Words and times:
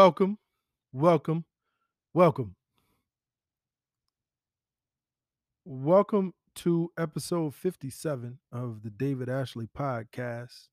welcome, 0.00 0.38
welcome, 0.94 1.44
welcome. 2.14 2.56
Welcome 5.66 6.32
to 6.54 6.90
episode 6.98 7.54
57 7.54 8.38
of 8.50 8.82
the 8.82 8.88
David 8.88 9.28
Ashley 9.28 9.66
podcast. 9.66 10.68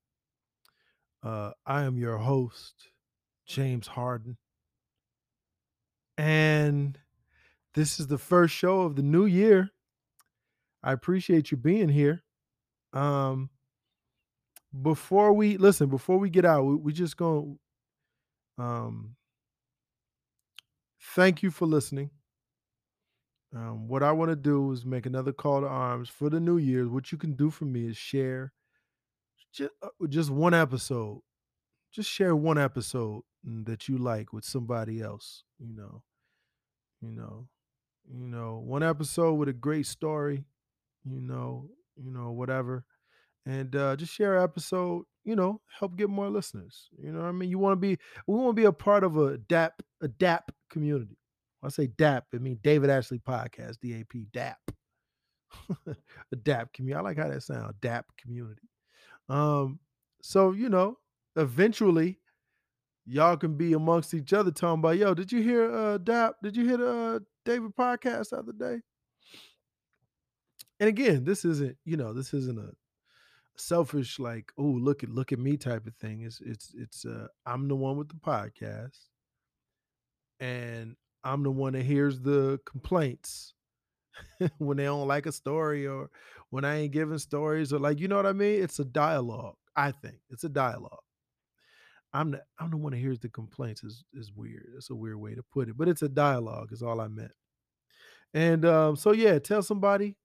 Uh, 1.22 1.50
I 1.66 1.82
am 1.82 1.98
your 1.98 2.16
host, 2.16 2.88
James 3.44 3.88
Harden. 3.88 4.38
And 6.16 6.98
this 7.74 8.00
is 8.00 8.06
the 8.06 8.16
first 8.16 8.54
show 8.54 8.80
of 8.80 8.96
the 8.96 9.02
new 9.02 9.26
year. 9.26 9.72
I 10.82 10.92
appreciate 10.92 11.50
you 11.50 11.58
being 11.58 11.90
here. 11.90 12.24
Um, 12.94 13.50
before 14.80 15.34
we 15.34 15.58
listen, 15.58 15.90
before 15.90 16.16
we 16.16 16.30
get 16.30 16.46
out, 16.46 16.64
we, 16.64 16.76
we 16.76 16.92
just 16.94 17.18
gonna 17.18 17.56
um 18.56 19.16
thank 21.14 21.42
you 21.42 21.50
for 21.50 21.66
listening. 21.66 22.10
Um, 23.54 23.88
what 23.88 24.02
I 24.02 24.12
want 24.12 24.30
to 24.30 24.36
do 24.36 24.70
is 24.72 24.84
make 24.84 25.06
another 25.06 25.32
call 25.32 25.62
to 25.62 25.66
arms 25.66 26.08
for 26.08 26.28
the 26.28 26.40
new 26.40 26.58
year. 26.58 26.88
What 26.88 27.10
you 27.10 27.18
can 27.18 27.32
do 27.32 27.50
for 27.50 27.64
me 27.64 27.86
is 27.86 27.96
share 27.96 28.52
just, 29.52 29.72
just 30.08 30.30
one 30.30 30.54
episode. 30.54 31.22
Just 31.90 32.10
share 32.10 32.36
one 32.36 32.58
episode 32.58 33.22
mm, 33.46 33.64
that 33.66 33.88
you 33.88 33.96
like 33.96 34.32
with 34.32 34.44
somebody 34.44 35.00
else. 35.00 35.44
You 35.58 35.74
know, 35.74 36.02
you 37.00 37.10
know, 37.12 37.48
you 38.06 38.26
know, 38.26 38.58
one 38.64 38.82
episode 38.82 39.34
with 39.34 39.48
a 39.48 39.54
great 39.54 39.86
story. 39.86 40.44
You 41.04 41.20
know, 41.20 41.70
you 41.96 42.10
know, 42.10 42.32
whatever, 42.32 42.84
and 43.46 43.74
uh, 43.74 43.96
just 43.96 44.12
share 44.12 44.36
an 44.36 44.44
episode. 44.44 45.04
You 45.28 45.36
know, 45.36 45.60
help 45.78 45.94
get 45.94 46.08
more 46.08 46.30
listeners. 46.30 46.88
You 46.98 47.12
know, 47.12 47.20
what 47.20 47.28
I 47.28 47.32
mean, 47.32 47.50
you 47.50 47.58
want 47.58 47.74
to 47.74 47.76
be, 47.76 47.98
we 48.26 48.34
want 48.34 48.56
to 48.56 48.60
be 48.62 48.64
a 48.64 48.72
part 48.72 49.04
of 49.04 49.18
a 49.18 49.36
DAP, 49.36 49.82
a 50.00 50.08
DAP 50.08 50.50
community. 50.70 51.18
When 51.60 51.68
I 51.68 51.70
say 51.70 51.88
DAP, 51.88 52.24
I 52.34 52.38
mean 52.38 52.58
David 52.62 52.88
Ashley 52.88 53.18
Podcast, 53.18 53.76
DAP, 53.82 54.14
DAP. 54.32 54.58
a 56.32 56.36
DAP 56.36 56.72
community. 56.72 56.98
I 56.98 57.02
like 57.02 57.18
how 57.18 57.28
that 57.28 57.42
sounds, 57.42 57.74
DAP 57.82 58.06
community. 58.16 58.62
Um, 59.28 59.80
so 60.22 60.52
you 60.52 60.70
know, 60.70 60.96
eventually 61.36 62.20
y'all 63.04 63.36
can 63.36 63.54
be 63.54 63.74
amongst 63.74 64.14
each 64.14 64.32
other 64.32 64.50
talking 64.50 64.80
about, 64.80 64.96
yo, 64.96 65.12
did 65.12 65.30
you 65.30 65.42
hear 65.42 65.70
uh 65.70 65.98
DAP? 65.98 66.36
Did 66.42 66.56
you 66.56 66.64
hear 66.64 66.82
uh, 66.82 67.18
David 67.44 67.76
podcast 67.78 68.30
the 68.30 68.38
other 68.38 68.52
day? 68.52 68.80
And 70.80 70.88
again, 70.88 71.24
this 71.24 71.44
isn't, 71.44 71.76
you 71.84 71.98
know, 71.98 72.14
this 72.14 72.32
isn't 72.32 72.58
a 72.58 72.70
selfish 73.60 74.18
like, 74.18 74.52
oh, 74.58 74.62
look 74.62 75.02
at 75.02 75.10
look 75.10 75.32
at 75.32 75.38
me 75.38 75.56
type 75.56 75.86
of 75.86 75.94
thing. 75.96 76.22
It's 76.22 76.40
it's 76.40 76.74
it's 76.76 77.04
uh 77.04 77.28
I'm 77.46 77.68
the 77.68 77.76
one 77.76 77.96
with 77.96 78.08
the 78.08 78.14
podcast. 78.16 78.98
And 80.40 80.96
I'm 81.24 81.42
the 81.42 81.50
one 81.50 81.72
that 81.72 81.82
hears 81.82 82.20
the 82.20 82.60
complaints 82.64 83.54
when 84.58 84.76
they 84.76 84.84
don't 84.84 85.08
like 85.08 85.26
a 85.26 85.32
story 85.32 85.86
or 85.86 86.10
when 86.50 86.64
I 86.64 86.76
ain't 86.76 86.92
giving 86.92 87.18
stories 87.18 87.72
or 87.72 87.78
like 87.78 87.98
you 88.00 88.08
know 88.08 88.16
what 88.16 88.26
I 88.26 88.32
mean? 88.32 88.62
It's 88.62 88.78
a 88.78 88.84
dialogue. 88.84 89.56
I 89.76 89.92
think 89.92 90.16
it's 90.30 90.44
a 90.44 90.48
dialogue. 90.48 91.00
I'm 92.12 92.30
the 92.32 92.42
I'm 92.58 92.70
the 92.70 92.76
one 92.76 92.92
that 92.92 92.98
hears 92.98 93.18
the 93.18 93.28
complaints 93.28 93.84
is 93.84 94.04
is 94.14 94.32
weird. 94.34 94.70
It's 94.76 94.90
a 94.90 94.94
weird 94.94 95.16
way 95.20 95.34
to 95.34 95.42
put 95.42 95.68
it, 95.68 95.76
but 95.76 95.88
it's 95.88 96.02
a 96.02 96.08
dialogue 96.08 96.72
is 96.72 96.82
all 96.82 97.00
I 97.00 97.08
meant. 97.08 97.32
And 98.34 98.64
um, 98.64 98.96
so 98.96 99.12
yeah, 99.12 99.38
tell 99.38 99.62
somebody, 99.62 100.16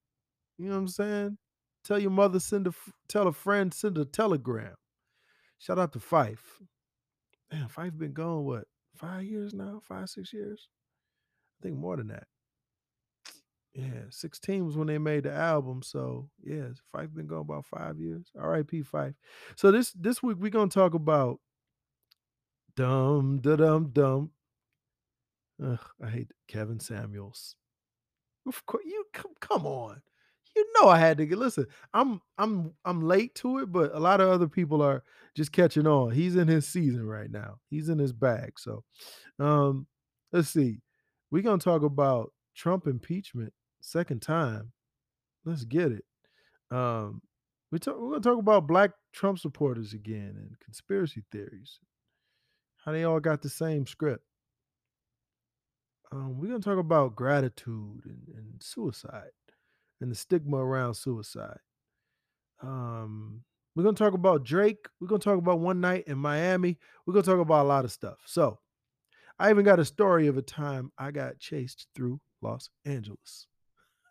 you 0.58 0.68
know 0.68 0.76
what 0.76 0.80
I'm 0.82 0.88
saying? 0.88 1.38
Tell 1.84 2.00
your 2.00 2.12
mother, 2.12 2.40
send 2.40 2.68
a 2.68 2.74
tell 3.08 3.28
a 3.28 3.34
friend, 3.34 3.74
send 3.74 3.98
a 3.98 4.06
telegram. 4.06 4.76
Shout 5.60 5.80
out 5.80 5.94
to 5.94 6.00
Phife. 6.00 6.62
Man, 7.52 7.68
Phife 7.68 7.98
been 7.98 8.14
gone 8.14 8.46
what 8.46 8.66
five 8.96 9.24
years 9.24 9.54
now, 9.54 9.82
five 9.88 10.10
six 10.10 10.34
years. 10.34 10.70
I 11.60 11.64
think 11.64 11.78
more 11.78 11.98
than 11.98 12.08
that. 12.08 12.28
Yeah, 13.74 14.04
16 14.12 14.68
was 14.68 14.78
when 14.78 14.88
they 14.88 15.00
made 15.00 15.24
the 15.24 15.34
album. 15.34 15.82
So 15.82 16.30
yeah, 16.44 16.70
Phife 16.94 17.14
been 17.14 17.28
gone 17.28 17.42
about 17.42 17.66
five 17.66 18.00
years. 18.00 18.28
R.I.P. 18.38 18.84
Phife. 18.84 19.16
So 19.56 19.72
this 19.72 19.92
this 19.94 20.22
week 20.22 20.38
we're 20.40 20.52
gonna 20.52 20.70
talk 20.70 20.94
about 20.94 21.40
dum 22.76 23.40
da 23.42 23.56
dum 23.56 23.90
dum. 23.92 24.32
Ugh, 25.64 25.80
I 26.04 26.10
hate 26.10 26.32
Kevin 26.48 26.80
Samuels. 26.80 27.56
Of 28.48 28.66
course, 28.66 28.84
you 28.86 29.06
come 29.14 29.32
come 29.40 29.66
on. 29.66 30.02
You 30.56 30.66
know 30.76 30.88
I 30.88 31.00
had 31.00 31.18
to 31.18 31.26
get 31.26 31.38
listen. 31.38 31.66
I'm 31.94 32.22
I'm 32.38 32.74
I'm 32.86 33.02
late 33.02 33.34
to 33.36 33.60
it, 33.60 33.72
but 33.72 33.94
a 33.94 34.00
lot 34.00 34.22
of 34.22 34.30
other 34.30 34.48
people 34.48 34.82
are 34.82 35.04
just 35.36 35.52
catching 35.52 35.88
on. 35.88 36.12
He's 36.12 36.36
in 36.36 36.48
his 36.48 36.68
season 36.68 37.08
right 37.08 37.32
now. 37.32 37.56
He's 37.70 37.90
in 37.90 37.98
his 37.98 38.14
bag. 38.14 38.60
So 38.60 38.84
um 39.40 39.88
let's 40.32 40.50
see. 40.50 40.82
We're 41.32 41.44
gonna 41.44 41.58
talk 41.58 41.82
about 41.82 42.32
Trump 42.56 42.86
impeachment 42.86 43.54
second 43.82 44.22
time. 44.22 44.72
Let's 45.46 45.66
get 45.66 45.92
it. 45.92 46.06
Um, 46.72 47.22
we 47.72 47.80
talk, 47.80 48.00
we're 48.00 48.12
gonna 48.12 48.22
talk 48.22 48.40
about 48.40 48.68
black 48.68 48.92
Trump 49.12 49.40
supporters 49.40 49.94
again 49.94 50.36
and 50.38 50.60
conspiracy 50.64 51.24
theories. 51.32 51.80
How 52.86 52.92
they 52.92 53.04
all 53.04 53.20
got 53.20 53.42
the 53.42 53.50
same 53.50 53.88
script. 53.88 54.24
Um, 56.12 56.40
we're 56.40 56.48
gonna 56.48 56.60
talk 56.60 56.78
about 56.78 57.16
gratitude 57.16 58.04
and, 58.06 58.28
and 58.36 58.62
suicide 58.62 59.32
and 60.04 60.12
the 60.12 60.16
stigma 60.16 60.58
around 60.58 60.96
suicide. 60.96 61.60
Um, 62.62 63.46
we're 63.74 63.84
gonna 63.86 63.96
talk 63.96 64.14
about 64.14 64.44
Drake. 64.44 64.90
We're 65.00 65.08
gonna 65.08 65.20
talk 65.20 65.38
about 65.38 65.62
one 65.62 65.80
night 65.80 66.04
in 66.08 66.18
Miami. 66.18 66.78
We're 67.06 67.14
gonna 67.14 67.24
talk 67.24 67.40
about 67.40 67.64
a 67.64 67.70
lot 67.70 67.86
of 67.86 67.92
stuff. 67.92 68.18
So 68.26 68.60
I 69.40 69.50
even 69.50 69.64
got 69.64 69.80
a 69.80 69.86
story 69.86 70.28
of 70.28 70.38
a 70.38 70.42
time 70.42 70.92
I 70.98 71.12
got 71.12 71.40
chased 71.40 71.88
through 71.96 72.20
Los 72.42 72.70
Angeles. 72.84 73.48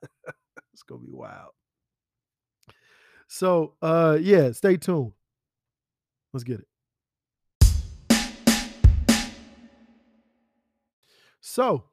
it's 0.73 0.83
gonna 0.83 1.03
be 1.03 1.13
wild. 1.13 1.51
So 3.29 3.75
uh 3.83 4.17
yeah, 4.19 4.53
stay 4.53 4.79
tuned. 4.79 5.13
Let's 6.33 6.45
get 6.45 6.61
it. 6.61 6.69
So, 11.43 11.85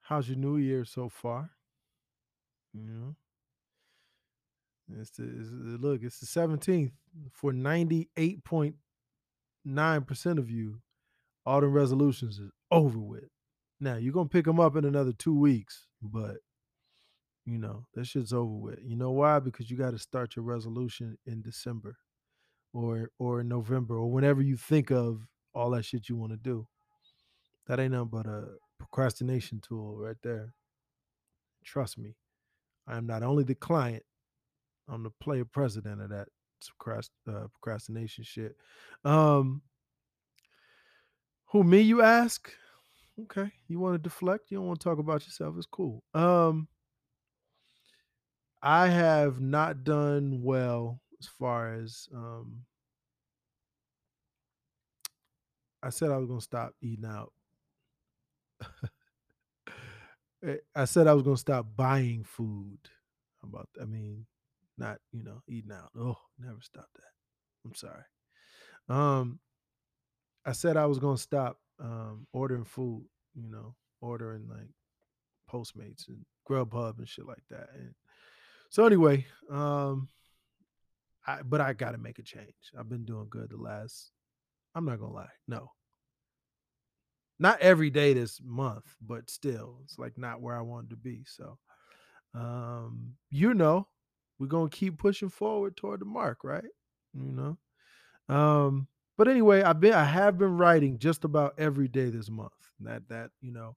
how's 0.00 0.26
your 0.28 0.38
new 0.38 0.56
year 0.56 0.86
so 0.86 1.10
far? 1.10 1.50
You 2.74 2.84
know, 2.84 3.16
it's 5.00 5.10
the, 5.10 5.24
it's 5.24 5.50
the 5.50 5.78
look. 5.78 6.02
It's 6.02 6.20
the 6.20 6.26
seventeenth 6.26 6.92
for 7.32 7.52
ninety 7.52 8.08
eight 8.16 8.44
point 8.44 8.76
nine 9.64 10.02
percent 10.02 10.38
of 10.38 10.50
you. 10.50 10.80
Autumn 11.44 11.72
resolutions 11.72 12.38
is 12.38 12.50
over 12.70 12.98
with. 12.98 13.28
Now 13.80 13.96
you're 13.96 14.12
gonna 14.12 14.28
pick 14.28 14.44
them 14.44 14.60
up 14.60 14.76
in 14.76 14.84
another 14.84 15.12
two 15.12 15.36
weeks, 15.36 15.86
but 16.00 16.36
you 17.44 17.58
know 17.58 17.84
that 17.94 18.06
shit's 18.06 18.32
over 18.32 18.54
with. 18.54 18.78
You 18.82 18.96
know 18.96 19.10
why? 19.10 19.40
Because 19.40 19.70
you 19.70 19.76
got 19.76 19.90
to 19.90 19.98
start 19.98 20.36
your 20.36 20.44
resolution 20.44 21.18
in 21.26 21.42
December, 21.42 21.96
or 22.72 23.10
or 23.18 23.40
in 23.40 23.48
November, 23.48 23.96
or 23.96 24.10
whenever 24.10 24.40
you 24.40 24.56
think 24.56 24.90
of 24.90 25.26
all 25.54 25.70
that 25.70 25.84
shit 25.84 26.08
you 26.08 26.16
want 26.16 26.32
to 26.32 26.38
do. 26.38 26.66
That 27.66 27.80
ain't 27.80 27.92
nothing 27.92 28.08
but 28.08 28.26
a 28.26 28.46
procrastination 28.78 29.60
tool 29.60 29.96
right 29.96 30.16
there. 30.22 30.54
Trust 31.64 31.98
me, 31.98 32.16
I 32.86 32.96
am 32.96 33.06
not 33.06 33.22
only 33.22 33.44
the 33.44 33.54
client, 33.54 34.02
I'm 34.88 35.02
the 35.02 35.10
player 35.20 35.44
president 35.44 36.00
of 36.00 36.10
that 36.10 36.28
uh, 37.28 37.46
procrastination 37.52 38.24
shit. 38.24 38.56
Um, 39.04 39.62
who 41.46 41.62
me? 41.64 41.80
You 41.80 42.02
ask? 42.02 42.50
Okay. 43.20 43.50
You 43.68 43.78
want 43.78 43.94
to 43.94 43.98
deflect? 43.98 44.50
You 44.50 44.58
don't 44.58 44.66
want 44.66 44.80
to 44.80 44.84
talk 44.84 44.98
about 44.98 45.24
yourself. 45.26 45.54
It's 45.56 45.66
cool. 45.66 46.02
Um 46.14 46.68
I 48.62 48.88
have 48.88 49.40
not 49.40 49.84
done 49.84 50.40
well 50.42 51.00
as 51.20 51.26
far 51.26 51.74
as 51.74 52.08
um 52.14 52.64
I 55.82 55.90
said 55.90 56.10
I 56.10 56.16
was 56.16 56.28
going 56.28 56.38
to 56.38 56.44
stop 56.44 56.74
eating 56.80 57.04
out. 57.04 57.32
Eh, 60.44 60.56
I 60.74 60.84
said 60.86 61.06
I 61.06 61.14
was 61.14 61.24
to 61.24 61.36
stop 61.36 61.66
buying 61.76 62.24
food. 62.24 62.78
About 63.42 63.68
I 63.80 63.86
mean, 63.86 64.26
not, 64.78 64.98
you 65.12 65.24
know, 65.24 65.42
eating 65.48 65.72
out. 65.72 65.90
Oh, 65.98 66.16
never 66.38 66.60
stop 66.60 66.88
that. 66.94 67.12
I'm 67.64 67.74
sorry. 67.74 68.04
Um 68.88 69.40
I 70.44 70.52
said 70.52 70.76
I 70.76 70.86
was 70.86 70.98
to 70.98 71.16
stop 71.16 71.58
um 71.80 72.26
ordering 72.32 72.64
food, 72.64 73.04
you 73.34 73.48
know, 73.50 73.74
ordering 74.00 74.48
like 74.48 74.70
Postmates 75.50 76.08
and 76.08 76.24
Grubhub 76.48 76.98
and 76.98 77.08
shit 77.08 77.26
like 77.26 77.44
that. 77.50 77.68
And 77.74 77.94
so 78.70 78.86
anyway, 78.86 79.26
um, 79.50 80.08
I 81.26 81.42
but 81.42 81.60
I 81.60 81.72
got 81.72 81.92
to 81.92 81.98
make 81.98 82.18
a 82.18 82.22
change. 82.22 82.72
I've 82.78 82.88
been 82.88 83.04
doing 83.04 83.26
good 83.30 83.50
the 83.50 83.56
last. 83.56 84.10
I'm 84.74 84.84
not 84.86 84.98
gonna 84.98 85.12
lie, 85.12 85.28
no. 85.46 85.70
Not 87.38 87.60
every 87.60 87.90
day 87.90 88.14
this 88.14 88.40
month, 88.42 88.96
but 89.00 89.30
still, 89.30 89.78
it's 89.84 89.98
like 89.98 90.16
not 90.18 90.40
where 90.40 90.56
I 90.56 90.62
wanted 90.62 90.90
to 90.90 90.96
be. 90.96 91.24
So, 91.26 91.58
um, 92.34 93.14
you 93.30 93.54
know, 93.54 93.88
we're 94.38 94.46
gonna 94.46 94.70
keep 94.70 94.98
pushing 94.98 95.28
forward 95.28 95.76
toward 95.76 96.00
the 96.00 96.04
mark, 96.06 96.44
right? 96.44 96.64
You 97.14 97.32
know, 97.32 98.34
um, 98.34 98.88
But 99.18 99.28
anyway, 99.28 99.62
I've 99.62 99.80
been 99.80 99.92
I 99.94 100.04
have 100.04 100.38
been 100.38 100.56
writing 100.56 100.98
just 100.98 101.24
about 101.24 101.54
every 101.58 101.88
day 101.88 102.10
this 102.10 102.30
month. 102.30 102.52
That 102.80 103.08
that 103.08 103.30
you 103.40 103.52
know, 103.52 103.76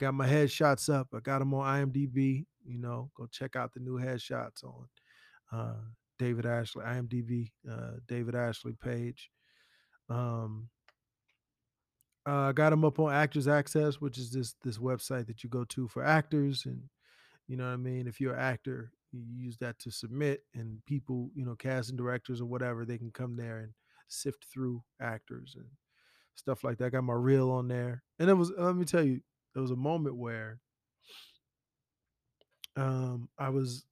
got 0.00 0.14
my 0.14 0.28
headshots 0.28 0.92
up. 0.92 1.08
I 1.14 1.20
got 1.20 1.40
them 1.40 1.54
on 1.54 1.66
IMDb. 1.90 2.46
You 2.64 2.78
know, 2.78 3.10
go 3.16 3.26
check 3.26 3.56
out 3.56 3.74
the 3.74 3.80
new 3.80 3.98
headshots 3.98 4.64
on 4.64 4.88
uh, 5.52 5.80
David 6.18 6.46
Ashley 6.46 6.84
IMDb 6.84 7.52
uh, 7.70 7.92
David 8.08 8.34
Ashley 8.34 8.74
page. 8.74 9.30
Um, 10.08 10.68
uh, 12.26 12.52
got 12.52 12.70
them 12.70 12.84
up 12.84 12.98
on 12.98 13.12
Actors 13.12 13.48
Access, 13.48 14.00
which 14.00 14.18
is 14.18 14.30
this 14.30 14.54
this 14.62 14.78
website 14.78 15.26
that 15.26 15.42
you 15.42 15.50
go 15.50 15.64
to 15.64 15.88
for 15.88 16.04
actors, 16.04 16.64
and 16.66 16.82
you 17.48 17.56
know 17.56 17.64
what 17.64 17.72
I 17.72 17.76
mean. 17.76 18.06
If 18.06 18.20
you're 18.20 18.34
an 18.34 18.40
actor, 18.40 18.92
you 19.12 19.22
use 19.22 19.56
that 19.58 19.78
to 19.80 19.90
submit, 19.90 20.44
and 20.54 20.84
people, 20.86 21.30
you 21.34 21.44
know, 21.44 21.54
casting 21.54 21.96
directors 21.96 22.40
or 22.40 22.46
whatever, 22.46 22.84
they 22.84 22.98
can 22.98 23.10
come 23.10 23.36
there 23.36 23.58
and 23.58 23.72
sift 24.08 24.44
through 24.52 24.82
actors 25.00 25.54
and 25.56 25.66
stuff 26.34 26.62
like 26.62 26.78
that. 26.78 26.92
Got 26.92 27.04
my 27.04 27.14
reel 27.14 27.50
on 27.50 27.68
there, 27.68 28.02
and 28.18 28.28
it 28.28 28.34
was. 28.34 28.52
Let 28.56 28.76
me 28.76 28.84
tell 28.84 29.04
you, 29.04 29.20
there 29.54 29.62
was 29.62 29.72
a 29.72 29.76
moment 29.76 30.16
where 30.16 30.60
um, 32.76 33.28
I 33.38 33.48
was, 33.48 33.84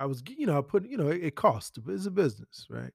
I 0.00 0.06
was, 0.06 0.22
you 0.28 0.46
know, 0.46 0.58
I 0.58 0.62
put, 0.62 0.88
you 0.88 0.96
know, 0.96 1.08
it, 1.08 1.22
it 1.22 1.34
costs. 1.34 1.78
It's 1.88 2.06
a 2.06 2.10
business, 2.10 2.66
right? 2.70 2.92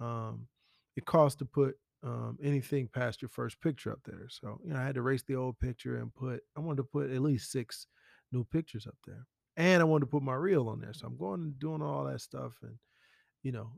Um, 0.00 0.48
it 0.96 1.04
costs 1.04 1.38
to 1.38 1.44
put 1.44 1.76
um, 2.04 2.38
anything 2.42 2.88
past 2.92 3.22
your 3.22 3.30
first 3.30 3.60
picture 3.60 3.90
up 3.90 4.00
there. 4.04 4.26
So, 4.28 4.60
you 4.64 4.74
know, 4.74 4.78
I 4.78 4.84
had 4.84 4.94
to 4.96 5.00
erase 5.00 5.22
the 5.22 5.36
old 5.36 5.58
picture 5.58 5.96
and 5.96 6.14
put, 6.14 6.40
I 6.56 6.60
wanted 6.60 6.78
to 6.78 6.84
put 6.84 7.10
at 7.10 7.22
least 7.22 7.50
six 7.50 7.86
new 8.30 8.44
pictures 8.44 8.86
up 8.86 8.96
there. 9.06 9.26
And 9.56 9.80
I 9.80 9.84
wanted 9.84 10.06
to 10.06 10.10
put 10.10 10.22
my 10.22 10.34
reel 10.34 10.68
on 10.68 10.80
there. 10.80 10.92
So 10.92 11.06
I'm 11.06 11.16
going 11.16 11.40
and 11.40 11.58
doing 11.58 11.80
all 11.80 12.04
that 12.04 12.20
stuff. 12.20 12.58
And, 12.62 12.76
you 13.42 13.52
know, 13.52 13.72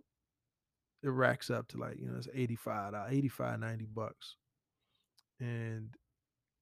it 1.03 1.11
racks 1.11 1.51
up 1.51 1.69
to 1.69 1.79
like, 1.79 1.99
you 2.01 2.09
know, 2.09 2.17
it's 2.17 2.29
85, 2.35 2.95
uh, 2.95 3.05
85, 3.09 3.61
90 3.61 3.87
bucks. 3.95 4.37
And 5.39 5.91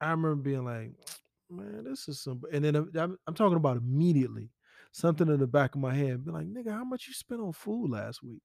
I 0.00 0.10
remember 0.10 0.34
being 0.37 0.64
like, 0.64 0.93
man, 1.50 1.84
this 1.84 2.08
is 2.08 2.20
some, 2.20 2.43
and 2.52 2.64
then 2.64 2.76
I'm, 2.76 3.19
I'm 3.26 3.34
talking 3.34 3.56
about 3.56 3.78
immediately 3.78 4.50
something 4.93 5.28
in 5.28 5.38
the 5.38 5.46
back 5.46 5.75
of 5.75 5.81
my 5.81 5.94
head, 5.94 6.25
be 6.25 6.31
like, 6.31 6.46
nigga, 6.46 6.72
how 6.72 6.84
much 6.84 7.06
you 7.06 7.14
spent 7.14 7.40
on 7.40 7.52
food 7.52 7.90
last 7.90 8.22
week? 8.22 8.43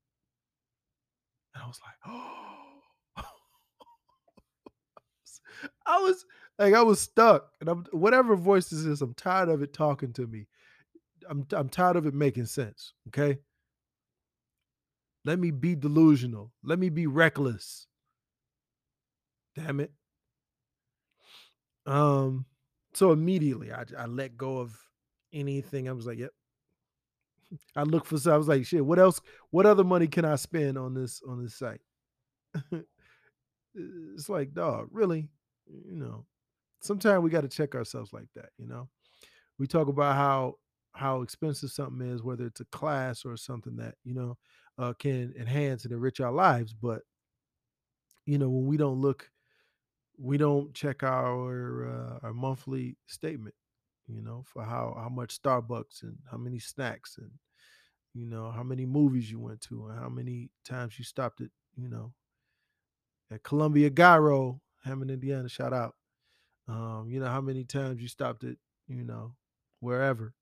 And 1.54 1.64
I 1.64 1.68
was 1.68 1.80
like, 1.86 1.96
oh. 2.08 2.49
I 5.90 6.00
was 6.00 6.26
like, 6.60 6.74
I 6.76 6.84
was 6.84 7.00
stuck, 7.00 7.52
and 7.60 7.68
I'm 7.68 7.86
whatever 7.92 8.36
voice 8.36 8.70
this 8.70 8.80
is. 8.80 9.02
I'm 9.02 9.16
tired 9.16 9.50
of 9.50 9.64
it 9.64 9.74
talking 9.74 10.14
to 10.14 10.28
me. 10.28 10.46
I'm 11.28 11.48
I'm 11.52 11.68
tired 11.68 11.96
of 11.96 12.06
it 12.06 12.14
making 12.14 12.46
sense. 12.46 12.94
Okay, 13.08 13.40
let 15.26 15.40
me 15.40 15.50
be 15.50 15.76
delusional. 15.76 16.52
Let 16.64 16.78
me 16.78 16.90
be 16.90 17.08
reckless. 17.08 17.88
Damn 19.56 19.80
it. 19.80 19.92
Um. 21.88 22.46
So 22.94 23.12
immediately, 23.12 23.72
I 23.72 23.86
I 23.98 24.06
let 24.06 24.38
go 24.38 24.60
of 24.60 24.78
anything. 25.34 25.90
I 25.90 25.94
was 25.94 26.06
like, 26.06 26.20
yep. 26.20 26.32
I 27.76 27.82
look 27.82 28.06
for. 28.06 28.20
So 28.20 28.32
I 28.32 28.38
was 28.38 28.48
like, 28.48 28.66
shit. 28.66 28.86
What 28.86 29.00
else? 29.00 29.22
What 29.50 29.66
other 29.66 29.84
money 29.84 30.08
can 30.08 30.24
I 30.24 30.36
spend 30.36 30.78
on 30.78 30.94
this 30.94 31.22
on 31.28 31.42
this 31.42 31.56
site? 31.56 31.82
it's 33.74 34.30
like, 34.30 34.54
dog, 34.54 34.90
really? 34.92 35.30
You 35.70 35.96
know, 35.96 36.26
sometimes 36.82 37.24
we 37.24 37.30
got 37.30 37.42
to 37.42 37.48
check 37.48 37.76
ourselves 37.76 38.14
like 38.14 38.28
that. 38.36 38.50
You 38.58 38.68
know, 38.68 38.90
we 39.58 39.68
talk 39.68 39.88
about 39.88 40.16
how 40.16 40.56
how 40.94 41.22
expensive 41.22 41.72
something 41.72 42.08
is, 42.08 42.24
whether 42.24 42.46
it's 42.46 42.62
a 42.62 42.66
class 42.66 43.26
or 43.26 43.38
something 43.38 43.76
that 43.78 43.96
you 44.04 44.14
know 44.14 44.38
uh, 44.78 44.94
can 44.94 45.34
enhance 45.38 45.84
and 45.86 45.94
enrich 45.94 46.20
our 46.20 46.32
lives. 46.32 46.74
But 46.74 47.02
you 48.26 48.38
know, 48.38 48.50
when 48.50 48.66
we 48.66 48.78
don't 48.78 49.02
look, 49.02 49.30
we 50.18 50.38
don't 50.38 50.74
check 50.74 51.04
our 51.04 51.88
uh, 51.88 52.28
our 52.28 52.34
monthly 52.34 52.98
statement. 53.08 53.56
You 54.08 54.22
know, 54.22 54.44
for 54.46 54.64
how 54.64 54.96
how 54.98 55.10
much 55.10 55.42
Starbucks 55.42 56.02
and 56.04 56.18
how 56.32 56.38
many 56.38 56.60
snacks 56.60 57.18
and 57.20 57.32
you 58.16 58.26
know 58.26 58.50
how 58.52 58.64
many 58.64 58.86
movies 58.86 59.30
you 59.30 59.40
went 59.40 59.62
to 59.62 59.88
and 59.88 60.00
how 60.00 60.10
many 60.10 60.50
times 60.66 60.98
you 60.98 61.06
stopped 61.06 61.42
at 61.42 61.50
you 61.78 61.88
know 61.88 62.12
at 63.32 63.44
Columbia 63.44 63.90
Gyro, 63.90 64.60
Hammond, 64.84 65.12
Indiana. 65.12 65.50
Shout 65.50 65.74
out. 65.74 65.96
Um, 66.68 67.08
you 67.10 67.20
know 67.20 67.28
how 67.28 67.42
many 67.42 67.64
times 67.64 68.02
you 68.02 68.08
stopped 68.08 68.44
at 68.44 68.56
you 68.88 69.04
know 69.04 69.34
wherever 69.80 70.34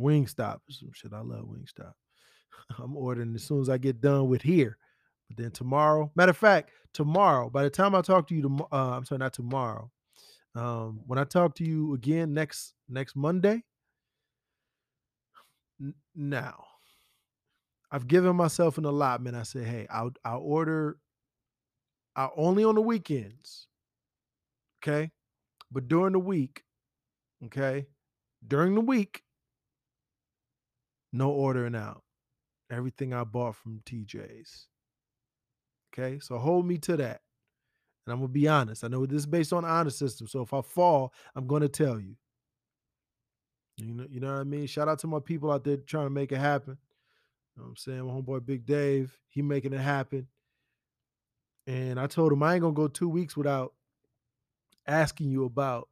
Wingstop 0.00 0.60
some 0.70 0.90
shit. 0.92 1.12
I 1.12 1.20
love 1.20 1.46
Wingstop. 1.46 1.92
I'm 2.78 2.96
ordering 2.96 3.34
as 3.34 3.44
soon 3.44 3.60
as 3.60 3.68
I 3.68 3.78
get 3.78 4.00
done 4.00 4.28
with 4.28 4.42
here. 4.42 4.78
But 5.28 5.38
then 5.38 5.50
tomorrow, 5.50 6.10
matter 6.14 6.30
of 6.30 6.36
fact, 6.36 6.70
tomorrow, 6.92 7.50
by 7.50 7.62
the 7.62 7.70
time 7.70 7.94
I 7.94 8.02
talk 8.02 8.28
to 8.28 8.34
you, 8.34 8.42
tomorrow, 8.42 8.68
uh, 8.72 8.96
I'm 8.96 9.04
sorry, 9.04 9.18
not 9.18 9.32
tomorrow. 9.32 9.90
Um, 10.54 11.00
when 11.06 11.18
I 11.18 11.24
talk 11.24 11.54
to 11.56 11.64
you 11.64 11.94
again 11.94 12.32
next 12.32 12.74
next 12.88 13.16
Monday, 13.16 13.64
n- 15.80 15.94
now 16.14 16.64
I've 17.90 18.06
given 18.06 18.36
myself 18.36 18.78
an 18.78 18.84
allotment. 18.84 19.36
I 19.36 19.42
say, 19.42 19.64
hey, 19.64 19.86
I'll 19.90 20.12
I'll 20.24 20.40
order 20.40 20.98
I 22.16 22.28
only 22.36 22.64
on 22.64 22.74
the 22.74 22.80
weekends. 22.80 23.66
Okay. 24.82 25.10
But 25.70 25.88
during 25.88 26.12
the 26.12 26.18
week, 26.18 26.62
okay, 27.46 27.86
during 28.46 28.74
the 28.74 28.80
week, 28.80 29.22
no 31.12 31.30
ordering 31.30 31.74
out. 31.74 32.02
Everything 32.70 33.12
I 33.12 33.24
bought 33.24 33.56
from 33.56 33.80
TJ's. 33.84 34.68
Okay. 35.92 36.18
So 36.20 36.38
hold 36.38 36.66
me 36.66 36.78
to 36.78 36.96
that. 36.98 37.22
And 38.06 38.12
I'm 38.12 38.18
gonna 38.20 38.28
be 38.28 38.46
honest. 38.46 38.84
I 38.84 38.88
know 38.88 39.06
this 39.06 39.20
is 39.20 39.26
based 39.26 39.52
on 39.52 39.64
honor 39.64 39.90
system. 39.90 40.26
So 40.26 40.42
if 40.42 40.52
I 40.52 40.60
fall, 40.60 41.12
I'm 41.34 41.46
gonna 41.46 41.68
tell 41.68 41.98
you. 41.98 42.16
You 43.76 43.94
know, 43.94 44.06
you 44.08 44.20
know 44.20 44.32
what 44.32 44.40
I 44.40 44.44
mean? 44.44 44.66
Shout 44.66 44.88
out 44.88 45.00
to 45.00 45.06
my 45.06 45.18
people 45.18 45.50
out 45.50 45.64
there 45.64 45.78
trying 45.78 46.06
to 46.06 46.10
make 46.10 46.30
it 46.30 46.38
happen. 46.38 46.78
You 47.56 47.62
know 47.62 47.64
what 47.64 47.70
I'm 47.70 47.76
saying? 47.76 48.06
My 48.06 48.12
homeboy 48.12 48.46
Big 48.46 48.66
Dave, 48.66 49.18
he 49.28 49.42
making 49.42 49.72
it 49.72 49.80
happen. 49.80 50.28
And 51.66 51.98
I 51.98 52.06
told 52.06 52.32
him 52.32 52.42
I 52.42 52.54
ain't 52.54 52.62
gonna 52.62 52.74
go 52.74 52.88
two 52.88 53.08
weeks 53.08 53.36
without 53.36 53.72
asking 54.86 55.30
you 55.30 55.44
about 55.44 55.88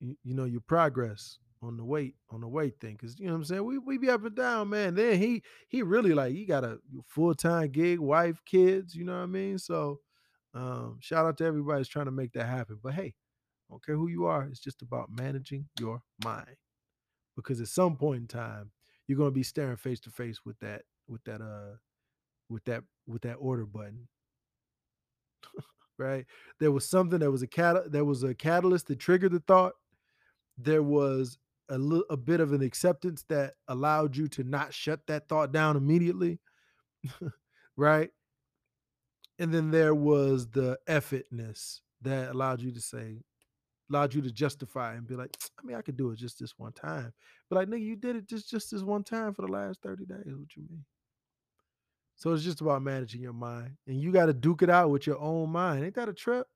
you, 0.00 0.16
you 0.22 0.34
know 0.34 0.44
your 0.44 0.60
progress 0.60 1.38
on 1.62 1.76
the 1.76 1.84
weight 1.84 2.14
on 2.30 2.40
the 2.40 2.48
weight 2.48 2.74
thing. 2.80 2.92
Because 2.92 3.18
you 3.18 3.26
know 3.26 3.32
what 3.32 3.38
i'm 3.38 3.44
saying? 3.44 3.64
We, 3.64 3.78
we 3.78 3.98
be 3.98 4.10
up 4.10 4.24
and 4.24 4.34
down 4.34 4.70
man. 4.70 4.94
Then 4.94 5.18
he 5.18 5.42
he 5.68 5.82
really 5.82 6.14
like 6.14 6.32
he 6.32 6.44
got 6.44 6.64
a 6.64 6.78
full-time 7.06 7.70
gig 7.70 7.98
wife 7.98 8.40
kids 8.44 8.94
you 8.94 9.04
know 9.04 9.16
what 9.16 9.24
i 9.24 9.26
mean? 9.26 9.58
So 9.58 10.00
um 10.54 10.98
shout 11.00 11.26
out 11.26 11.36
to 11.38 11.44
everybody 11.44 11.80
that's 11.80 11.88
trying 11.88 12.06
to 12.06 12.12
make 12.12 12.32
that 12.32 12.46
happen. 12.46 12.78
But 12.82 12.94
hey 12.94 13.14
I 13.70 13.72
don't 13.72 13.84
care 13.84 13.96
who 13.96 14.08
you 14.08 14.26
are 14.26 14.44
it's 14.44 14.60
just 14.60 14.82
about 14.82 15.08
managing 15.10 15.66
your 15.80 16.02
mind. 16.24 16.56
Because 17.34 17.60
at 17.60 17.68
some 17.68 17.96
point 17.96 18.20
in 18.20 18.28
time 18.28 18.70
you're 19.06 19.18
going 19.18 19.30
to 19.30 19.34
be 19.34 19.42
staring 19.42 19.76
face 19.76 20.00
to 20.00 20.10
face 20.10 20.40
with 20.44 20.58
that 20.60 20.82
with 21.08 21.24
that 21.24 21.40
uh 21.40 21.76
with 22.48 22.64
that 22.64 22.84
with 23.06 23.22
that 23.22 23.34
order 23.34 23.66
button 23.66 24.08
right? 25.98 26.26
There 26.60 26.72
was 26.72 26.88
something 26.88 27.20
that 27.20 27.30
was 27.30 27.42
a 27.42 27.46
cat 27.46 27.92
there 27.92 28.04
was 28.04 28.22
a 28.22 28.34
catalyst 28.34 28.88
that 28.88 28.98
triggered 28.98 29.32
the 29.32 29.40
thought. 29.40 29.74
There 30.58 30.82
was 30.82 31.38
a 31.68 31.78
little 31.78 32.04
a 32.10 32.16
bit 32.16 32.40
of 32.40 32.52
an 32.52 32.62
acceptance 32.62 33.24
that 33.28 33.54
allowed 33.68 34.16
you 34.16 34.28
to 34.28 34.44
not 34.44 34.74
shut 34.74 35.00
that 35.06 35.28
thought 35.28 35.52
down 35.52 35.76
immediately 35.76 36.38
right? 37.76 38.10
And 39.38 39.52
then 39.52 39.70
there 39.70 39.94
was 39.94 40.48
the 40.48 40.78
effortness 40.88 41.80
that 42.02 42.30
allowed 42.30 42.60
you 42.60 42.72
to 42.72 42.80
say 42.80 43.22
allowed 43.90 44.14
you 44.14 44.22
to 44.22 44.30
justify 44.30 44.94
and 44.94 45.06
be 45.06 45.14
like 45.14 45.36
i 45.60 45.66
mean 45.66 45.76
i 45.76 45.82
could 45.82 45.96
do 45.96 46.10
it 46.10 46.16
just 46.18 46.38
this 46.38 46.54
one 46.56 46.72
time. 46.72 47.12
But 47.48 47.56
like 47.56 47.68
nigga 47.68 47.84
you 47.84 47.96
did 47.96 48.16
it 48.16 48.26
just 48.26 48.50
just 48.50 48.70
this 48.70 48.82
one 48.82 49.04
time 49.04 49.34
for 49.34 49.42
the 49.42 49.52
last 49.52 49.82
30 49.82 50.06
days. 50.06 50.18
What 50.24 50.56
you 50.56 50.62
mean 50.68 50.84
so 52.16 52.32
it's 52.32 52.44
just 52.44 52.60
about 52.60 52.82
managing 52.82 53.20
your 53.20 53.32
mind 53.32 53.72
and 53.86 54.00
you 54.00 54.12
got 54.12 54.26
to 54.26 54.32
duke 54.32 54.62
it 54.62 54.70
out 54.70 54.90
with 54.90 55.06
your 55.06 55.18
own 55.18 55.50
mind 55.50 55.84
ain't 55.84 55.94
that 55.94 56.08
a 56.08 56.12
trip 56.12 56.46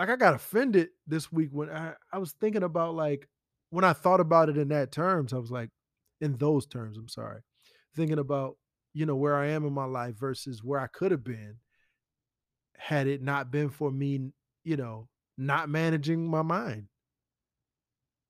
like 0.00 0.08
I 0.08 0.16
got 0.16 0.34
offended 0.34 0.88
this 1.06 1.30
week 1.30 1.50
when 1.52 1.68
I, 1.68 1.92
I 2.10 2.16
was 2.16 2.32
thinking 2.32 2.62
about 2.62 2.94
like 2.94 3.28
when 3.68 3.84
I 3.84 3.92
thought 3.92 4.20
about 4.20 4.48
it 4.48 4.56
in 4.56 4.68
that 4.68 4.92
terms, 4.92 5.32
I 5.32 5.38
was 5.38 5.50
like, 5.50 5.68
in 6.22 6.36
those 6.38 6.66
terms, 6.66 6.96
I'm 6.96 7.08
sorry. 7.08 7.40
Thinking 7.94 8.18
about, 8.18 8.56
you 8.92 9.06
know, 9.06 9.16
where 9.16 9.36
I 9.36 9.48
am 9.48 9.66
in 9.66 9.72
my 9.72 9.84
life 9.84 10.16
versus 10.18 10.62
where 10.62 10.80
I 10.80 10.86
could 10.86 11.12
have 11.12 11.22
been 11.22 11.56
had 12.78 13.06
it 13.06 13.22
not 13.22 13.50
been 13.50 13.68
for 13.68 13.90
me, 13.90 14.32
you 14.64 14.76
know, 14.76 15.08
not 15.36 15.68
managing 15.68 16.26
my 16.26 16.42
mind. 16.42 16.86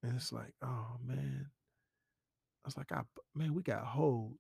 And 0.02 0.16
it's 0.16 0.32
like, 0.32 0.54
oh 0.64 0.96
man. 1.04 1.46
I 2.64 2.66
was 2.66 2.76
like, 2.76 2.90
I 2.92 3.02
man, 3.34 3.54
we 3.54 3.62
got 3.62 3.84
hold. 3.84 4.38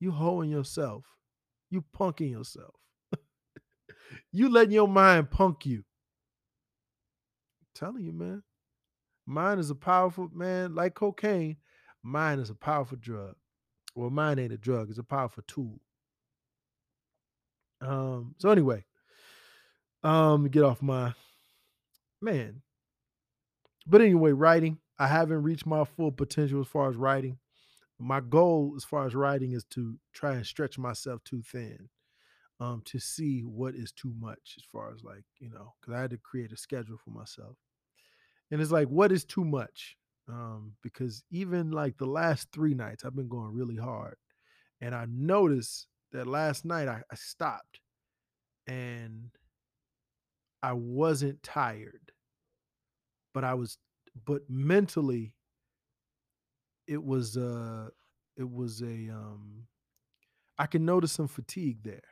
You 0.00 0.10
holding 0.12 0.50
yourself. 0.50 1.04
You 1.70 1.84
punking 1.96 2.30
yourself. 2.30 2.74
you 4.32 4.50
letting 4.50 4.72
your 4.72 4.88
mind 4.88 5.30
punk 5.30 5.66
you 5.66 5.84
I'm 7.60 7.68
telling 7.74 8.04
you, 8.04 8.12
man. 8.12 8.42
Mine 9.26 9.58
is 9.58 9.70
a 9.70 9.74
powerful 9.74 10.28
man, 10.32 10.74
like 10.74 10.94
cocaine. 10.94 11.58
Mine 12.02 12.40
is 12.40 12.50
a 12.50 12.54
powerful 12.54 12.98
drug. 13.00 13.36
Well, 13.94 14.10
mine 14.10 14.38
ain't 14.38 14.52
a 14.52 14.58
drug; 14.58 14.88
it's 14.88 14.98
a 14.98 15.04
powerful 15.04 15.44
tool. 15.46 15.80
Um, 17.80 18.34
so 18.38 18.50
anyway, 18.50 18.84
um, 20.02 20.48
get 20.48 20.64
off 20.64 20.82
my 20.82 21.14
man. 22.20 22.62
But 23.86 24.00
anyway, 24.00 24.32
writing. 24.32 24.78
I 24.98 25.06
haven't 25.06 25.42
reached 25.42 25.66
my 25.66 25.84
full 25.84 26.12
potential 26.12 26.60
as 26.60 26.66
far 26.66 26.88
as 26.88 26.96
writing. 26.96 27.38
My 28.00 28.20
goal 28.20 28.74
as 28.76 28.84
far 28.84 29.06
as 29.06 29.14
writing 29.14 29.52
is 29.52 29.64
to 29.70 29.96
try 30.12 30.32
and 30.32 30.46
stretch 30.46 30.78
myself 30.78 31.22
too 31.24 31.42
thin. 31.42 31.88
Um, 32.58 32.82
to 32.84 32.98
see 32.98 33.40
what 33.40 33.74
is 33.74 33.90
too 33.90 34.12
much 34.20 34.56
as 34.58 34.64
far 34.70 34.92
as 34.92 35.02
like, 35.02 35.24
you 35.38 35.48
know, 35.48 35.72
because 35.80 35.94
I 35.96 36.00
had 36.02 36.10
to 36.10 36.18
create 36.18 36.52
a 36.52 36.58
schedule 36.58 36.98
for 37.02 37.08
myself. 37.08 37.56
And 38.50 38.60
it's 38.60 38.70
like, 38.70 38.88
what 38.88 39.12
is 39.12 39.24
too 39.24 39.46
much? 39.46 39.96
Um, 40.28 40.72
because 40.82 41.24
even 41.30 41.70
like 41.70 41.96
the 41.96 42.06
last 42.06 42.48
three 42.52 42.74
nights, 42.74 43.02
I've 43.04 43.16
been 43.16 43.28
going 43.28 43.54
really 43.54 43.76
hard. 43.76 44.16
And 44.82 44.94
I 44.94 45.06
noticed 45.08 45.86
that 46.12 46.26
last 46.26 46.66
night 46.66 46.86
I, 46.86 47.02
I 47.10 47.14
stopped 47.14 47.80
and 48.66 49.30
I 50.62 50.74
wasn't 50.74 51.42
tired, 51.42 52.12
but 53.32 53.42
I 53.44 53.54
was, 53.54 53.78
but 54.26 54.42
mentally, 54.48 55.32
it 56.90 57.02
was, 57.02 57.36
uh, 57.36 57.88
it 58.36 58.50
was 58.50 58.82
a, 58.82 59.10
um, 59.10 59.66
I 60.58 60.66
can 60.66 60.84
notice 60.84 61.12
some 61.12 61.28
fatigue 61.28 61.84
there 61.84 62.02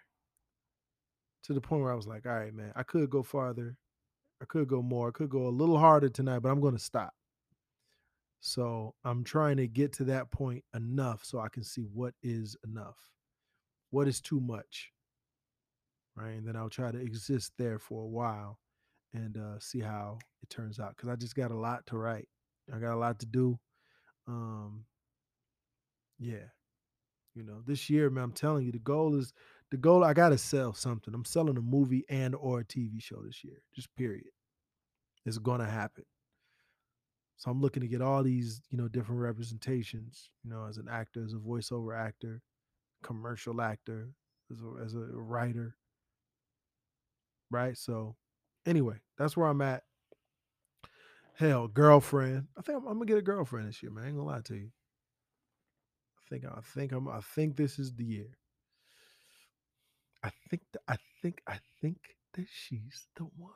to 1.43 1.53
the 1.53 1.61
point 1.61 1.83
where 1.83 1.93
I 1.93 1.97
was 1.97 2.07
like, 2.07 2.27
all 2.27 2.33
right, 2.33 2.55
man, 2.55 2.73
I 2.77 2.85
could 2.85 3.11
go 3.11 3.25
farther. 3.25 3.77
I 4.41 4.45
could 4.45 4.69
go 4.69 4.81
more. 4.81 5.09
I 5.09 5.11
could 5.11 5.31
go 5.31 5.49
a 5.49 5.51
little 5.51 5.79
harder 5.79 6.09
tonight, 6.09 6.41
but 6.41 6.51
I'm 6.51 6.61
going 6.61 6.77
to 6.77 6.83
stop. 6.83 7.13
So 8.41 8.95
I'm 9.05 9.25
trying 9.25 9.57
to 9.57 9.67
get 9.67 9.93
to 9.95 10.05
that 10.05 10.31
point 10.31 10.63
enough 10.73 11.25
so 11.25 11.41
I 11.41 11.49
can 11.49 11.65
see 11.65 11.89
what 11.93 12.15
is 12.23 12.57
enough, 12.65 12.99
what 13.91 14.07
is 14.07 14.21
too 14.21 14.41
much, 14.41 14.93
right? 16.15 16.35
And 16.35 16.47
then 16.47 16.55
I'll 16.55 16.71
try 16.71 16.93
to 16.93 16.99
exist 16.99 17.53
there 17.59 17.81
for 17.81 18.05
a 18.05 18.07
while 18.07 18.61
and 19.13 19.37
uh, 19.37 19.59
see 19.59 19.81
how 19.81 20.21
it 20.41 20.51
turns 20.51 20.79
out. 20.79 20.97
Because 20.97 21.09
I 21.09 21.17
just 21.17 21.35
got 21.35 21.51
a 21.51 21.59
lot 21.59 21.85
to 21.87 21.99
write. 21.99 22.29
I 22.73 22.79
got 22.79 22.95
a 22.95 22.97
lot 22.97 23.19
to 23.19 23.27
do. 23.27 23.59
Um, 24.29 24.85
yeah, 26.19 26.51
you 27.35 27.45
know, 27.45 27.63
this 27.67 27.89
year, 27.91 28.11
man, 28.11 28.25
I'm 28.25 28.33
telling 28.33 28.67
you, 28.67 28.73
the 28.73 28.79
goal 28.79 29.15
is 29.17 29.33
the 29.71 29.77
goal. 29.77 30.05
I 30.05 30.13
gotta 30.15 30.39
sell 30.39 30.73
something. 30.73 31.15
I'm 31.15 31.25
selling 31.25 31.57
a 31.57 31.63
movie 31.63 32.05
and 32.09 32.35
or 32.35 32.61
a 32.61 32.65
TV 32.65 33.01
show 33.03 33.23
this 33.25 33.45
year. 33.45 33.63
Just 33.75 33.95
period. 33.97 34.31
It's 35.27 35.39
gonna 35.39 35.69
happen. 35.71 36.05
So 37.37 37.51
I'm 37.51 37.61
looking 37.61 37.83
to 37.83 37.89
get 37.89 38.03
all 38.03 38.23
these, 38.25 38.63
you 38.71 38.77
know, 38.77 38.89
different 38.89 39.21
representations, 39.21 40.31
you 40.43 40.51
know, 40.51 40.67
as 40.69 40.77
an 40.79 40.89
actor, 40.91 41.25
as 41.25 41.35
a 41.35 41.37
voiceover 41.37 41.97
actor, 41.97 42.43
commercial 43.03 43.61
actor, 43.61 44.11
as 44.51 44.59
a, 44.61 44.85
as 44.85 44.95
a 44.95 44.99
writer, 44.99 45.77
right? 47.51 47.77
So 47.77 48.17
anyway, 48.67 48.97
that's 49.19 49.37
where 49.37 49.47
I'm 49.47 49.63
at. 49.63 49.85
Hell, 51.39 51.69
girlfriend. 51.69 52.49
I 52.59 52.63
think 52.63 52.79
I'm, 52.79 52.87
I'm 52.89 52.95
gonna 52.95 53.07
get 53.07 53.17
a 53.17 53.23
girlfriend 53.23 53.69
this 53.69 53.81
year, 53.81 53.93
man. 53.93 54.03
I 54.03 54.07
ain't 54.09 54.17
gonna 54.17 54.29
lie 54.29 54.41
to 54.41 54.57
you. 54.57 54.71
I 56.19 56.29
think 56.29 56.45
I 56.45 56.61
think 56.75 56.91
I'm 56.91 57.07
I 57.07 57.21
think 57.21 57.55
this 57.55 57.79
is 57.79 57.95
the 57.95 58.05
year. 58.05 58.37
I 60.25 60.31
think 60.51 60.63
th- 60.73 60.83
I 60.89 60.97
think 61.23 61.41
I 61.47 61.61
think 61.81 61.99
that 62.35 62.47
she's 62.53 63.07
the 63.15 63.23
one. 63.37 63.53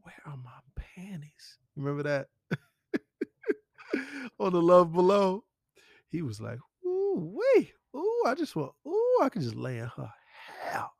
Where 0.00 0.14
are 0.24 0.38
my 0.38 0.50
panties? 0.74 1.58
Remember 1.76 2.02
that? 2.04 2.28
On 4.38 4.50
the 4.50 4.62
love 4.62 4.90
below. 4.90 5.44
He 6.08 6.22
was 6.22 6.40
like, 6.40 6.58
ooh, 6.86 7.36
wait, 7.56 7.72
ooh, 7.94 8.22
I 8.26 8.34
just 8.34 8.56
want, 8.56 8.72
ooh, 8.88 9.18
I 9.22 9.28
can 9.28 9.42
just 9.42 9.54
lay 9.54 9.76
in 9.78 9.90
her 9.96 10.10
hell. 10.62 10.92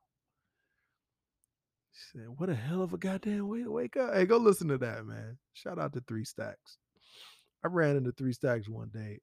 Said, 2.15 2.29
what 2.37 2.49
a 2.49 2.55
hell 2.55 2.83
of 2.83 2.93
a 2.95 2.99
goddamn 2.99 3.49
way 3.49 3.65
to 3.65 3.73
wake 3.73 3.97
up. 3.97 4.15
Hey, 4.15 4.25
go 4.25 4.37
listen 4.37 4.69
to 4.69 4.79
that, 4.79 5.05
man. 5.05 5.37
Shout 5.53 5.81
out 5.81 5.93
to 5.95 6.01
Three 6.07 6.25
Stacks. 6.25 6.79
I 7.65 7.69
ran 7.69 7.97
into 7.97 8.13
Three 8.13 8.33
Stacks 8.33 8.69
one 8.69 8.91
day, 8.95 9.19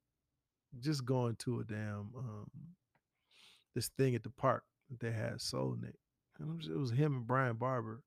just 0.81 1.05
going 1.05 1.36
to 1.38 1.62
a 1.62 1.63
damn 1.63 2.10
um 2.17 2.51
this 3.75 3.89
thing 3.98 4.13
at 4.15 4.24
the 4.24 4.29
park 4.29 4.63
that 4.89 5.00
they 5.00 5.12
had 5.12 5.39
Soul 5.39 5.77
Nick. 5.81 5.95
And 6.38 6.51
it 6.51 6.57
was, 6.57 6.67
it 6.67 6.77
was 6.77 6.91
him 6.91 7.15
and 7.15 7.27
Bryan 7.27 7.55
Barber. 7.55 8.01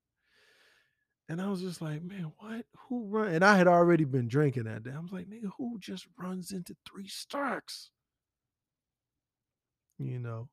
And 1.30 1.40
I 1.40 1.48
was 1.48 1.62
just 1.62 1.80
like, 1.80 2.02
man, 2.02 2.32
what? 2.38 2.66
Who 2.88 3.06
run? 3.06 3.32
And 3.32 3.42
I 3.42 3.56
had 3.56 3.66
already 3.66 4.04
been 4.04 4.28
drinking 4.28 4.64
that 4.64 4.82
day. 4.82 4.90
I 4.94 5.00
was 5.00 5.12
like, 5.12 5.26
nigga, 5.26 5.50
who 5.56 5.78
just 5.78 6.06
runs 6.18 6.52
into 6.52 6.76
three 6.86 7.08
stacks? 7.08 7.88
You 9.98 10.18
know. 10.18 10.50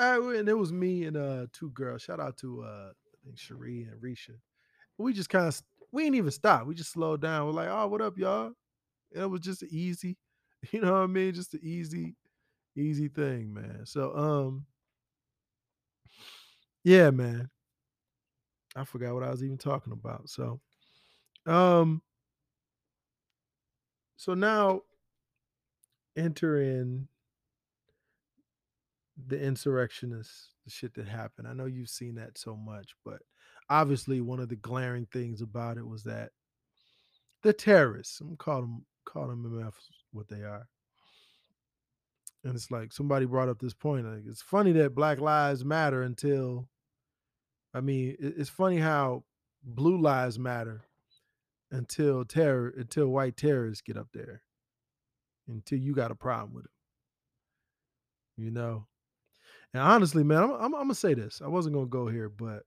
And 0.00 0.48
it 0.48 0.58
was 0.58 0.72
me 0.72 1.04
and 1.04 1.16
uh 1.16 1.46
two 1.52 1.70
girls. 1.70 2.02
Shout 2.02 2.20
out 2.20 2.36
to 2.38 2.62
uh 2.62 2.90
I 2.90 3.16
think 3.24 3.38
Cherie 3.38 3.86
and 3.90 4.00
Risha. 4.00 4.36
We 4.98 5.12
just 5.12 5.28
kind 5.28 5.46
of 5.46 5.60
we 5.92 6.04
ain't 6.04 6.14
even 6.14 6.30
stop. 6.30 6.66
We 6.66 6.74
just 6.74 6.92
slowed 6.92 7.20
down. 7.22 7.46
We're 7.46 7.52
like, 7.52 7.68
oh, 7.70 7.86
what 7.88 8.00
up, 8.00 8.16
y'all? 8.16 8.52
And 9.12 9.24
it 9.24 9.30
was 9.30 9.40
just 9.40 9.62
easy, 9.64 10.16
you 10.70 10.80
know 10.80 10.92
what 10.92 11.00
I 11.00 11.06
mean? 11.06 11.34
Just 11.34 11.54
an 11.54 11.60
easy, 11.62 12.16
easy 12.76 13.08
thing, 13.08 13.52
man. 13.52 13.84
So 13.84 14.16
um 14.16 14.66
yeah, 16.84 17.10
man. 17.10 17.50
I 18.76 18.84
forgot 18.84 19.14
what 19.14 19.24
I 19.24 19.30
was 19.30 19.42
even 19.42 19.58
talking 19.58 19.92
about. 19.92 20.30
So, 20.30 20.60
um, 21.46 22.02
so 24.16 24.34
now 24.34 24.82
enter 26.16 26.60
in 26.60 27.08
the 29.26 29.40
insurrectionists, 29.40 30.50
the 30.64 30.70
shit 30.70 30.94
that 30.94 31.08
happened. 31.08 31.48
I 31.48 31.52
know 31.52 31.66
you've 31.66 31.88
seen 31.88 32.14
that 32.16 32.38
so 32.38 32.56
much, 32.56 32.94
but 33.04 33.20
obviously 33.68 34.20
one 34.20 34.40
of 34.40 34.48
the 34.48 34.56
glaring 34.56 35.06
things 35.06 35.40
about 35.40 35.78
it 35.78 35.86
was 35.86 36.02
that 36.04 36.30
the 37.42 37.52
terrorists, 37.52 38.20
I'm 38.20 38.36
call 38.36 38.60
them 38.60 38.84
call 39.06 39.28
them 39.28 39.72
what 40.12 40.28
they 40.28 40.42
are. 40.42 40.68
And 42.44 42.54
it's 42.54 42.70
like 42.70 42.92
somebody 42.92 43.26
brought 43.26 43.48
up 43.48 43.58
this 43.58 43.74
point. 43.74 44.06
Like 44.06 44.24
it's 44.26 44.42
funny 44.42 44.72
that 44.72 44.94
Black 44.94 45.20
Lives 45.20 45.64
Matter 45.64 46.02
until 46.02 46.68
I 47.72 47.80
mean, 47.80 48.16
it's 48.18 48.50
funny 48.50 48.78
how 48.78 49.24
blue 49.62 50.00
lives 50.00 50.38
matter 50.38 50.82
until 51.70 52.24
terror 52.24 52.72
until 52.76 53.08
white 53.08 53.36
terrorists 53.36 53.82
get 53.82 53.96
up 53.96 54.08
there. 54.12 54.42
Until 55.48 55.78
you 55.78 55.94
got 55.94 56.10
a 56.10 56.16
problem 56.16 56.54
with 56.54 56.64
them. 56.64 56.72
You 58.36 58.50
know. 58.50 58.86
And 59.74 59.82
honestly, 59.82 60.24
man, 60.24 60.42
I'm, 60.42 60.50
I'm, 60.52 60.62
I'm 60.62 60.82
gonna 60.82 60.94
say 60.94 61.14
this. 61.14 61.40
I 61.44 61.48
wasn't 61.48 61.74
gonna 61.74 61.86
go 61.86 62.08
here, 62.08 62.28
but 62.28 62.64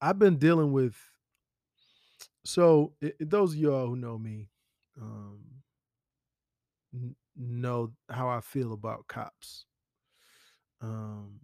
I've 0.00 0.18
been 0.18 0.36
dealing 0.38 0.72
with. 0.72 0.96
So 2.44 2.92
it, 3.00 3.16
it, 3.20 3.30
those 3.30 3.52
of 3.52 3.58
y'all 3.58 3.86
who 3.86 3.96
know 3.96 4.18
me, 4.18 4.48
um, 5.00 5.40
n- 6.94 7.16
know 7.36 7.92
how 8.08 8.28
I 8.28 8.40
feel 8.40 8.72
about 8.72 9.06
cops. 9.08 9.66
Um, 10.80 11.40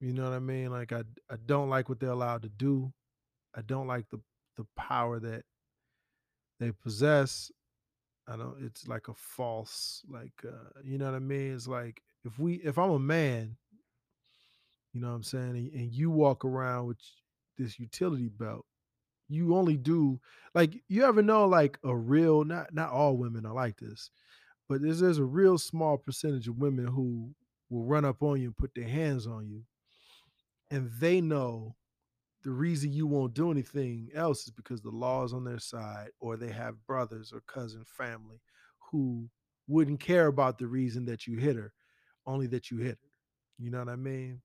you 0.00 0.12
know 0.12 0.24
what 0.24 0.32
I 0.34 0.40
mean? 0.40 0.70
Like 0.70 0.92
I 0.92 1.02
I 1.30 1.36
don't 1.46 1.70
like 1.70 1.88
what 1.88 2.00
they're 2.00 2.10
allowed 2.10 2.42
to 2.42 2.48
do. 2.48 2.92
I 3.54 3.62
don't 3.62 3.86
like 3.86 4.08
the 4.10 4.20
the 4.56 4.66
power 4.76 5.20
that 5.20 5.44
they 6.60 6.72
possess. 6.72 7.50
I 8.28 8.36
don't 8.36 8.62
it's 8.64 8.88
like 8.88 9.08
a 9.08 9.14
false 9.14 10.02
like 10.08 10.32
uh 10.46 10.80
you 10.84 10.98
know 10.98 11.06
what 11.06 11.14
I 11.14 11.20
mean? 11.20 11.54
It's 11.54 11.68
like 11.68 12.02
if 12.26 12.38
we 12.38 12.54
if 12.54 12.78
I'm 12.78 12.90
a 12.90 12.98
man, 12.98 13.56
you 14.92 15.00
know 15.00 15.08
what 15.08 15.14
I'm 15.14 15.22
saying, 15.22 15.56
and, 15.56 15.72
and 15.72 15.92
you 15.92 16.10
walk 16.10 16.44
around 16.44 16.86
with 16.86 16.98
this 17.58 17.78
utility 17.78 18.28
belt, 18.28 18.66
you 19.28 19.56
only 19.56 19.76
do 19.76 20.20
like 20.54 20.74
you 20.88 21.04
ever 21.04 21.22
know 21.22 21.46
like 21.46 21.78
a 21.84 21.96
real 21.96 22.44
not 22.44 22.74
not 22.74 22.90
all 22.90 23.16
women 23.16 23.46
are 23.46 23.54
like 23.54 23.78
this, 23.78 24.10
but 24.68 24.82
there's 24.82 25.00
there's 25.00 25.18
a 25.18 25.24
real 25.24 25.58
small 25.58 25.96
percentage 25.96 26.48
of 26.48 26.58
women 26.58 26.86
who 26.86 27.30
will 27.70 27.84
run 27.84 28.04
up 28.04 28.22
on 28.22 28.40
you 28.40 28.46
and 28.46 28.56
put 28.56 28.74
their 28.74 28.88
hands 28.88 29.26
on 29.26 29.48
you 29.48 29.62
and 30.70 30.90
they 30.98 31.20
know 31.20 31.74
the 32.42 32.50
reason 32.50 32.92
you 32.92 33.06
won't 33.06 33.34
do 33.34 33.50
anything 33.50 34.08
else 34.14 34.44
is 34.44 34.50
because 34.50 34.80
the 34.80 34.90
law 34.90 35.24
is 35.24 35.32
on 35.32 35.44
their 35.44 35.58
side 35.58 36.10
or 36.20 36.36
they 36.36 36.50
have 36.50 36.86
brothers 36.86 37.32
or 37.32 37.40
cousin 37.46 37.84
family 37.84 38.40
who 38.78 39.28
wouldn't 39.66 40.00
care 40.00 40.28
about 40.28 40.58
the 40.58 40.66
reason 40.66 41.04
that 41.04 41.26
you 41.26 41.38
hit 41.38 41.56
her 41.56 41.72
only 42.26 42.46
that 42.46 42.70
you 42.70 42.78
hit 42.78 42.98
her 43.02 43.10
you 43.58 43.70
know 43.70 43.78
what 43.78 43.88
i 43.88 43.96
mean? 43.96 44.40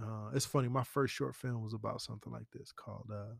Uh, 0.00 0.30
it's 0.34 0.46
funny 0.46 0.68
my 0.68 0.82
first 0.84 1.14
short 1.14 1.34
film 1.34 1.62
was 1.62 1.72
about 1.72 2.00
something 2.00 2.32
like 2.32 2.50
this 2.52 2.72
called 2.72 3.10
uh 3.12 3.34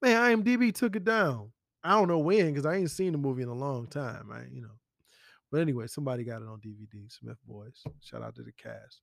man 0.00 0.42
imdb 0.42 0.74
took 0.74 0.96
it 0.96 1.04
down. 1.04 1.52
I 1.84 1.92
don't 1.92 2.08
know 2.08 2.18
when 2.18 2.48
because 2.48 2.66
i 2.66 2.76
ain't 2.76 2.90
seen 2.90 3.12
the 3.12 3.18
movie 3.18 3.42
in 3.42 3.48
a 3.48 3.54
long 3.54 3.86
time 3.86 4.30
i 4.32 4.42
you 4.52 4.62
know. 4.62 4.78
But 5.50 5.60
anyway 5.60 5.86
somebody 5.86 6.24
got 6.24 6.42
it 6.42 6.48
on 6.48 6.60
dvd 6.60 7.10
smith 7.10 7.38
boys 7.46 7.82
shout 8.00 8.22
out 8.22 8.34
to 8.36 8.42
the 8.42 8.52
cast. 8.52 9.00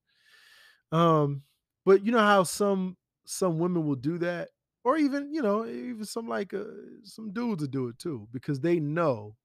Um, 0.91 1.43
but 1.85 2.05
you 2.05 2.11
know 2.11 2.19
how 2.19 2.43
some 2.43 2.97
some 3.25 3.59
women 3.59 3.85
will 3.85 3.95
do 3.95 4.17
that, 4.19 4.49
or 4.83 4.97
even 4.97 5.33
you 5.33 5.41
know 5.41 5.65
even 5.65 6.05
some 6.05 6.27
like 6.27 6.53
uh, 6.53 6.63
some 7.03 7.31
dudes 7.31 7.61
will 7.61 7.69
do 7.69 7.87
it 7.89 7.99
too 7.99 8.27
because 8.31 8.59
they 8.59 8.79
know 8.79 9.35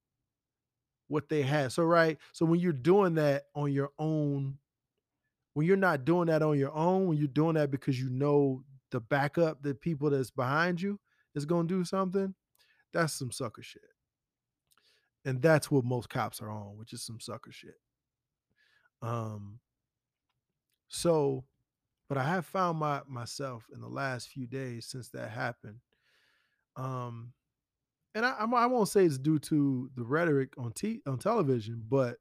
what 1.09 1.29
they 1.29 1.43
had. 1.43 1.73
So 1.73 1.85
right, 1.85 2.19
so 2.33 2.45
when 2.47 2.61
you're 2.61 2.73
doing 2.73 3.15
that 3.15 3.45
on 3.55 3.73
your 3.73 3.91
own, 3.99 4.59
when 5.55 5.67
you're 5.67 5.77
not 5.77 6.05
doing 6.05 6.27
that 6.29 6.43
on 6.43 6.59
your 6.59 6.75
own, 6.75 7.07
when 7.07 7.19
you're 7.19 7.29
doing 7.29 7.55
that 7.55 7.71
because 7.71 8.01
you 8.01 8.11
know 8.11 8.63
the 8.91 9.01
backup, 9.01 9.63
the 9.63 9.75
people 9.75 10.11
that's 10.11 10.31
behind 10.31 10.81
you 10.81 10.99
is 11.35 11.45
gonna 11.45 11.69
do 11.69 11.85
something, 11.85 12.35
that's 12.93 13.13
some 13.13 13.31
sucker 13.31 13.63
shit. 13.63 13.83
And 15.25 15.41
that's 15.41 15.71
what 15.71 15.85
most 15.85 16.11
cops 16.11 16.41
are 16.43 16.51
on, 16.51 16.77
which 16.77 16.93
is 16.93 17.03
some 17.03 17.21
sucker 17.21 17.53
shit. 17.53 17.77
Um 19.03 19.61
so 20.89 21.45
but 22.09 22.19
I 22.19 22.25
have 22.25 22.47
found 22.47 22.79
my 22.79 23.01
myself 23.09 23.67
in 23.73 23.81
the 23.81 23.89
last 23.89 24.29
few 24.29 24.47
days 24.47 24.87
since 24.87 25.09
that 25.11 25.31
happened. 25.31 25.79
Um 26.77 27.33
and 28.15 28.25
I, 28.25 28.31
I'm- 28.33 28.51
won't 28.71 28.89
say 28.89 29.05
it's 29.05 29.19
due 29.19 29.39
to 29.41 29.91
the 29.97 30.05
rhetoric 30.05 30.55
on 30.59 30.73
t- 30.73 31.03
on 31.07 31.19
television, 31.19 31.83
but 31.89 32.19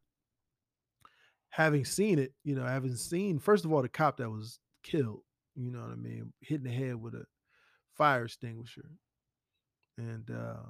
having 1.49 1.85
seen 1.85 2.19
it, 2.19 2.33
you 2.43 2.55
know, 2.55 2.65
having 2.65 2.95
seen 2.95 3.39
first 3.39 3.65
of 3.65 3.71
all 3.71 3.81
the 3.81 3.89
cop 3.89 4.17
that 4.17 4.29
was 4.29 4.59
killed, 4.83 5.21
you 5.55 5.71
know 5.71 5.81
what 5.81 5.91
I 5.91 5.95
mean, 5.95 6.33
hitting 6.41 6.63
the 6.65 6.71
head 6.71 6.95
with 7.01 7.13
a 7.15 7.25
fire 7.93 8.25
extinguisher, 8.25 8.89
and 9.97 10.29
uh, 10.31 10.63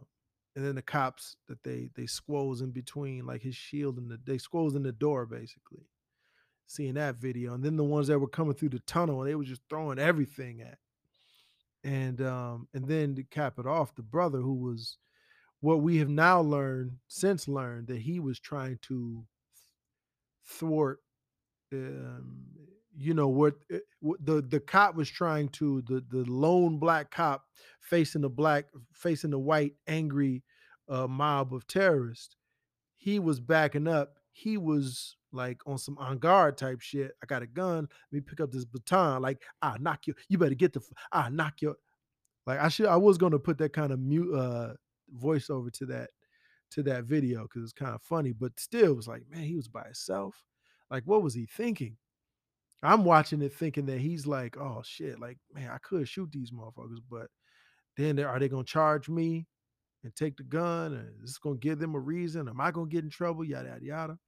and 0.56 0.66
then 0.66 0.76
the 0.76 0.82
cops 0.82 1.38
that 1.48 1.64
they 1.64 1.90
they 1.96 2.06
squoze 2.06 2.62
in 2.62 2.72
between 2.72 3.26
like 3.26 3.42
his 3.42 3.56
shield 3.56 3.98
and 3.98 4.10
the 4.10 4.20
they 4.26 4.38
squoze 4.38 4.76
in 4.76 4.84
the 4.84 4.92
door 4.92 5.26
basically. 5.26 5.88
Seeing 6.66 6.94
that 6.94 7.16
video, 7.18 7.54
and 7.54 7.64
then 7.64 7.76
the 7.76 7.84
ones 7.84 8.08
that 8.08 8.18
were 8.18 8.28
coming 8.28 8.54
through 8.56 8.70
the 8.70 8.80
tunnel 8.80 9.22
and 9.22 9.30
they 9.30 9.36
were 9.36 9.44
just 9.44 9.62
throwing 9.70 10.00
everything 10.00 10.62
at, 10.62 10.80
and 11.84 12.22
um 12.22 12.68
and 12.74 12.88
then 12.88 13.16
to 13.16 13.24
cap 13.24 13.60
it 13.60 13.68
off, 13.68 13.94
the 13.96 14.02
brother 14.02 14.40
who 14.40 14.56
was 14.56 14.98
what 15.64 15.82
we 15.82 15.98
have 15.98 16.10
now 16.10 16.42
learned 16.42 16.92
since 17.08 17.48
learned 17.48 17.88
that 17.88 18.00
he 18.00 18.20
was 18.20 18.38
trying 18.38 18.78
to 18.82 19.24
thwart 20.46 21.00
um, 21.72 22.44
you 22.98 23.14
know 23.14 23.30
what, 23.30 23.56
eh, 23.72 23.80
what 24.02 24.24
the 24.26 24.42
the 24.42 24.60
cop 24.60 24.96
was 24.96 25.10
trying 25.10 25.48
to 25.50 25.82
the 25.84 26.04
the 26.10 26.30
lone 26.30 26.80
black 26.80 27.12
cop 27.12 27.46
facing 27.80 28.24
the 28.24 28.30
black 28.30 28.66
facing 28.92 29.32
the 29.32 29.40
white 29.40 29.72
angry 29.88 30.44
uh, 30.90 31.08
mob 31.08 31.54
of 31.54 31.66
terrorists. 31.66 32.36
He 32.98 33.20
was 33.20 33.40
backing 33.40 33.88
up. 33.88 34.18
He 34.34 34.58
was 34.58 35.16
like 35.32 35.62
on 35.66 35.78
some 35.78 35.98
on 35.98 36.18
guard 36.18 36.58
type 36.58 36.82
shit. 36.82 37.14
I 37.24 37.26
got 37.26 37.42
a 37.42 37.48
gun. 37.48 37.88
Let 38.12 38.12
me 38.12 38.20
pick 38.20 38.42
up 38.42 38.52
this 38.52 38.66
baton. 38.66 39.22
Like 39.22 39.42
i 39.62 39.78
knock 39.80 40.08
you. 40.08 40.14
You 40.28 40.38
better 40.38 40.56
get 40.56 40.74
the 40.74 40.82
i 41.14 41.30
knock 41.30 41.62
your 41.62 41.76
like 42.46 42.60
i 42.60 42.68
should 42.68 42.88
i 42.88 42.98
was 42.98 43.18
going 43.18 43.32
to 43.32 43.40
put 43.40 43.58
that 43.60 43.72
kind 43.72 43.94
of 43.94 44.00
mute 44.00 44.36
uh 44.36 44.74
voiceover 45.22 45.72
to 45.72 45.86
that 45.86 46.10
to 46.72 46.84
that 46.84 47.04
video 47.04 47.44
because 47.44 47.64
it's 47.64 47.74
kind 47.74 47.94
of 47.94 48.02
funny 48.02 48.32
but 48.32 48.52
still 48.60 48.92
it 48.92 48.96
was 48.96 49.08
like 49.08 49.24
man 49.30 49.44
he 49.44 49.56
was 49.56 49.68
by 49.68 49.84
himself 49.84 50.44
like 50.90 51.04
what 51.06 51.22
was 51.22 51.34
he 51.34 51.46
thinking 51.46 51.96
I'm 52.84 53.06
watching 53.06 53.42
it 53.42 53.54
thinking 53.54 53.86
that 53.86 54.00
he's 54.00 54.28
like, 54.28 54.58
oh 54.58 54.82
shit, 54.84 55.20
like 55.20 55.38
man, 55.54 55.70
I 55.74 55.78
could 55.78 56.08
shoot 56.08 56.30
these 56.32 56.52
motherfuckers, 56.52 57.00
but 57.10 57.28
then 57.96 58.20
are 58.20 58.40
they 58.40 58.50
gonna 58.50 58.66
charge 58.66 59.08
me 59.08 59.48
and 60.04 60.14
take 60.16 60.36
the 60.36 60.44
gun? 60.44 60.94
And 60.94 61.08
is 61.24 61.32
this 61.32 61.38
gonna 61.38 61.56
give 61.56 61.80
them 61.80 61.96
a 61.96 62.00
reason? 62.00 62.50
Am 62.50 62.60
I 62.60 62.72
gonna 62.72 62.90
get 62.90 63.06
in 63.06 63.10
trouble? 63.10 63.46
Yada 63.46 63.70
yada 63.70 63.86
yada. 63.86 64.20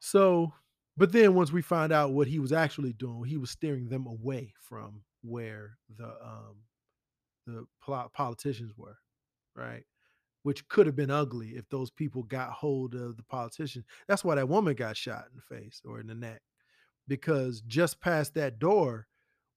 So, 0.00 0.52
but 0.96 1.12
then 1.12 1.34
once 1.34 1.52
we 1.52 1.62
find 1.62 1.92
out 1.92 2.12
what 2.12 2.26
he 2.26 2.40
was 2.40 2.52
actually 2.52 2.94
doing, 2.94 3.24
he 3.24 3.36
was 3.36 3.50
steering 3.50 3.88
them 3.88 4.06
away 4.06 4.54
from 4.60 5.02
where 5.22 5.78
the 5.96 6.06
um 6.06 6.56
the 7.54 7.66
pol- 7.80 8.10
politicians 8.14 8.72
were, 8.76 8.98
right? 9.54 9.84
Which 10.42 10.68
could 10.68 10.86
have 10.86 10.96
been 10.96 11.10
ugly 11.10 11.50
if 11.50 11.68
those 11.68 11.90
people 11.90 12.22
got 12.22 12.50
hold 12.50 12.94
of 12.94 13.16
the 13.16 13.24
politician. 13.24 13.84
That's 14.06 14.24
why 14.24 14.36
that 14.36 14.48
woman 14.48 14.74
got 14.74 14.96
shot 14.96 15.26
in 15.30 15.36
the 15.36 15.56
face 15.56 15.82
or 15.84 16.00
in 16.00 16.06
the 16.06 16.14
neck 16.14 16.42
because 17.08 17.62
just 17.62 18.00
past 18.00 18.34
that 18.34 18.58
door 18.58 19.06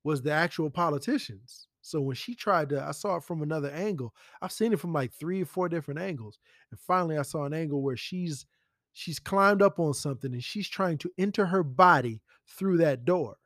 was 0.03 0.21
the 0.21 0.31
actual 0.31 0.69
politicians. 0.69 1.67
So 1.81 2.01
when 2.01 2.15
she 2.15 2.33
tried 2.33 2.69
to, 2.69 2.83
I 2.83 2.91
saw 2.91 3.17
it 3.17 3.23
from 3.23 3.41
another 3.41 3.69
angle. 3.69 4.13
I've 4.41 4.51
seen 4.51 4.73
it 4.73 4.79
from 4.79 4.93
like 4.93 5.11
three 5.13 5.41
or 5.41 5.45
four 5.45 5.67
different 5.69 5.99
angles. 5.99 6.39
And 6.71 6.79
finally 6.79 7.17
I 7.17 7.23
saw 7.23 7.43
an 7.43 7.53
angle 7.53 7.81
where 7.81 7.97
she's 7.97 8.45
she's 8.93 9.19
climbed 9.19 9.61
up 9.61 9.79
on 9.79 9.93
something 9.93 10.33
and 10.33 10.43
she's 10.43 10.67
trying 10.67 10.97
to 10.99 11.11
enter 11.17 11.45
her 11.47 11.63
body 11.63 12.21
through 12.47 12.77
that 12.77 13.05
door. 13.05 13.37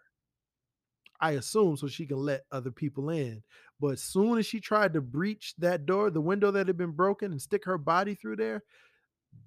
I 1.19 1.31
assume 1.31 1.77
so 1.77 1.87
she 1.87 2.05
can 2.05 2.17
let 2.17 2.45
other 2.51 2.71
people 2.71 3.09
in. 3.09 3.43
But 3.79 3.93
as 3.93 4.03
soon 4.03 4.37
as 4.37 4.45
she 4.45 4.59
tried 4.59 4.93
to 4.93 5.01
breach 5.01 5.53
that 5.57 5.85
door, 5.85 6.09
the 6.09 6.21
window 6.21 6.51
that 6.51 6.67
had 6.67 6.77
been 6.77 6.91
broken 6.91 7.31
and 7.31 7.41
stick 7.41 7.65
her 7.65 7.77
body 7.77 8.15
through 8.15 8.37
there, 8.37 8.63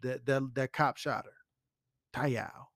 that 0.03 0.27
that, 0.27 0.55
that 0.55 0.73
cop 0.73 0.97
shot 0.97 1.25
her. 1.25 1.33
Tayao. 2.21 2.69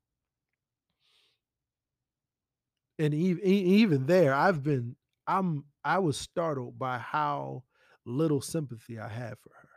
and 2.99 3.15
even 3.15 3.45
even 3.45 4.07
there, 4.07 4.35
I've 4.35 4.63
been 4.63 4.97
I'm 5.27 5.65
I 5.85 5.99
was 5.99 6.17
startled 6.17 6.79
by 6.79 6.99
how 6.99 7.65
little 8.05 8.41
sympathy 8.41 8.99
I 8.99 9.09
had 9.09 9.39
for 9.39 9.51
her 9.61 9.69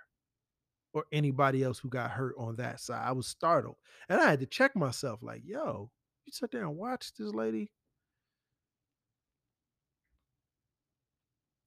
or 0.94 1.06
anybody 1.12 1.64
else 1.64 1.80
who 1.80 1.90
got 1.90 2.12
hurt 2.12 2.36
on 2.38 2.56
that 2.58 2.80
side. 2.80 3.04
I 3.06 3.12
was 3.12 3.28
startled, 3.28 3.76
and 4.10 4.22
I 4.22 4.30
had 4.30 4.40
to 4.42 4.46
check 4.46 4.76
myself, 4.76 5.22
like, 5.22 5.42
yo, 5.44 5.92
you 6.26 6.32
sit 6.32 6.52
there 6.52 6.62
and 6.62 6.78
watch 6.78 7.14
this 7.18 7.34
lady, 7.34 7.72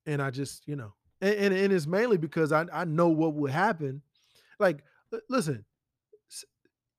and 0.08 0.22
I 0.22 0.30
just, 0.32 0.68
you 0.68 0.76
know, 0.76 0.94
and 1.22 1.34
and, 1.36 1.54
and 1.54 1.74
it's 1.74 1.88
mainly 1.88 2.18
because 2.18 2.52
I 2.52 2.66
I 2.72 2.86
know 2.86 3.10
what 3.10 3.34
would 3.34 3.52
happen. 3.52 4.02
Like, 4.60 4.84
listen, 5.30 5.66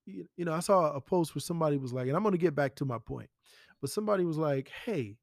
you 0.06 0.28
you 0.38 0.46
know, 0.46 0.54
I 0.54 0.60
saw 0.60 0.92
a 0.94 1.02
post 1.02 1.36
where 1.36 1.42
somebody 1.42 1.78
was 1.78 1.94
like, 1.94 2.08
and 2.08 2.16
I'm 2.16 2.24
going 2.24 2.34
to 2.34 2.38
get 2.38 2.56
back 2.56 2.76
to 2.78 2.86
my 2.86 2.98
point, 3.00 3.30
but 3.82 3.90
somebody 3.90 4.26
was 4.26 4.38
like, 4.38 4.70
hey, 4.86 5.18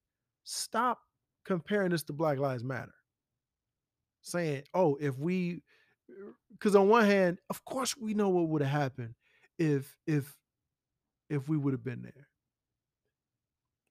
stop 0.44 1.00
comparing 1.44 1.90
this 1.90 2.02
to 2.04 2.12
Black 2.12 2.38
Lives 2.38 2.64
Matter. 2.64 2.92
saying, 4.22 4.64
"Oh, 4.74 4.96
if 5.00 5.18
we," 5.18 5.62
er, 6.10 6.34
because 6.52 6.74
on 6.76 6.88
one 6.88 7.04
hand, 7.06 7.38
of 7.50 7.64
course, 7.64 7.96
we 7.96 8.14
know 8.14 8.28
what 8.28 8.48
would 8.48 8.62
have 8.62 8.70
happened 8.82 9.14
if 9.58 9.96
if 10.06 10.36
if 11.30 11.48
we 11.48 11.58
would 11.58 11.74
have 11.74 11.84
been 11.84 12.02
there, 12.02 12.28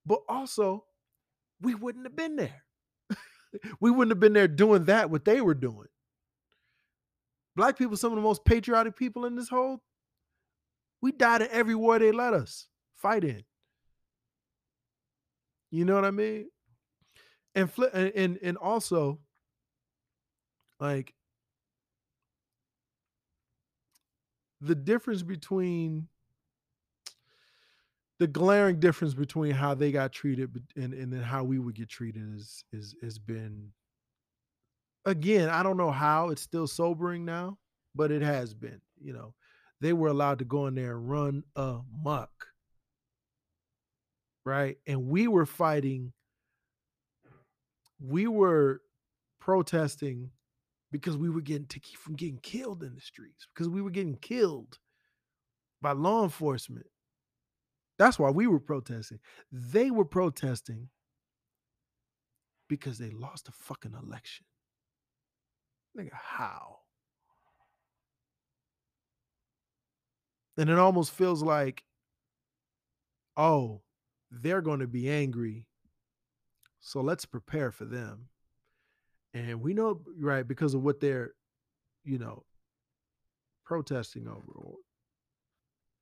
but 0.06 0.22
also 0.30 0.86
we 1.62 1.76
wouldn't 1.76 2.06
have 2.06 2.18
been 2.18 2.38
there. 2.38 2.65
We 3.80 3.92
wouldn't 3.92 4.12
have 4.12 4.20
been 4.20 4.34
there 4.34 4.48
doing 4.48 4.86
that 4.86 5.10
what 5.10 5.26
they 5.26 5.42
were 5.42 5.54
doing. 5.54 5.88
Black 7.56 7.78
people, 7.78 7.96
some 7.98 8.12
of 8.12 8.18
the 8.18 8.22
most 8.22 8.44
patriotic 8.46 8.96
people 8.96 9.26
in 9.26 9.36
this 9.36 9.50
whole. 9.50 9.82
We 11.02 11.12
died 11.12 11.42
in 11.42 11.50
every 11.52 11.76
war 11.76 12.00
they 12.00 12.12
let 12.12 12.34
us 12.34 12.68
fight 12.96 13.24
in. 13.24 13.44
You 15.72 15.86
know 15.86 15.96
what 15.96 16.06
I 16.06 16.12
mean? 16.12 16.50
And 17.54 17.74
fli- 17.74 17.94
and 17.94 18.12
and, 18.16 18.40
and 18.42 18.58
also 18.58 19.20
like 20.80 21.14
the 24.62 24.76
difference 24.76 25.22
between 25.22 26.08
the 28.20 28.28
glaring 28.28 28.80
difference 28.80 29.14
between 29.14 29.52
how 29.52 29.74
they 29.74 29.92
got 29.92 30.12
treated 30.12 30.50
and 30.76 30.94
and 30.94 31.12
then 31.12 31.22
how 31.22 31.44
we 31.44 31.60
would 31.60 31.76
get 31.76 31.90
treated 31.90 32.24
is 32.36 32.64
is 32.72 32.96
has 33.02 33.20
been 33.20 33.72
again 35.06 35.50
i 35.50 35.62
don't 35.62 35.78
know 35.78 35.92
how 35.92 36.30
it's 36.30 36.42
still 36.42 36.68
sobering 36.68 37.26
now 37.26 37.58
but 37.94 38.12
it 38.12 38.22
has 38.22 38.54
been 38.54 38.82
you 39.02 39.14
know. 39.14 39.34
They 39.82 39.94
were 39.94 40.08
allowed 40.08 40.40
to 40.40 40.46
go 40.46 40.68
in 40.68 40.76
there 40.76 40.98
and 40.98 41.10
run 41.10 41.44
amok. 41.56 42.48
Right? 44.46 44.78
And 44.88 45.08
we 45.08 45.28
were 45.28 45.46
fighting 45.46 46.14
we 48.00 48.28
were 48.28 48.82
protesting 49.40 50.30
because 50.92 51.18
we 51.18 51.30
were 51.30 51.42
getting 51.42 51.68
to 51.68 51.80
keep 51.80 51.98
from 51.98 52.16
getting 52.16 52.40
killed 52.40 52.84
in 52.84 52.94
the 52.94 53.02
streets 53.02 53.48
because 53.54 53.70
we 53.70 53.82
were 53.82 53.90
getting 53.90 54.18
killed 54.18 54.78
by 55.82 55.94
law 55.94 56.24
enforcement 56.24 56.86
that's 57.98 58.20
why 58.20 58.30
we 58.30 58.48
were 58.48 58.60
protesting 58.60 59.20
they 59.52 59.92
were 59.92 60.06
protesting 60.06 60.90
because 62.68 62.98
they 62.98 63.12
lost 63.12 63.48
a 63.48 63.52
fucking 63.52 63.94
election. 63.94 64.46
Nigga, 65.98 66.10
how? 66.14 66.80
And 70.58 70.70
it 70.70 70.78
almost 70.78 71.12
feels 71.12 71.44
like, 71.44 71.84
oh, 73.36 73.82
they're 74.32 74.62
going 74.62 74.80
to 74.80 74.88
be 74.88 75.10
angry. 75.10 75.68
So 76.80 77.02
let's 77.02 77.26
prepare 77.26 77.72
for 77.72 77.86
them. 77.86 78.30
And 79.34 79.62
we 79.62 79.74
know, 79.74 80.02
right, 80.18 80.48
because 80.48 80.74
of 80.74 80.82
what 80.82 81.02
they're, 81.02 81.32
you 82.06 82.18
know, 82.18 82.46
protesting 83.66 84.28
over. 84.28 84.52
Or- 84.56 84.78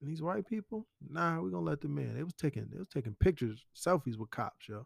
And 0.04 0.12
these 0.12 0.22
white 0.22 0.48
people, 0.48 0.88
nah, 1.10 1.42
we're 1.42 1.52
gonna 1.52 1.66
let 1.66 1.82
them 1.82 1.98
in. 1.98 2.10
Mm. 2.10 2.16
They 2.18 2.24
was 2.24 2.36
taking, 2.36 2.68
they 2.72 2.80
was 2.80 2.90
taking 2.94 3.16
pictures, 3.16 3.66
selfies 3.76 4.18
with 4.20 4.32
cops, 4.32 4.70
yo. 4.70 4.86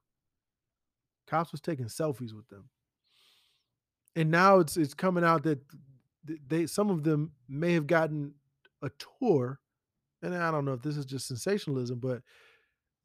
Cops 1.28 1.52
was 1.52 1.62
taking 1.62 1.88
selfies 1.88 2.34
with 2.36 2.48
them. 2.50 2.70
and 4.16 4.32
now 4.32 4.60
it's 4.60 4.78
it's 4.78 4.94
coming 4.94 5.24
out 5.24 5.44
that 5.44 5.60
they 6.48 6.68
some 6.68 6.90
of 6.92 7.04
them 7.04 7.34
may 7.50 7.74
have 7.74 7.88
gotten 7.88 8.34
a 8.84 8.92
tour, 9.20 9.60
and 10.22 10.36
I 10.36 10.52
don't 10.52 10.66
know 10.66 10.74
if 10.74 10.82
this 10.84 10.98
is 10.98 11.06
just 11.06 11.28
sensationalism, 11.28 12.00
but 12.00 12.22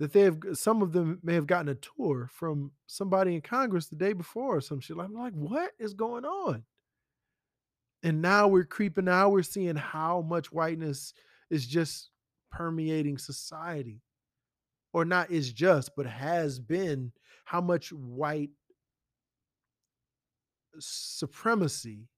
that 0.00 0.12
they 0.12 0.22
have 0.22 0.38
some 0.54 0.82
of 0.82 0.92
them 0.92 1.20
may 1.22 1.34
have 1.34 1.46
gotten 1.46 1.68
a 1.70 1.76
tour 1.76 2.28
from 2.32 2.72
somebody 2.86 3.34
in 3.36 3.42
Congress 3.42 3.88
the 3.88 3.96
day 3.96 4.12
before 4.14 4.56
or 4.56 4.60
some 4.62 4.80
shit. 4.80 4.98
I'm 4.98 5.14
like, 5.14 5.34
what 5.34 5.72
is 5.78 5.94
going 5.94 6.24
on? 6.24 6.64
And 8.02 8.22
now 8.22 8.48
we're 8.48 8.64
creeping. 8.64 9.06
Now 9.06 9.28
we're 9.30 9.42
seeing 9.44 9.76
how 9.76 10.22
much 10.22 10.52
whiteness 10.52 11.14
is 11.52 11.66
just 11.66 12.10
permeating 12.50 13.18
society, 13.18 14.02
or 14.92 15.04
not 15.04 15.30
is 15.30 15.52
just, 15.52 15.90
but 15.96 16.06
has 16.06 16.58
been. 16.58 17.12
How 17.44 17.60
much 17.60 17.92
white 17.92 18.50
supremacy 20.78 22.08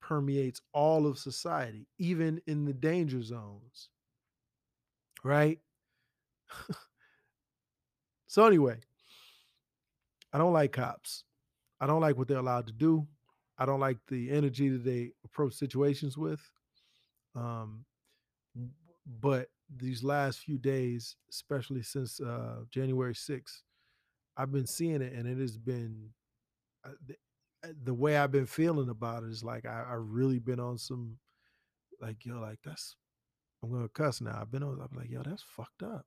permeates 0.00 0.60
all 0.72 1.06
of 1.06 1.18
society, 1.18 1.86
even 1.98 2.40
in 2.46 2.64
the 2.64 2.74
danger 2.74 3.22
zones. 3.22 3.90
Right? 5.22 5.58
so, 8.26 8.44
anyway, 8.46 8.78
I 10.32 10.38
don't 10.38 10.52
like 10.52 10.72
cops. 10.72 11.24
I 11.80 11.86
don't 11.86 12.00
like 12.00 12.16
what 12.16 12.28
they're 12.28 12.38
allowed 12.38 12.66
to 12.66 12.72
do. 12.72 13.06
I 13.56 13.66
don't 13.66 13.80
like 13.80 13.98
the 14.08 14.30
energy 14.30 14.68
that 14.70 14.84
they 14.84 15.12
approach 15.24 15.54
situations 15.54 16.18
with. 16.18 16.40
Um, 17.34 17.84
but 19.20 19.48
these 19.76 20.02
last 20.02 20.40
few 20.40 20.58
days, 20.58 21.16
especially 21.30 21.82
since 21.82 22.20
uh, 22.20 22.62
January 22.70 23.14
6th, 23.14 23.62
I've 24.36 24.52
been 24.52 24.66
seeing 24.66 25.02
it 25.02 25.12
and 25.12 25.28
it 25.28 25.38
has 25.38 25.56
been 25.56 26.10
uh, 26.84 26.92
the, 27.06 27.14
uh, 27.62 27.72
the 27.84 27.94
way 27.94 28.16
I've 28.16 28.32
been 28.32 28.46
feeling 28.46 28.88
about 28.88 29.22
it 29.22 29.30
is 29.30 29.44
like 29.44 29.66
I, 29.66 29.84
I 29.90 29.94
really 29.94 30.38
been 30.38 30.60
on 30.60 30.78
some 30.78 31.18
like 32.00 32.24
yo 32.24 32.40
like 32.40 32.58
that's 32.64 32.96
I'm 33.62 33.70
gonna 33.70 33.88
cuss 33.88 34.20
now. 34.20 34.38
I've 34.40 34.50
been 34.50 34.62
on 34.62 34.80
I'm 34.80 34.96
like 34.96 35.10
yo 35.10 35.22
that's 35.22 35.42
fucked 35.42 35.82
up. 35.82 36.06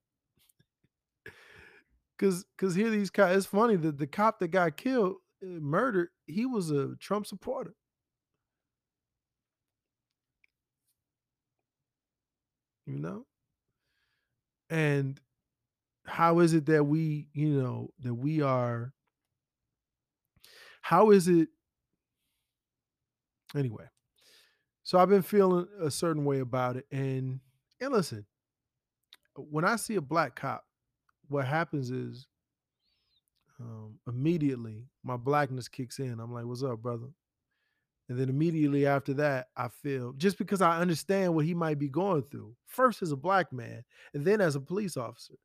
Cause 2.20 2.46
cause 2.58 2.76
here 2.76 2.90
these 2.90 3.10
cops. 3.10 3.36
It's 3.36 3.46
funny 3.46 3.76
that 3.76 3.98
the 3.98 4.08
cop 4.08 4.40
that 4.40 4.50
got 4.50 4.78
killed, 4.78 5.16
uh, 5.44 5.60
murdered, 5.60 6.10
he 6.26 6.46
was 6.46 6.72
a 6.72 6.96
Trump 7.00 7.28
supporter. 7.28 7.76
You 12.86 13.00
know, 13.00 13.26
and 14.70 15.20
how 16.06 16.40
is 16.40 16.54
it 16.54 16.66
that 16.66 16.84
we 16.84 17.28
you 17.34 17.48
know 17.48 17.90
that 18.00 18.14
we 18.14 18.42
are 18.42 18.92
how 20.82 21.12
is 21.12 21.30
it 21.30 21.48
anyway 23.56 23.86
so 24.84 25.00
i've 25.00 25.08
been 25.10 25.22
feeling 25.22 25.66
a 25.82 25.90
certain 25.90 26.26
way 26.26 26.40
about 26.40 26.76
it 26.76 26.86
and 26.92 27.40
and 27.80 27.94
listen 27.94 28.26
when 29.36 29.64
i 29.64 29.78
see 29.78 29.96
a 29.96 30.02
black 30.02 30.36
cop 30.36 30.66
what 31.30 31.46
happens 31.46 31.90
is 31.90 32.28
um, 33.60 34.00
immediately 34.08 34.88
my 35.04 35.16
blackness 35.16 35.68
kicks 35.68 36.00
in. 36.00 36.20
I'm 36.20 36.34
like 36.34 36.46
what's 36.46 36.64
up 36.64 36.82
brother 36.82 37.08
and 38.10 38.20
then 38.20 38.30
immediately 38.30 38.86
after 38.86 39.14
that 39.14 39.48
i 39.56 39.68
feel 39.68 40.14
just 40.14 40.38
because 40.38 40.62
i 40.62 40.80
understand 40.80 41.34
what 41.34 41.46
he 41.46 41.54
might 41.54 41.80
be 41.80 41.90
going 41.90 42.24
through 42.24 42.54
first 42.68 43.02
as 43.02 43.12
a 43.12 43.16
black 43.18 43.54
man 43.54 43.84
and 44.14 44.26
then 44.26 44.42
as 44.42 44.56
a 44.56 44.60
police 44.60 44.98
officer. 44.98 45.36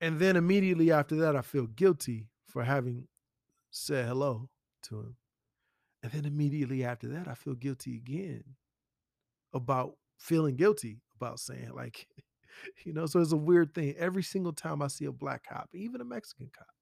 And 0.00 0.20
then 0.20 0.36
immediately 0.36 0.92
after 0.92 1.16
that 1.16 1.36
i 1.36 1.42
feel 1.42 1.66
guilty 1.66 2.28
for 2.46 2.62
having 2.62 3.08
said 3.70 4.06
hello 4.06 4.48
to 4.84 5.00
him. 5.00 5.16
And 6.02 6.12
then 6.12 6.24
immediately 6.24 6.84
after 6.84 7.08
that 7.08 7.28
i 7.28 7.34
feel 7.34 7.54
guilty 7.54 7.96
again 7.96 8.44
about 9.52 9.94
feeling 10.18 10.56
guilty 10.56 11.00
about 11.16 11.40
saying 11.40 11.70
like 11.74 12.06
you 12.84 12.92
know 12.92 13.06
so 13.06 13.20
it's 13.20 13.32
a 13.32 13.36
weird 13.36 13.74
thing. 13.74 13.94
Every 13.98 14.22
single 14.22 14.52
time 14.52 14.82
i 14.82 14.86
see 14.88 15.06
a 15.06 15.12
black 15.12 15.44
cop 15.48 15.70
even 15.74 16.00
a 16.00 16.04
mexican 16.04 16.50
cop 16.56 16.75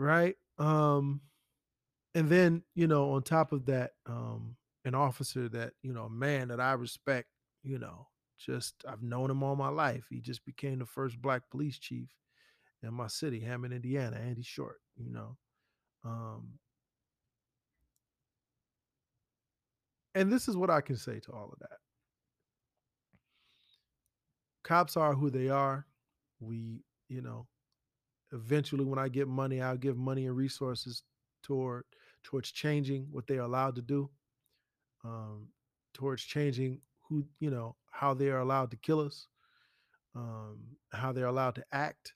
right 0.00 0.36
um 0.58 1.20
and 2.14 2.28
then 2.28 2.62
you 2.74 2.86
know 2.86 3.12
on 3.12 3.22
top 3.22 3.52
of 3.52 3.66
that 3.66 3.92
um 4.06 4.56
an 4.84 4.94
officer 4.94 5.48
that 5.48 5.72
you 5.82 5.92
know 5.92 6.04
a 6.04 6.10
man 6.10 6.48
that 6.48 6.60
i 6.60 6.72
respect 6.72 7.28
you 7.62 7.78
know 7.78 8.06
just 8.40 8.84
I've 8.88 9.02
known 9.02 9.30
him 9.30 9.42
all 9.42 9.54
my 9.54 9.68
life. 9.68 10.06
He 10.08 10.20
just 10.20 10.44
became 10.44 10.78
the 10.78 10.86
first 10.86 11.20
black 11.20 11.42
police 11.50 11.78
chief 11.78 12.08
in 12.82 12.94
my 12.94 13.06
city, 13.06 13.40
Hammond, 13.40 13.74
Indiana, 13.74 14.16
Andy 14.16 14.42
Short, 14.42 14.80
you 14.96 15.10
know. 15.10 15.36
Um, 16.04 16.58
and 20.14 20.32
this 20.32 20.48
is 20.48 20.56
what 20.56 20.70
I 20.70 20.80
can 20.80 20.96
say 20.96 21.20
to 21.20 21.32
all 21.32 21.50
of 21.52 21.58
that. 21.60 21.78
Cops 24.64 24.96
are 24.96 25.14
who 25.14 25.30
they 25.30 25.48
are. 25.48 25.86
We, 26.40 26.80
you 27.08 27.20
know, 27.20 27.46
eventually 28.32 28.84
when 28.84 28.98
I 28.98 29.08
get 29.08 29.28
money, 29.28 29.60
I'll 29.60 29.76
give 29.76 29.96
money 29.96 30.26
and 30.26 30.36
resources 30.36 31.02
toward 31.42 31.84
towards 32.22 32.50
changing 32.50 33.06
what 33.10 33.26
they 33.26 33.38
are 33.38 33.42
allowed 33.42 33.74
to 33.76 33.82
do, 33.82 34.10
um, 35.04 35.48
towards 35.94 36.22
changing 36.22 36.80
who 37.08 37.24
you 37.38 37.50
know 37.50 37.76
how 37.90 38.14
they 38.14 38.28
are 38.28 38.40
allowed 38.40 38.70
to 38.70 38.76
kill 38.76 39.00
us, 39.00 39.26
um, 40.14 40.58
how 40.92 41.12
they're 41.12 41.26
allowed 41.26 41.54
to 41.56 41.64
act. 41.72 42.14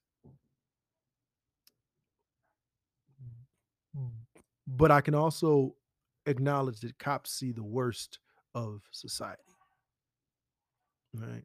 But 4.66 4.90
I 4.90 5.00
can 5.00 5.14
also 5.14 5.76
acknowledge 6.26 6.80
that 6.80 6.98
cops 6.98 7.30
see 7.32 7.52
the 7.52 7.62
worst 7.62 8.18
of 8.54 8.80
society. 8.90 9.42
Right? 11.14 11.44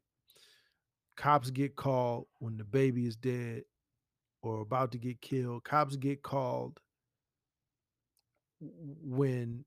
Cops 1.16 1.50
get 1.50 1.76
called 1.76 2.26
when 2.38 2.56
the 2.56 2.64
baby 2.64 3.06
is 3.06 3.14
dead 3.14 3.62
or 4.42 4.60
about 4.60 4.92
to 4.92 4.98
get 4.98 5.20
killed. 5.20 5.64
Cops 5.64 5.96
get 5.96 6.22
called 6.22 6.80
when 8.60 9.64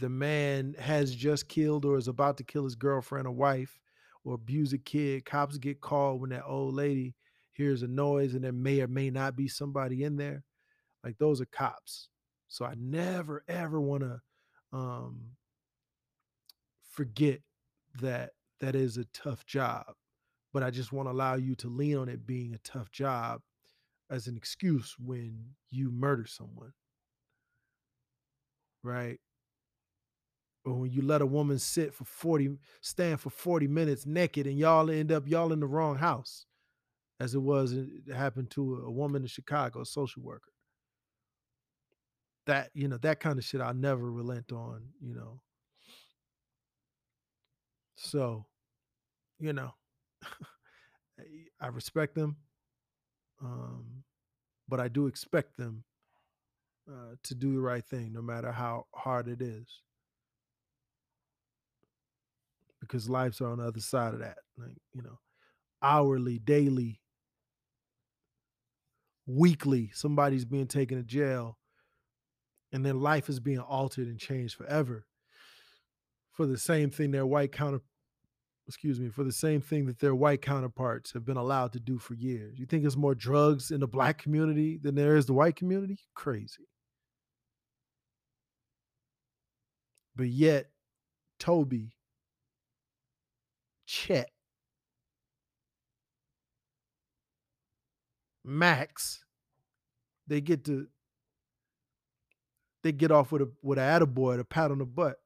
the 0.00 0.08
man 0.08 0.74
has 0.78 1.14
just 1.14 1.48
killed 1.48 1.84
or 1.84 1.96
is 1.96 2.08
about 2.08 2.36
to 2.38 2.44
kill 2.44 2.64
his 2.64 2.74
girlfriend 2.74 3.26
or 3.26 3.32
wife 3.32 3.78
or 4.24 4.34
abuse 4.34 4.72
a 4.72 4.78
kid, 4.78 5.24
cops 5.24 5.58
get 5.58 5.80
called 5.80 6.20
when 6.20 6.30
that 6.30 6.44
old 6.46 6.74
lady 6.74 7.14
hears 7.52 7.82
a 7.82 7.88
noise 7.88 8.34
and 8.34 8.42
there 8.42 8.52
may 8.52 8.80
or 8.80 8.88
may 8.88 9.10
not 9.10 9.36
be 9.36 9.46
somebody 9.46 10.02
in 10.02 10.16
there. 10.16 10.42
Like 11.04 11.16
those 11.18 11.40
are 11.40 11.46
cops. 11.46 12.08
So 12.48 12.64
I 12.64 12.74
never 12.76 13.44
ever 13.48 13.80
want 13.80 14.02
to 14.02 14.20
um, 14.72 15.20
forget 16.90 17.40
that 18.00 18.30
that 18.60 18.74
is 18.74 18.96
a 18.96 19.04
tough 19.06 19.44
job, 19.46 19.86
but 20.52 20.62
I 20.62 20.70
just 20.70 20.92
want 20.92 21.06
to 21.06 21.12
allow 21.12 21.34
you 21.34 21.54
to 21.56 21.68
lean 21.68 21.96
on 21.98 22.08
it 22.08 22.26
being 22.26 22.54
a 22.54 22.58
tough 22.58 22.90
job 22.90 23.40
as 24.14 24.26
an 24.26 24.36
excuse 24.36 24.96
when 24.98 25.36
you 25.70 25.90
murder 25.90 26.26
someone. 26.26 26.72
Right? 28.82 29.18
or 30.64 30.74
when 30.74 30.90
you 30.90 31.02
let 31.02 31.22
a 31.22 31.26
woman 31.26 31.58
sit 31.58 31.94
for 31.94 32.04
40 32.04 32.56
stand 32.80 33.20
for 33.20 33.30
40 33.30 33.68
minutes 33.68 34.06
naked 34.06 34.46
and 34.46 34.58
y'all 34.58 34.90
end 34.90 35.12
up 35.12 35.28
y'all 35.28 35.52
in 35.52 35.60
the 35.60 35.66
wrong 35.66 35.96
house 35.96 36.46
as 37.20 37.34
it 37.34 37.42
was 37.42 37.72
it 37.72 37.88
happened 38.14 38.50
to 38.50 38.82
a 38.86 38.90
woman 38.90 39.22
in 39.22 39.28
chicago 39.28 39.80
a 39.82 39.86
social 39.86 40.22
worker 40.22 40.52
that 42.46 42.70
you 42.74 42.88
know 42.88 42.98
that 42.98 43.20
kind 43.20 43.38
of 43.38 43.44
shit 43.44 43.60
i'll 43.60 43.74
never 43.74 44.10
relent 44.10 44.52
on 44.52 44.82
you 45.00 45.14
know 45.14 45.40
so 47.96 48.46
you 49.38 49.52
know 49.52 49.72
i 51.60 51.66
respect 51.68 52.14
them 52.14 52.36
um 53.42 54.03
but 54.74 54.80
i 54.80 54.88
do 54.88 55.06
expect 55.06 55.56
them 55.56 55.84
uh, 56.90 57.14
to 57.22 57.32
do 57.34 57.54
the 57.54 57.60
right 57.60 57.84
thing 57.86 58.12
no 58.12 58.20
matter 58.20 58.50
how 58.50 58.84
hard 58.92 59.28
it 59.28 59.40
is 59.40 59.82
because 62.84 63.08
lives 63.08 63.40
are 63.40 63.50
on 63.50 63.58
the 63.58 63.66
other 63.66 63.80
side 63.80 64.14
of 64.14 64.20
that. 64.20 64.38
Like, 64.56 64.76
you 64.92 65.02
know, 65.02 65.18
hourly, 65.82 66.38
daily, 66.38 67.00
weekly, 69.26 69.90
somebody's 69.94 70.44
being 70.44 70.66
taken 70.66 70.98
to 70.98 71.02
jail 71.02 71.58
and 72.72 72.84
then 72.84 73.00
life 73.00 73.28
is 73.28 73.40
being 73.40 73.60
altered 73.60 74.08
and 74.08 74.18
changed 74.18 74.56
forever 74.56 75.06
for 76.32 76.46
the 76.46 76.58
same 76.58 76.90
thing 76.90 77.10
their 77.10 77.26
white 77.26 77.52
counter 77.52 77.80
excuse 78.66 78.98
me, 78.98 79.08
for 79.10 79.24
the 79.24 79.32
same 79.32 79.60
thing 79.60 79.86
that 79.86 79.98
their 79.98 80.14
white 80.14 80.42
counterparts 80.42 81.12
have 81.12 81.24
been 81.24 81.36
allowed 81.36 81.72
to 81.72 81.80
do 81.80 81.98
for 81.98 82.14
years. 82.14 82.58
You 82.58 82.66
think 82.66 82.82
there's 82.82 82.96
more 82.96 83.14
drugs 83.14 83.70
in 83.70 83.80
the 83.80 83.86
black 83.86 84.18
community 84.18 84.78
than 84.82 84.94
there 84.94 85.16
is 85.16 85.26
the 85.26 85.34
white 85.34 85.56
community? 85.56 85.98
Crazy. 86.14 86.66
But 90.16 90.28
yet, 90.28 90.70
Toby 91.38 91.96
Chet, 93.86 94.30
Max, 98.44 99.24
they 100.26 100.40
get 100.40 100.64
to 100.66 100.86
they 102.82 102.92
get 102.92 103.10
off 103.10 103.32
with 103.32 103.42
a 103.42 103.50
with 103.62 103.78
a 103.78 103.82
attaboy, 103.82 104.38
a 104.38 104.44
pat 104.44 104.70
on 104.70 104.78
the 104.78 104.84
butt. 104.84 105.16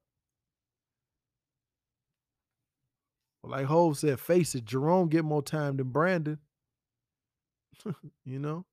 Like 3.45 3.67
Hove 3.67 3.99
said, 3.99 4.21
face 4.21 4.55
it, 4.55 4.65
Jerome 4.65 5.09
get 5.09 5.25
more 5.25 5.43
time 5.43 5.77
than 5.77 5.91
Brandon. 5.91 6.39
you 8.25 8.39
know? 8.39 8.67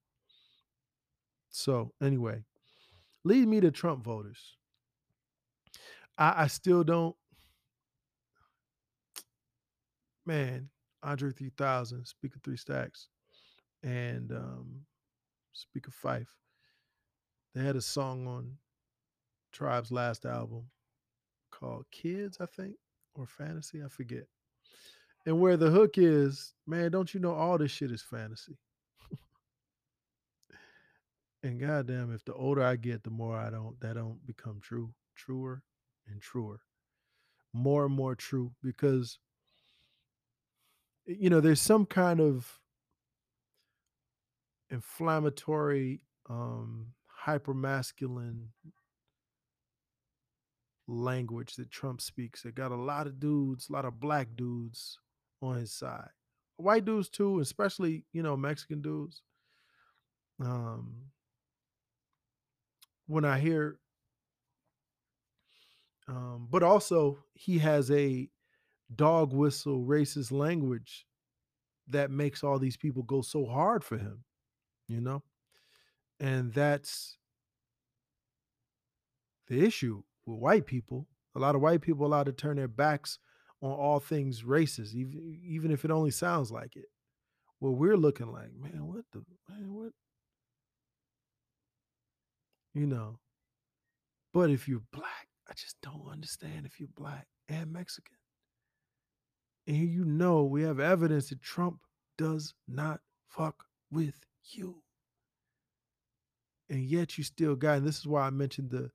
So 1.49 1.93
anyway, 2.01 2.43
lead 3.23 3.47
me 3.47 3.61
to 3.61 3.71
Trump 3.71 4.03
voters. 4.03 4.57
I, 6.17 6.43
I 6.43 6.47
still 6.47 6.83
don't 6.83 7.15
man, 10.25 10.69
Andre 11.03 11.31
3000, 11.31 12.05
Speaker 12.05 12.39
Three 12.43 12.57
Stacks, 12.57 13.09
and 13.83 14.31
um, 14.31 14.81
Speaker 15.53 15.91
Phife. 15.91 16.27
They 17.53 17.63
had 17.63 17.75
a 17.75 17.81
song 17.81 18.27
on 18.27 18.57
Tribe's 19.53 19.91
last 19.91 20.25
album 20.25 20.65
called 21.51 21.85
Kids, 21.91 22.37
I 22.41 22.47
think, 22.47 22.75
or 23.13 23.27
Fantasy, 23.27 23.81
I 23.83 23.87
forget. 23.87 24.25
And 25.25 25.39
where 25.39 25.57
the 25.57 25.71
hook 25.71 25.97
is, 25.97 26.53
man, 26.67 26.91
don't 26.91 27.13
you 27.13 27.19
know 27.19 27.33
all 27.33 27.57
this 27.57 27.71
shit 27.71 27.91
is 27.91 28.03
fantasy? 28.03 28.57
and 31.43 31.59
goddamn, 31.59 32.13
if 32.13 32.23
the 32.25 32.33
older 32.33 32.63
I 32.63 32.75
get, 32.75 33.03
the 33.03 33.09
more 33.09 33.35
I 33.35 33.49
don't 33.49 33.79
that 33.81 33.95
don't 33.95 34.25
become 34.25 34.59
true, 34.61 34.93
truer 35.15 35.63
and 36.07 36.21
truer, 36.21 36.59
more 37.53 37.85
and 37.85 37.95
more 37.95 38.15
true 38.15 38.51
because 38.61 39.17
you 41.07 41.29
know 41.29 41.39
there's 41.39 41.61
some 41.61 41.87
kind 41.87 42.19
of 42.19 42.59
inflammatory, 44.69 46.01
um, 46.29 46.87
hyper 47.07 47.53
masculine 47.55 48.49
language 50.87 51.55
that 51.55 51.71
Trump 51.71 51.99
speaks 51.99 52.43
that 52.43 52.53
got 52.53 52.71
a 52.71 52.75
lot 52.75 53.07
of 53.07 53.19
dudes, 53.19 53.69
a 53.69 53.73
lot 53.73 53.85
of 53.85 53.99
black 53.99 54.27
dudes 54.35 54.99
on 55.41 55.57
his 55.57 55.71
side. 55.71 56.09
White 56.57 56.85
dudes 56.85 57.09
too, 57.09 57.39
especially, 57.39 58.05
you 58.13 58.23
know, 58.23 58.37
Mexican 58.37 58.81
dudes. 58.81 59.21
Um 60.39 61.11
when 63.07 63.23
I 63.23 63.39
hear 63.39 63.79
um, 66.07 66.47
but 66.51 66.63
also 66.63 67.17
he 67.33 67.57
has 67.59 67.89
a 67.89 68.29
dog 68.95 69.33
whistle 69.33 69.83
racist 69.83 70.31
language 70.31 71.05
that 71.87 72.11
makes 72.11 72.43
all 72.43 72.59
these 72.59 72.77
people 72.77 73.03
go 73.03 73.21
so 73.21 73.45
hard 73.45 73.83
for 73.83 73.97
him, 73.97 74.23
you 74.87 75.01
know? 75.01 75.23
And 76.19 76.53
that's 76.53 77.17
the 79.47 79.63
issue 79.63 80.03
with 80.25 80.39
white 80.39 80.65
people. 80.65 81.07
A 81.35 81.39
lot 81.39 81.55
of 81.55 81.61
white 81.61 81.81
people 81.81 82.05
allowed 82.05 82.27
to 82.27 82.31
turn 82.31 82.57
their 82.57 82.67
backs 82.67 83.19
on 83.65 83.71
all 83.71 83.99
things 83.99 84.43
racist, 84.43 84.93
even 84.93 85.39
even 85.43 85.71
if 85.71 85.83
it 85.83 85.91
only 85.91 86.11
sounds 86.11 86.51
like 86.51 86.75
it. 86.75 86.85
Well, 87.59 87.73
we're 87.73 87.97
looking 87.97 88.31
like, 88.31 88.53
man, 88.53 88.85
what 88.85 89.05
the 89.11 89.23
man, 89.49 89.73
what? 89.73 89.91
You 92.75 92.85
know. 92.85 93.17
But 94.33 94.51
if 94.51 94.67
you're 94.67 94.83
black, 94.91 95.29
I 95.49 95.53
just 95.53 95.77
don't 95.81 96.07
understand 96.11 96.65
if 96.65 96.79
you're 96.79 96.89
black 96.95 97.25
and 97.49 97.73
Mexican. 97.73 98.17
And 99.65 99.77
you 99.77 100.05
know 100.05 100.43
we 100.43 100.61
have 100.61 100.79
evidence 100.79 101.29
that 101.29 101.41
Trump 101.41 101.79
does 102.19 102.53
not 102.67 102.99
fuck 103.29 103.65
with 103.89 104.19
you. 104.43 104.83
And 106.69 106.83
yet 106.83 107.17
you 107.17 107.23
still 107.23 107.55
got, 107.55 107.77
and 107.77 107.87
this 107.87 107.97
is 107.97 108.05
why 108.05 108.27
I 108.27 108.29
mentioned 108.29 108.69
the 108.69 108.91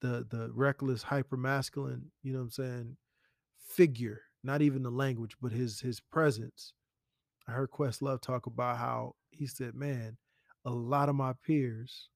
the 0.00 0.26
the 0.30 0.50
reckless, 0.54 1.02
hyper 1.02 1.36
masculine, 1.36 2.10
you 2.22 2.32
know 2.32 2.38
what 2.38 2.44
I'm 2.44 2.50
saying, 2.52 2.96
figure, 3.74 4.22
not 4.42 4.62
even 4.62 4.82
the 4.82 4.90
language, 4.90 5.36
but 5.40 5.52
his 5.52 5.80
his 5.80 6.00
presence. 6.00 6.72
I 7.48 7.52
heard 7.52 7.70
Questlove 7.70 8.20
talk 8.22 8.46
about 8.46 8.78
how 8.78 9.14
he 9.30 9.46
said, 9.46 9.74
Man, 9.74 10.16
a 10.64 10.70
lot 10.70 11.08
of 11.08 11.14
my 11.14 11.34
peers, 11.46 12.08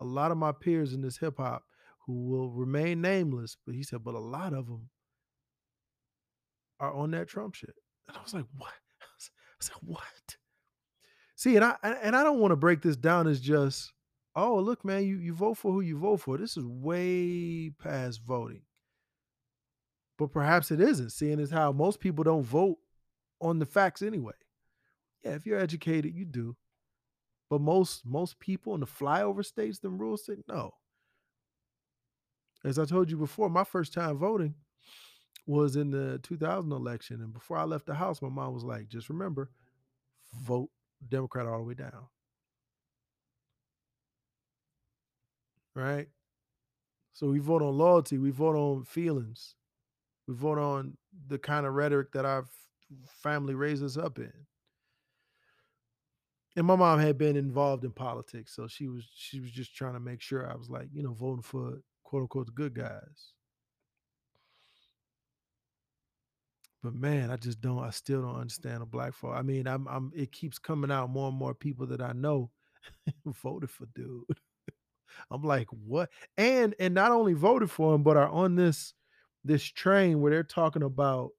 a 0.00 0.04
lot 0.04 0.30
of 0.30 0.36
my 0.36 0.52
peers 0.52 0.92
in 0.92 1.02
this 1.02 1.18
hip 1.18 1.38
hop 1.38 1.62
who 2.06 2.28
will 2.28 2.50
remain 2.50 3.00
nameless, 3.00 3.56
but 3.66 3.74
he 3.74 3.82
said, 3.82 4.04
but 4.04 4.14
a 4.14 4.18
lot 4.18 4.52
of 4.52 4.66
them 4.66 4.88
are 6.78 6.92
on 6.92 7.10
that 7.10 7.28
Trump 7.28 7.54
shit. 7.54 7.74
And 8.08 8.16
I 8.16 8.22
was 8.22 8.32
like, 8.32 8.44
what? 8.56 8.70
I 9.02 9.06
was, 9.16 9.30
I 9.30 9.54
was 9.58 9.70
like, 9.70 9.98
what? 9.98 10.36
See, 11.34 11.56
and 11.56 11.64
I 11.64 11.76
and 11.82 12.16
I 12.16 12.22
don't 12.22 12.38
want 12.38 12.52
to 12.52 12.56
break 12.56 12.80
this 12.80 12.96
down 12.96 13.26
as 13.26 13.40
just, 13.40 13.92
oh, 14.34 14.58
look, 14.58 14.84
man, 14.84 15.04
you 15.04 15.18
you 15.18 15.34
vote 15.34 15.58
for 15.58 15.72
who 15.72 15.80
you 15.80 15.98
vote 15.98 16.18
for. 16.20 16.38
This 16.38 16.56
is 16.56 16.64
way 16.64 17.70
past 17.78 18.22
voting. 18.22 18.62
But 20.18 20.32
perhaps 20.32 20.70
it 20.70 20.80
isn't, 20.80 21.10
seeing 21.10 21.40
as 21.40 21.50
how 21.50 21.72
most 21.72 22.00
people 22.00 22.24
don't 22.24 22.42
vote 22.42 22.78
on 23.40 23.58
the 23.58 23.66
facts 23.66 24.02
anyway. 24.02 24.32
Yeah, 25.22 25.32
if 25.32 25.44
you're 25.44 25.58
educated, 25.58 26.14
you 26.14 26.24
do. 26.24 26.56
But 27.50 27.60
most 27.60 28.04
most 28.04 28.38
people 28.38 28.74
in 28.74 28.80
the 28.80 28.86
flyover 28.86 29.44
states, 29.44 29.78
them 29.78 29.98
rules 29.98 30.24
say 30.24 30.36
no. 30.48 30.72
As 32.64 32.78
I 32.78 32.84
told 32.84 33.10
you 33.10 33.16
before, 33.16 33.48
my 33.48 33.64
first 33.64 33.92
time 33.92 34.16
voting 34.18 34.54
was 35.46 35.76
in 35.76 35.90
the 35.90 36.18
2000 36.22 36.72
election. 36.72 37.20
And 37.20 37.32
before 37.32 37.58
I 37.58 37.64
left 37.64 37.86
the 37.86 37.94
house, 37.94 38.20
my 38.20 38.28
mom 38.28 38.54
was 38.54 38.64
like, 38.64 38.88
just 38.88 39.08
remember, 39.08 39.50
vote 40.42 40.70
Democrat 41.06 41.46
all 41.46 41.58
the 41.58 41.64
way 41.64 41.74
down. 41.74 42.08
Right? 45.74 46.08
So 47.12 47.28
we 47.28 47.38
vote 47.38 47.62
on 47.62 47.78
loyalty, 47.78 48.18
we 48.18 48.30
vote 48.30 48.56
on 48.56 48.84
feelings, 48.84 49.54
we 50.26 50.34
vote 50.34 50.58
on 50.58 50.96
the 51.28 51.38
kind 51.38 51.66
of 51.66 51.74
rhetoric 51.74 52.12
that 52.12 52.24
our 52.24 52.44
family 53.22 53.54
raised 53.54 53.82
us 53.82 53.96
up 53.96 54.18
in. 54.18 54.32
And 56.56 56.66
my 56.66 56.76
mom 56.76 56.98
had 57.00 57.18
been 57.18 57.36
involved 57.36 57.84
in 57.84 57.90
politics, 57.90 58.54
so 58.54 58.66
she 58.66 58.88
was 58.88 59.06
she 59.14 59.40
was 59.40 59.50
just 59.50 59.76
trying 59.76 59.92
to 59.92 60.00
make 60.00 60.22
sure 60.22 60.50
I 60.50 60.56
was 60.56 60.70
like, 60.70 60.88
you 60.90 61.02
know, 61.02 61.12
voting 61.12 61.42
for 61.42 61.82
quote 62.02 62.22
unquote 62.22 62.46
the 62.46 62.52
good 62.52 62.74
guys. 62.74 63.34
But 66.82 66.94
man, 66.94 67.30
I 67.30 67.36
just 67.36 67.60
don't. 67.60 67.82
I 67.82 67.90
still 67.90 68.22
don't 68.22 68.40
understand 68.40 68.82
a 68.82 68.86
black 68.86 69.12
folk. 69.12 69.34
I 69.34 69.42
mean, 69.42 69.66
I'm, 69.66 69.86
I'm. 69.88 70.12
It 70.14 70.32
keeps 70.32 70.58
coming 70.58 70.90
out 70.90 71.10
more 71.10 71.28
and 71.28 71.36
more 71.36 71.52
people 71.52 71.86
that 71.88 72.00
I 72.00 72.12
know 72.12 72.50
voted 73.26 73.70
for 73.70 73.86
dude. 73.94 74.24
I'm 75.30 75.42
like, 75.42 75.68
what? 75.70 76.08
And 76.38 76.74
and 76.78 76.94
not 76.94 77.10
only 77.10 77.34
voted 77.34 77.70
for 77.70 77.94
him, 77.94 78.02
but 78.02 78.16
are 78.16 78.28
on 78.28 78.54
this 78.56 78.94
this 79.46 79.64
train 79.64 80.20
where 80.20 80.30
they're 80.30 80.42
talking 80.42 80.82
about, 80.82 81.30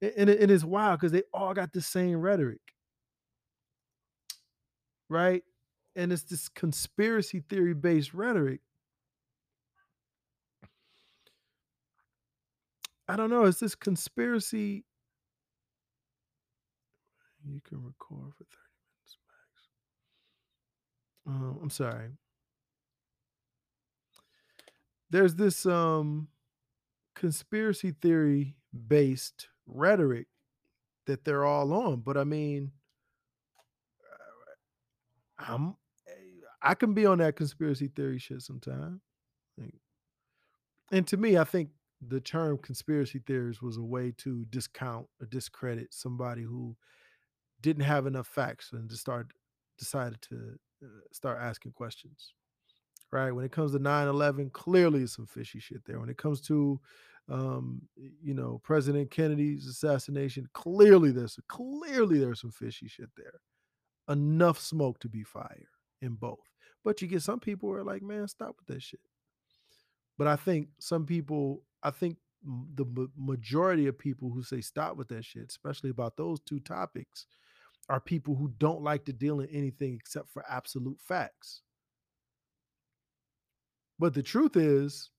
and, 0.00 0.30
it, 0.30 0.50
it's 0.50 0.64
wild 0.64 1.00
because 1.00 1.12
they 1.12 1.22
all 1.32 1.54
got 1.54 1.72
the 1.72 1.82
same 1.82 2.20
rhetoric, 2.20 2.60
right? 5.08 5.42
And 5.96 6.12
it's 6.12 6.22
this 6.22 6.48
conspiracy 6.48 7.42
theory 7.48 7.74
based 7.74 8.14
rhetoric 8.14 8.60
I 13.10 13.16
don't 13.16 13.28
know. 13.28 13.42
It's 13.42 13.58
this 13.58 13.74
conspiracy. 13.74 14.84
You 17.44 17.60
can 17.68 17.82
record 17.82 18.32
for 18.38 18.44
30 18.44 18.56
minutes 18.86 19.18
max. 19.26 19.66
Um, 21.26 21.58
I'm 21.60 21.70
sorry. 21.70 22.10
There's 25.10 25.34
this 25.34 25.66
um 25.66 26.28
conspiracy 27.20 27.92
theory 28.00 28.56
based 28.88 29.48
rhetoric 29.66 30.26
that 31.06 31.24
they're 31.24 31.44
all 31.44 31.70
on, 31.74 32.00
but 32.00 32.16
I 32.16 32.24
mean, 32.24 32.72
uh, 35.38 35.52
I'm 35.52 35.76
eh, 36.08 36.12
I 36.62 36.74
can 36.74 36.94
be 36.94 37.04
on 37.04 37.18
that 37.18 37.36
conspiracy 37.36 37.88
theory 37.94 38.18
shit 38.18 38.40
sometime. 38.40 39.02
And 40.92 41.06
to 41.08 41.16
me, 41.16 41.36
I 41.38 41.44
think 41.44 41.68
the 42.04 42.20
term 42.20 42.58
conspiracy 42.58 43.20
theories 43.26 43.62
was 43.62 43.76
a 43.76 43.82
way 43.82 44.12
to 44.16 44.44
discount 44.46 45.06
or 45.20 45.26
discredit 45.26 45.92
somebody 45.92 46.42
who 46.42 46.74
didn't 47.60 47.84
have 47.84 48.06
enough 48.06 48.26
facts 48.26 48.72
and 48.72 48.88
just 48.88 49.02
start 49.02 49.30
decided 49.78 50.20
to 50.22 50.58
uh, 50.82 50.86
start 51.12 51.38
asking 51.40 51.72
questions 51.72 52.32
right? 53.12 53.32
When 53.32 53.44
it 53.44 53.52
comes 53.52 53.72
to 53.72 53.78
9-11 53.78 54.52
clearly 54.52 55.06
some 55.06 55.26
fishy 55.26 55.60
shit 55.60 55.84
there. 55.84 56.00
When 56.00 56.08
it 56.08 56.18
comes 56.18 56.40
to 56.42 56.80
um, 57.28 57.82
you 57.96 58.34
know 58.34 58.60
president 58.64 59.10
kennedy's 59.12 59.66
assassination 59.66 60.48
clearly 60.52 61.12
there's 61.12 61.38
clearly 61.46 62.18
there's 62.18 62.40
some 62.40 62.50
fishy 62.50 62.88
shit 62.88 63.10
there. 63.16 63.40
Enough 64.08 64.58
smoke 64.58 64.98
to 65.00 65.08
be 65.08 65.22
fire 65.22 65.68
in 66.02 66.14
both. 66.14 66.38
But 66.82 67.00
you 67.00 67.08
get 67.08 67.22
some 67.22 67.38
people 67.38 67.68
who 67.68 67.76
are 67.76 67.84
like 67.84 68.02
man 68.02 68.26
stop 68.26 68.56
with 68.58 68.66
that 68.68 68.82
shit. 68.82 69.00
But 70.18 70.26
i 70.26 70.36
think 70.36 70.68
some 70.78 71.06
people 71.06 71.62
I 71.82 71.90
think 71.90 72.16
the 72.74 73.08
majority 73.16 73.86
of 73.86 73.98
people 73.98 74.30
who 74.30 74.42
say 74.42 74.60
stop 74.60 74.96
with 74.96 75.08
that 75.08 75.24
shit, 75.24 75.46
especially 75.48 75.90
about 75.90 76.16
those 76.16 76.40
two 76.40 76.60
topics, 76.60 77.26
are 77.88 78.00
people 78.00 78.34
who 78.34 78.52
don't 78.58 78.82
like 78.82 79.04
to 79.04 79.12
deal 79.12 79.40
in 79.40 79.48
anything 79.48 79.94
except 79.94 80.30
for 80.30 80.44
absolute 80.48 80.98
facts. 81.00 81.62
But 84.00 84.14
the 84.14 84.22
truth 84.22 84.56
is, 84.56 85.10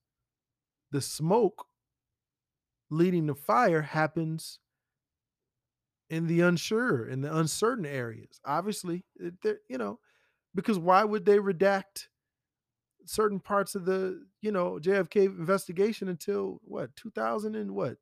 the 0.90 1.00
smoke 1.00 1.66
leading 2.90 3.28
to 3.28 3.34
fire 3.36 3.80
happens 3.80 4.58
in 6.10 6.26
the 6.26 6.40
unsure, 6.40 7.06
in 7.06 7.20
the 7.20 7.34
uncertain 7.34 7.86
areas. 7.86 8.40
Obviously, 8.44 9.04
you 9.70 9.78
know, 9.78 10.00
because 10.52 10.80
why 10.80 11.04
would 11.04 11.24
they 11.24 11.38
redact 11.38 12.08
certain 13.06 13.38
parts 13.38 13.76
of 13.76 13.84
the, 13.84 14.26
you 14.40 14.50
know, 14.50 14.80
JFK 14.82 15.26
investigation 15.26 16.08
until 16.08 16.60
what, 16.64 16.96
2000 16.96 17.54
and 17.54 17.76
what? 17.76 17.98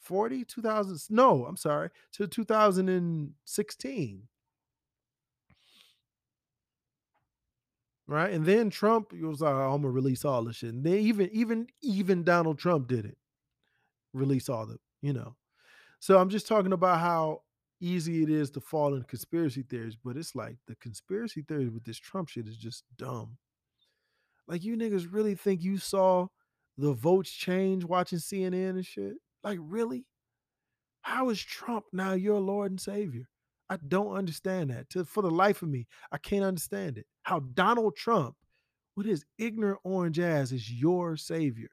40, 0.00 0.44
2000? 0.44 0.96
No, 1.10 1.44
I'm 1.44 1.56
sorry, 1.56 1.90
to 2.12 2.28
2016. 2.28 4.28
Right. 8.08 8.32
And 8.32 8.44
then 8.44 8.68
Trump 8.68 9.12
was 9.12 9.40
like, 9.40 9.52
I'm 9.52 9.82
gonna 9.82 9.90
release 9.90 10.24
all 10.24 10.44
the 10.44 10.52
shit. 10.52 10.74
And 10.74 10.84
then 10.84 10.94
even 10.94 11.30
even 11.32 11.68
even 11.82 12.24
Donald 12.24 12.58
Trump 12.58 12.88
did 12.88 13.04
it. 13.04 13.16
Release 14.12 14.48
all 14.48 14.66
the, 14.66 14.78
you 15.00 15.12
know. 15.12 15.36
So 16.00 16.18
I'm 16.18 16.28
just 16.28 16.48
talking 16.48 16.72
about 16.72 16.98
how 17.00 17.42
easy 17.80 18.22
it 18.22 18.30
is 18.30 18.50
to 18.50 18.60
fall 18.60 18.94
into 18.94 19.06
conspiracy 19.06 19.62
theories, 19.62 19.96
but 19.96 20.16
it's 20.16 20.34
like 20.34 20.56
the 20.66 20.76
conspiracy 20.76 21.42
theories 21.42 21.70
with 21.70 21.84
this 21.84 21.98
Trump 21.98 22.28
shit 22.28 22.48
is 22.48 22.56
just 22.56 22.84
dumb. 22.96 23.38
Like 24.48 24.64
you 24.64 24.76
niggas 24.76 25.12
really 25.12 25.34
think 25.34 25.62
you 25.62 25.78
saw 25.78 26.26
the 26.76 26.92
votes 26.92 27.30
change 27.30 27.84
watching 27.84 28.18
CNN 28.18 28.70
and 28.70 28.86
shit? 28.86 29.14
Like 29.44 29.58
really? 29.60 30.06
How 31.02 31.30
is 31.30 31.40
Trump 31.40 31.86
now 31.92 32.12
your 32.12 32.40
Lord 32.40 32.70
and 32.70 32.80
Savior? 32.80 33.28
I 33.72 33.78
don't 33.88 34.14
understand 34.14 34.68
that. 34.68 34.90
To, 34.90 35.04
for 35.06 35.22
the 35.22 35.30
life 35.30 35.62
of 35.62 35.68
me, 35.70 35.86
I 36.10 36.18
can't 36.18 36.44
understand 36.44 36.98
it. 36.98 37.06
How 37.22 37.40
Donald 37.40 37.96
Trump, 37.96 38.36
with 38.96 39.06
his 39.06 39.24
ignorant 39.38 39.80
orange 39.82 40.20
ass, 40.20 40.52
is 40.52 40.70
your 40.70 41.16
savior. 41.16 41.70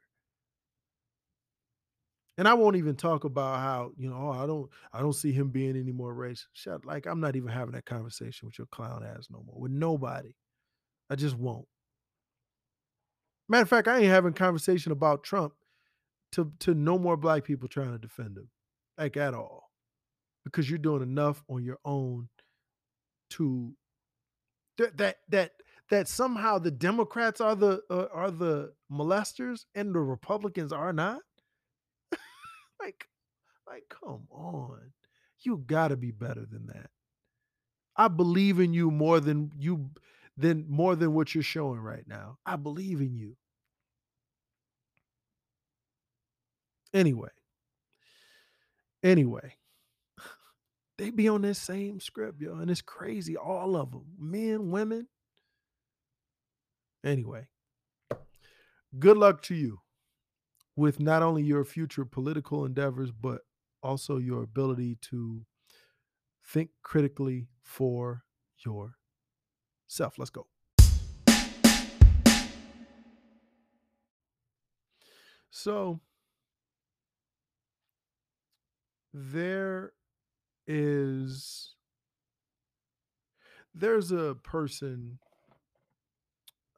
And 2.37 2.47
I 2.47 2.53
won't 2.53 2.77
even 2.77 2.95
talk 2.95 3.25
about 3.25 3.59
how, 3.59 3.91
you 3.97 4.09
know, 4.09 4.15
oh, 4.15 4.31
I 4.31 4.47
don't 4.47 4.69
I 4.93 5.01
don't 5.01 5.11
see 5.11 5.33
him 5.33 5.49
being 5.49 5.75
any 5.75 5.91
more 5.91 6.15
racist. 6.15 6.45
Shut 6.53 6.85
like 6.85 7.05
I'm 7.05 7.19
not 7.19 7.35
even 7.35 7.49
having 7.49 7.73
that 7.73 7.83
conversation 7.83 8.45
with 8.45 8.57
your 8.57 8.67
clown 8.67 9.03
ass 9.03 9.27
no 9.29 9.43
more. 9.45 9.59
With 9.59 9.73
nobody. 9.73 10.31
I 11.09 11.15
just 11.15 11.35
won't. 11.35 11.67
Matter 13.49 13.63
of 13.63 13.69
fact, 13.69 13.89
I 13.89 13.97
ain't 13.97 14.05
having 14.05 14.31
conversation 14.31 14.93
about 14.93 15.25
Trump 15.25 15.51
to 16.31 16.53
to 16.59 16.73
no 16.73 16.97
more 16.97 17.17
black 17.17 17.43
people 17.43 17.67
trying 17.67 17.91
to 17.91 17.99
defend 17.99 18.37
him. 18.37 18.47
Like 18.97 19.17
at 19.17 19.33
all. 19.33 19.68
Because 20.45 20.69
you're 20.69 20.79
doing 20.79 21.03
enough 21.03 21.43
on 21.49 21.63
your 21.63 21.79
own 21.85 22.29
to 23.31 23.73
that 24.77 24.97
that 24.97 25.17
that 25.29 25.51
that 25.89 26.07
somehow 26.07 26.57
the 26.59 26.71
Democrats 26.71 27.41
are 27.41 27.55
the 27.55 27.81
uh, 27.89 28.05
are 28.11 28.31
the 28.31 28.73
molesters 28.91 29.65
and 29.75 29.93
the 29.93 29.99
Republicans 29.99 30.71
are 30.71 30.93
not. 30.93 31.21
like, 32.79 33.07
like, 33.67 33.83
come 33.89 34.27
on, 34.29 34.91
you 35.41 35.57
got 35.57 35.89
to 35.89 35.97
be 35.97 36.11
better 36.11 36.45
than 36.45 36.67
that. 36.67 36.89
I 37.95 38.07
believe 38.07 38.59
in 38.59 38.73
you 38.73 38.91
more 38.91 39.19
than 39.19 39.51
you 39.57 39.89
than 40.37 40.65
more 40.69 40.95
than 40.95 41.13
what 41.13 41.35
you're 41.35 41.43
showing 41.43 41.81
right 41.81 42.07
now. 42.07 42.37
I 42.45 42.55
believe 42.55 43.01
in 43.01 43.15
you. 43.15 43.35
Anyway, 46.93 47.29
anyway, 49.03 49.53
they 50.99 51.09
be 51.11 51.29
on 51.29 51.41
this 51.41 51.57
same 51.57 52.01
script, 52.01 52.41
yo, 52.41 52.57
and 52.57 52.69
it's 52.69 52.81
crazy. 52.81 53.37
All 53.37 53.77
of 53.77 53.91
them, 53.91 54.03
men, 54.19 54.69
women. 54.69 55.07
Anyway, 57.05 57.47
good 58.99 59.15
luck 59.15 59.41
to 59.43 59.55
you 59.55 59.79
with 60.75 60.99
not 60.99 61.23
only 61.23 61.41
your 61.41 61.63
future 61.63 62.03
political 62.03 62.65
endeavors, 62.65 63.11
but 63.11 63.43
also 63.81 64.17
your 64.17 64.43
ability 64.43 64.97
to 65.03 65.45
think 66.45 66.69
critically 66.83 67.47
for 67.63 68.23
yourself. 68.65 70.19
Let's 70.19 70.29
go. 70.29 70.47
So, 75.49 76.01
there 79.13 79.93
is 80.69 81.73
there's 83.73 84.11
a 84.11 84.35
person 84.43 85.17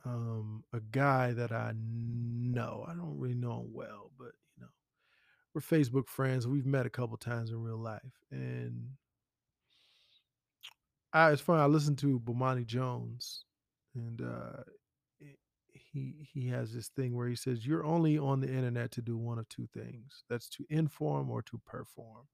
um 0.05 0.63
a 0.73 0.79
guy 0.79 1.33
that 1.33 1.51
I 1.51 1.73
know. 1.75 2.85
I 2.87 2.93
don't 2.93 3.19
really 3.19 3.35
know 3.35 3.59
him 3.59 3.73
well, 3.73 4.11
but 4.17 4.31
you 4.55 4.61
know, 4.61 4.69
we're 5.53 5.61
Facebook 5.61 6.07
friends. 6.07 6.47
We've 6.47 6.65
met 6.65 6.85
a 6.85 6.89
couple 6.89 7.17
times 7.17 7.51
in 7.51 7.61
real 7.61 7.77
life. 7.77 8.01
And 8.31 8.91
I 11.11 11.31
it's 11.31 11.41
funny, 11.41 11.61
I 11.61 11.65
listened 11.65 11.97
to 11.99 12.19
Bomani 12.21 12.65
Jones 12.65 13.43
and 13.93 14.21
uh 14.21 14.63
he 15.73 16.15
he 16.33 16.47
has 16.47 16.73
this 16.73 16.87
thing 16.87 17.13
where 17.13 17.27
he 17.27 17.35
says 17.35 17.65
you're 17.65 17.85
only 17.85 18.17
on 18.17 18.39
the 18.39 18.47
internet 18.47 18.91
to 18.91 19.01
do 19.01 19.17
one 19.17 19.37
of 19.37 19.49
two 19.49 19.67
things. 19.73 20.23
That's 20.29 20.47
to 20.51 20.65
inform 20.69 21.29
or 21.29 21.41
to 21.43 21.59
perform. 21.65 22.27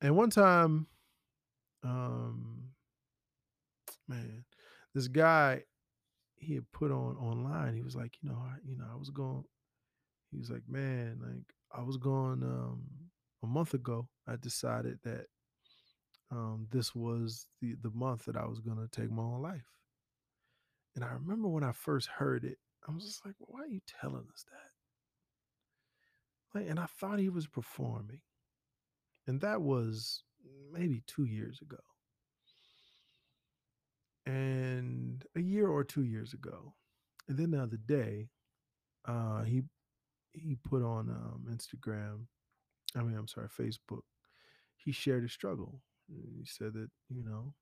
And 0.00 0.16
one 0.16 0.30
time, 0.30 0.86
um, 1.82 2.70
man, 4.08 4.44
this 4.94 5.08
guy 5.08 5.62
he 6.36 6.54
had 6.54 6.70
put 6.72 6.90
on 6.90 7.16
online. 7.16 7.74
He 7.74 7.82
was 7.82 7.96
like, 7.96 8.14
you 8.22 8.28
know, 8.28 8.36
I, 8.36 8.56
you 8.64 8.76
know, 8.76 8.86
I 8.92 8.96
was 8.96 9.10
going. 9.10 9.44
He 10.30 10.38
was 10.38 10.50
like, 10.50 10.62
man, 10.68 11.20
like 11.22 11.54
I 11.72 11.82
was 11.82 11.96
going 11.96 12.42
um, 12.42 12.82
a 13.42 13.46
month 13.46 13.74
ago. 13.74 14.08
I 14.26 14.36
decided 14.36 14.98
that 15.04 15.26
um, 16.30 16.66
this 16.70 16.94
was 16.94 17.46
the 17.60 17.74
the 17.82 17.90
month 17.90 18.26
that 18.26 18.36
I 18.36 18.46
was 18.46 18.60
going 18.60 18.78
to 18.78 18.88
take 18.88 19.10
my 19.10 19.22
own 19.22 19.42
life. 19.42 19.66
And 20.94 21.04
I 21.04 21.12
remember 21.12 21.48
when 21.48 21.64
I 21.64 21.72
first 21.72 22.08
heard 22.08 22.44
it, 22.44 22.58
I 22.88 22.92
was 22.92 23.04
just 23.04 23.24
like, 23.24 23.34
why 23.38 23.60
are 23.60 23.66
you 23.66 23.80
telling 24.00 24.26
us 24.32 24.44
that? 24.50 24.70
Like, 26.58 26.68
and 26.68 26.80
I 26.80 26.86
thought 26.86 27.18
he 27.18 27.28
was 27.28 27.46
performing, 27.46 28.20
and 29.28 29.40
that 29.42 29.62
was 29.62 30.24
maybe 30.72 31.02
two 31.06 31.26
years 31.26 31.60
ago. 31.62 31.78
and 34.26 35.24
a 35.36 35.40
year 35.40 35.68
or 35.68 35.84
two 35.84 36.04
years 36.04 36.34
ago. 36.34 36.74
And 37.28 37.38
then 37.38 37.50
the 37.50 37.62
other 37.62 37.78
day, 37.78 38.28
uh, 39.06 39.42
he 39.44 39.62
he 40.32 40.56
put 40.56 40.82
on 40.82 41.08
um, 41.10 41.46
Instagram. 41.50 42.26
I 42.96 43.02
mean, 43.02 43.16
I'm 43.16 43.28
sorry, 43.28 43.48
Facebook. 43.48 44.02
He 44.76 44.92
shared 44.92 45.22
his 45.22 45.32
struggle. 45.32 45.82
He 46.08 46.44
said 46.46 46.74
that 46.74 46.90
you 47.10 47.24
know 47.24 47.54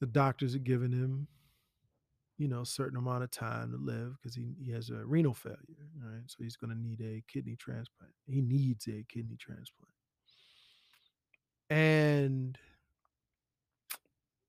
the 0.00 0.06
doctors 0.06 0.52
had 0.52 0.64
given 0.64 0.92
him 0.92 1.28
you 2.38 2.48
know 2.48 2.64
certain 2.64 2.98
amount 2.98 3.24
of 3.24 3.30
time 3.30 3.70
to 3.72 3.78
live 3.78 4.16
because 4.20 4.34
he, 4.34 4.54
he 4.60 4.72
has 4.72 4.90
a 4.90 5.04
renal 5.06 5.34
failure, 5.34 5.56
right? 6.02 6.22
So 6.26 6.38
he's 6.42 6.56
going 6.56 6.70
to 6.74 6.80
need 6.80 7.00
a 7.00 7.22
kidney 7.32 7.56
transplant. 7.56 8.12
He 8.26 8.40
needs 8.42 8.86
a 8.88 9.04
kidney 9.08 9.36
transplant. 9.38 9.92
And 11.70 12.58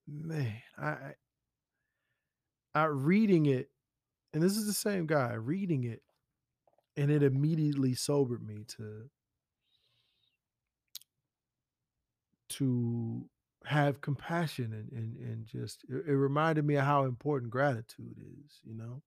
man, 0.07 0.61
I, 0.77 0.87
I 0.87 1.13
I 2.75 2.85
reading 2.85 3.47
it, 3.47 3.69
and 4.33 4.43
this 4.43 4.57
is 4.57 4.67
the 4.67 4.73
same 4.73 5.07
guy 5.07 5.33
reading 5.33 5.83
it, 5.85 6.03
and 6.97 7.11
it 7.11 7.23
immediately 7.23 7.95
sobered 7.95 8.45
me 8.45 8.65
to 8.77 9.09
to 12.49 13.29
have 13.67 13.99
compassion 14.01 14.71
and 14.73 14.91
and, 14.91 15.17
and 15.17 15.45
just 15.45 15.83
it, 15.89 16.05
it 16.07 16.15
reminded 16.15 16.65
me 16.65 16.75
of 16.75 16.85
how 16.85 17.03
important 17.03 17.51
gratitude 17.51 18.15
is, 18.17 18.61
you 18.63 18.73
know, 18.73 19.01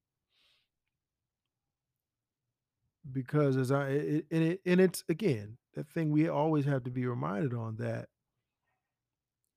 because 3.11 3.57
as 3.57 3.73
I 3.73 3.89
it, 3.89 4.27
and 4.31 4.43
it 4.43 4.61
and 4.67 4.81
it's 4.81 5.03
again 5.09 5.57
that 5.75 5.89
thing 5.89 6.11
we 6.11 6.29
always 6.29 6.67
have 6.67 6.85
to 6.85 6.91
be 6.91 7.07
reminded 7.07 7.55
on 7.55 7.77
that 7.77 8.09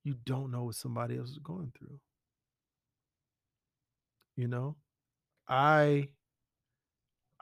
you 0.05 0.15
don't 0.25 0.51
know 0.51 0.63
what 0.63 0.75
somebody 0.75 1.17
else 1.17 1.31
is 1.31 1.39
going 1.39 1.71
through, 1.77 1.99
you 4.37 4.47
know. 4.47 4.77
I 5.49 6.07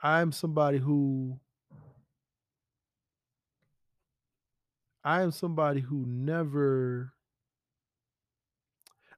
I'm 0.02 0.32
somebody 0.32 0.78
who 0.78 1.38
I 5.04 5.22
am 5.22 5.30
somebody 5.30 5.80
who 5.80 6.04
never 6.06 7.12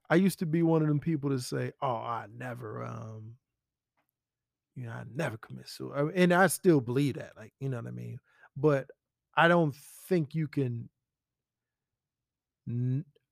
I 0.09 0.15
used 0.15 0.39
to 0.39 0.45
be 0.45 0.63
one 0.63 0.81
of 0.81 0.87
them 0.87 0.99
people 0.99 1.29
to 1.31 1.39
say, 1.39 1.73
"Oh, 1.81 1.95
I 1.95 2.27
never, 2.37 2.83
um, 2.83 3.37
you 4.75 4.85
know, 4.85 4.91
I 4.91 5.03
never 5.13 5.37
commit 5.37 5.67
suicide," 5.69 6.11
and 6.15 6.33
I 6.33 6.47
still 6.47 6.81
believe 6.81 7.15
that, 7.15 7.33
like, 7.37 7.53
you 7.59 7.69
know 7.69 7.77
what 7.77 7.87
I 7.87 7.91
mean. 7.91 8.19
But 8.57 8.89
I 9.35 9.47
don't 9.47 9.75
think 10.07 10.35
you 10.35 10.47
can. 10.47 10.89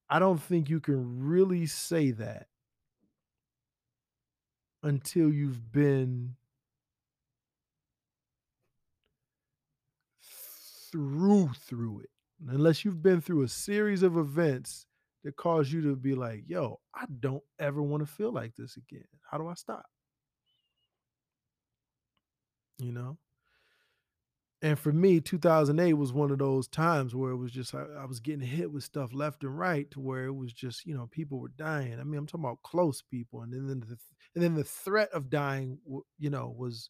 I 0.09 0.19
don't 0.19 0.41
think 0.41 0.69
you 0.69 0.79
can 0.79 1.23
really 1.23 1.65
say 1.65 2.11
that 2.11 2.47
until 4.83 5.31
you've 5.33 5.71
been 5.71 6.35
through 10.91 11.51
through 11.53 12.01
it. 12.01 12.09
Unless 12.47 12.83
you've 12.83 13.01
been 13.01 13.21
through 13.21 13.43
a 13.43 13.47
series 13.47 14.03
of 14.03 14.17
events 14.17 14.85
that 15.23 15.35
cause 15.37 15.71
you 15.71 15.81
to 15.83 15.95
be 15.95 16.15
like, 16.15 16.43
"Yo, 16.47 16.79
I 16.93 17.05
don't 17.19 17.43
ever 17.59 17.81
wanna 17.81 18.05
feel 18.05 18.31
like 18.31 18.55
this 18.55 18.77
again. 18.77 19.07
How 19.29 19.37
do 19.37 19.47
I 19.47 19.53
stop?" 19.55 19.85
You 22.77 22.91
know? 22.91 23.17
And 24.61 24.79
for 24.79 24.93
me, 24.93 25.19
2008 25.19 25.93
was 25.95 26.13
one 26.13 26.31
of 26.31 26.39
those 26.39 26.67
times 26.69 27.13
where 27.13 27.31
it 27.31 27.37
was 27.37 27.51
just 27.51 27.75
I 27.75 27.81
I 27.83 28.05
was 28.05 28.19
getting 28.21 28.47
hit 28.47 28.71
with 28.71 28.83
stuff 28.83 29.13
left 29.13 29.43
and 29.43 29.57
right 29.57 29.89
to 29.91 29.99
where 29.99 30.25
it 30.25 30.31
was 30.33 30.53
just, 30.53 30.85
you 30.85 30.95
know, 30.95 31.07
people 31.07 31.39
were 31.39 31.49
dying. 31.49 31.99
I 31.99 32.03
mean, 32.03 32.17
I'm 32.17 32.25
talking 32.27 32.45
about 32.45 32.61
close 32.63 33.01
people, 33.01 33.41
and 33.41 33.51
then 33.53 33.67
the 33.81 33.97
and 34.35 34.43
then 34.43 34.53
the 34.55 34.63
threat 34.63 35.09
of 35.11 35.29
dying, 35.29 35.79
you 36.17 36.29
know, 36.29 36.49
was 36.57 36.89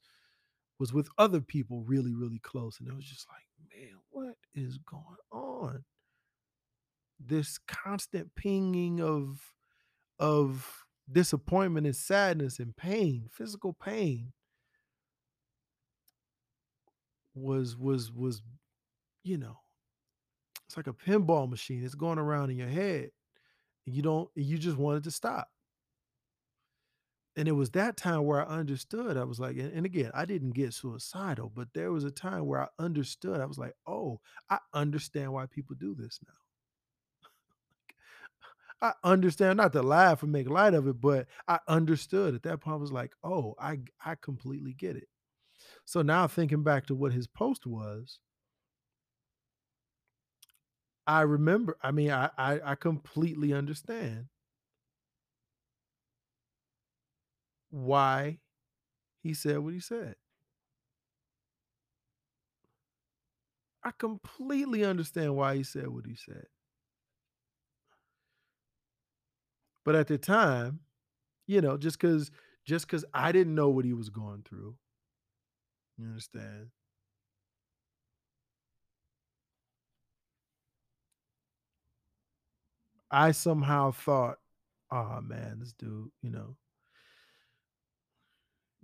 was 0.79 0.93
with 0.93 1.09
other 1.17 1.41
people 1.41 1.83
really, 1.83 2.13
really 2.13 2.39
close, 2.39 2.79
and 2.79 2.89
it 2.89 2.95
was 2.95 3.05
just 3.05 3.27
like, 3.29 3.47
"Man, 3.75 3.95
what 4.11 4.35
is 4.55 4.77
going 4.79 5.17
on?" 5.31 5.85
This 7.25 7.57
constant 7.67 8.35
pinging 8.35 9.01
of 9.01 9.53
of 10.19 10.85
disappointment 11.11 11.87
and 11.87 11.95
sadness 11.95 12.59
and 12.59 12.75
pain, 12.75 13.29
physical 13.31 13.73
pain 13.73 14.33
was 17.35 17.75
was 17.77 18.11
was, 18.11 18.41
you 19.23 19.37
know, 19.37 19.57
it's 20.67 20.77
like 20.77 20.87
a 20.87 20.93
pinball 20.93 21.49
machine. 21.49 21.83
It's 21.83 21.95
going 21.95 22.19
around 22.19 22.49
in 22.51 22.57
your 22.57 22.67
head, 22.67 23.11
and 23.85 23.95
you 23.95 24.01
don't 24.01 24.29
you 24.35 24.57
just 24.57 24.77
wanted 24.77 25.03
to 25.05 25.11
stop. 25.11 25.49
And 27.35 27.47
it 27.47 27.53
was 27.53 27.71
that 27.71 27.97
time 27.97 28.25
where 28.25 28.41
I 28.47 28.57
understood. 28.59 29.17
I 29.17 29.23
was 29.23 29.39
like 29.39 29.57
and 29.57 29.71
and 29.73 29.85
again, 29.85 30.11
I 30.13 30.25
didn't 30.25 30.51
get 30.51 30.73
suicidal, 30.73 31.51
but 31.53 31.73
there 31.73 31.91
was 31.91 32.03
a 32.03 32.11
time 32.11 32.45
where 32.45 32.61
I 32.61 32.67
understood. 32.79 33.39
I 33.41 33.45
was 33.45 33.57
like, 33.57 33.73
"Oh, 33.87 34.19
I 34.49 34.59
understand 34.73 35.33
why 35.33 35.47
people 35.47 35.75
do 35.75 35.95
this 35.95 36.19
now." 36.27 36.42
I 38.83 38.93
understand, 39.03 39.57
not 39.57 39.73
to 39.73 39.83
laugh 39.83 40.23
or 40.23 40.27
make 40.27 40.49
light 40.49 40.75
of 40.75 40.87
it, 40.87 41.01
but 41.01 41.27
I 41.47 41.59
understood 41.69 42.35
at 42.35 42.43
that 42.43 42.61
point. 42.61 42.75
I 42.75 42.77
was 42.77 42.93
like, 42.93 43.15
"Oh, 43.23 43.55
I 43.59 43.79
I 44.05 44.15
completely 44.15 44.73
get 44.73 44.97
it." 44.97 45.09
So 45.85 46.01
now 46.03 46.27
thinking 46.27 46.63
back 46.63 46.87
to 46.87 46.95
what 46.95 47.13
his 47.13 47.27
post 47.27 47.65
was 47.67 48.19
I 51.07 51.21
remember 51.21 51.77
I 51.81 51.91
mean, 51.91 52.11
I 52.11 52.29
I 52.37 52.61
I 52.71 52.75
completely 52.75 53.53
understand 53.53 54.27
why 57.71 58.39
he 59.21 59.33
said 59.33 59.59
what 59.59 59.73
he 59.73 59.79
said. 59.79 60.15
I 63.83 63.91
completely 63.91 64.83
understand 64.83 65.35
why 65.35 65.55
he 65.55 65.63
said 65.63 65.87
what 65.87 66.05
he 66.05 66.15
said. 66.15 66.47
But 69.85 69.95
at 69.95 70.07
the 70.07 70.17
time, 70.17 70.81
you 71.47 71.61
know, 71.61 71.77
just 71.77 71.99
because 71.99 72.31
just 72.65 72.87
because 72.87 73.05
I 73.13 73.31
didn't 73.31 73.55
know 73.55 73.69
what 73.69 73.85
he 73.85 73.93
was 73.93 74.09
going 74.09 74.43
through 74.43 74.77
you 75.97 76.05
understand? 76.05 76.69
I 83.11 83.31
somehow 83.31 83.91
thought, 83.91 84.39
"Aw, 84.91 85.21
man, 85.21 85.59
this 85.59 85.71
dude, 85.73 86.11
you 86.21 86.29
know" 86.31 86.57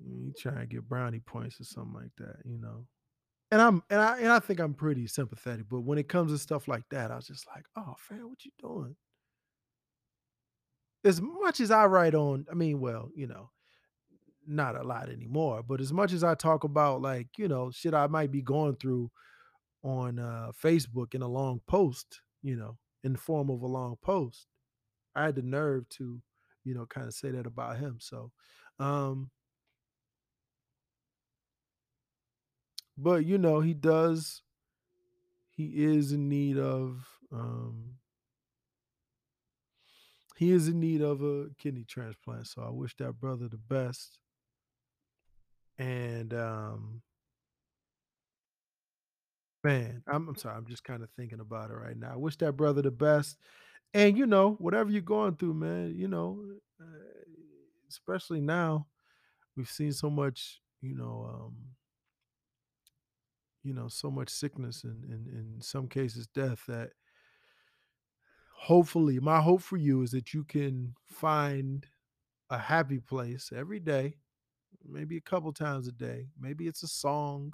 "mm, 0.01 0.25
he 0.25 0.33
trying 0.33 0.59
to 0.59 0.65
get 0.67 0.87
brownie 0.87 1.19
points 1.19 1.59
or 1.59 1.63
something 1.63 1.93
like 1.93 2.15
that," 2.17 2.37
you 2.45 2.57
know? 2.57 2.85
And 3.51 3.61
I'm 3.61 3.83
and 3.89 4.01
I 4.01 4.19
and 4.19 4.29
I 4.29 4.39
think 4.39 4.59
I'm 4.61 4.73
pretty 4.75 5.07
sympathetic, 5.07 5.67
but 5.69 5.81
when 5.81 5.99
it 5.99 6.09
comes 6.09 6.31
to 6.33 6.39
stuff 6.39 6.67
like 6.67 6.89
that, 6.91 7.11
I 7.11 7.17
was 7.17 7.27
just 7.27 7.47
like, 7.47 7.65
"Oh, 7.77 7.95
fam, 7.99 8.29
what 8.29 8.45
you 8.45 8.51
doing?" 8.59 8.95
As 11.03 11.21
much 11.21 11.59
as 11.61 11.71
I 11.71 11.85
write 11.85 12.13
on 12.15 12.45
I 12.51 12.55
mean, 12.55 12.79
well, 12.79 13.09
you 13.15 13.27
know, 13.27 13.49
not 14.47 14.75
a 14.75 14.83
lot 14.83 15.09
anymore, 15.09 15.63
but 15.63 15.81
as 15.81 15.93
much 15.93 16.13
as 16.13 16.23
I 16.23 16.35
talk 16.35 16.63
about, 16.65 17.01
like, 17.01 17.29
you 17.37 17.47
know, 17.47 17.71
shit 17.71 17.93
I 17.95 18.07
might 18.07 18.31
be 18.31 18.41
going 18.41 18.75
through 18.77 19.11
on, 19.83 20.19
uh, 20.19 20.51
Facebook 20.61 21.15
in 21.15 21.21
a 21.23 21.27
long 21.27 21.61
post, 21.67 22.21
you 22.43 22.55
know, 22.57 22.77
in 23.03 23.13
the 23.13 23.19
form 23.19 23.49
of 23.49 23.61
a 23.63 23.67
long 23.67 23.97
post, 24.01 24.47
I 25.15 25.25
had 25.25 25.35
the 25.35 25.43
nerve 25.43 25.89
to, 25.91 26.21
you 26.65 26.75
know, 26.75 26.85
kinda 26.87 27.11
say 27.11 27.31
that 27.31 27.47
about 27.47 27.77
him, 27.79 27.97
so, 28.01 28.31
um 28.79 29.31
but, 32.97 33.25
you 33.25 33.37
know, 33.37 33.61
he 33.61 33.73
does 33.73 34.41
he 35.57 35.83
is 35.83 36.11
in 36.11 36.29
need 36.29 36.57
of, 36.57 37.05
um 37.31 37.98
he 40.39 40.51
is 40.51 40.69
in 40.69 40.79
need 40.79 41.01
of 41.01 41.21
a 41.21 41.49
kidney 41.57 41.83
transplant, 41.83 42.47
so 42.47 42.61
I 42.63 42.69
wish 42.69 42.95
that 42.97 43.19
brother 43.19 43.49
the 43.49 43.57
best. 43.57 44.19
And, 45.77 46.33
um 46.33 47.01
man, 49.63 50.03
I'm 50.07 50.27
I'm 50.29 50.35
sorry, 50.35 50.55
I'm 50.55 50.65
just 50.65 50.83
kinda 50.83 51.07
thinking 51.17 51.39
about 51.41 51.69
it 51.71 51.73
right 51.75 51.97
now. 51.97 52.13
I 52.13 52.15
wish 52.15 52.37
that 52.37 52.53
brother 52.53 52.81
the 52.81 52.91
best, 52.91 53.37
and, 53.93 54.17
you 54.17 54.25
know, 54.27 54.53
whatever 54.55 54.91
you're 54.91 55.01
going 55.01 55.35
through, 55.37 55.55
man, 55.55 55.95
you 55.95 56.07
know, 56.07 56.43
uh, 56.81 56.85
especially 57.89 58.41
now, 58.41 58.87
we've 59.57 59.69
seen 59.69 59.93
so 59.93 60.09
much, 60.09 60.61
you 60.81 60.95
know, 60.95 61.29
um 61.33 61.55
you 63.63 63.73
know, 63.73 63.87
so 63.87 64.09
much 64.09 64.29
sickness 64.29 64.83
and 64.83 65.03
and 65.05 65.27
in 65.27 65.61
some 65.61 65.87
cases, 65.87 66.27
death 66.27 66.65
that 66.67 66.91
hopefully 68.59 69.19
my 69.19 69.41
hope 69.41 69.61
for 69.61 69.77
you 69.77 70.01
is 70.01 70.11
that 70.11 70.33
you 70.33 70.43
can 70.43 70.93
find 71.05 71.85
a 72.49 72.57
happy 72.57 72.99
place 72.99 73.51
every 73.55 73.79
day, 73.79 74.15
maybe 74.87 75.17
a 75.17 75.21
couple 75.21 75.53
times 75.53 75.87
a 75.87 75.91
day. 75.91 76.27
Maybe 76.39 76.67
it's 76.67 76.83
a 76.83 76.87
song 76.87 77.53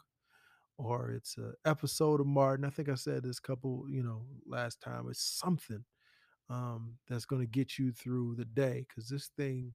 or 0.77 1.11
it's 1.11 1.37
an 1.37 1.53
episode 1.65 2.21
of 2.21 2.27
Martin. 2.27 2.65
I 2.65 2.69
think 2.69 2.89
I 2.89 2.95
said 2.95 3.23
this 3.23 3.39
couple, 3.39 3.85
you 3.89 4.03
know, 4.03 4.23
last 4.47 4.81
time. 4.81 5.07
It's 5.09 5.23
something, 5.23 5.83
um, 6.49 6.95
that's 7.09 7.25
gonna 7.25 7.45
get 7.47 7.79
you 7.79 7.91
through 7.91 8.35
the 8.35 8.45
day 8.45 8.85
because 8.87 9.09
this 9.09 9.29
thing 9.37 9.73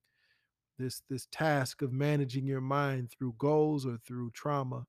this 0.79 1.03
this 1.11 1.27
task 1.33 1.83
of 1.83 1.93
managing 1.93 2.47
your 2.47 2.61
mind 2.63 3.11
through 3.11 3.35
goals 3.39 3.87
or 3.87 3.99
through 3.99 4.31
trauma, 4.33 4.87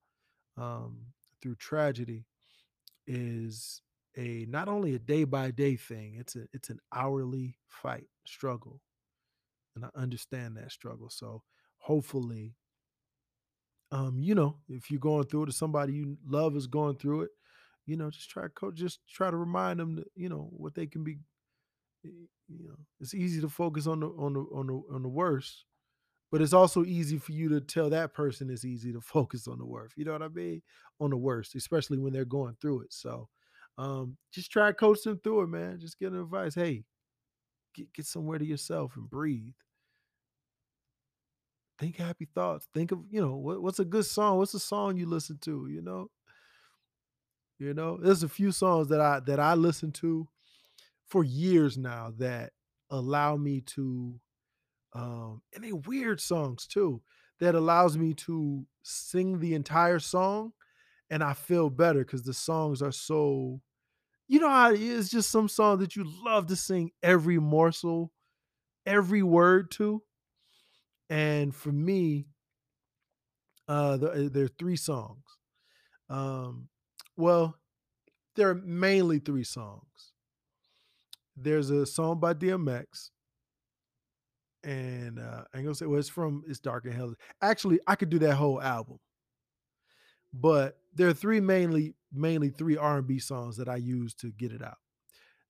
um, 0.58 1.00
through 1.42 1.56
tragedy 1.56 2.26
is 3.08 3.82
a 4.18 4.46
not 4.50 4.68
only 4.68 4.96
a 4.96 5.00
day 5.00 5.24
by 5.24 5.52
day 5.52 5.76
thing, 5.76 6.16
it's 6.20 6.36
a 6.36 6.48
it's 6.54 6.70
an 6.70 6.80
hourly 6.94 7.58
fight, 7.68 8.08
struggle, 8.26 8.82
and 9.76 9.86
I 9.86 9.90
understand 9.96 10.58
that 10.58 10.72
struggle, 10.72 11.10
so 11.10 11.44
hopefully 11.80 12.56
um, 13.92 14.20
you 14.22 14.36
know, 14.36 14.58
if 14.70 14.90
you're 14.90 15.00
going 15.00 15.26
through 15.26 15.44
it 15.44 15.50
or 15.50 15.54
somebody 15.54 15.94
you 15.94 16.18
love 16.26 16.56
is 16.56 16.68
going 16.68 16.96
through 16.98 17.22
it, 17.24 17.32
you 17.86 17.98
know, 17.98 18.10
just 18.10 18.30
try 18.30 18.44
to 18.44 18.50
co 18.50 18.72
just 18.72 19.00
try 19.10 19.30
to 19.30 19.36
remind 19.38 19.80
them 19.80 19.96
that, 19.96 20.08
you 20.16 20.30
know, 20.30 20.50
what 20.52 20.76
they 20.76 20.88
can 20.88 21.04
be 21.04 21.18
you 22.04 22.68
know, 22.68 22.76
it's 23.00 23.14
easy 23.14 23.42
to 23.42 23.50
focus 23.50 23.88
on 23.88 24.00
the 24.00 24.08
on 24.18 24.34
the 24.34 24.42
on 24.54 24.68
the 24.68 24.82
on 24.94 25.04
the 25.04 25.10
worst, 25.10 25.66
but 26.32 26.42
it's 26.42 26.54
also 26.54 26.84
easy 26.86 27.18
for 27.18 27.34
you 27.34 27.50
to 27.50 27.62
tell 27.62 27.90
that 27.92 28.14
person 28.14 28.50
it's 28.50 28.66
easy 28.66 28.94
to 28.94 29.02
focus 29.02 29.48
on 29.48 29.60
the 29.60 29.66
worst, 29.66 29.96
you 29.98 30.06
know 30.06 30.14
what 30.14 30.24
I 30.24 30.30
mean? 30.30 30.62
On 31.00 31.10
the 31.12 31.18
worst, 31.18 31.56
especially 31.56 32.00
when 32.00 32.14
they're 32.14 32.26
going 32.26 32.58
through 32.62 32.82
it, 32.82 32.94
so, 32.94 33.30
um, 33.82 34.18
just 34.32 34.52
try 34.52 34.68
to 34.70 34.74
coach 34.74 35.04
them 35.04 35.20
through 35.20 35.44
it, 35.44 35.48
man. 35.48 35.80
Just 35.80 36.00
give 36.00 36.12
them 36.14 36.24
advice, 36.24 36.56
"Hey, 36.56 36.86
get 37.76 37.94
get 37.94 38.06
somewhere 38.08 38.40
to 38.40 38.46
yourself 38.46 38.98
and 38.98 39.10
breathe." 39.10 39.56
Think 41.78 41.96
happy 41.98 42.26
thoughts. 42.26 42.68
Think 42.74 42.92
of, 42.92 43.00
you 43.10 43.22
know, 43.22 43.36
what 43.38 43.62
what's 43.62 43.80
a 43.80 43.86
good 43.86 44.06
song? 44.06 44.38
What's 44.38 44.54
a 44.54 44.60
song 44.60 44.98
you 44.98 45.08
listen 45.08 45.38
to, 45.40 45.68
you 45.68 45.82
know? 45.82 46.10
You 47.60 47.74
know, 47.74 47.98
there's 47.98 48.24
a 48.24 48.30
few 48.30 48.52
songs 48.52 48.88
that 48.90 49.00
I 49.02 49.20
that 49.22 49.40
I 49.40 49.54
listen 49.54 49.92
to 49.94 50.28
for 51.08 51.24
years 51.24 51.78
now 51.78 52.12
that 52.18 52.54
allow 52.92 53.38
me 53.38 53.62
to, 53.62 54.20
um 54.94 55.44
and 55.56 55.64
they're 55.64 55.76
weird 55.76 56.22
songs 56.22 56.68
too, 56.68 57.02
that 57.40 57.56
allows 57.56 57.98
me 57.98 58.14
to 58.16 58.68
sing 58.84 59.40
the 59.40 59.56
entire 59.56 60.00
song, 60.00 60.54
and 61.10 61.24
I 61.24 61.34
feel 61.34 61.70
better 61.70 62.02
because 62.06 62.24
the 62.24 62.34
songs 62.36 62.82
are 62.82 62.92
so 62.94 63.62
you 64.32 64.40
know 64.40 64.50
how 64.50 64.72
it 64.72 64.82
is, 64.82 65.10
just 65.10 65.30
some 65.30 65.50
song 65.50 65.80
that 65.80 65.96
you 65.96 66.06
love 66.24 66.48
to 66.48 66.56
sing 66.56 66.92
every 67.04 67.38
morsel, 67.38 68.12
every 68.86 69.22
word 69.22 69.72
to? 69.72 70.02
And 71.10 71.54
for 71.54 71.72
me 71.72 72.28
uh, 73.68 73.98
uh, 74.02 74.30
there 74.32 74.46
are 74.46 74.58
3 74.60 74.76
songs. 74.78 75.24
Um, 76.10 76.70
well, 77.18 77.56
there 78.36 78.50
are 78.50 78.56
mainly 78.56 79.20
3 79.20 79.44
songs. 79.44 80.14
There's 81.36 81.70
a 81.70 81.86
song 81.86 82.20
by 82.20 82.34
DMX 82.34 83.10
and 84.64 85.20
uh, 85.20 85.44
I'm 85.54 85.64
gonna 85.64 85.76
say 85.76 85.86
well, 85.88 86.00
it's 86.00 86.10
from 86.10 86.44
it's 86.48 86.60
dark 86.60 86.86
and 86.86 86.94
hell. 86.94 87.14
Actually, 87.42 87.80
I 87.88 87.96
could 87.96 88.10
do 88.10 88.20
that 88.20 88.36
whole 88.36 88.62
album, 88.62 89.00
but 90.34 90.81
there 90.94 91.08
are 91.08 91.14
three 91.14 91.40
mainly 91.40 91.96
mainly 92.14 92.50
three 92.50 92.78
R 92.78 92.98
and 92.98 93.08
B 93.08 93.20
songs 93.20 93.58
that 93.58 93.70
I 93.70 93.78
use 93.78 94.14
to 94.16 94.32
get 94.32 94.52
it 94.52 94.62
out. 94.62 94.78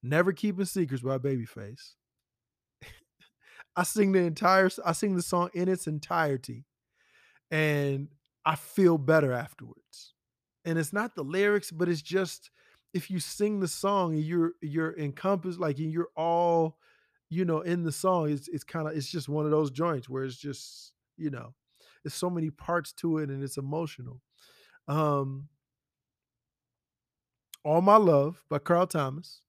Never 0.03 0.31
Keeping 0.33 0.65
Secrets 0.65 1.03
by 1.03 1.17
Babyface. 1.17 1.93
I 3.75 3.83
sing 3.83 4.11
the 4.11 4.19
entire 4.19 4.69
I 4.85 4.91
sing 4.93 5.15
the 5.15 5.21
song 5.21 5.49
in 5.53 5.67
its 5.67 5.87
entirety 5.87 6.65
and 7.49 8.09
I 8.45 8.55
feel 8.55 8.97
better 8.97 9.33
afterwards. 9.33 10.13
And 10.65 10.77
it's 10.77 10.93
not 10.93 11.15
the 11.15 11.23
lyrics, 11.23 11.71
but 11.71 11.89
it's 11.89 12.01
just 12.01 12.51
if 12.93 13.09
you 13.09 13.19
sing 13.19 13.59
the 13.59 13.67
song 13.67 14.13
and 14.13 14.23
you're 14.23 14.53
you're 14.61 14.97
encompassed 14.97 15.59
like 15.59 15.77
you're 15.79 16.09
all 16.15 16.77
you 17.29 17.45
know 17.45 17.61
in 17.61 17.83
the 17.83 17.91
song 17.91 18.29
it's 18.29 18.47
it's 18.49 18.63
kind 18.63 18.87
of 18.87 18.95
it's 18.95 19.09
just 19.09 19.29
one 19.29 19.45
of 19.45 19.51
those 19.51 19.71
joints 19.71 20.09
where 20.09 20.23
it's 20.23 20.35
just 20.35 20.91
you 21.17 21.29
know 21.29 21.53
there's 22.03 22.13
so 22.13 22.29
many 22.29 22.49
parts 22.49 22.91
to 22.91 23.19
it 23.19 23.29
and 23.29 23.41
it's 23.43 23.57
emotional 23.57 24.21
um 24.87 25.47
all 27.63 27.81
my 27.81 27.97
love 27.97 28.43
by 28.49 28.59
carl 28.59 28.87
thomas. 28.87 29.41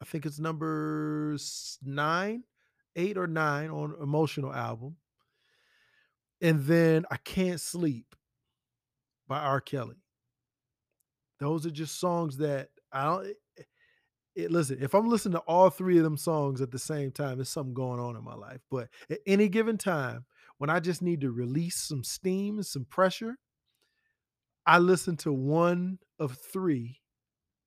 I 0.00 0.04
think 0.04 0.26
it's 0.26 0.38
number 0.38 1.36
nine 1.82 2.44
eight 2.96 3.16
or 3.16 3.26
nine 3.26 3.70
on 3.70 3.94
emotional 4.00 4.52
album. 4.52 4.96
And 6.40 6.64
then 6.64 7.04
i 7.10 7.16
can't 7.16 7.60
sleep 7.60 8.14
by 9.28 9.38
r. 9.38 9.60
Kelly. 9.60 9.96
Those 11.40 11.66
are 11.66 11.70
just 11.70 11.98
songs 11.98 12.36
that 12.38 12.68
i 12.92 13.04
don't 13.04 13.34
it, 14.34 14.50
listen 14.50 14.78
if 14.80 14.94
i'm 14.94 15.08
listening 15.08 15.34
to 15.34 15.40
all 15.40 15.68
three 15.70 15.98
of 15.98 16.04
them 16.04 16.16
songs 16.16 16.60
at 16.60 16.70
the 16.70 16.78
same 16.78 17.10
time 17.10 17.36
there's 17.36 17.48
something 17.50 17.74
going 17.74 18.00
on 18.00 18.16
in 18.16 18.24
my 18.24 18.34
life. 18.34 18.60
But 18.70 18.88
at 19.10 19.20
any 19.26 19.48
given 19.48 19.78
time 19.78 20.24
when 20.58 20.70
i 20.70 20.80
just 20.80 21.02
need 21.02 21.20
to 21.22 21.30
release 21.30 21.76
some 21.76 22.04
steam 22.04 22.56
and 22.56 22.66
some 22.66 22.84
pressure 22.84 23.38
i 24.66 24.78
listen 24.78 25.16
to 25.16 25.32
one 25.32 25.98
of 26.18 26.36
three 26.52 27.00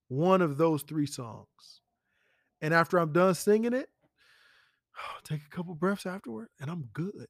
one 0.08 0.42
of 0.42 0.58
those 0.58 0.84
three 0.84 1.08
songs 1.08 1.82
and 2.62 2.74
after 2.74 2.98
i'm 2.98 3.12
done 3.12 3.34
singing 3.34 3.74
it 3.74 3.90
I'll 4.98 5.22
take 5.24 5.42
a 5.46 5.56
couple 5.56 5.76
breaths 5.76 6.06
afterward 6.06 6.48
and 6.60 6.70
i'm 6.70 6.90
good 6.94 7.28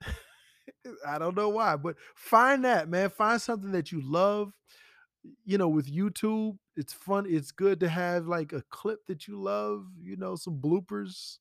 I 1.06 1.18
don't 1.18 1.36
know 1.36 1.48
why, 1.48 1.76
but 1.76 1.96
find 2.14 2.64
that, 2.64 2.88
man. 2.88 3.10
Find 3.10 3.40
something 3.40 3.72
that 3.72 3.92
you 3.92 4.00
love. 4.02 4.52
You 5.44 5.56
know, 5.56 5.68
with 5.68 5.92
YouTube, 5.92 6.58
it's 6.76 6.92
fun. 6.92 7.26
It's 7.28 7.52
good 7.52 7.78
to 7.80 7.88
have 7.88 8.26
like 8.26 8.52
a 8.52 8.62
clip 8.70 9.06
that 9.06 9.28
you 9.28 9.40
love, 9.40 9.86
you 10.00 10.16
know, 10.16 10.34
some 10.34 10.60
bloopers, 10.60 11.38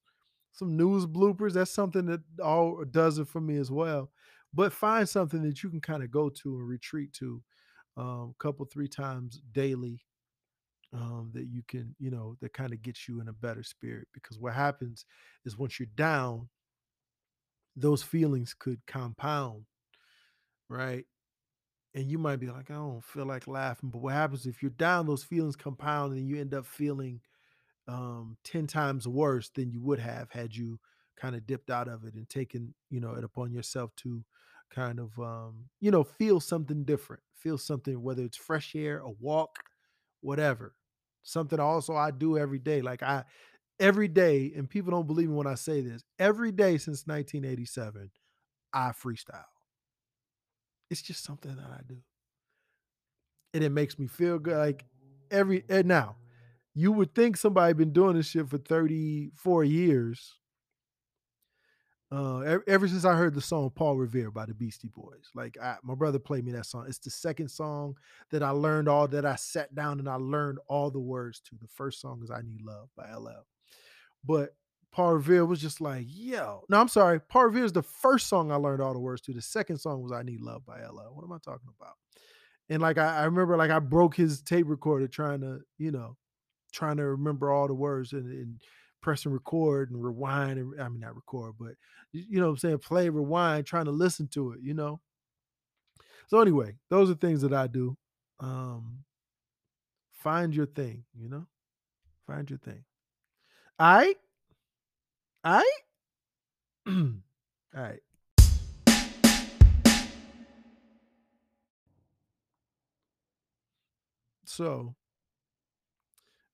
some 0.51 0.78
news 0.78 1.07
bloopers. 1.07 1.53
That's 1.53 1.72
something 1.72 2.05
that 2.05 2.22
all 2.43 2.84
does 2.89 3.17
it 3.17 3.28
for 3.28 3.41
me 3.41 3.57
as 3.57 3.72
well. 3.72 4.11
But 4.53 4.74
find 4.74 5.09
something 5.09 5.41
that 5.43 5.63
you 5.63 5.69
can 5.69 5.82
kind 5.82 6.03
of 6.03 6.11
go 6.11 6.30
to 6.30 6.57
and 6.57 6.67
retreat 6.67 7.13
to 7.13 7.41
um, 7.98 8.36
couple, 8.39 8.66
three 8.66 8.88
times 8.88 9.42
daily 9.52 10.02
um, 10.94 11.32
that 11.34 11.46
you 11.48 11.64
can, 11.68 11.96
you 12.00 12.12
know, 12.12 12.36
that 12.42 12.54
kind 12.54 12.74
of 12.74 12.82
gets 12.82 13.08
you 13.08 13.22
in 13.22 13.28
a 13.28 13.34
better 13.34 13.64
spirit. 13.64 14.08
Because 14.14 14.39
what 14.39 14.54
happens 14.54 15.06
is 15.46 15.58
once 15.58 15.80
you're 15.80 15.88
down, 15.96 16.50
those 17.76 18.04
feelings 18.04 18.54
could 18.58 18.86
compound, 18.86 19.66
right? 20.70 21.06
and 21.94 22.10
you 22.10 22.18
might 22.18 22.38
be 22.39 22.48
like, 22.48 22.72
I 22.72 22.76
don't 22.76 23.04
feel 23.04 23.26
like 23.26 23.48
laughing. 23.48 23.89
But 23.89 24.02
what 24.02 24.14
happens 24.14 24.46
if 24.46 24.62
you're 24.62 24.72
down, 24.72 25.08
those 25.08 25.24
feelings 25.24 25.56
compound 25.56 26.14
and 26.14 26.28
you 26.28 26.39
end 26.39 26.54
up 26.54 26.66
feeling 26.66 27.22
um 27.88 28.38
10 28.44 28.68
times 28.68 29.08
worse 29.08 29.50
than 29.50 29.72
you 29.72 29.82
would 29.82 30.00
have 30.00 30.32
had 30.32 30.56
you 30.56 30.80
kind 31.18 31.36
of 31.36 31.46
dipped 31.48 31.70
out 31.70 31.88
of 31.88 32.06
it 32.06 32.14
and 32.14 32.30
taken, 32.30 32.74
you 32.89 33.00
know, 33.00 33.14
it 33.14 33.24
upon 33.24 33.52
yourself 33.52 33.92
to 33.98 34.24
kind 34.72 34.99
of 34.99 35.17
um, 35.19 35.65
you 35.80 35.91
know, 35.91 36.03
feel 36.03 36.39
something 36.39 36.84
different. 36.84 37.22
Feel 37.36 37.57
something, 37.57 38.01
whether 38.01 38.24
it's 38.24 38.38
fresh 38.38 38.76
air, 38.76 38.99
a 38.99 39.09
walk, 39.09 39.59
whatever. 40.22 40.76
Something 41.24 41.59
also 41.59 41.95
I 41.95 42.11
do 42.11 42.38
every 42.38 42.59
day. 42.59 42.82
Like 42.82 43.03
I 43.03 43.26
every 43.80 44.07
day, 44.07 44.53
and 44.55 44.69
people 44.69 44.91
don't 44.91 45.07
believe 45.07 45.30
me 45.30 45.36
when 45.36 45.47
I 45.47 45.55
say 45.55 45.82
this, 45.82 46.03
every 46.19 46.51
day 46.51 46.78
since 46.78 47.07
1987, 47.07 48.11
I 48.74 48.89
freestyle. 48.91 49.43
It's 50.91 51.01
just 51.01 51.24
something 51.24 51.55
that 51.55 51.65
I 51.72 51.82
do. 51.88 52.03
and 53.53 53.63
it 53.63 53.69
makes 53.72 53.99
me 53.99 54.07
feel 54.07 54.39
good. 54.39 54.57
Like 54.57 54.86
every 55.30 55.63
and 55.69 55.88
now, 55.88 56.15
you 56.74 56.91
would 56.91 57.13
think 57.13 57.38
somebody 57.38 57.74
been 57.74 57.93
doing 57.93 58.15
this 58.15 58.28
shit 58.28 58.49
for 58.49 58.57
34 58.57 59.63
years. 59.63 60.38
Uh, 62.12 62.39
ev- 62.39 62.64
ever 62.68 62.88
since 62.89 63.05
I 63.05 63.16
heard 63.16 63.34
the 63.34 63.41
song 63.41 63.72
Paul 63.74 63.95
Revere 63.95 64.32
by 64.32 64.45
the 64.45 64.53
Beastie 64.53 64.89
Boys, 64.89 65.30
like 65.34 65.57
I, 65.62 65.78
my 65.82 65.95
brother 65.95 66.20
played 66.20 66.45
me 66.45 66.51
that 66.51 66.66
song. 66.66 66.86
It's 66.88 66.97
the 66.97 67.09
second 67.09 67.47
song 67.49 67.95
that 68.32 68.43
I 68.43 68.49
learned 68.49 68.89
all 68.89 69.07
that 69.07 69.26
I 69.26 69.36
sat 69.36 69.74
down 69.74 69.99
and 69.99 70.09
I 70.09 70.16
learned 70.16 70.59
all 70.68 70.91
the 70.91 70.99
words 70.99 71.39
to. 71.41 71.55
The 71.55 71.70
first 71.70 72.01
song 72.01 72.22
is 72.22 72.30
I 72.30 72.41
Need 72.41 72.64
Love 72.64 72.89
by 72.97 73.14
LL. 73.14 73.45
But 74.26 74.55
Paul 74.91 75.14
Revere 75.14 75.45
was 75.45 75.62
just 75.62 75.80
like, 75.80 76.05
yo. 76.09 76.66
No, 76.68 76.82
I'm 76.82 76.89
sorry. 76.89 77.22
Paul 77.22 77.45
Revere 77.45 77.64
is 77.64 77.72
the 77.72 77.82
first 77.82 78.28
song 78.28 78.51
I 78.51 78.55
learned 78.55 78.82
all 78.82 78.93
the 78.93 78.99
words 78.99 79.22
to. 79.22 79.34
The 79.34 79.41
second 79.41 79.78
song 79.78 80.03
was 80.03 80.12
I 80.12 80.22
Need 80.22 80.41
Love 80.41 80.66
by 80.66 80.82
LL. 80.86 81.14
What 81.14 81.24
am 81.24 81.32
I 81.32 81.38
talking 81.38 81.70
about? 81.80 81.95
And 82.70 82.82
like 82.82 82.97
I, 82.97 83.20
I 83.20 83.24
remember 83.24 83.55
like 83.55 83.72
I 83.72 83.80
broke 83.80 84.16
his 84.16 84.41
tape 84.41 84.66
recorder 84.68 85.07
trying 85.07 85.39
to, 85.41 85.59
you 85.78 85.91
know, 85.91 86.18
trying 86.74 86.97
to 86.97 87.05
remember 87.05 87.51
all 87.51 87.68
the 87.68 87.74
words 87.74 88.12
and, 88.12 88.30
and 88.30 88.62
press 89.02 89.26
and 89.26 89.34
record 89.34 89.91
and 89.91 90.04
rewind 90.04 90.60
and 90.60 90.80
I 90.80 90.88
mean 90.88 91.02
not 91.02 91.16
record, 91.16 91.56
but 91.60 91.74
you 92.12 92.39
know 92.39 92.47
what 92.47 92.52
I'm 92.52 92.58
saying, 92.58 92.78
play, 92.80 93.10
rewind, 93.10 93.66
trying 93.66 93.86
to 93.86 93.91
listen 93.91 94.28
to 94.30 94.52
it, 94.52 94.60
you 94.62 94.74
know. 94.74 95.02
So 96.28 96.39
anyway, 96.39 96.76
those 96.89 97.10
are 97.10 97.16
things 97.16 97.41
that 97.41 97.54
I 97.54 97.68
do. 97.68 97.97
Um 98.39 99.04
find 100.14 100.56
your 100.56 100.68
thing, 100.68 101.04
you 101.20 101.30
know? 101.30 101.47
Find 102.28 102.49
your 102.49 102.60
thing. 102.60 102.84
All 103.80 103.97
right? 103.97 104.16
all 105.43 105.64
right. 107.74 107.99
So 114.45 114.95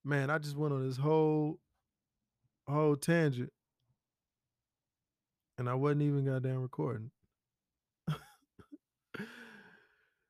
man, 0.06 0.30
I 0.30 0.38
just 0.38 0.56
went 0.56 0.74
on 0.74 0.88
this 0.88 0.98
whole 0.98 1.60
whole 2.68 2.96
tangent 2.96 3.52
and 5.58 5.70
I 5.70 5.74
wasn't 5.74 6.04
even 6.04 6.26
goddamn 6.26 6.62
recording. 6.62 7.12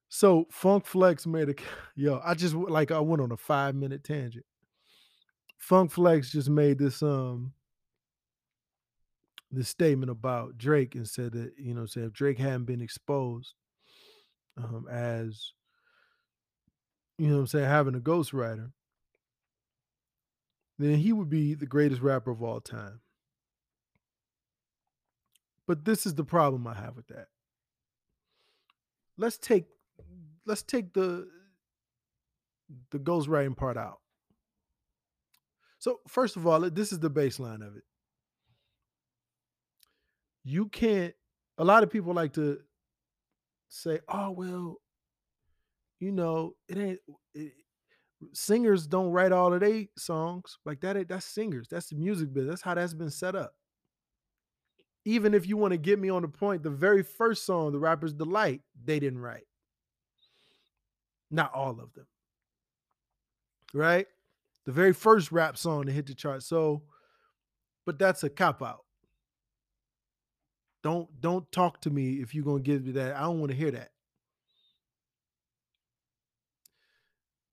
So 0.09 0.47
Funk 0.49 0.85
Flex 0.88 1.27
made 1.27 1.49
a 1.49 1.55
yo. 1.95 2.19
I 2.23 2.33
just 2.33 2.55
like 2.55 2.89
I 2.89 2.99
went 2.99 3.21
on 3.21 3.31
a 3.31 3.38
five 3.38 3.75
minute 3.75 4.03
tangent. 4.03 4.45
Funk 5.57 5.91
Flex 5.91 6.31
just 6.31 6.49
made 6.49 6.79
this 6.79 7.03
um 7.03 7.53
this 9.51 9.69
statement 9.69 10.09
about 10.09 10.57
Drake 10.57 10.95
and 10.95 11.07
said 11.07 11.33
that 11.33 11.51
you 11.59 11.75
know 11.75 11.85
said 11.85 12.05
if 12.05 12.13
Drake 12.13 12.39
hadn't 12.39 12.65
been 12.65 12.81
exposed 12.81 13.53
um 14.57 14.88
as 14.89 15.51
you 17.19 17.27
know 17.27 17.39
I'm 17.39 17.47
saying 17.47 17.65
having 17.65 17.93
a 17.95 17.99
ghostwriter, 17.99 18.71
then 20.78 20.97
he 20.97 21.11
would 21.13 21.30
be 21.30 21.53
the 21.53 21.65
greatest 21.65 22.01
rapper 22.01 22.32
of 22.32 22.43
all 22.43 22.61
time. 22.61 23.01
But 25.65 25.84
this 25.86 26.05
is 26.05 26.15
the 26.15 26.23
problem 26.23 26.65
I 26.67 26.75
have 26.75 26.95
with 26.95 27.07
that. 27.07 27.28
Let's 29.17 29.38
take 29.38 29.65
let's 30.45 30.61
take 30.61 30.93
the 30.93 31.28
the 32.91 32.99
ghostwriting 32.99 33.57
part 33.57 33.78
out. 33.78 33.99
So 35.80 35.99
first 36.07 36.36
of 36.36 36.47
all, 36.47 36.69
this 36.69 36.91
is 36.91 36.99
the 36.99 37.11
baseline 37.11 37.65
of 37.65 37.75
it. 37.75 37.84
You 40.43 40.67
can't. 40.67 41.13
A 41.57 41.65
lot 41.65 41.84
of 41.84 41.89
people 41.89 42.13
like 42.13 42.34
to 42.34 42.59
say, 43.67 43.99
"Oh 44.07 44.32
well, 44.32 44.78
you 45.99 46.11
know, 46.11 46.55
it 46.69 46.78
ain't 46.78 46.99
it, 47.34 47.53
singers 48.34 48.88
don't 48.88 49.11
write 49.11 49.32
all 49.32 49.53
of 49.53 49.59
their 49.59 49.86
songs 49.97 50.57
like 50.65 50.82
that. 50.82 51.07
That's 51.07 51.26
singers. 51.26 51.68
That's 51.70 51.88
the 51.89 51.95
music 51.95 52.34
business. 52.34 52.53
That's 52.53 52.61
how 52.61 52.74
that's 52.74 52.93
been 52.93 53.11
set 53.11 53.36
up. 53.36 53.53
Even 55.05 55.34
if 55.34 55.47
you 55.47 55.55
want 55.57 55.72
to 55.72 55.78
get 55.78 55.99
me 55.99 56.09
on 56.09 56.22
the 56.24 56.28
point, 56.28 56.63
the 56.63 56.70
very 56.70 57.03
first 57.03 57.45
song, 57.45 57.72
"The 57.72 57.80
Rapper's 57.80 58.13
Delight," 58.13 58.61
they 58.84 58.99
didn't 58.99 59.20
write. 59.20 59.47
Not 61.32 61.53
all 61.53 61.80
of 61.80 61.93
them, 61.93 62.07
right? 63.74 64.07
The 64.65 64.72
very 64.72 64.93
first 64.93 65.32
rap 65.32 65.57
song 65.57 65.86
to 65.86 65.91
hit 65.91 66.07
the 66.07 66.13
chart. 66.15 66.43
So, 66.43 66.84
but 67.86 67.99
that's 67.99 68.24
a 68.24 68.30
cop 68.30 68.61
out. 68.61 68.86
Don't 70.84 71.09
don't 71.22 71.49
talk 71.51 71.82
to 71.82 71.89
me 71.89 72.22
if 72.22 72.34
you're 72.36 72.45
gonna 72.45 72.61
give 72.61 72.86
me 72.86 72.91
that. 72.93 73.15
I 73.15 73.22
don't 73.22 73.39
want 73.39 73.51
to 73.51 73.57
hear 73.57 73.72
that. 73.72 73.91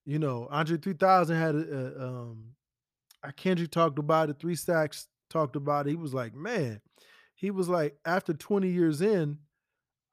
You 0.07 0.19
know, 0.19 0.49
Andre 0.51 0.77
3000 0.77 1.37
had 1.37 1.55
a, 1.55 1.59
a 1.59 2.07
um, 2.07 2.55
I 3.23 3.31
Kendrick 3.33 3.71
talked 3.71 3.99
about 3.99 4.29
it. 4.29 4.39
Three 4.39 4.55
Stacks 4.55 5.09
talked 5.31 5.57
about 5.57 5.87
it. 5.87 5.91
He 5.91 5.97
was 5.97 6.13
like, 6.13 6.35
man, 6.35 6.81
he 7.35 7.51
was 7.51 7.69
like, 7.69 7.97
after 8.05 8.35
20 8.35 8.69
years 8.69 9.01
in, 9.01 9.39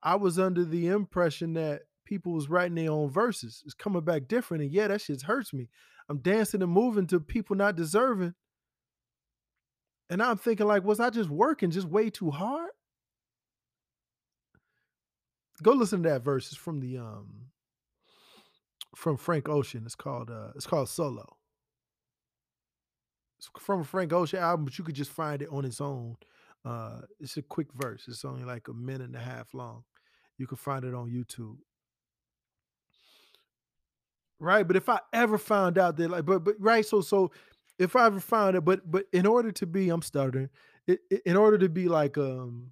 I 0.02 0.16
was 0.16 0.39
under 0.39 0.64
the 0.64 0.88
impression 0.88 1.54
that 1.54 1.84
people 2.06 2.34
was 2.34 2.50
writing 2.50 2.76
their 2.76 2.92
own 2.92 3.10
verses. 3.10 3.62
It's 3.66 3.74
coming 3.74 4.02
back 4.04 4.28
different. 4.28 4.64
And 4.64 4.72
yeah, 4.72 4.88
that 4.88 5.02
shit 5.02 5.22
hurts 5.22 5.54
me. 5.54 5.70
I'm 6.10 6.20
dancing 6.20 6.62
and 6.62 6.72
moving 6.72 7.08
to 7.08 7.20
people 7.20 7.56
not 7.56 7.76
deserving. 7.76 8.34
And 10.10 10.22
I'm 10.22 10.38
thinking, 10.38 10.68
like, 10.68 10.84
was 10.84 11.00
I 11.00 11.10
just 11.10 11.30
working 11.30 11.72
just 11.72 11.88
way 11.88 12.10
too 12.10 12.32
hard? 12.32 12.72
Go 15.64 15.72
listen 15.74 16.04
to 16.04 16.10
that 16.10 16.24
verse. 16.24 16.48
It's 16.48 16.58
from 16.58 16.80
the 16.80 16.98
um 16.98 17.46
from 18.96 19.18
Frank 19.18 19.50
Ocean. 19.50 19.84
It's 19.86 19.96
called 19.96 20.30
uh 20.30 20.52
it's 20.56 20.68
called 20.68 20.89
Solo. 20.89 21.38
It's 23.39 23.50
from 23.60 23.82
a 23.82 23.84
Frank 23.84 24.14
Ocean 24.14 24.39
album, 24.39 24.66
but 24.66 24.78
you 24.78 24.84
could 24.84 24.96
just 24.96 25.12
find 25.12 25.42
it 25.42 25.50
on 25.52 25.66
its 25.66 25.82
own. 25.82 26.18
Uh 26.64 27.02
it's 27.20 27.38
a 27.38 27.42
quick 27.42 27.68
verse. 27.74 28.06
It's 28.08 28.26
only 28.26 28.44
like 28.44 28.68
a 28.68 28.74
minute 28.74 29.08
and 29.08 29.16
a 29.16 29.20
half 29.20 29.54
long. 29.54 29.84
You 30.38 30.48
can 30.48 30.58
find 30.58 30.86
it 30.86 30.94
on 30.94 31.10
YouTube. 31.10 31.58
Right. 34.39 34.68
But 34.68 34.76
if 34.76 34.89
I 34.89 35.00
ever 35.14 35.38
found 35.38 35.78
out 35.78 35.98
that 35.98 36.10
like 36.10 36.26
but 36.26 36.39
but 36.44 36.56
right, 36.60 36.86
so 36.86 37.02
so 37.02 37.32
if 37.78 37.96
I 37.96 38.08
ever 38.08 38.20
found 38.20 38.56
it, 38.56 38.62
but 38.62 38.89
but 38.89 39.06
in 39.14 39.26
order 39.26 39.52
to 39.52 39.66
be, 39.68 39.89
I'm 39.89 40.02
stuttering, 40.02 40.50
i- 40.89 40.98
i- 41.12 41.22
in 41.26 41.36
order 41.38 41.58
to 41.60 41.70
be 41.70 41.88
like 41.88 42.18
um 42.18 42.72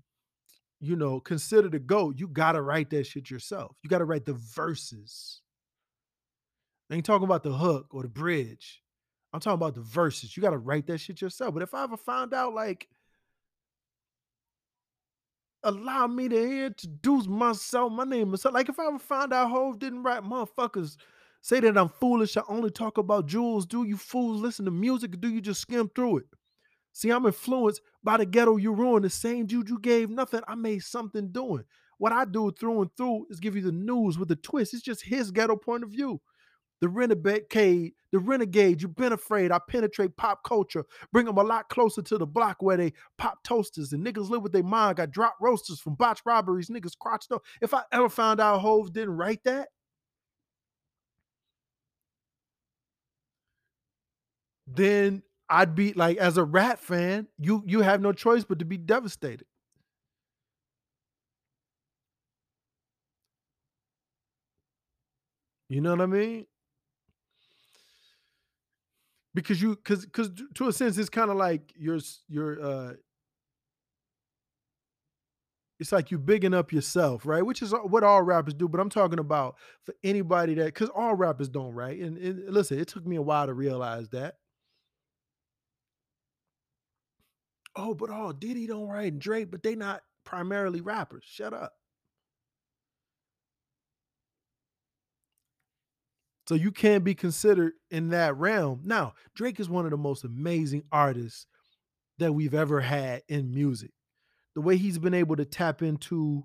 you 0.81 0.95
know, 0.95 1.19
consider 1.21 1.69
a 1.75 1.79
GOAT, 1.79 2.19
you 2.19 2.27
gotta 2.27 2.61
write 2.61 2.89
that 2.91 3.05
shit 3.07 3.29
yourself. 3.31 3.77
You 3.83 3.89
gotta 3.89 4.05
write 4.05 4.25
the 4.25 4.33
verses. 4.33 5.41
I 6.89 6.95
ain't 6.95 7.05
talking 7.05 7.25
about 7.25 7.43
the 7.43 7.51
hook 7.51 7.87
or 7.91 8.01
the 8.01 8.09
bridge. 8.09 8.81
I'm 9.31 9.39
talking 9.39 9.55
about 9.55 9.75
the 9.75 9.81
verses. 9.81 10.35
You 10.35 10.41
gotta 10.41 10.57
write 10.57 10.87
that 10.87 10.99
shit 10.99 11.21
yourself. 11.21 11.53
But 11.53 11.63
if 11.63 11.73
I 11.73 11.83
ever 11.83 11.97
found 11.97 12.33
out, 12.33 12.53
like, 12.53 12.87
allow 15.63 16.07
me 16.07 16.29
to 16.29 16.65
introduce 16.65 17.27
myself, 17.27 17.91
my 17.91 18.05
name 18.05 18.33
is 18.33 18.45
like 18.45 18.69
if 18.69 18.79
I 18.79 18.87
ever 18.87 18.99
found 18.99 19.33
out 19.33 19.51
Hove 19.51 19.79
didn't 19.79 20.03
write 20.03 20.23
motherfuckers 20.23 20.97
say 21.41 21.59
that 21.59 21.77
I'm 21.77 21.89
foolish, 21.89 22.37
I 22.37 22.41
only 22.47 22.71
talk 22.71 22.97
about 22.97 23.27
jewels. 23.27 23.65
Do 23.65 23.83
you 23.83 23.97
fools 23.97 24.41
listen 24.41 24.65
to 24.65 24.71
music 24.71 25.13
or 25.13 25.17
do 25.17 25.29
you 25.29 25.41
just 25.41 25.61
skim 25.61 25.89
through 25.93 26.17
it? 26.17 26.25
See, 26.91 27.11
I'm 27.11 27.25
influenced 27.25 27.81
by 28.03 28.17
the 28.17 28.25
ghetto 28.25 28.57
you 28.57 28.73
ruined. 28.73 29.05
The 29.05 29.09
same 29.09 29.45
dude 29.45 29.69
you 29.69 29.79
gave 29.79 30.09
nothing, 30.09 30.41
I 30.47 30.55
made 30.55 30.79
something 30.79 31.31
doing. 31.31 31.63
What 31.97 32.13
I 32.13 32.25
do 32.25 32.51
through 32.51 32.81
and 32.81 32.89
through 32.97 33.27
is 33.29 33.39
give 33.39 33.55
you 33.55 33.61
the 33.61 33.71
news 33.71 34.17
with 34.17 34.31
a 34.31 34.35
twist. 34.37 34.73
It's 34.73 34.81
just 34.81 35.03
his 35.03 35.31
ghetto 35.31 35.55
point 35.55 35.83
of 35.83 35.91
view. 35.91 36.19
The 36.81 36.87
renegade, 36.87 37.93
the 38.11 38.19
renegade, 38.19 38.81
you've 38.81 38.95
been 38.95 39.11
afraid. 39.11 39.51
I 39.51 39.59
penetrate 39.67 40.15
pop 40.15 40.43
culture, 40.43 40.85
bring 41.11 41.25
them 41.25 41.37
a 41.37 41.43
lot 41.43 41.67
closer 41.69 42.01
to 42.03 42.17
the 42.17 42.25
block 42.25 42.61
where 42.61 42.77
they 42.77 42.93
pop 43.17 43.43
toasters 43.43 43.91
and 43.91 44.05
niggas 44.05 44.29
live 44.29 44.41
with 44.43 44.53
their 44.53 44.63
mind. 44.63 44.97
Got 44.97 45.11
drop 45.11 45.35
roasters 45.41 45.79
from 45.81 45.95
botch 45.95 46.21
robberies, 46.25 46.69
niggas 46.69 46.97
crotched 46.97 47.31
up. 47.33 47.43
If 47.61 47.73
I 47.73 47.83
ever 47.91 48.07
found 48.09 48.39
out 48.39 48.59
Hove 48.61 48.93
didn't 48.93 49.17
write 49.17 49.43
that, 49.43 49.69
then 54.67 55.23
I'd 55.49 55.75
be 55.75 55.93
like, 55.93 56.17
as 56.17 56.37
a 56.37 56.43
rat 56.43 56.79
fan, 56.79 57.27
you 57.39 57.63
you 57.65 57.81
have 57.81 58.01
no 58.01 58.13
choice 58.13 58.43
but 58.43 58.59
to 58.59 58.65
be 58.65 58.77
devastated. 58.77 59.45
You 65.69 65.81
know 65.81 65.91
what 65.91 66.01
I 66.01 66.05
mean? 66.07 66.45
Because 69.41 69.61
you 69.61 69.75
because 69.75 70.05
because 70.05 70.31
to 70.55 70.67
a 70.67 70.73
sense, 70.73 70.97
it's 70.97 71.09
kind 71.09 71.31
of 71.31 71.37
like 71.37 71.73
you're 71.77 71.99
you're 72.27 72.61
uh 72.61 72.93
it's 75.79 75.91
like 75.93 76.11
you 76.11 76.17
bigging 76.17 76.53
up 76.53 76.73
yourself, 76.73 77.25
right? 77.25 77.45
Which 77.45 77.61
is 77.61 77.73
what 77.73 78.03
all 78.03 78.21
rappers 78.21 78.53
do. 78.53 78.67
But 78.67 78.81
I'm 78.81 78.89
talking 78.89 79.19
about 79.19 79.55
for 79.85 79.95
anybody 80.03 80.53
that 80.55 80.65
because 80.65 80.89
all 80.89 81.15
rappers 81.15 81.47
don't, 81.47 81.73
right? 81.73 81.97
And, 81.99 82.17
and 82.17 82.49
listen, 82.53 82.79
it 82.79 82.89
took 82.89 83.05
me 83.05 83.15
a 83.15 83.21
while 83.21 83.47
to 83.47 83.53
realize 83.53 84.09
that. 84.09 84.35
Oh, 87.75 87.93
but 87.93 88.09
all 88.09 88.29
oh, 88.29 88.33
Diddy 88.33 88.67
don't 88.67 88.89
write 88.89 89.13
and 89.13 89.21
Drake, 89.21 89.51
but 89.51 89.63
they 89.63 89.75
not 89.75 90.01
primarily 90.25 90.81
rappers. 90.81 91.23
Shut 91.25 91.53
up. 91.53 91.78
So 96.49 96.55
you 96.55 96.71
can't 96.71 97.03
be 97.03 97.13
considered 97.13 97.73
in 97.91 98.09
that 98.09 98.35
realm. 98.35 98.81
Now, 98.83 99.13
Drake 99.35 99.59
is 99.59 99.69
one 99.69 99.85
of 99.85 99.91
the 99.91 99.97
most 99.97 100.23
amazing 100.23 100.81
artists 100.91 101.45
that 102.17 102.33
we've 102.33 102.55
ever 102.55 102.81
had 102.81 103.21
in 103.27 103.53
music. 103.53 103.91
The 104.55 104.61
way 104.61 104.75
he's 104.75 104.97
been 104.97 105.13
able 105.13 105.35
to 105.35 105.45
tap 105.45 105.83
into 105.83 106.43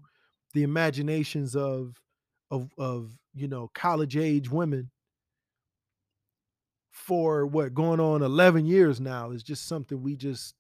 the 0.53 0.63
imaginations 0.63 1.57
of 1.57 2.03
of 2.51 2.69
of 2.77 3.17
you 3.33 3.49
know 3.49 3.71
college 3.73 4.15
age 4.15 4.51
women 4.51 4.91
for 6.91 7.47
what 7.47 7.73
going 7.73 7.99
on 7.99 8.21
11 8.21 8.67
years 8.67 9.01
now 9.01 9.31
is 9.31 9.43
just 9.43 9.67
something 9.67 10.03
we 10.03 10.17
just 10.17 10.55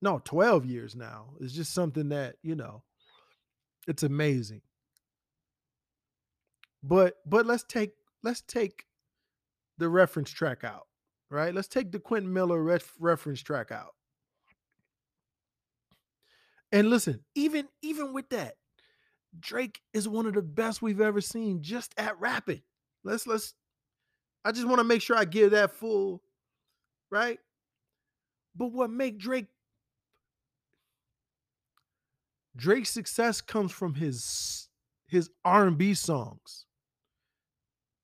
no 0.00 0.18
12 0.24 0.64
years 0.64 0.96
now 0.96 1.26
it's 1.40 1.52
just 1.52 1.74
something 1.74 2.08
that 2.08 2.36
you 2.42 2.54
know 2.54 2.82
it's 3.86 4.02
amazing 4.02 4.62
but 6.82 7.14
but 7.26 7.46
let's 7.46 7.64
take 7.64 7.92
let's 8.22 8.40
take 8.42 8.84
the 9.78 9.88
reference 9.88 10.30
track 10.30 10.64
out 10.64 10.88
right? 11.30 11.54
Let's 11.54 11.68
take 11.68 11.92
the 11.92 11.98
quentin 11.98 12.32
miller 12.32 12.62
ref, 12.62 12.94
reference 12.98 13.40
track 13.40 13.70
out. 13.70 13.94
And 16.70 16.90
listen 16.90 17.20
even 17.34 17.66
even 17.80 18.12
with 18.12 18.28
that 18.28 18.54
drake 19.40 19.80
is 19.94 20.06
one 20.06 20.26
of 20.26 20.34
the 20.34 20.42
best 20.42 20.82
we've 20.82 21.00
ever 21.00 21.22
seen 21.22 21.62
just 21.62 21.94
at 21.96 22.20
rapping. 22.20 22.60
Let's 23.04 23.26
let's 23.26 23.54
i 24.44 24.52
just 24.52 24.66
want 24.66 24.78
to 24.78 24.84
make 24.84 25.00
sure 25.00 25.16
i 25.16 25.24
give 25.24 25.52
that 25.52 25.72
full 25.72 26.22
right? 27.10 27.38
But 28.54 28.72
what 28.72 28.90
make 28.90 29.18
drake 29.18 29.46
Drake's 32.54 32.90
success 32.90 33.40
comes 33.40 33.72
from 33.72 33.94
his 33.94 34.68
his 35.06 35.30
R&B 35.44 35.94
songs. 35.94 36.66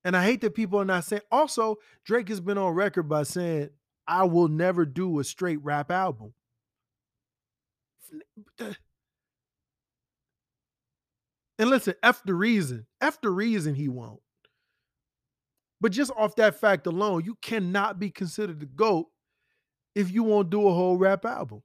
And 0.05 0.15
I 0.15 0.23
hate 0.23 0.39
that 0.41 0.53
people 0.53 0.79
are 0.79 0.85
not 0.85 1.03
saying 1.03 1.23
also 1.31 1.77
Drake 2.05 2.29
has 2.29 2.39
been 2.39 2.59
on 2.59 2.73
record 2.73 3.09
by 3.09 3.23
saying 3.23 3.71
I 4.07 4.23
will 4.23 4.47
never 4.47 4.85
do 4.85 5.19
a 5.19 5.23
straight 5.23 5.61
rap 5.63 5.91
album. 5.91 6.33
And 11.57 11.69
listen, 11.69 11.95
F 12.03 12.21
the 12.23 12.35
reason. 12.35 12.85
F 13.01 13.19
the 13.19 13.29
reason 13.31 13.73
he 13.73 13.87
won't. 13.87 14.19
But 15.81 15.91
just 15.91 16.11
off 16.15 16.35
that 16.35 16.59
fact 16.59 16.85
alone, 16.87 17.23
you 17.25 17.35
cannot 17.41 17.99
be 17.99 18.09
considered 18.09 18.59
the 18.59 18.65
GOAT 18.65 19.07
if 19.95 20.11
you 20.11 20.23
won't 20.23 20.49
do 20.49 20.67
a 20.67 20.73
whole 20.73 20.97
rap 20.97 21.25
album. 21.25 21.63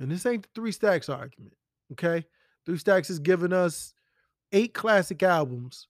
And 0.00 0.10
this 0.10 0.26
ain't 0.26 0.42
the 0.42 0.48
three 0.54 0.72
stacks 0.72 1.08
argument. 1.08 1.54
Okay. 1.92 2.26
Three 2.66 2.78
stacks 2.78 3.10
is 3.10 3.18
giving 3.18 3.52
us 3.52 3.94
eight 4.52 4.74
classic 4.74 5.22
albums. 5.22 5.86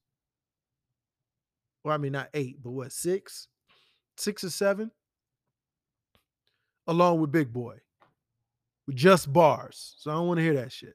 Well, 1.84 1.94
I 1.94 1.98
mean, 1.98 2.12
not 2.12 2.30
eight, 2.34 2.62
but 2.62 2.70
what, 2.70 2.92
six? 2.92 3.48
Six 4.16 4.42
or 4.42 4.50
seven? 4.50 4.90
Along 6.86 7.20
with 7.20 7.30
Big 7.30 7.52
Boi. 7.52 7.76
With 8.86 8.96
just 8.96 9.32
bars. 9.32 9.94
So 9.98 10.10
I 10.10 10.14
don't 10.14 10.26
want 10.26 10.38
to 10.38 10.44
hear 10.44 10.54
that 10.54 10.72
shit. 10.72 10.94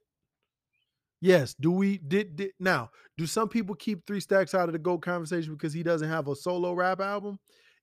Yes, 1.22 1.54
do 1.60 1.72
we 1.72 1.98
did, 1.98 2.38
did 2.38 2.52
now 2.60 2.90
do 3.18 3.28
some 3.28 3.50
people 3.50 3.76
keep 3.76 4.06
three 4.06 4.22
stacks 4.22 4.56
out 4.56 4.70
of 4.70 4.74
the 4.74 4.80
GOAT 4.80 5.00
conversation 5.00 5.54
because 5.54 5.74
he 5.74 5.84
doesn't 5.84 6.08
have 6.08 6.28
a 6.28 6.36
solo 6.36 6.74
rap 6.74 7.02
album? 7.02 7.38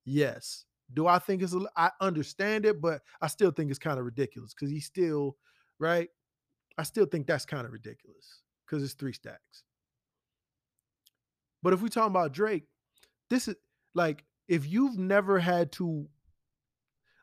Yes. 0.05 0.65
Do 0.95 1.07
I 1.07 1.19
think 1.19 1.43
it's 1.43 1.53
a, 1.53 1.61
I 1.77 1.91
understand 2.01 2.65
it, 2.65 2.81
but 2.81 3.03
I 3.21 3.27
still 3.27 3.51
think 3.51 3.71
it's 3.71 3.79
kind 3.79 3.99
of 3.99 4.05
ridiculous 4.05 4.55
because 4.55 4.71
he's 4.71 4.87
still 4.87 5.37
right. 5.79 6.09
I 6.79 6.85
still 6.85 7.07
think 7.07 7.27
that's 7.27 7.45
kind 7.45 7.67
of 7.67 7.73
ridiculous 7.73 8.43
because 8.65 8.83
it's 8.83 8.95
three 8.95 9.13
stacks. 9.13 9.65
But 11.63 11.73
if 11.73 11.83
we 11.83 11.89
talking 11.89 12.13
about 12.13 12.33
Drake, 12.33 12.69
this 13.31 13.49
is 13.49 13.57
like 13.95 14.25
if 14.49 14.67
you've 14.67 14.99
never 14.99 15.39
had 15.39 15.73
to 15.73 16.07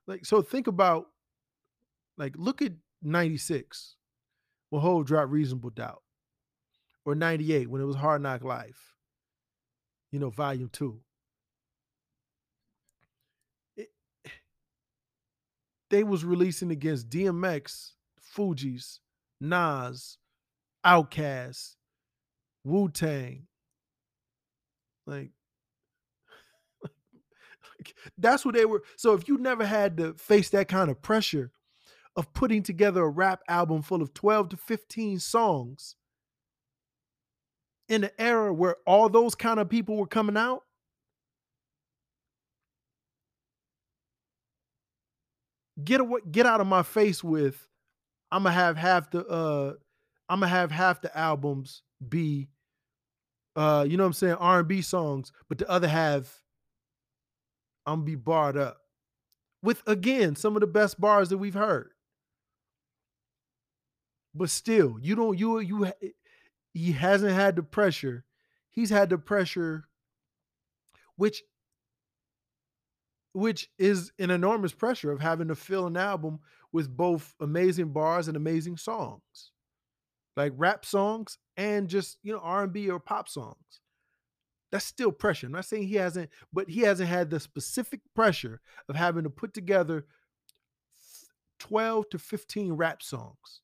like 0.08 0.26
so 0.26 0.41
think 0.41 0.68
about 0.68 1.08
like 2.18 2.34
look 2.38 2.62
at 2.62 2.74
96 3.01 3.95
when 4.70 4.82
Hove 4.82 5.06
dropped 5.06 5.32
Reasonable 5.32 5.70
Doubt 5.70 6.01
or 7.06 7.16
98 7.16 7.70
when 7.70 7.82
it 7.82 7.86
was 7.86 7.95
Hard 7.95 8.22
Knock 8.22 8.43
Life, 8.43 8.95
you 10.12 10.20
know, 10.20 10.30
volume 10.30 10.70
two. 10.72 10.99
It, 13.76 13.89
they 15.89 16.04
was 16.04 16.24
releasing 16.24 16.72
against 16.72 17.10
DMX, 17.10 17.91
Fugees, 18.36 18.99
Nas, 19.41 20.18
Outkast, 20.86 21.76
Wu 22.64 22.89
Tang. 22.89 23.47
Like, 25.06 25.32
That's 28.18 28.46
what 28.46 28.56
they 28.56 28.66
were. 28.66 28.84
So 28.98 29.14
if 29.14 29.28
you 29.28 29.38
never 29.38 29.66
had 29.66 29.98
to 29.98 30.14
face 30.14 30.50
that 30.50 30.68
kind 30.68 30.90
of 30.90 31.02
pressure 31.02 31.52
of 32.16 32.34
putting 32.34 32.64
together 32.64 33.02
a 33.04 33.10
rap 33.10 33.42
album 33.48 33.82
full 33.82 34.02
of 34.02 34.14
12 34.14 34.50
to 34.50 34.58
15 34.58 35.20
songs 35.20 35.96
in 37.90 38.04
an 38.04 38.12
era 38.18 38.54
where 38.54 38.78
all 38.86 39.10
those 39.10 39.36
kind 39.36 39.60
of 39.60 39.70
people 39.70 39.98
were 39.98 40.08
coming 40.08 40.38
out, 40.38 40.64
get 45.84 46.02
away, 46.02 46.22
get 46.32 46.46
out 46.46 46.62
of 46.62 46.68
my 46.68 46.84
face 46.84 47.24
with 47.24 47.68
I'm 48.32 48.44
gonna 48.44 48.56
have 48.56 48.78
half 48.78 49.10
the 49.12 49.26
uh 49.28 49.74
I'm 50.30 50.40
gonna 50.40 50.48
have 50.48 50.72
half 50.72 51.02
the 51.02 51.16
albums 51.18 51.82
be 52.08 52.50
uh 53.56 53.86
you 53.88 53.98
know 53.98 54.04
what 54.04 54.08
I'm 54.08 54.14
saying 54.14 54.36
R&B 54.36 54.82
songs, 54.82 55.32
but 55.50 55.58
the 55.58 55.70
other 55.70 55.88
half 55.88 56.43
I'm 57.86 57.96
gonna 58.00 58.06
be 58.06 58.16
barred 58.16 58.58
up 58.58 58.78
with 59.62 59.82
again 59.88 60.36
some 60.36 60.56
of 60.56 60.62
the 60.62 60.68
best 60.68 61.00
bars 61.00 61.30
that 61.30 61.38
we've 61.38 61.54
heard. 61.54 61.92
But 64.36 64.50
still, 64.50 64.98
you 65.02 65.16
don't 65.16 65.38
you 65.38 65.60
you 65.60 65.86
eh, 65.86 65.92
he 66.74 66.92
hasn't 66.94 67.34
had 67.34 67.56
the 67.56 67.64
pressure. 67.64 68.26
He's 68.72 68.90
had 68.90 69.10
the 69.10 69.18
pressure 69.18 69.86
which 71.16 71.44
which 73.34 73.70
is 73.78 74.12
an 74.20 74.30
enormous 74.30 74.74
pressure 74.74 75.12
of 75.12 75.20
having 75.20 75.48
to 75.48 75.56
fill 75.56 75.88
an 75.88 75.98
album 75.98 76.40
with 76.72 76.96
both 76.96 77.36
amazing 77.40 77.90
bars 77.90 78.28
and 78.28 78.38
amazing 78.38 78.78
songs. 78.78 79.52
Like 80.36 80.54
rap 80.56 80.86
songs 80.86 81.38
and 81.58 81.88
just, 81.88 82.18
you 82.24 82.32
know, 82.34 82.40
R&B 82.40 82.90
or 82.90 83.00
pop 83.00 83.30
songs. 83.30 83.82
That's 84.74 84.86
still 84.86 85.12
pressure. 85.12 85.46
I'm 85.46 85.54
not 85.54 85.66
saying 85.66 85.88
he 85.88 85.98
hasn't, 85.98 86.32
but 86.52 86.68
he 86.68 86.80
hasn't 86.80 87.08
had 87.08 87.30
the 87.30 87.40
specific 87.40 88.00
pressure 88.16 88.60
of 88.90 88.96
having 88.96 89.24
to 89.24 89.30
put 89.30 89.54
together 89.54 90.08
12 91.60 92.10
to 92.10 92.18
15 92.18 92.74
rap 92.74 93.04
songs. 93.04 93.62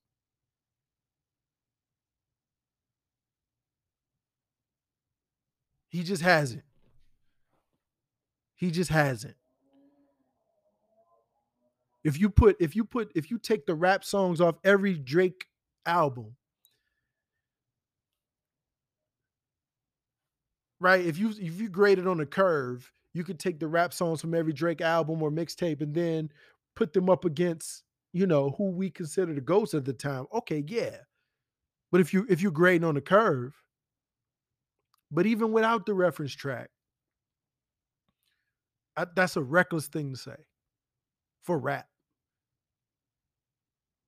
He 5.88 6.04
just 6.04 6.22
hasn't. 6.22 6.62
He 8.56 8.70
just 8.70 8.92
hasn't. 8.92 9.36
If 12.04 12.20
you 12.20 12.30
put 12.30 12.56
if 12.60 12.76
you 12.76 12.86
put 12.86 13.12
if 13.16 13.32
you 13.32 13.40
take 13.40 13.66
the 13.66 13.74
rap 13.74 14.04
songs 14.04 14.40
off 14.40 14.60
every 14.64 14.94
Drake 14.94 15.48
album, 15.88 16.36
right? 20.80 21.06
If 21.06 21.18
you 21.18 21.30
if 21.30 21.60
you 21.60 21.70
grade 21.70 22.00
it 22.00 22.08
on 22.08 22.20
a 22.20 22.26
curve, 22.26 22.92
you 23.14 23.24
could 23.24 23.40
take 23.40 23.60
the 23.60 23.68
rap 23.68 23.94
songs 23.94 24.22
from 24.22 24.34
every 24.34 24.54
Drake 24.54 24.82
album 24.82 25.22
or 25.22 25.32
mixtape 25.32 25.82
and 25.82 25.94
then 25.94 26.30
put 26.76 26.94
them 26.94 27.10
up 27.10 27.26
against, 27.26 27.84
you 28.14 28.28
know, 28.28 28.52
who 28.58 28.70
we 28.70 28.90
consider 28.90 29.34
the 29.34 29.42
ghosts 29.42 29.74
at 29.74 29.86
the 29.86 29.94
time. 29.94 30.26
Okay, 30.34 30.64
yeah. 30.68 30.98
But 31.92 32.02
if 32.02 32.14
you 32.14 32.26
if 32.30 32.42
you're 32.42 32.52
grading 32.52 32.86
on 32.86 32.98
a 32.98 33.02
curve, 33.02 33.56
but 35.12 35.26
even 35.26 35.52
without 35.52 35.86
the 35.86 35.94
reference 35.94 36.34
track, 36.34 36.70
I, 38.96 39.06
that's 39.16 39.38
a 39.38 39.42
reckless 39.42 39.88
thing 39.88 40.12
to 40.12 40.18
say 40.18 40.36
for 41.42 41.58
rap. 41.58 41.88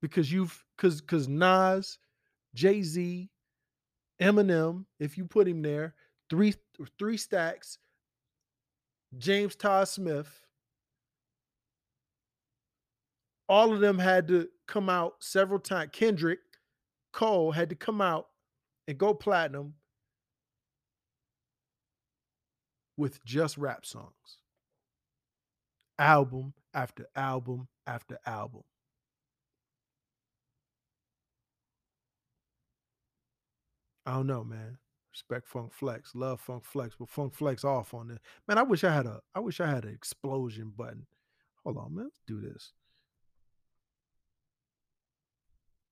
Because 0.01 0.31
you've 0.31 0.63
because 0.77 1.01
because 1.01 1.27
Nas, 1.27 1.97
Jay-Z, 2.55 3.29
Eminem, 4.21 4.85
if 4.99 5.17
you 5.17 5.25
put 5.25 5.47
him 5.47 5.61
there, 5.61 5.95
three 6.31 6.55
three 6.97 7.17
stacks, 7.17 7.77
James 9.17 9.53
Todd 9.53 9.89
Smith, 9.89 10.39
all 13.49 13.73
of 13.73 13.81
them 13.81 13.99
had 13.99 14.29
to 14.29 14.47
come 14.65 14.89
out 14.89 15.15
several 15.19 15.59
times. 15.59 15.89
Kendrick 15.91 16.39
Cole 17.11 17.51
had 17.51 17.67
to 17.69 17.75
come 17.75 17.99
out 17.99 18.27
and 18.87 18.97
go 18.97 19.13
platinum 19.13 19.73
with 22.95 23.23
just 23.25 23.57
rap 23.57 23.85
songs. 23.85 24.37
Album 25.99 26.53
after 26.73 27.07
album 27.13 27.67
after 27.85 28.17
album. 28.25 28.63
I 34.05 34.13
don't 34.13 34.27
know, 34.27 34.45
man. 34.45 34.77
Respect 35.11 35.47
Funk 35.47 35.73
Flex, 35.73 36.15
love 36.15 36.39
Funk 36.39 36.63
Flex, 36.63 36.95
but 36.97 37.09
Funk 37.09 37.33
Flex 37.33 37.63
off 37.65 37.93
on 37.93 38.07
this. 38.07 38.19
Man, 38.47 38.57
I 38.57 38.63
wish 38.63 38.83
I 38.83 38.93
had 38.93 39.05
a 39.05 39.19
I 39.35 39.39
wish 39.41 39.59
I 39.59 39.67
had 39.67 39.83
an 39.85 39.93
explosion 39.93 40.71
button. 40.75 41.05
Hold 41.63 41.77
on, 41.77 41.95
man. 41.95 42.05
Let's 42.05 42.21
do 42.25 42.39
this. 42.39 42.71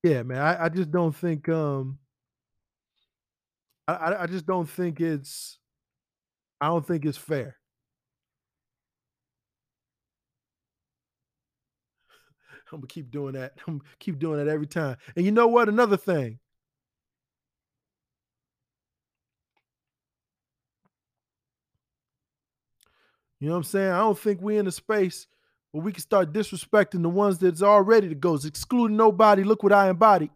Yeah, 0.03 0.23
man. 0.23 0.39
I, 0.41 0.65
I 0.65 0.69
just 0.69 0.91
don't 0.91 1.15
think 1.15 1.49
um 1.49 1.99
I, 3.87 3.93
I 3.93 4.23
I 4.23 4.27
just 4.27 4.45
don't 4.45 4.69
think 4.69 5.01
it's 5.01 5.59
I 6.61 6.67
don't 6.67 6.85
think 6.87 7.05
it's 7.05 7.17
fair. 7.17 7.57
I'm 12.71 12.79
gonna 12.79 12.87
keep 12.87 13.11
doing 13.11 13.33
that. 13.33 13.53
I'm 13.67 13.79
gonna 13.79 13.89
keep 13.99 14.17
doing 14.19 14.37
that 14.43 14.51
every 14.51 14.67
time. 14.67 14.97
And 15.15 15.25
you 15.25 15.31
know 15.33 15.47
what? 15.47 15.67
Another 15.69 15.97
thing. 15.97 16.39
You 23.39 23.47
know 23.47 23.53
what 23.53 23.57
I'm 23.59 23.63
saying? 23.63 23.91
I 23.91 23.99
don't 23.99 24.19
think 24.19 24.41
we're 24.41 24.59
in 24.59 24.67
a 24.67 24.71
space 24.71 25.27
where 25.71 25.83
we 25.83 25.91
can 25.93 26.01
start 26.01 26.33
disrespecting 26.33 27.01
the 27.01 27.09
ones 27.09 27.37
that's 27.37 27.61
already 27.61 28.07
the 28.07 28.15
ghosts, 28.15 28.45
excluding 28.45 28.97
nobody. 28.97 29.43
Look 29.43 29.63
what 29.63 29.71
I 29.71 29.89
embody. 29.89 30.29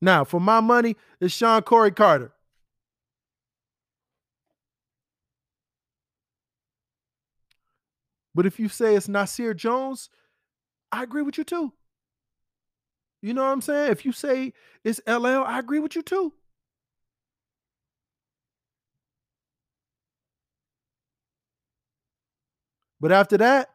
Now, 0.00 0.24
for 0.24 0.40
my 0.40 0.60
money, 0.60 0.96
it's 1.20 1.34
Shawn 1.34 1.62
Corey 1.62 1.90
Carter. 1.90 2.32
But 8.34 8.46
if 8.46 8.60
you 8.60 8.68
say 8.68 8.94
it's 8.94 9.08
Nasir 9.08 9.54
Jones, 9.54 10.10
I 10.92 11.02
agree 11.02 11.22
with 11.22 11.38
you 11.38 11.44
too. 11.44 11.72
You 13.20 13.34
know 13.34 13.42
what 13.42 13.50
I'm 13.50 13.60
saying? 13.60 13.90
If 13.90 14.04
you 14.04 14.12
say 14.12 14.52
it's 14.84 15.00
LL, 15.08 15.42
I 15.44 15.58
agree 15.58 15.80
with 15.80 15.96
you 15.96 16.02
too. 16.02 16.32
But 23.00 23.12
after 23.12 23.36
that, 23.38 23.70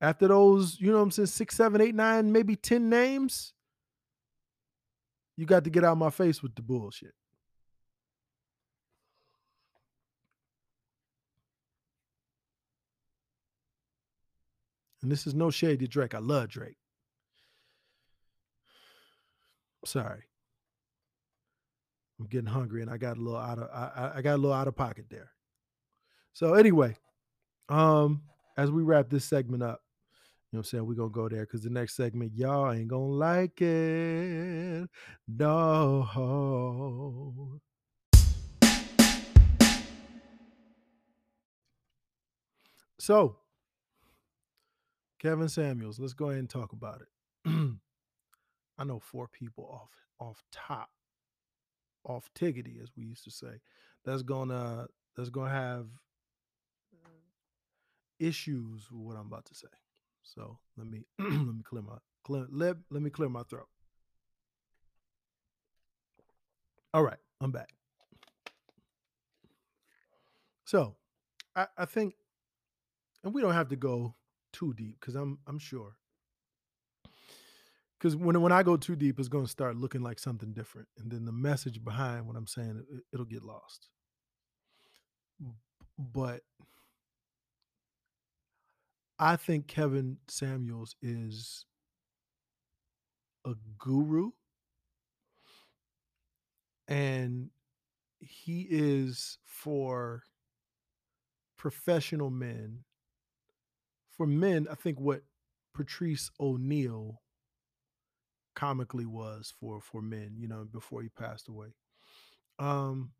after 0.00 0.28
those, 0.28 0.80
you 0.80 0.90
know 0.90 0.98
what 0.98 1.04
I'm 1.04 1.10
saying, 1.10 1.26
six, 1.26 1.56
seven, 1.56 1.80
eight, 1.80 1.94
nine, 1.94 2.32
maybe 2.32 2.56
10 2.56 2.88
names, 2.88 3.52
you 5.36 5.46
got 5.46 5.64
to 5.64 5.70
get 5.70 5.84
out 5.84 5.92
of 5.92 5.98
my 5.98 6.10
face 6.10 6.42
with 6.42 6.54
the 6.54 6.62
bullshit. 6.62 7.14
And 15.02 15.12
this 15.12 15.26
is 15.26 15.34
no 15.34 15.50
shade 15.50 15.80
to 15.80 15.86
Drake. 15.86 16.14
I 16.14 16.18
love 16.18 16.48
Drake. 16.48 16.78
Sorry. 19.84 20.24
I'm 22.24 22.30
getting 22.30 22.46
hungry 22.46 22.80
and 22.80 22.90
I 22.90 22.96
got 22.96 23.18
a 23.18 23.20
little 23.20 23.38
out 23.38 23.58
of 23.58 23.68
I, 23.70 24.12
I 24.16 24.22
got 24.22 24.36
a 24.36 24.38
little 24.38 24.54
out 24.56 24.66
of 24.66 24.74
pocket 24.74 25.04
there. 25.10 25.30
So 26.32 26.54
anyway, 26.54 26.96
um, 27.68 28.22
as 28.56 28.70
we 28.70 28.82
wrap 28.82 29.10
this 29.10 29.26
segment 29.26 29.62
up, 29.62 29.82
you 30.50 30.56
know 30.56 30.60
what 30.60 30.60
I'm 30.60 30.64
saying? 30.64 30.86
We're 30.86 30.94
gonna 30.94 31.10
go 31.10 31.28
there 31.28 31.42
because 31.42 31.64
the 31.64 31.68
next 31.68 31.96
segment, 31.96 32.32
y'all 32.34 32.72
ain't 32.72 32.88
gonna 32.88 33.04
like 33.04 33.60
it. 33.60 34.88
No. 35.28 36.08
So, 42.98 43.36
Kevin 45.18 45.50
Samuels, 45.50 46.00
let's 46.00 46.14
go 46.14 46.30
ahead 46.30 46.38
and 46.38 46.48
talk 46.48 46.72
about 46.72 47.02
it. 47.02 47.08
I 48.78 48.84
know 48.84 48.98
four 48.98 49.28
people 49.28 49.68
off 49.70 49.90
off 50.18 50.42
top, 50.50 50.88
off 52.04 52.30
tiggity, 52.34 52.82
as 52.82 52.90
we 52.96 53.04
used 53.04 53.24
to 53.24 53.30
say, 53.30 53.60
that's 54.04 54.22
gonna 54.22 54.86
that's 55.16 55.30
gonna 55.30 55.50
have 55.50 55.86
mm. 56.94 57.10
issues 58.18 58.88
with 58.90 59.00
what 59.00 59.16
I'm 59.16 59.26
about 59.26 59.44
to 59.46 59.54
say. 59.54 59.68
So 60.22 60.58
let 60.76 60.86
me 60.86 61.04
let 61.18 61.30
me 61.30 61.62
clear 61.64 61.82
my 61.82 61.96
clear, 62.24 62.46
let, 62.50 62.76
let 62.90 63.02
me 63.02 63.10
clear 63.10 63.28
my 63.28 63.42
throat. 63.44 63.68
All 66.92 67.02
right, 67.02 67.18
I'm 67.40 67.50
back. 67.50 67.70
So 70.64 70.96
I, 71.56 71.66
I 71.76 71.84
think 71.84 72.14
and 73.24 73.32
we 73.34 73.40
don't 73.40 73.54
have 73.54 73.68
to 73.68 73.76
go 73.76 74.14
too 74.52 74.74
deep 74.74 75.00
because 75.00 75.14
I'm 75.14 75.38
I'm 75.46 75.58
sure. 75.58 75.96
Because 78.04 78.16
when 78.16 78.38
when 78.42 78.52
I 78.52 78.62
go 78.62 78.76
too 78.76 78.96
deep, 78.96 79.18
it's 79.18 79.28
going 79.28 79.46
to 79.46 79.50
start 79.50 79.76
looking 79.76 80.02
like 80.02 80.18
something 80.18 80.52
different, 80.52 80.88
and 80.98 81.10
then 81.10 81.24
the 81.24 81.32
message 81.32 81.82
behind 81.82 82.26
what 82.26 82.36
I'm 82.36 82.46
saying 82.46 82.84
it, 82.90 83.02
it'll 83.14 83.24
get 83.24 83.42
lost. 83.42 83.88
But 85.98 86.42
I 89.18 89.36
think 89.36 89.68
Kevin 89.68 90.18
Samuels 90.28 90.96
is 91.00 91.64
a 93.46 93.54
guru 93.78 94.32
and 96.88 97.48
he 98.18 98.66
is 98.68 99.38
for 99.46 100.24
professional 101.56 102.28
men. 102.28 102.80
For 104.10 104.26
men, 104.26 104.66
I 104.70 104.74
think 104.74 105.00
what 105.00 105.22
Patrice 105.74 106.30
O'Neal 106.38 107.22
comically 108.54 109.06
was 109.06 109.52
for 109.60 109.80
for 109.80 110.02
men, 110.02 110.34
you 110.38 110.48
know, 110.48 110.66
before 110.70 111.02
he 111.02 111.08
passed 111.08 111.48
away. 111.48 111.68
Um 112.58 113.12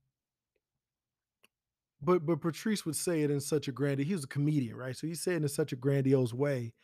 but 2.03 2.27
but 2.27 2.41
Patrice 2.41 2.85
would 2.85 2.97
say 2.97 3.23
it 3.23 3.31
in 3.31 3.41
such 3.41 3.69
a 3.69 3.73
grand 3.73 4.01
he 4.01 4.13
was 4.13 4.25
a 4.25 4.29
comedian, 4.29 4.77
right? 4.77 4.97
So 4.97 5.07
he 5.07 5.15
said 5.15 5.35
it 5.35 5.43
in 5.43 5.49
such 5.49 5.73
a 5.73 5.77
grandiose 5.77 6.33
way, 6.33 6.75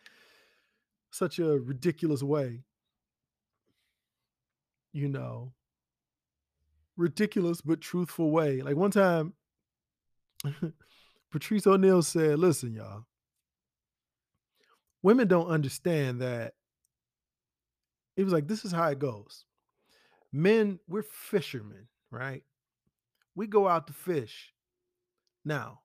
such 1.11 1.39
a 1.39 1.59
ridiculous 1.59 2.23
way, 2.23 2.65
you 4.93 5.09
know, 5.09 5.53
ridiculous 6.97 7.61
but 7.61 7.81
truthful 7.81 8.31
way. 8.31 8.63
Like 8.63 8.77
one 8.77 8.91
time, 8.91 9.35
Patrice 11.31 11.67
O'Neal 11.67 12.03
said, 12.03 12.39
Listen, 12.39 12.75
y'all, 12.75 13.05
women 15.03 15.29
don't 15.29 15.49
understand 15.49 16.21
that. 16.21 16.55
He 18.21 18.25
was 18.25 18.35
like, 18.35 18.49
This 18.49 18.66
is 18.66 18.73
how 18.73 18.87
it 18.89 18.99
goes. 18.99 19.47
Men, 20.31 20.79
we're 20.87 21.03
fishermen, 21.03 21.89
right? 22.11 22.43
We 23.35 23.47
go 23.47 23.66
out 23.66 23.87
to 23.87 23.95
fish. 23.95 24.53
Now, 25.43 25.81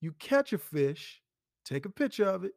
you 0.00 0.12
catch 0.12 0.54
a 0.54 0.58
fish, 0.58 1.20
take 1.66 1.84
a 1.84 1.90
picture 1.90 2.24
of 2.24 2.44
it, 2.44 2.52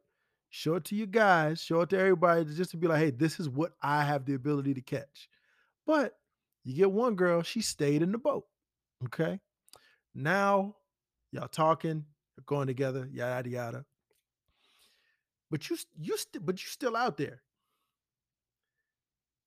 show 0.48 0.76
it 0.76 0.84
to 0.84 0.94
your 0.94 1.06
guys, 1.06 1.60
show 1.60 1.82
it 1.82 1.90
to 1.90 1.98
everybody 1.98 2.46
just 2.46 2.70
to 2.70 2.78
be 2.78 2.86
like, 2.86 2.98
hey, 2.98 3.10
this 3.10 3.38
is 3.38 3.46
what 3.46 3.72
I 3.82 4.04
have 4.04 4.24
the 4.24 4.32
ability 4.32 4.72
to 4.72 4.80
catch. 4.80 5.28
But 5.86 6.14
you 6.64 6.74
get 6.74 6.90
one 6.90 7.14
girl, 7.14 7.42
she 7.42 7.60
stayed 7.60 8.00
in 8.00 8.10
the 8.10 8.16
boat. 8.16 8.46
Okay. 9.04 9.38
Now 10.14 10.76
y'all 11.30 11.48
talking, 11.48 12.06
going 12.46 12.68
together, 12.68 13.06
yada 13.12 13.50
yada. 13.50 13.84
But 15.50 15.68
you 15.68 15.76
you 16.00 16.16
st- 16.16 16.46
but 16.46 16.54
you 16.62 16.68
still 16.68 16.96
out 16.96 17.18
there. 17.18 17.42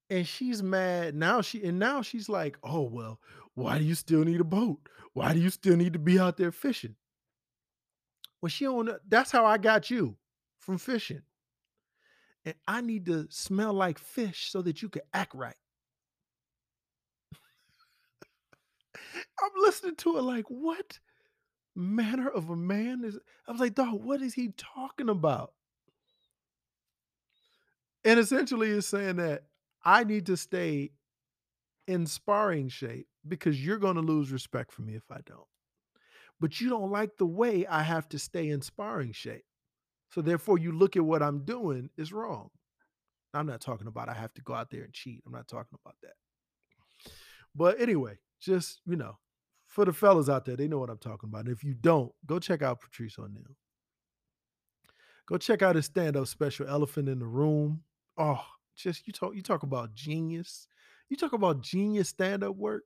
And 0.10 0.26
she's 0.26 0.64
mad. 0.64 1.16
Now 1.16 1.42
she 1.42 1.64
and 1.64 1.80
now 1.80 2.02
she's 2.02 2.30
like, 2.30 2.58
oh 2.64 2.84
well, 2.84 3.20
why 3.56 3.78
do 3.78 3.84
you 3.84 3.96
still 3.96 4.24
need 4.24 4.40
a 4.40 4.46
boat? 4.46 4.80
Why 5.14 5.34
do 5.34 5.40
you 5.40 5.50
still 5.50 5.76
need 5.76 5.94
to 5.94 6.00
be 6.00 6.20
out 6.20 6.38
there 6.38 6.52
fishing? 6.52 6.96
Well, 8.42 8.50
she 8.50 8.66
don't. 8.66 8.90
That's 9.10 9.32
how 9.32 9.46
I 9.46 9.58
got 9.58 9.90
you 9.90 10.16
from 10.60 10.78
fishing. 10.78 11.22
And 12.46 12.56
I 12.68 12.82
need 12.82 13.06
to 13.08 13.28
smell 13.30 13.74
like 13.74 14.00
fish 14.00 14.52
so 14.52 14.62
that 14.62 14.82
you 14.82 14.90
can 14.90 15.02
act 15.14 15.34
right. 15.36 15.56
I'm 19.42 19.52
listening 19.58 19.96
to 19.98 20.18
it 20.18 20.22
like, 20.22 20.46
what 20.48 21.00
manner 21.76 22.30
of 22.30 22.50
a 22.50 22.56
man 22.56 23.04
is 23.04 23.18
I 23.48 23.52
was 23.52 23.60
like, 23.60 23.76
dog, 23.76 24.04
what 24.04 24.22
is 24.22 24.34
he 24.34 24.54
talking 24.58 25.10
about? 25.10 25.54
And 28.06 28.20
essentially 28.20 28.70
it's 28.70 28.88
saying 28.88 29.18
that 29.18 29.44
I 29.88 30.04
need 30.04 30.26
to 30.26 30.36
stay 30.36 30.92
in 31.88 32.06
sparring 32.08 32.68
shape 32.68 33.08
because 33.26 33.66
you're 33.66 33.78
going 33.78 33.96
to 33.96 34.02
lose 34.02 34.34
respect 34.34 34.74
for 34.74 34.82
me 34.82 34.96
if 34.96 35.10
I 35.10 35.22
don't. 35.26 35.48
But 36.42 36.60
you 36.60 36.68
don't 36.68 36.92
like 36.92 37.12
the 37.18 37.26
way 37.26 37.66
I 37.66 37.84
have 37.84 38.10
to 38.10 38.20
stay 38.20 38.50
in 38.50 38.62
sparring 38.62 39.14
shape. 39.14 39.46
So 40.12 40.22
therefore 40.22 40.58
you 40.58 40.74
look 40.74 40.98
at 40.98 41.06
what 41.06 41.24
I'm 41.24 41.46
doing 41.46 41.90
is 41.98 42.12
wrong. 42.12 42.50
I'm 43.34 43.48
not 43.48 43.62
talking 43.62 43.88
about 43.88 44.10
I 44.10 44.14
have 44.14 44.34
to 44.34 44.42
go 44.42 44.54
out 44.54 44.72
there 44.72 44.84
and 44.84 44.92
cheat. 44.92 45.24
I'm 45.26 45.32
not 45.32 45.48
talking 45.48 45.80
about 45.82 45.96
that. 46.04 47.12
But 47.56 47.80
anyway, 47.80 48.20
just, 48.42 48.82
you 48.86 48.98
know, 48.98 49.18
for 49.68 49.86
the 49.86 49.94
fellas 49.94 50.28
out 50.28 50.44
there, 50.44 50.58
they 50.58 50.68
know 50.68 50.80
what 50.80 50.90
I'm 50.90 50.98
talking 50.98 51.30
about. 51.30 51.46
And 51.46 51.56
if 51.56 51.64
you 51.64 51.74
don't, 51.74 52.12
go 52.26 52.40
check 52.40 52.62
out 52.62 52.82
Patrice 52.82 53.18
O'Neal. 53.18 53.56
Go 55.28 55.38
check 55.38 55.62
out 55.62 55.78
his 55.78 55.86
stand-up 55.86 56.28
special, 56.28 56.68
Elephant 56.68 57.08
in 57.08 57.20
the 57.20 57.26
Room. 57.26 57.84
Oh, 58.18 58.46
just 58.78 59.08
you 59.08 59.14
talk 59.14 59.36
you 59.36 59.42
talk 59.42 59.64
about 59.64 59.94
genius. 59.94 60.68
You 61.10 61.18
talk 61.18 61.34
about 61.34 61.62
genius 61.62 62.10
stand-up 62.10 62.56
work. 62.56 62.84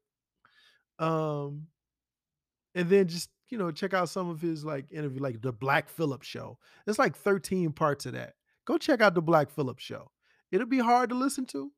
Um, 1.00 1.68
and 2.76 2.90
then 2.90 3.08
just 3.08 3.30
you 3.50 3.58
know 3.58 3.72
check 3.72 3.94
out 3.94 4.10
some 4.10 4.30
of 4.30 4.42
his 4.42 4.64
like 4.64 4.92
interview, 4.92 5.22
like 5.22 5.42
the 5.42 5.52
Black 5.52 5.90
Phillip 5.90 6.24
show. 6.24 6.58
It's 6.88 7.00
like 7.00 7.16
13 7.16 7.72
parts 7.72 8.06
of 8.06 8.14
that. 8.14 8.34
Go 8.66 8.78
check 8.78 9.02
out 9.02 9.16
the 9.16 9.22
Black 9.22 9.50
Phillip 9.50 9.80
show. 9.80 10.12
It'll 10.52 10.68
be 10.68 10.80
hard 10.80 11.10
to 11.10 11.16
listen 11.16 11.46
to, 11.48 11.72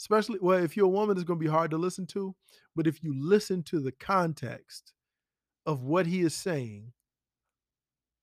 especially 0.00 0.38
well 0.40 0.62
if 0.62 0.76
you're 0.76 0.86
a 0.86 0.88
woman, 0.88 1.16
it's 1.16 1.24
going 1.24 1.38
to 1.38 1.44
be 1.44 1.50
hard 1.50 1.70
to 1.70 1.78
listen 1.78 2.06
to. 2.08 2.34
But 2.76 2.86
if 2.86 3.02
you 3.02 3.14
listen 3.16 3.62
to 3.64 3.80
the 3.80 3.92
context 3.92 4.92
of 5.66 5.84
what 5.84 6.06
he 6.06 6.20
is 6.20 6.34
saying, 6.34 6.92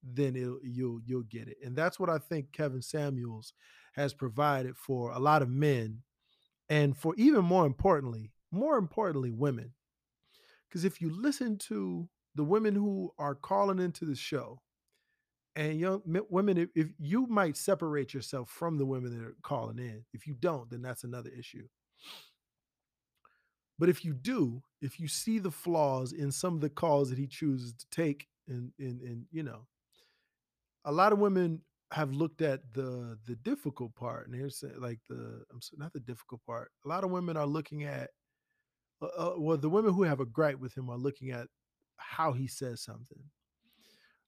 then 0.03 0.35
you'll 0.63 0.99
you'll 1.05 1.23
get 1.23 1.47
it. 1.47 1.57
And 1.63 1.75
that's 1.75 1.99
what 1.99 2.09
I 2.09 2.17
think 2.17 2.51
Kevin 2.51 2.81
Samuels 2.81 3.53
has 3.93 4.13
provided 4.13 4.77
for 4.77 5.11
a 5.11 5.19
lot 5.19 5.41
of 5.41 5.49
men, 5.49 6.03
and 6.69 6.97
for 6.97 7.13
even 7.17 7.43
more 7.45 7.65
importantly, 7.65 8.31
more 8.51 8.77
importantly, 8.77 9.31
women. 9.31 9.73
Because 10.67 10.85
if 10.85 11.01
you 11.01 11.09
listen 11.09 11.57
to 11.57 12.07
the 12.35 12.43
women 12.43 12.73
who 12.75 13.11
are 13.19 13.35
calling 13.35 13.79
into 13.79 14.05
the 14.05 14.15
show, 14.15 14.61
and 15.55 15.79
young 15.79 16.01
women, 16.29 16.57
if, 16.57 16.69
if 16.75 16.87
you 16.97 17.27
might 17.27 17.57
separate 17.57 18.13
yourself 18.13 18.49
from 18.49 18.77
the 18.77 18.85
women 18.85 19.17
that 19.17 19.25
are 19.25 19.35
calling 19.43 19.79
in, 19.79 20.05
if 20.13 20.25
you 20.25 20.33
don't, 20.39 20.69
then 20.69 20.81
that's 20.81 21.03
another 21.03 21.29
issue. 21.37 21.67
But 23.77 23.89
if 23.89 24.05
you 24.05 24.13
do, 24.13 24.61
if 24.81 24.99
you 24.99 25.07
see 25.07 25.39
the 25.39 25.51
flaws 25.51 26.13
in 26.13 26.31
some 26.31 26.53
of 26.55 26.61
the 26.61 26.69
calls 26.69 27.09
that 27.09 27.17
he 27.19 27.27
chooses 27.27 27.73
to 27.73 27.85
take, 27.91 28.27
and 28.47 28.71
and 28.79 29.01
and 29.01 29.25
you 29.31 29.43
know, 29.43 29.65
a 30.85 30.91
lot 30.91 31.13
of 31.13 31.19
women 31.19 31.61
have 31.91 32.11
looked 32.13 32.41
at 32.41 32.61
the 32.73 33.17
the 33.27 33.35
difficult 33.37 33.93
part, 33.95 34.27
and 34.27 34.35
here's 34.35 34.63
like 34.77 34.99
the 35.09 35.43
I'm 35.51 35.61
sorry, 35.61 35.79
not 35.79 35.93
the 35.93 35.99
difficult 36.01 36.41
part. 36.45 36.71
A 36.85 36.87
lot 36.87 37.03
of 37.03 37.11
women 37.11 37.37
are 37.37 37.45
looking 37.45 37.83
at, 37.83 38.09
uh, 39.01 39.07
uh, 39.17 39.33
well, 39.37 39.57
the 39.57 39.69
women 39.69 39.93
who 39.93 40.03
have 40.03 40.19
a 40.21 40.25
gripe 40.25 40.59
with 40.59 40.75
him 40.77 40.89
are 40.89 40.97
looking 40.97 41.31
at 41.31 41.47
how 41.97 42.33
he 42.33 42.47
says 42.47 42.81
something. 42.83 43.23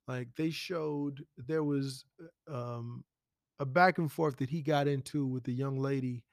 Like 0.07 0.29
they 0.37 0.49
showed 0.51 1.23
there 1.37 1.63
was 1.63 2.05
uh, 2.51 2.53
um, 2.77 3.03
a 3.59 3.65
back 3.65 3.97
and 3.97 4.11
forth 4.11 4.37
that 4.37 4.49
he 4.49 4.61
got 4.61 4.87
into 4.87 5.25
with 5.27 5.43
the 5.45 5.53
young 5.53 5.79
lady 5.79 6.23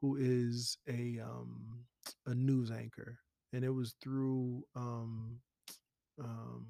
who 0.00 0.16
is 0.16 0.78
a 0.88 1.18
um, 1.22 1.84
a 2.26 2.34
news 2.34 2.70
anchor, 2.70 3.18
and 3.52 3.64
it 3.64 3.70
was 3.70 3.94
through 4.02 4.64
um, 4.76 5.38
um, 6.20 6.66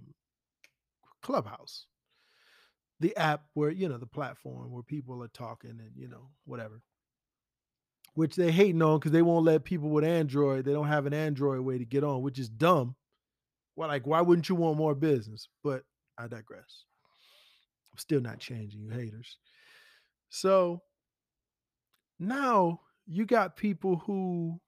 Clubhouse, 1.22 1.86
the 3.00 3.16
app 3.16 3.44
where 3.54 3.70
you 3.70 3.88
know 3.88 3.98
the 3.98 4.06
platform 4.06 4.70
where 4.70 4.82
people 4.82 5.22
are 5.22 5.28
talking 5.28 5.70
and 5.70 5.90
you 5.96 6.08
know 6.08 6.28
whatever. 6.44 6.82
Which 8.14 8.36
they 8.36 8.50
hating 8.50 8.82
on 8.82 8.98
because 8.98 9.12
they 9.12 9.22
won't 9.22 9.44
let 9.44 9.64
people 9.64 9.88
with 9.88 10.04
Android. 10.04 10.64
They 10.64 10.72
don't 10.72 10.88
have 10.88 11.06
an 11.06 11.14
Android 11.14 11.60
way 11.60 11.78
to 11.78 11.84
get 11.84 12.04
on, 12.04 12.22
which 12.22 12.38
is 12.38 12.48
dumb. 12.48 12.96
Why, 13.76 13.86
like, 13.86 14.06
why 14.06 14.20
wouldn't 14.20 14.48
you 14.48 14.56
want 14.56 14.76
more 14.76 14.94
business? 14.94 15.48
But 15.62 15.84
I 16.18 16.26
digress. 16.26 16.84
I'm 17.92 17.98
still 17.98 18.20
not 18.20 18.40
changing, 18.40 18.82
you 18.82 18.90
haters. 18.90 19.38
So 20.28 20.82
now 22.18 22.80
you 23.06 23.24
got 23.24 23.56
people 23.56 23.96
who 23.96 24.60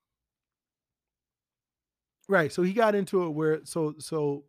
right 2.28 2.52
so 2.52 2.62
he 2.62 2.72
got 2.72 2.94
into 2.94 3.24
it 3.24 3.30
where 3.30 3.60
so 3.64 3.94
so 3.98 4.44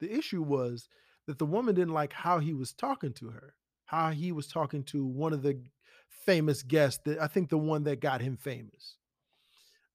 the 0.00 0.10
issue 0.10 0.42
was 0.42 0.88
that 1.28 1.38
the 1.38 1.44
woman 1.44 1.74
didn't 1.74 1.92
like 1.92 2.14
how 2.14 2.38
he 2.38 2.54
was 2.54 2.72
talking 2.72 3.12
to 3.12 3.28
her 3.28 3.54
how 3.84 4.10
he 4.10 4.32
was 4.32 4.48
talking 4.48 4.82
to 4.82 5.04
one 5.04 5.34
of 5.34 5.42
the 5.42 5.60
famous 6.08 6.62
guests 6.62 7.00
that 7.04 7.20
i 7.20 7.26
think 7.26 7.50
the 7.50 7.58
one 7.58 7.84
that 7.84 8.00
got 8.00 8.20
him 8.20 8.36
famous. 8.36 8.96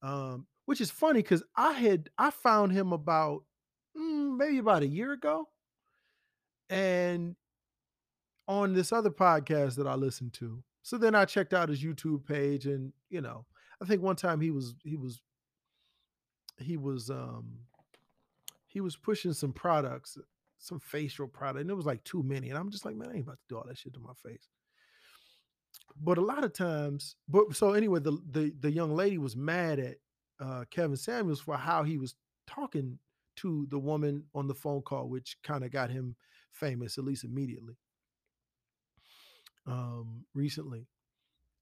Um 0.02 0.46
which 0.66 0.80
is 0.80 0.92
funny 0.92 1.22
because 1.22 1.44
i 1.58 1.74
had 1.74 2.10
i 2.18 2.30
found 2.30 2.72
him 2.72 2.94
about 2.94 3.44
mm, 3.98 4.38
maybe 4.38 4.60
about 4.60 4.84
a 4.84 4.88
year 4.88 5.12
ago 5.12 5.50
and 6.70 7.36
on 8.48 8.74
this 8.74 8.92
other 8.92 9.10
podcast 9.10 9.76
that 9.76 9.88
i 9.88 9.96
listened 9.96 10.34
to 10.34 10.64
so 10.84 10.98
then 10.98 11.16
i 11.16 11.26
checked 11.26 11.54
out 11.54 11.70
his 11.70 11.84
youtube 11.84 12.26
page 12.26 12.66
and 12.66 12.94
you 13.10 13.22
know 13.22 13.46
i 13.82 13.86
think 13.86 14.02
one 14.02 14.16
time 14.16 14.40
he 14.40 14.52
was 14.52 14.76
he 14.84 14.96
was 14.96 15.20
he 16.60 16.78
was 16.78 17.10
um 17.10 17.60
he 18.74 18.82
was 18.82 18.96
pushing 18.96 19.34
some 19.34 19.54
products, 19.54 20.18
some 20.64 20.80
facial 20.80 21.28
product, 21.28 21.62
and 21.62 21.70
it 21.70 21.76
was 21.76 21.86
like 21.86 22.04
too 22.04 22.24
many. 22.24 22.50
And 22.50 22.58
I'm 22.58 22.72
just 22.72 22.86
like, 22.86 22.96
man, 22.96 23.10
I 23.10 23.16
ain't 23.16 23.24
about 23.24 23.38
to 23.40 23.48
do 23.50 23.58
all 23.58 23.66
that 23.68 23.78
shit 23.78 23.94
to 23.94 24.00
my 24.00 24.14
face. 24.26 24.48
But 26.02 26.18
a 26.18 26.22
lot 26.22 26.44
of 26.44 26.54
times, 26.54 27.16
but 27.28 27.56
so 27.56 27.74
anyway, 27.74 28.00
the 28.00 28.18
the 28.32 28.54
the 28.60 28.72
young 28.72 28.96
lady 28.96 29.18
was 29.18 29.36
mad 29.36 29.80
at 29.80 29.98
uh, 30.40 30.64
Kevin 30.72 30.96
Samuels 30.96 31.42
for 31.42 31.58
how 31.58 31.84
he 31.84 31.98
was 31.98 32.16
talking 32.48 32.98
to 33.38 33.68
the 33.70 33.80
woman 33.80 34.24
on 34.34 34.48
the 34.48 34.54
phone 34.54 34.82
call, 34.82 35.10
which 35.10 35.38
kind 35.44 35.64
of 35.64 35.72
got 35.72 35.90
him 35.90 36.16
famous, 36.52 36.98
at 36.98 37.04
least 37.04 37.24
immediately, 37.24 37.76
um, 39.68 40.26
recently. 40.34 40.88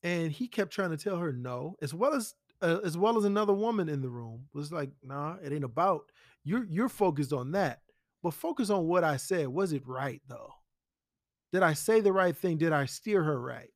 And 0.03 0.31
he 0.31 0.47
kept 0.47 0.71
trying 0.71 0.91
to 0.91 0.97
tell 0.97 1.17
her 1.17 1.33
no, 1.33 1.75
as 1.81 1.93
well 1.93 2.13
as 2.13 2.35
uh, 2.61 2.79
as 2.83 2.97
well 2.97 3.17
as 3.17 3.25
another 3.25 3.53
woman 3.53 3.89
in 3.89 4.01
the 4.01 4.09
room 4.09 4.45
was 4.53 4.71
like, 4.71 4.91
"Nah, 5.03 5.37
it 5.43 5.51
ain't 5.51 5.63
about 5.63 6.11
you're 6.43 6.65
you're 6.65 6.89
focused 6.89 7.33
on 7.33 7.51
that, 7.53 7.81
but 8.23 8.33
focus 8.33 8.69
on 8.69 8.87
what 8.87 9.03
I 9.03 9.17
said. 9.17 9.47
Was 9.49 9.73
it 9.73 9.87
right 9.87 10.21
though? 10.27 10.53
Did 11.53 11.63
I 11.63 11.73
say 11.73 12.01
the 12.01 12.13
right 12.13 12.35
thing? 12.35 12.57
Did 12.57 12.71
I 12.73 12.85
steer 12.85 13.23
her 13.23 13.39
right?" 13.39 13.69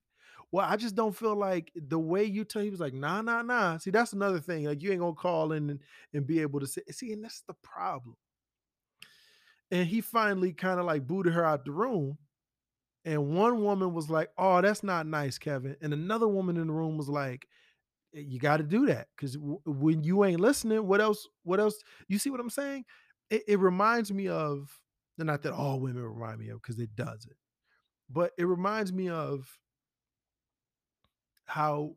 Well, 0.51 0.65
I 0.67 0.77
just 0.77 0.95
don't 0.95 1.15
feel 1.15 1.35
like 1.35 1.71
the 1.75 1.99
way 1.99 2.23
you 2.25 2.45
tell 2.45 2.63
he 2.63 2.71
was 2.71 2.79
like, 2.79 2.93
nah, 2.95 3.21
nah, 3.21 3.43
nah. 3.43 3.77
See, 3.79 3.91
that's 3.91 4.13
another 4.13 4.39
thing. 4.39 4.65
Like 4.65 4.81
you 4.83 4.91
ain't 4.91 5.01
gonna 5.01 5.13
call 5.15 5.51
in 5.53 5.69
and, 5.69 5.81
and 6.13 6.27
be 6.27 6.41
able 6.41 6.61
to 6.61 6.67
say, 6.67 6.81
see, 6.91 7.13
and 7.13 7.23
that's 7.23 7.41
the 7.43 7.55
problem. 7.63 8.15
And 9.71 9.87
he 9.87 10.01
finally 10.01 10.53
kind 10.53 10.79
of 10.79 10.85
like 10.85 11.07
booted 11.07 11.33
her 11.33 11.43
out 11.45 11.65
the 11.65 11.71
room. 11.71 12.17
And 13.05 13.35
one 13.35 13.63
woman 13.63 13.93
was 13.93 14.09
like, 14.09 14.29
Oh, 14.37 14.61
that's 14.61 14.83
not 14.83 15.07
nice, 15.07 15.37
Kevin. 15.37 15.77
And 15.81 15.93
another 15.93 16.27
woman 16.27 16.57
in 16.57 16.67
the 16.67 16.73
room 16.73 16.97
was 16.97 17.09
like, 17.09 17.47
"Eh, 18.15 18.21
You 18.21 18.39
got 18.39 18.57
to 18.59 18.63
do 18.63 18.87
that 18.87 19.07
because 19.15 19.35
w- 19.37 19.61
when 19.65 20.03
you 20.03 20.25
ain't 20.25 20.41
listening, 20.41 20.87
what 20.87 21.01
else? 21.01 21.27
What 21.43 21.59
else? 21.59 21.75
You 22.09 22.19
see 22.19 22.29
what 22.31 22.39
I'm 22.41 22.49
saying? 22.51 22.85
It, 23.29 23.43
it 23.47 23.59
reminds 23.59 24.11
me 24.11 24.27
of, 24.27 24.79
not 25.17 25.43
that 25.43 25.53
all 25.53 25.79
women 25.79 26.03
remind 26.03 26.39
me 26.39 26.49
of 26.49 26.61
because 26.61 26.79
it 26.79 26.95
doesn't, 26.95 27.35
but 28.09 28.31
it 28.37 28.45
reminds 28.45 28.93
me 28.93 29.09
of 29.09 29.57
how 31.45 31.95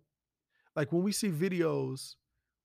like 0.77 0.93
when 0.93 1.03
we 1.03 1.13
see 1.13 1.31
videos 1.31 2.15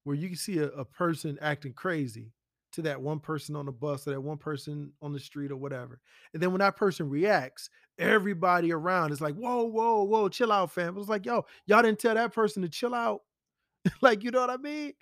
where 0.03 0.15
you 0.15 0.27
can 0.27 0.37
see 0.37 0.59
a, 0.59 0.67
a 0.67 0.85
person 0.85 1.37
acting 1.41 1.73
crazy 1.73 2.31
to 2.73 2.81
that 2.81 3.01
one 3.01 3.19
person 3.19 3.55
on 3.55 3.65
the 3.65 3.71
bus 3.71 4.07
or 4.07 4.11
that 4.11 4.21
one 4.21 4.37
person 4.37 4.91
on 5.01 5.13
the 5.13 5.19
street 5.19 5.51
or 5.51 5.55
whatever. 5.55 5.99
And 6.33 6.41
then 6.41 6.51
when 6.51 6.59
that 6.59 6.75
person 6.75 7.09
reacts, 7.09 7.69
everybody 7.99 8.71
around 8.71 9.11
is 9.11 9.21
like, 9.21 9.35
whoa, 9.35 9.63
whoa, 9.63 10.03
whoa, 10.03 10.27
chill 10.29 10.51
out, 10.51 10.71
fam. 10.71 10.97
It's 10.97 11.07
like, 11.07 11.25
yo, 11.25 11.45
y'all 11.65 11.83
didn't 11.83 11.99
tell 11.99 12.15
that 12.15 12.33
person 12.33 12.63
to 12.63 12.69
chill 12.69 12.95
out. 12.95 13.21
like, 14.01 14.23
you 14.23 14.31
know 14.31 14.41
what 14.41 14.49
I 14.49 14.57
mean? 14.57 14.93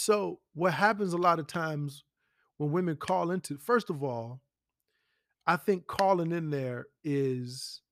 So 0.00 0.40
what 0.54 0.72
happens 0.74 1.12
a 1.12 1.18
lot 1.18 1.38
of 1.40 1.46
times 1.46 2.04
when 2.56 2.72
women 2.72 2.96
call 2.96 3.30
into, 3.32 3.58
first 3.58 3.90
of 3.90 4.02
all, 4.02 4.40
I 5.46 5.56
think 5.56 5.86
calling 5.86 6.32
in 6.32 6.50
there 6.50 6.86
is 7.04 7.82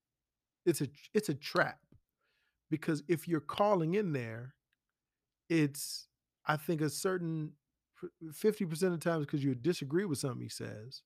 it's 0.66 0.80
a 0.80 0.88
it's 1.14 1.28
a 1.28 1.34
trap 1.34 1.80
because 2.70 3.02
if 3.08 3.28
you're 3.28 3.40
calling 3.40 3.94
in 3.94 4.12
there 4.12 4.54
It's 5.48 6.08
I 6.46 6.56
think 6.56 6.80
a 6.80 6.90
certain 6.90 7.52
50% 8.24 8.70
of 8.84 8.92
the 8.92 8.98
times 8.98 9.26
because 9.26 9.44
you 9.44 9.54
disagree 9.54 10.04
with 10.06 10.18
something 10.18 10.42
he 10.42 10.48
says, 10.48 11.02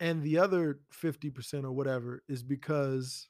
and 0.00 0.22
the 0.22 0.38
other 0.38 0.80
50% 0.94 1.64
or 1.64 1.72
whatever 1.72 2.22
is 2.28 2.42
because 2.42 3.28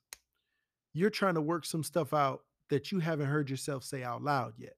you're 0.94 1.10
trying 1.10 1.34
to 1.34 1.42
work 1.42 1.66
some 1.66 1.84
stuff 1.84 2.14
out 2.14 2.42
that 2.70 2.92
you 2.92 3.00
haven't 3.00 3.26
heard 3.28 3.50
yourself 3.50 3.84
say 3.84 4.02
out 4.04 4.22
loud 4.22 4.54
yet. 4.58 4.74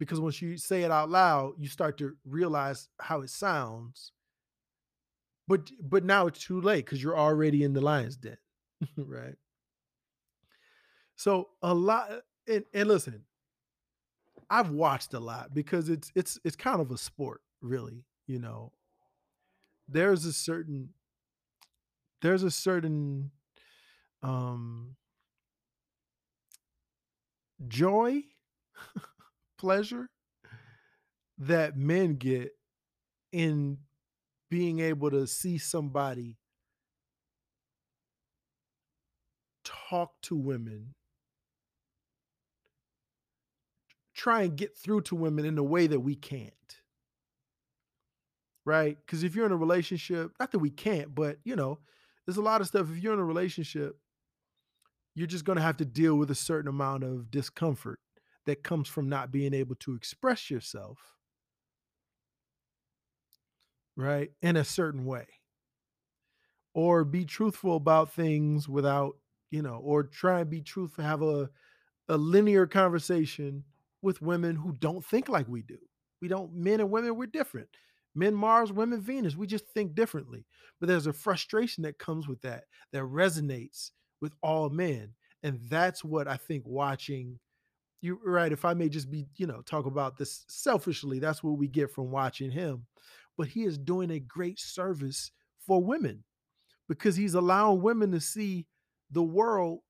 Because 0.00 0.20
once 0.20 0.42
you 0.42 0.58
say 0.58 0.82
it 0.82 0.90
out 0.90 1.10
loud, 1.10 1.54
you 1.60 1.68
start 1.68 1.98
to 1.98 2.16
realize 2.26 2.88
how 3.00 3.20
it 3.22 3.30
sounds, 3.30 4.12
but 5.46 5.70
but 5.82 6.04
now 6.04 6.26
it's 6.26 6.42
too 6.44 6.60
late 6.60 6.86
because 6.86 7.02
you're 7.02 7.18
already 7.18 7.62
in 7.64 7.74
the 7.74 7.80
lion's 7.82 8.16
den, 8.16 8.38
right? 8.96 9.36
So 11.16 11.50
a 11.62 11.74
lot 11.74 12.10
and, 12.48 12.64
and 12.74 12.88
listen, 12.88 13.24
I've 14.50 14.70
watched 14.70 15.14
a 15.14 15.20
lot 15.20 15.54
because 15.54 15.88
it's 15.88 16.10
it's 16.14 16.38
it's 16.44 16.56
kind 16.56 16.80
of 16.80 16.90
a 16.90 16.98
sport, 16.98 17.42
really. 17.60 18.04
You 18.26 18.38
know, 18.40 18.72
there's 19.88 20.24
a 20.24 20.32
certain 20.32 20.90
there's 22.22 22.42
a 22.42 22.50
certain 22.50 23.30
um 24.22 24.96
joy, 27.68 28.22
pleasure 29.60 30.08
that 31.36 31.76
men 31.76 32.14
get 32.14 32.52
in 33.30 33.76
being 34.50 34.80
able 34.80 35.10
to 35.10 35.26
see 35.26 35.58
somebody 35.58 36.38
talk 39.64 40.12
to 40.22 40.34
women, 40.34 40.94
try 44.14 44.42
and 44.42 44.56
get 44.56 44.74
through 44.74 45.02
to 45.02 45.14
women 45.14 45.44
in 45.44 45.58
a 45.58 45.62
way 45.62 45.86
that 45.86 46.00
we 46.00 46.14
can't. 46.14 46.54
Right? 48.64 48.96
Because 49.04 49.24
if 49.24 49.34
you're 49.34 49.46
in 49.46 49.52
a 49.52 49.56
relationship, 49.56 50.32
not 50.40 50.52
that 50.52 50.58
we 50.58 50.70
can't, 50.70 51.14
but 51.14 51.36
you 51.44 51.54
know, 51.54 51.80
there's 52.24 52.38
a 52.38 52.42
lot 52.42 52.62
of 52.62 52.66
stuff. 52.66 52.88
If 52.90 53.02
you're 53.02 53.12
in 53.12 53.20
a 53.20 53.24
relationship 53.24 53.96
you're 55.14 55.26
just 55.26 55.44
going 55.44 55.56
to 55.56 55.62
have 55.62 55.76
to 55.78 55.84
deal 55.84 56.14
with 56.14 56.30
a 56.30 56.34
certain 56.34 56.68
amount 56.68 57.04
of 57.04 57.30
discomfort 57.30 57.98
that 58.46 58.62
comes 58.62 58.88
from 58.88 59.08
not 59.08 59.30
being 59.30 59.54
able 59.54 59.74
to 59.76 59.94
express 59.94 60.50
yourself. 60.50 60.98
Right? 63.96 64.30
In 64.42 64.56
a 64.56 64.64
certain 64.64 65.04
way. 65.04 65.26
Or 66.72 67.04
be 67.04 67.24
truthful 67.24 67.76
about 67.76 68.12
things 68.12 68.68
without 68.68 69.16
you 69.50 69.62
know 69.62 69.80
or 69.82 70.04
try 70.04 70.40
and 70.40 70.50
be 70.50 70.60
truthful 70.60 71.04
have 71.04 71.22
a 71.22 71.50
a 72.08 72.16
linear 72.16 72.66
conversation 72.66 73.64
with 74.02 74.22
women 74.22 74.56
who 74.56 74.72
don't 74.72 75.04
think 75.04 75.28
like 75.28 75.48
we 75.48 75.62
do. 75.62 75.78
We 76.22 76.28
don't 76.28 76.54
men 76.54 76.80
and 76.80 76.90
women 76.90 77.16
we're 77.16 77.26
different. 77.26 77.68
Men 78.14 78.34
mars 78.34 78.72
women 78.72 79.00
venus 79.00 79.36
we 79.36 79.46
just 79.46 79.66
think 79.68 79.94
differently. 79.94 80.46
But 80.78 80.88
there's 80.88 81.06
a 81.06 81.12
frustration 81.12 81.82
that 81.82 81.98
comes 81.98 82.26
with 82.28 82.40
that 82.42 82.64
that 82.92 83.02
resonates 83.02 83.90
with 84.20 84.32
all 84.42 84.70
men. 84.70 85.14
And 85.42 85.58
that's 85.68 86.04
what 86.04 86.28
i 86.28 86.36
think 86.36 86.64
watching 86.66 87.38
you're 88.00 88.18
right. 88.24 88.52
If 88.52 88.64
I 88.64 88.74
may 88.74 88.88
just 88.88 89.10
be, 89.10 89.26
you 89.36 89.46
know, 89.46 89.62
talk 89.62 89.86
about 89.86 90.16
this 90.16 90.44
selfishly, 90.48 91.18
that's 91.18 91.42
what 91.42 91.58
we 91.58 91.68
get 91.68 91.90
from 91.90 92.10
watching 92.10 92.50
him. 92.50 92.86
But 93.36 93.48
he 93.48 93.64
is 93.64 93.78
doing 93.78 94.10
a 94.10 94.20
great 94.20 94.58
service 94.58 95.32
for 95.66 95.82
women 95.82 96.24
because 96.88 97.16
he's 97.16 97.34
allowing 97.34 97.82
women 97.82 98.12
to 98.12 98.20
see 98.20 98.66
the 99.10 99.22
world 99.22 99.80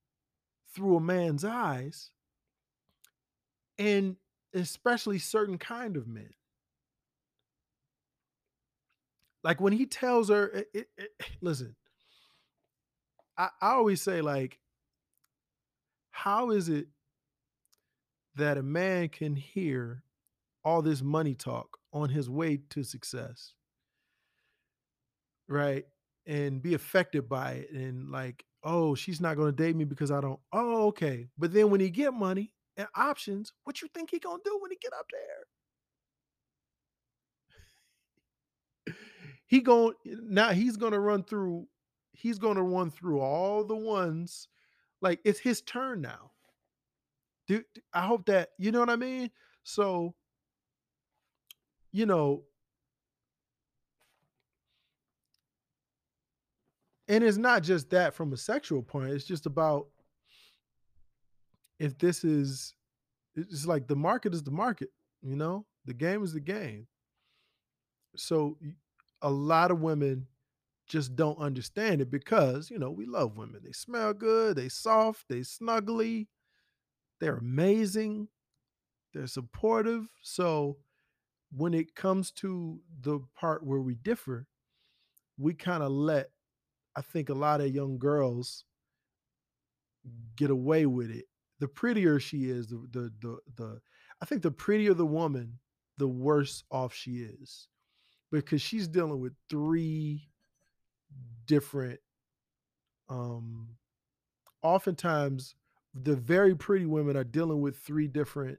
through 0.74 0.96
a 0.96 1.00
man's 1.00 1.44
eyes 1.44 2.10
and 3.78 4.16
especially 4.54 5.18
certain 5.18 5.58
kind 5.58 5.96
of 5.96 6.06
men. 6.06 6.30
Like 9.42 9.60
when 9.60 9.72
he 9.72 9.86
tells 9.86 10.28
her, 10.28 10.48
it, 10.48 10.68
it, 10.74 10.88
it- 10.98 11.12
listen, 11.40 11.76
I, 13.36 13.48
I 13.60 13.70
always 13.72 14.02
say, 14.02 14.20
like, 14.20 14.58
how 16.10 16.50
is 16.50 16.68
it 16.68 16.88
that 18.36 18.58
a 18.58 18.62
man 18.62 19.08
can 19.08 19.34
hear 19.36 20.02
all 20.64 20.82
this 20.82 21.02
money 21.02 21.34
talk 21.34 21.78
on 21.92 22.08
his 22.08 22.28
way 22.30 22.58
to 22.70 22.82
success, 22.84 23.54
right? 25.48 25.84
And 26.26 26.62
be 26.62 26.74
affected 26.74 27.28
by 27.28 27.52
it 27.52 27.70
and 27.72 28.10
like, 28.10 28.44
oh, 28.62 28.94
she's 28.94 29.20
not 29.20 29.36
gonna 29.36 29.52
date 29.52 29.76
me 29.76 29.84
because 29.84 30.10
I 30.10 30.20
don't. 30.20 30.38
Oh, 30.52 30.86
okay. 30.88 31.28
But 31.38 31.52
then 31.52 31.70
when 31.70 31.80
he 31.80 31.90
get 31.90 32.12
money 32.14 32.52
and 32.76 32.86
options, 32.94 33.52
what 33.64 33.82
you 33.82 33.88
think 33.94 34.10
he 34.10 34.18
gonna 34.18 34.42
do 34.44 34.58
when 34.60 34.70
he 34.70 34.76
get 34.80 34.92
up 34.92 35.06
there? 35.10 35.46
He 39.46 39.60
going 39.60 39.94
now 40.04 40.50
he's 40.50 40.76
gonna 40.76 41.00
run 41.00 41.24
through, 41.24 41.66
he's 42.12 42.38
gonna 42.38 42.62
run 42.62 42.90
through 42.90 43.20
all 43.20 43.64
the 43.64 43.76
ones, 43.76 44.48
like 45.00 45.20
it's 45.24 45.40
his 45.40 45.60
turn 45.62 46.00
now. 46.00 46.32
Dude, 47.50 47.64
I 47.92 48.02
hope 48.02 48.26
that 48.26 48.50
you 48.58 48.70
know 48.70 48.78
what 48.78 48.90
I 48.90 48.94
mean? 48.94 49.28
So, 49.64 50.14
you 51.90 52.06
know, 52.06 52.44
and 57.08 57.24
it's 57.24 57.38
not 57.38 57.64
just 57.64 57.90
that 57.90 58.14
from 58.14 58.32
a 58.32 58.36
sexual 58.36 58.84
point, 58.84 59.10
it's 59.10 59.24
just 59.24 59.46
about 59.46 59.88
if 61.80 61.98
this 61.98 62.22
is 62.22 62.72
it's 63.34 63.66
like 63.66 63.88
the 63.88 63.96
market 63.96 64.32
is 64.32 64.44
the 64.44 64.52
market, 64.52 64.90
you 65.20 65.34
know? 65.34 65.66
The 65.86 65.94
game 65.94 66.22
is 66.22 66.32
the 66.32 66.38
game. 66.38 66.86
So 68.14 68.58
a 69.22 69.30
lot 69.30 69.72
of 69.72 69.80
women 69.80 70.28
just 70.86 71.16
don't 71.16 71.38
understand 71.38 72.00
it 72.00 72.12
because, 72.12 72.70
you 72.70 72.78
know, 72.78 72.92
we 72.92 73.06
love 73.06 73.36
women. 73.36 73.62
They 73.64 73.72
smell 73.72 74.14
good, 74.14 74.54
they 74.54 74.68
soft, 74.68 75.24
they 75.28 75.40
snuggly, 75.40 76.28
they're 77.20 77.36
amazing, 77.36 78.28
they're 79.12 79.26
supportive. 79.26 80.08
So 80.22 80.78
when 81.52 81.74
it 81.74 81.94
comes 81.94 82.30
to 82.30 82.80
the 83.02 83.20
part 83.38 83.64
where 83.64 83.80
we 83.80 83.94
differ, 83.94 84.46
we 85.38 85.54
kind 85.54 85.82
of 85.82 85.90
let 85.92 86.30
I 86.96 87.02
think 87.02 87.28
a 87.28 87.34
lot 87.34 87.60
of 87.60 87.74
young 87.74 87.98
girls 87.98 88.64
get 90.36 90.50
away 90.50 90.86
with 90.86 91.10
it. 91.10 91.26
The 91.60 91.68
prettier 91.68 92.18
she 92.18 92.50
is, 92.50 92.68
the 92.68 92.86
the 92.90 93.12
the, 93.20 93.38
the 93.56 93.80
I 94.22 94.26
think 94.26 94.42
the 94.42 94.50
prettier 94.50 94.94
the 94.94 95.06
woman, 95.06 95.58
the 95.98 96.08
worse 96.08 96.64
off 96.70 96.94
she 96.94 97.18
is. 97.18 97.68
Because 98.30 98.62
she's 98.62 98.86
dealing 98.86 99.20
with 99.20 99.32
three 99.48 100.28
different 101.46 101.98
um 103.08 103.70
oftentimes 104.62 105.56
the 105.94 106.16
very 106.16 106.54
pretty 106.54 106.86
women 106.86 107.16
are 107.16 107.24
dealing 107.24 107.60
with 107.60 107.78
three 107.78 108.06
different 108.06 108.58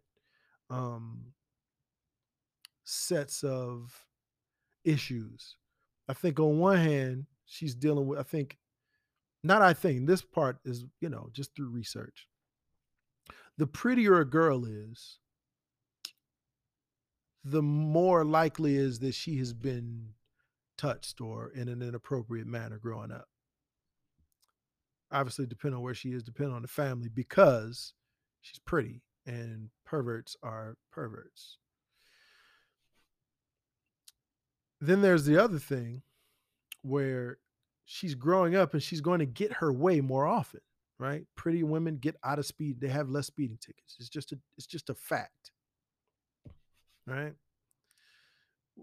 um 0.69 1.34
sets 2.84 3.43
of 3.43 4.05
issues. 4.84 5.55
I 6.07 6.13
think 6.13 6.39
on 6.39 6.59
one 6.59 6.77
hand, 6.77 7.25
she's 7.45 7.75
dealing 7.75 8.07
with, 8.07 8.19
I 8.19 8.23
think, 8.23 8.57
not 9.43 9.61
I 9.61 9.73
think, 9.73 10.07
this 10.07 10.21
part 10.21 10.57
is, 10.65 10.86
you 10.99 11.09
know, 11.09 11.29
just 11.32 11.55
through 11.55 11.69
research. 11.69 12.27
The 13.57 13.67
prettier 13.67 14.19
a 14.19 14.25
girl 14.25 14.65
is, 14.65 15.19
the 17.43 17.61
more 17.61 18.25
likely 18.25 18.75
is 18.75 18.99
that 18.99 19.13
she 19.13 19.38
has 19.38 19.53
been 19.53 20.09
touched 20.77 21.21
or 21.21 21.49
in 21.49 21.69
an 21.69 21.82
inappropriate 21.82 22.47
manner 22.47 22.77
growing 22.77 23.11
up. 23.11 23.29
Obviously, 25.12 25.45
depending 25.45 25.78
on 25.78 25.84
where 25.84 25.93
she 25.93 26.09
is, 26.09 26.24
depending 26.24 26.55
on 26.55 26.62
the 26.62 26.68
family, 26.68 27.09
because 27.09 27.93
she's 28.41 28.59
pretty 28.59 29.01
and 29.26 29.70
perverts 29.86 30.36
are 30.41 30.78
perverts. 30.91 31.57
Then 34.80 35.01
there's 35.01 35.26
the 35.26 35.41
other 35.41 35.59
thing 35.59 36.01
where 36.82 37.38
she's 37.86 38.16
growing 38.16 38.55
up 38.55 38.74
and 38.74 38.82
she's 38.82 39.01
going 39.01 39.20
to 39.20 39.26
get 39.26 39.53
her 39.53 39.72
way 39.72 40.01
more 40.01 40.26
often, 40.26 40.62
right? 40.97 41.26
Pretty 41.36 41.62
women 41.62 41.97
get 41.97 42.16
out 42.24 42.39
of 42.39 42.45
speed, 42.45 42.82
they 42.82 42.88
have 42.88 43.09
less 43.09 43.28
speeding 43.28 43.59
tickets. 43.62 43.97
It's 43.99 44.09
just 44.09 44.32
a 44.32 44.39
it's 44.57 44.66
just 44.66 44.89
a 44.89 44.95
fact. 44.95 45.51
Right? 47.05 47.34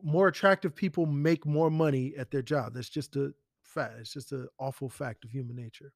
More 0.03 0.29
attractive 0.29 0.74
people 0.74 1.07
make 1.07 1.47
more 1.47 1.70
money 1.70 2.14
at 2.16 2.31
their 2.31 2.43
job. 2.43 2.74
That's 2.74 2.89
just 2.89 3.16
a 3.16 3.33
fact. 3.62 3.95
It's 3.99 4.12
just 4.12 4.33
an 4.33 4.47
awful 4.59 4.89
fact 4.89 5.24
of 5.24 5.31
human 5.31 5.57
nature. 5.57 5.93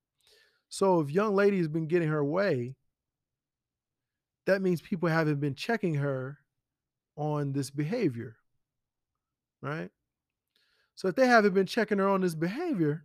So 0.73 1.01
if 1.01 1.11
young 1.11 1.35
lady 1.35 1.59
has 1.59 1.69
been 1.69 1.87
getting 1.87 2.09
her 2.09 2.25
way, 2.25 2.77
that 4.47 4.63
means 4.63 4.81
people 4.81 5.09
haven't 5.09 5.41
been 5.41 5.55
checking 5.55 5.95
her 5.97 6.39
on 7.17 7.53
this 7.53 7.71
behavior 7.71 8.37
right? 9.63 9.91
So 10.97 11.09
if 11.09 11.15
they 11.15 11.27
haven't 11.27 11.55
been 11.55 11.67
checking 11.67 11.99
her 11.99 12.09
on 12.09 12.21
this 12.21 12.35
behavior, 12.35 13.05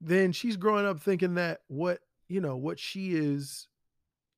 then 0.00 0.32
she's 0.32 0.56
growing 0.56 0.86
up 0.86 1.00
thinking 1.00 1.34
that 1.34 1.60
what, 1.68 2.00
you 2.28 2.40
know, 2.40 2.56
what 2.56 2.78
she 2.78 3.12
is 3.12 3.68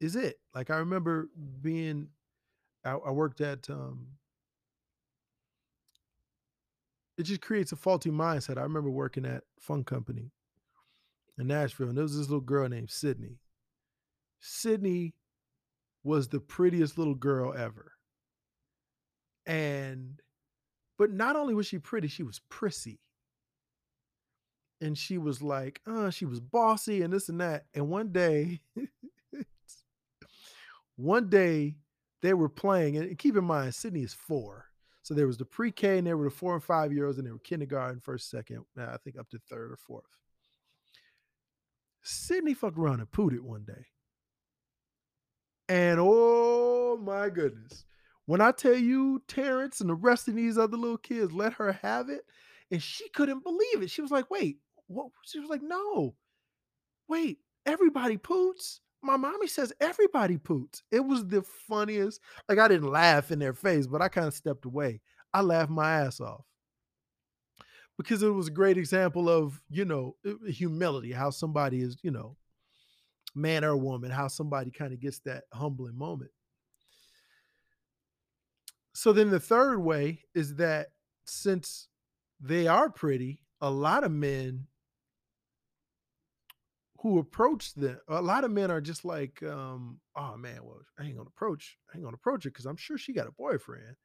is 0.01 0.17
it. 0.17 0.41
Like 0.55 0.71
I 0.71 0.77
remember 0.77 1.29
being 1.63 2.09
I, 2.85 2.93
I 2.93 3.11
worked 3.11 3.41
at 3.41 3.71
um 3.71 4.09
it 7.17 7.23
just 7.23 7.41
creates 7.41 7.71
a 7.71 7.77
faulty 7.77 8.11
mindset. 8.11 8.59
I 8.59 8.63
remember 8.63 8.91
working 8.91 9.25
at 9.25 9.45
Fun 9.61 9.85
Company 9.85 10.33
in 11.39 11.47
Nashville, 11.47 11.89
and 11.89 11.97
there 11.97 12.03
was 12.03 12.17
this 12.17 12.29
little 12.29 12.41
girl 12.41 12.69
named 12.69 12.91
Sydney. 12.91 13.41
Sydney 14.41 15.15
was 16.03 16.29
the 16.29 16.41
prettiest 16.41 16.99
little 16.99 17.15
girl 17.15 17.55
ever. 17.57 17.93
And 19.47 20.21
but 20.97 21.11
not 21.11 21.37
only 21.37 21.55
was 21.55 21.67
she 21.67 21.79
pretty, 21.79 22.09
she 22.09 22.23
was 22.23 22.41
prissy. 22.49 23.01
And 24.81 24.97
she 24.97 25.19
was 25.19 25.43
like, 25.43 25.81
uh, 25.87 26.11
she 26.11 26.25
was 26.25 26.41
bossy 26.41 27.03
and 27.03 27.13
this 27.13 27.29
and 27.29 27.41
that. 27.41 27.65
And 27.75 27.89
one 27.89 28.13
day, 28.13 28.61
one 30.97 31.29
day 31.29 31.77
they 32.23 32.35
were 32.35 32.49
playing, 32.49 32.97
and 32.97 33.19
keep 33.19 33.37
in 33.37 33.45
mind, 33.45 33.75
Sydney 33.75 34.03
is 34.03 34.15
four. 34.15 34.67
So 35.03 35.15
there 35.15 35.27
was 35.27 35.37
the 35.37 35.45
pre-K 35.45 35.99
and 35.99 36.07
there 36.07 36.17
were 36.17 36.25
the 36.25 36.31
four 36.31 36.55
and 36.55 36.63
five 36.63 36.93
year 36.93 37.07
olds, 37.07 37.19
and 37.19 37.27
they 37.27 37.33
were 37.33 37.39
kindergarten, 37.39 38.01
first, 38.01 38.31
second, 38.31 38.65
I 38.79 38.97
think 38.99 39.19
up 39.19 39.29
to 39.31 39.39
third 39.39 39.73
or 39.73 39.77
fourth. 39.77 40.05
Sydney 42.05 42.55
fucked 42.55 42.79
around 42.79 43.01
and 43.01 43.11
pooted 43.11 43.41
one 43.41 43.65
day. 43.65 43.87
And 45.69 45.99
oh 46.01 46.99
my 47.03 47.31
goodness. 47.31 47.85
When 48.27 48.41
I 48.41 48.53
tell 48.53 48.77
you 48.77 49.23
Terrence 49.27 49.81
and 49.81 49.91
the 49.91 49.95
rest 49.95 50.29
of 50.29 50.35
these 50.35 50.57
other 50.57 50.77
little 50.77 50.99
kids 50.99 51.33
let 51.33 51.55
her 51.55 51.73
have 51.73 52.09
it, 52.09 52.23
and 52.71 52.83
she 52.83 53.09
couldn't 53.11 53.43
believe 53.43 53.83
it. 53.83 53.91
She 53.91 54.03
was 54.03 54.11
like, 54.11 54.31
wait, 54.31 54.59
what? 54.87 55.09
She 55.25 55.41
was 55.41 55.51
like, 55.51 55.63
no, 55.63 56.15
wait, 57.09 57.39
everybody 57.67 58.17
poots. 58.17 58.81
My 59.03 59.17
mommy 59.17 59.47
says 59.47 59.73
everybody 59.81 60.39
poots. 60.39 60.83
It 60.91 61.01
was 61.01 61.27
the 61.27 61.43
funniest. 61.43 62.21
Like 62.49 62.59
I 62.59 62.69
didn't 62.69 62.91
laugh 62.91 63.31
in 63.31 63.39
their 63.39 63.53
face, 63.53 63.87
but 63.87 64.01
I 64.01 64.09
kind 64.09 64.27
of 64.27 64.35
stepped 64.35 64.65
away. 64.65 65.01
I 65.35 65.43
laughed 65.43 65.71
my 65.71 66.01
ass 66.01 66.21
off 66.21 66.45
because 67.97 68.23
it 68.23 68.29
was 68.29 68.49
a 68.49 68.53
great 68.53 68.77
example 68.77 69.29
of 69.29 69.61
you 69.71 69.85
know 69.85 70.17
humility, 70.47 71.13
how 71.13 71.31
somebody 71.31 71.81
is 71.81 71.97
you 72.03 72.11
know 72.11 72.37
man 73.35 73.65
or 73.65 73.77
woman, 73.77 74.11
how 74.11 74.29
somebody 74.29 74.71
kind 74.71 74.93
of 74.93 75.01
gets 75.01 75.19
that 75.21 75.45
humbling 75.53 75.99
moment. 75.99 76.31
So 78.95 79.13
then 79.13 79.31
the 79.31 79.41
third 79.41 79.81
way 79.81 80.23
is 80.35 80.55
that 80.57 80.89
since 81.27 81.89
they 82.41 82.69
are 82.69 82.89
pretty, 82.89 83.43
a 83.61 83.71
lot 83.71 84.05
of 84.05 84.13
men 84.13 84.67
who 87.01 87.19
approach 87.19 87.75
them, 87.75 87.99
a 88.09 88.23
lot 88.23 88.45
of 88.45 88.51
men 88.51 88.71
are 88.71 88.81
just 88.81 89.05
like, 89.05 89.43
um, 89.43 90.01
oh 90.17 90.37
man, 90.37 90.61
well, 90.63 90.81
I 90.99 91.05
ain't 91.05 91.17
gonna 91.17 91.29
approach, 91.29 91.77
I 91.93 91.97
ain't 91.97 92.05
gonna 92.05 92.15
approach 92.15 92.45
her 92.45 92.51
because 92.51 92.67
I'm 92.67 92.77
sure 92.77 92.97
she 92.97 93.13
got 93.13 93.27
a 93.27 93.33
boyfriend. 93.33 93.97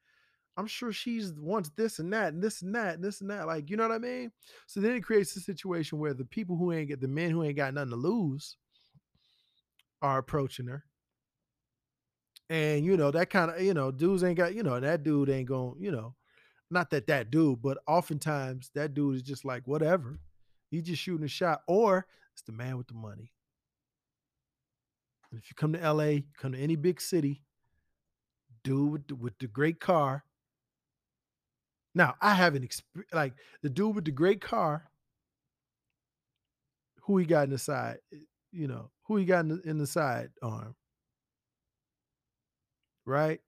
I'm 0.58 0.68
sure 0.68 0.92
she's 0.92 1.32
wants 1.34 1.72
this 1.76 2.00
and 2.00 2.12
that 2.14 2.34
and 2.34 2.42
this 2.42 2.62
and 2.62 2.76
that 2.76 2.96
and 2.96 3.04
this 3.04 3.22
and 3.22 3.30
that. 3.30 3.48
Like, 3.48 3.70
you 3.70 3.78
know 3.78 3.88
what 3.88 3.96
I 3.96 4.00
mean? 4.00 4.32
So 4.68 4.80
then 4.80 4.96
it 4.96 5.04
creates 5.04 5.36
a 5.36 5.40
situation 5.40 6.00
where 6.00 6.14
the 6.14 6.26
people 6.26 6.58
who 6.58 6.72
ain't 6.72 6.90
get 6.90 7.00
the 7.00 7.08
men 7.08 7.32
who 7.32 7.44
ain't 7.44 7.56
got 7.56 7.74
nothing 7.74 7.92
to 7.92 7.96
lose 7.96 8.58
are 10.02 10.18
approaching 10.18 10.68
her. 10.68 10.84
And 12.50 12.84
you 12.84 12.98
know 12.98 13.12
that 13.12 13.30
kind 13.30 13.52
of 13.52 13.62
you 13.62 13.76
know 13.76 13.92
dudes 13.92 14.24
ain't 14.24 14.38
got 14.38 14.56
you 14.56 14.64
know 14.64 14.80
that 14.80 15.04
dude 15.04 15.30
ain't 15.30 15.48
going 15.48 15.76
you 15.80 15.92
know 15.92 16.16
not 16.72 16.90
that 16.92 17.08
that 17.08 17.32
dude, 17.32 17.62
but 17.62 17.78
oftentimes 17.88 18.70
that 18.76 18.94
dude 18.94 19.16
is 19.16 19.22
just 19.22 19.46
like 19.46 19.68
whatever. 19.68 20.20
He's 20.70 20.84
just 20.84 21.02
shooting 21.02 21.26
a 21.26 21.30
shot, 21.30 21.62
or 21.68 22.06
it's 22.34 22.44
the 22.44 22.52
man 22.52 22.78
with 22.78 22.88
the 22.88 22.94
money. 22.94 23.32
And 25.32 25.40
if 25.40 25.50
you 25.50 25.56
come 25.56 25.74
to 25.74 25.94
LA, 25.94 26.20
come 26.38 26.54
to 26.54 26.60
any 26.60 26.76
big 26.76 27.02
city, 27.02 27.44
dude 28.64 28.92
with 28.92 29.08
the, 29.08 29.16
with 29.16 29.40
the 29.40 29.48
great 29.48 29.80
car. 29.80 30.24
Now 31.95 32.16
I 32.22 32.34
haven't 32.34 32.64
exp- 32.68 32.84
like 33.14 33.34
the 33.61 33.70
dude 33.70 33.95
with 33.95 34.06
the 34.06 34.11
great 34.11 34.41
car. 34.41 34.90
Who 37.03 37.18
he 37.18 37.26
got 37.26 37.45
in 37.45 37.49
the 37.49 37.57
side, 37.57 37.98
eh, 38.14 38.18
you 38.52 38.68
know, 38.68 38.91
who 39.03 39.18
he 39.18 39.26
got 39.26 39.40
in 39.41 39.48
the, 39.49 39.61
in 39.61 39.78
the 39.80 39.88
side 39.88 40.30
arm 40.44 40.76
right? 43.10 43.41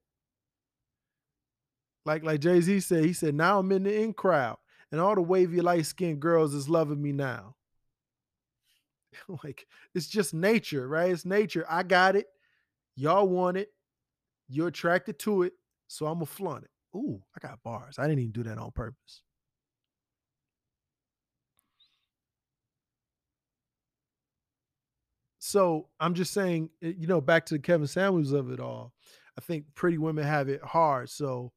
Like 2.05 2.23
like 2.23 2.41
Jay 2.41 2.59
Z 2.61 2.79
said, 2.81 3.05
he 3.05 3.13
said, 3.13 3.35
"Now 3.35 3.59
I'm 3.59 3.71
in 3.71 3.83
the 3.83 4.01
in 4.01 4.13
crowd, 4.13 4.57
and 4.91 4.99
all 4.99 5.15
the 5.15 5.21
wavy 5.21 5.61
light 5.61 5.85
skinned 5.85 6.19
girls 6.19 6.53
is 6.53 6.67
loving 6.67 7.01
me 7.01 7.11
now." 7.11 7.55
like 9.43 9.67
it's 9.93 10.07
just 10.07 10.33
nature, 10.33 10.87
right? 10.87 11.11
It's 11.11 11.25
nature. 11.25 11.65
I 11.69 11.83
got 11.83 12.15
it. 12.15 12.27
Y'all 12.95 13.27
want 13.27 13.57
it. 13.57 13.69
You're 14.49 14.67
attracted 14.69 15.19
to 15.19 15.43
it, 15.43 15.53
so 15.87 16.07
I'm 16.07 16.15
gonna 16.15 16.25
flaunt 16.25 16.63
it. 16.65 16.71
Ooh, 16.95 17.21
I 17.35 17.39
got 17.45 17.63
bars. 17.63 17.97
I 17.99 18.03
didn't 18.07 18.19
even 18.19 18.31
do 18.31 18.43
that 18.43 18.57
on 18.57 18.71
purpose. 18.71 19.21
So 25.39 25.87
I'm 25.99 26.13
just 26.13 26.33
saying, 26.33 26.69
eh, 26.83 26.93
you 26.97 27.07
know, 27.07 27.21
back 27.21 27.45
to 27.47 27.55
the 27.55 27.59
Kevin 27.59 27.87
Samuels 27.87 28.31
of 28.31 28.51
it 28.51 28.59
all. 28.59 28.93
I 29.37 29.41
think 29.41 29.65
pretty 29.75 29.97
women 29.97 30.23
have 30.25 30.49
it 30.49 30.61
hard. 30.63 31.09
So, 31.09 31.51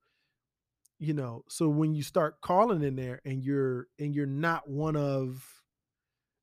you 0.98 1.12
know, 1.12 1.44
so 1.48 1.69
when 1.69 1.94
you 1.94 2.02
start 2.02 2.40
calling 2.40 2.82
in 2.82 2.97
there 2.97 3.20
and 3.24 3.43
you're 3.43 3.89
and 3.98 4.15
you're 4.15 4.27
not 4.27 4.69
one 4.69 4.97
of 4.97 5.44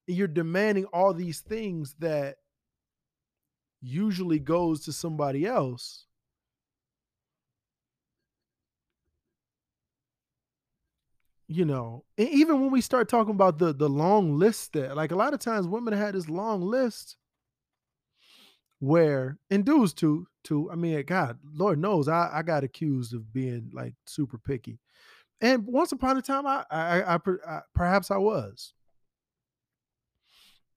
you're 0.08 0.28
demanding 0.28 0.86
all 0.86 1.14
these 1.14 1.40
things 1.40 1.96
that 2.00 2.38
usually 3.82 4.40
goes 4.40 4.82
to 4.86 4.94
somebody 4.94 5.46
else. 5.46 6.06
You 11.54 11.66
know, 11.66 12.06
and 12.18 12.30
even 12.30 12.62
when 12.62 12.72
we 12.72 12.80
start 12.80 13.10
talking 13.10 13.34
about 13.36 13.58
the 13.60 13.74
the 13.74 13.90
long 13.90 14.38
list 14.40 14.72
that 14.74 14.96
like 14.96 15.12
a 15.12 15.18
lot 15.18 15.34
of 15.34 15.40
times 15.42 15.68
women 15.68 15.94
had 15.94 16.16
this 16.16 16.30
long 16.30 16.62
list 16.62 17.18
where 18.80 19.38
and 19.50 19.64
dudes 19.66 19.94
too 19.94 20.26
too 20.44 20.70
i 20.72 20.76
mean 20.76 21.04
god 21.06 21.38
lord 21.54 21.78
knows 21.78 22.08
i 22.08 22.30
i 22.34 22.42
got 22.42 22.64
accused 22.64 23.14
of 23.14 23.32
being 23.32 23.70
like 23.74 23.94
super 24.06 24.38
picky 24.38 24.80
And 25.42 25.68
once 25.68 25.92
upon 25.94 26.18
a 26.18 26.24
time, 26.24 26.48
I, 26.48 26.66
I, 26.72 27.16
I, 27.16 27.20
I 27.48 27.62
perhaps 27.76 28.12
I 28.12 28.18
was. 28.18 28.74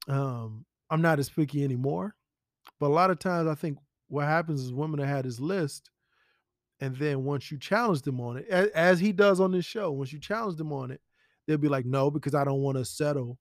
Um, 0.09 0.67
I'm 0.91 1.03
not 1.03 1.19
as 1.19 1.31
picky 1.31 1.65
anymore, 1.65 2.15
but 2.81 2.87
a 2.87 2.95
lot 2.95 3.11
of 3.11 3.19
times 3.19 3.49
I 3.49 3.55
think 3.55 3.79
what 4.09 4.27
happens 4.27 4.63
is 4.63 4.73
women 4.73 5.01
have 5.01 5.09
had 5.09 5.25
this 5.25 5.41
list, 5.41 5.91
and 6.81 6.97
then 6.97 7.25
once 7.25 7.51
you 7.51 7.59
challenge 7.59 8.03
them 8.03 8.21
on 8.21 8.39
it, 8.39 8.47
as, 8.49 8.69
as 8.69 9.01
he 9.01 9.13
does 9.13 9.41
on 9.41 9.53
this 9.53 9.65
show, 9.65 9.91
once 9.93 10.13
you 10.13 10.19
challenge 10.19 10.57
them 10.57 10.73
on 10.73 10.91
it, 10.91 11.01
they'll 11.47 11.59
be 11.59 11.69
like, 11.69 11.87
"No, 11.87 12.11
because 12.11 12.35
I 12.35 12.45
don't 12.45 12.63
want 12.63 12.79
to 12.79 12.85
settle 12.85 13.39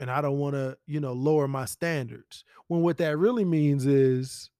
and 0.00 0.10
I 0.10 0.22
don't 0.22 0.38
want 0.38 0.54
to, 0.54 0.78
you 0.86 0.98
know, 0.98 1.12
lower 1.12 1.46
my 1.46 1.66
standards. 1.66 2.44
When 2.68 2.80
what 2.80 2.96
that 2.96 3.18
really 3.18 3.44
means 3.44 3.86
is 3.86 4.50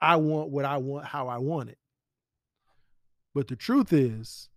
I 0.00 0.16
want 0.16 0.50
what 0.50 0.66
I 0.66 0.76
want 0.76 1.06
how 1.06 1.28
I 1.28 1.38
want 1.38 1.70
it. 1.70 1.78
But 3.34 3.48
the 3.48 3.56
truth 3.56 3.92
is 3.92 4.50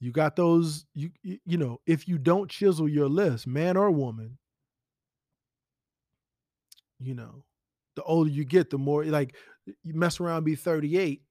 you 0.00 0.10
got 0.10 0.34
those 0.34 0.86
you 0.94 1.10
you 1.22 1.58
know, 1.58 1.80
if 1.86 2.08
you 2.08 2.16
don't 2.16 2.50
chisel 2.50 2.88
your 2.88 3.08
list, 3.08 3.46
man 3.46 3.76
or 3.76 3.90
woman, 3.90 4.38
you 6.98 7.14
know, 7.14 7.44
the 7.96 8.02
older 8.02 8.30
you 8.30 8.44
get, 8.44 8.70
the 8.70 8.78
more 8.78 9.04
like 9.04 9.36
you 9.66 9.94
mess 9.94 10.20
around 10.20 10.44
be 10.44 10.54
38, 10.54 11.22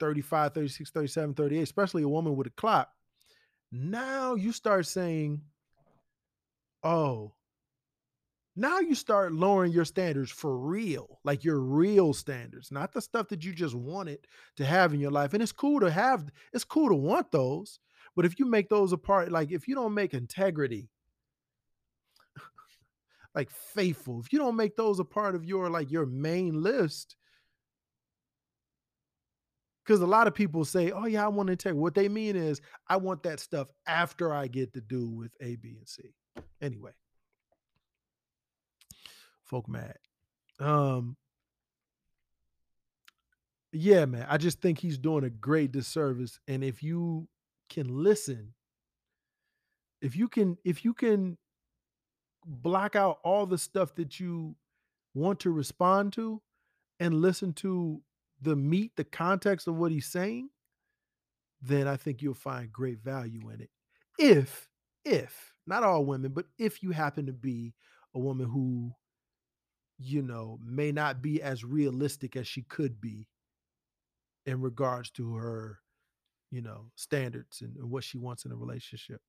35, 0.00 0.54
36, 0.54 0.90
37, 0.90 1.34
38, 1.34 1.62
especially 1.62 2.02
a 2.02 2.08
woman 2.08 2.36
with 2.36 2.46
a 2.46 2.50
clock 2.50 2.90
now 3.72 4.34
you 4.34 4.52
start 4.52 4.86
saying, 4.86 5.42
oh, 6.82 7.34
now 8.54 8.78
you 8.78 8.94
start 8.94 9.32
lowering 9.32 9.72
your 9.72 9.84
standards 9.84 10.30
for 10.30 10.56
real, 10.56 11.20
like 11.24 11.44
your 11.44 11.60
real 11.60 12.14
standards, 12.14 12.72
not 12.72 12.92
the 12.92 13.02
stuff 13.02 13.28
that 13.28 13.44
you 13.44 13.52
just 13.52 13.74
wanted 13.74 14.18
to 14.56 14.64
have 14.64 14.94
in 14.94 15.00
your 15.00 15.10
life. 15.10 15.34
And 15.34 15.42
it's 15.42 15.52
cool 15.52 15.80
to 15.80 15.90
have, 15.90 16.30
it's 16.54 16.64
cool 16.64 16.88
to 16.88 16.94
want 16.94 17.30
those. 17.32 17.80
But 18.14 18.24
if 18.24 18.38
you 18.38 18.46
make 18.46 18.70
those 18.70 18.92
a 18.92 18.96
part, 18.96 19.30
like 19.30 19.50
if 19.52 19.68
you 19.68 19.74
don't 19.74 19.92
make 19.92 20.14
integrity, 20.14 20.88
like 23.36 23.50
faithful, 23.50 24.18
if 24.18 24.32
you 24.32 24.38
don't 24.38 24.56
make 24.56 24.76
those 24.76 24.98
a 24.98 25.04
part 25.04 25.34
of 25.34 25.44
your 25.44 25.68
like 25.68 25.90
your 25.90 26.06
main 26.06 26.62
list, 26.62 27.16
because 29.84 30.00
a 30.00 30.06
lot 30.06 30.26
of 30.26 30.34
people 30.34 30.64
say, 30.64 30.90
"Oh 30.90 31.04
yeah, 31.04 31.22
I 31.22 31.28
want 31.28 31.50
to 31.50 31.56
take." 31.56 31.74
What 31.74 31.94
they 31.94 32.08
mean 32.08 32.34
is, 32.34 32.62
I 32.88 32.96
want 32.96 33.22
that 33.24 33.38
stuff 33.38 33.68
after 33.86 34.32
I 34.32 34.48
get 34.48 34.72
to 34.72 34.80
do 34.80 35.10
with 35.10 35.32
A, 35.42 35.56
B, 35.56 35.76
and 35.78 35.86
C. 35.86 36.14
Anyway, 36.62 36.92
folk 39.44 39.68
mad. 39.68 39.98
Um, 40.58 41.18
yeah, 43.70 44.06
man. 44.06 44.26
I 44.30 44.38
just 44.38 44.62
think 44.62 44.78
he's 44.78 44.96
doing 44.96 45.24
a 45.24 45.30
great 45.30 45.72
disservice, 45.72 46.40
and 46.48 46.64
if 46.64 46.82
you 46.82 47.28
can 47.68 47.86
listen, 47.86 48.54
if 50.00 50.16
you 50.16 50.26
can, 50.26 50.56
if 50.64 50.86
you 50.86 50.94
can 50.94 51.36
block 52.46 52.94
out 52.96 53.18
all 53.24 53.46
the 53.46 53.58
stuff 53.58 53.94
that 53.96 54.20
you 54.20 54.54
want 55.14 55.40
to 55.40 55.50
respond 55.50 56.12
to, 56.14 56.40
and 57.00 57.20
listen 57.20 57.52
to 57.52 58.00
the 58.40 58.56
meat, 58.56 58.92
the 58.96 59.04
context 59.04 59.66
of 59.66 59.76
what 59.76 59.92
he's 59.92 60.06
saying, 60.06 60.50
then 61.60 61.88
I 61.88 61.96
think 61.96 62.22
you'll 62.22 62.34
find 62.34 62.72
great 62.72 62.98
value 63.02 63.48
in 63.50 63.60
it. 63.60 63.70
If, 64.18 64.68
if, 65.04 65.54
not 65.66 65.82
all 65.82 66.04
women, 66.04 66.32
but 66.32 66.46
if 66.58 66.82
you 66.82 66.90
happen 66.90 67.26
to 67.26 67.32
be 67.32 67.74
a 68.14 68.18
woman 68.18 68.46
who, 68.46 68.92
you 69.98 70.22
know, 70.22 70.58
may 70.64 70.92
not 70.92 71.22
be 71.22 71.42
as 71.42 71.64
realistic 71.64 72.36
as 72.36 72.46
she 72.46 72.62
could 72.62 73.00
be 73.00 73.28
in 74.44 74.60
regards 74.60 75.10
to 75.10 75.34
her, 75.34 75.80
you 76.50 76.62
know, 76.62 76.86
standards 76.94 77.62
and, 77.62 77.74
what 77.90 78.04
she 78.04 78.18
wants 78.18 78.44
in 78.44 78.52
a 78.52 78.56
relationship. 78.56 79.20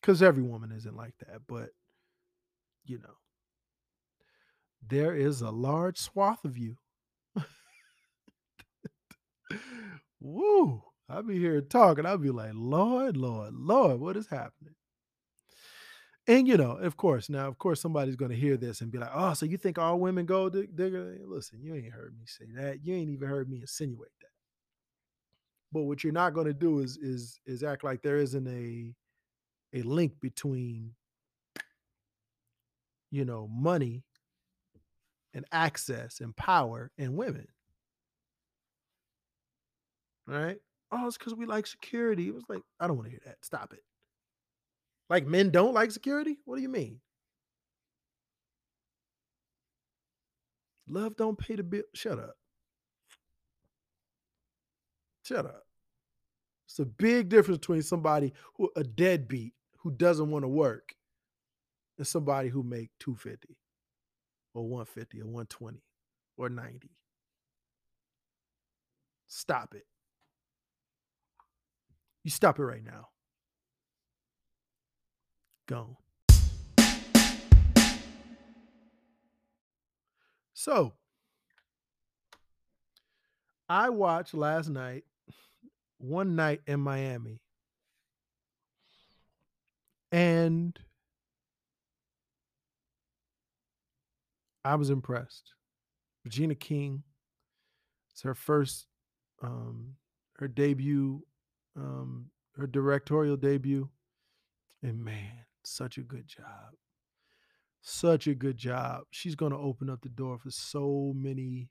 Because 0.00 0.22
every 0.22 0.42
woman 0.42 0.72
isn't 0.72 0.96
like 0.96 1.14
that, 1.18 1.42
but, 1.46 1.70
you 2.84 2.98
know, 2.98 3.14
there 4.86 5.14
is 5.14 5.40
a 5.42 5.50
large 5.50 5.98
swath 5.98 6.44
of 6.44 6.56
you. 6.56 6.76
Woo! 10.20 10.82
I'll 11.08 11.22
be 11.22 11.38
here 11.38 11.60
talking. 11.60 12.06
I'll 12.06 12.18
be 12.18 12.30
like, 12.30 12.52
Lord, 12.54 13.16
Lord, 13.16 13.54
Lord, 13.54 14.00
what 14.00 14.16
is 14.16 14.28
happening? 14.28 14.74
And 16.26 16.46
you 16.46 16.56
know, 16.56 16.72
of 16.72 16.96
course, 16.96 17.28
now 17.28 17.48
of 17.48 17.58
course 17.58 17.80
somebody's 17.80 18.16
going 18.16 18.30
to 18.30 18.36
hear 18.36 18.56
this 18.56 18.80
and 18.82 18.92
be 18.92 18.98
like, 18.98 19.10
"Oh, 19.12 19.32
so 19.34 19.46
you 19.46 19.56
think 19.56 19.78
all 19.78 19.98
women 19.98 20.26
go 20.26 20.48
digger?" 20.48 21.16
Listen, 21.26 21.60
you 21.62 21.74
ain't 21.74 21.92
heard 21.92 22.14
me 22.18 22.26
say 22.26 22.44
that. 22.56 22.84
You 22.84 22.94
ain't 22.94 23.10
even 23.10 23.28
heard 23.28 23.48
me 23.50 23.60
insinuate 23.60 24.12
that. 24.20 24.28
But 25.72 25.82
what 25.82 26.04
you're 26.04 26.12
not 26.12 26.34
going 26.34 26.46
to 26.46 26.52
do 26.52 26.80
is 26.80 26.96
is 26.98 27.40
is 27.46 27.62
act 27.62 27.84
like 27.84 28.02
there 28.02 28.18
isn't 28.18 28.46
a 28.46 28.94
a 29.72 29.82
link 29.82 30.20
between 30.20 30.92
you 33.10 33.24
know 33.24 33.48
money 33.48 34.04
and 35.34 35.44
access 35.52 36.20
and 36.20 36.34
power 36.36 36.90
and 36.98 37.16
women. 37.16 37.46
Right? 40.26 40.58
Oh, 40.92 41.06
it's 41.06 41.16
because 41.16 41.34
we 41.34 41.46
like 41.46 41.66
security. 41.66 42.28
It 42.28 42.34
was 42.34 42.44
like, 42.48 42.62
I 42.80 42.86
don't 42.86 42.96
want 42.96 43.06
to 43.06 43.10
hear 43.10 43.20
that. 43.26 43.44
Stop 43.44 43.72
it. 43.72 43.82
Like 45.08 45.26
men 45.26 45.50
don't 45.50 45.74
like 45.74 45.90
security? 45.90 46.38
What 46.44 46.56
do 46.56 46.62
you 46.62 46.68
mean? 46.68 47.00
Love 50.88 51.16
don't 51.16 51.38
pay 51.38 51.56
the 51.56 51.62
bill. 51.62 51.82
Shut 51.94 52.18
up. 52.18 52.34
Shut 55.24 55.46
up. 55.46 55.64
It's 56.66 56.78
a 56.78 56.84
big 56.84 57.28
difference 57.28 57.58
between 57.58 57.82
somebody 57.82 58.32
who 58.54 58.70
a 58.76 58.82
deadbeat 58.82 59.54
who 59.82 59.90
doesn't 59.90 60.30
want 60.30 60.44
to 60.44 60.48
work 60.48 60.94
and 61.98 62.06
somebody 62.06 62.48
who 62.48 62.62
make 62.62 62.90
250 63.00 63.56
or 64.54 64.62
150 64.62 65.20
or 65.20 65.24
120 65.24 65.82
or 66.36 66.48
90. 66.48 66.90
Stop 69.28 69.74
it. 69.74 69.86
You 72.24 72.30
stop 72.30 72.58
it 72.58 72.64
right 72.64 72.84
now. 72.84 73.08
Go. 75.66 75.98
So, 80.52 80.92
I 83.66 83.88
watched 83.88 84.34
last 84.34 84.68
night, 84.68 85.04
one 85.96 86.36
night 86.36 86.60
in 86.66 86.80
Miami. 86.80 87.40
And 90.12 90.78
I 94.64 94.74
was 94.74 94.90
impressed. 94.90 95.54
Regina 96.24 96.54
King. 96.54 97.02
It's 98.12 98.22
her 98.22 98.34
first, 98.34 98.86
um, 99.42 99.94
her 100.36 100.48
debut, 100.48 101.22
um, 101.76 102.26
her 102.56 102.66
directorial 102.66 103.36
debut. 103.36 103.88
And 104.82 105.04
man, 105.04 105.44
such 105.64 105.98
a 105.98 106.02
good 106.02 106.26
job. 106.26 106.74
Such 107.82 108.26
a 108.26 108.34
good 108.34 108.58
job. 108.58 109.04
She's 109.10 109.34
going 109.34 109.52
to 109.52 109.58
open 109.58 109.88
up 109.88 110.02
the 110.02 110.08
door 110.10 110.38
for 110.38 110.50
so 110.50 111.12
many 111.16 111.70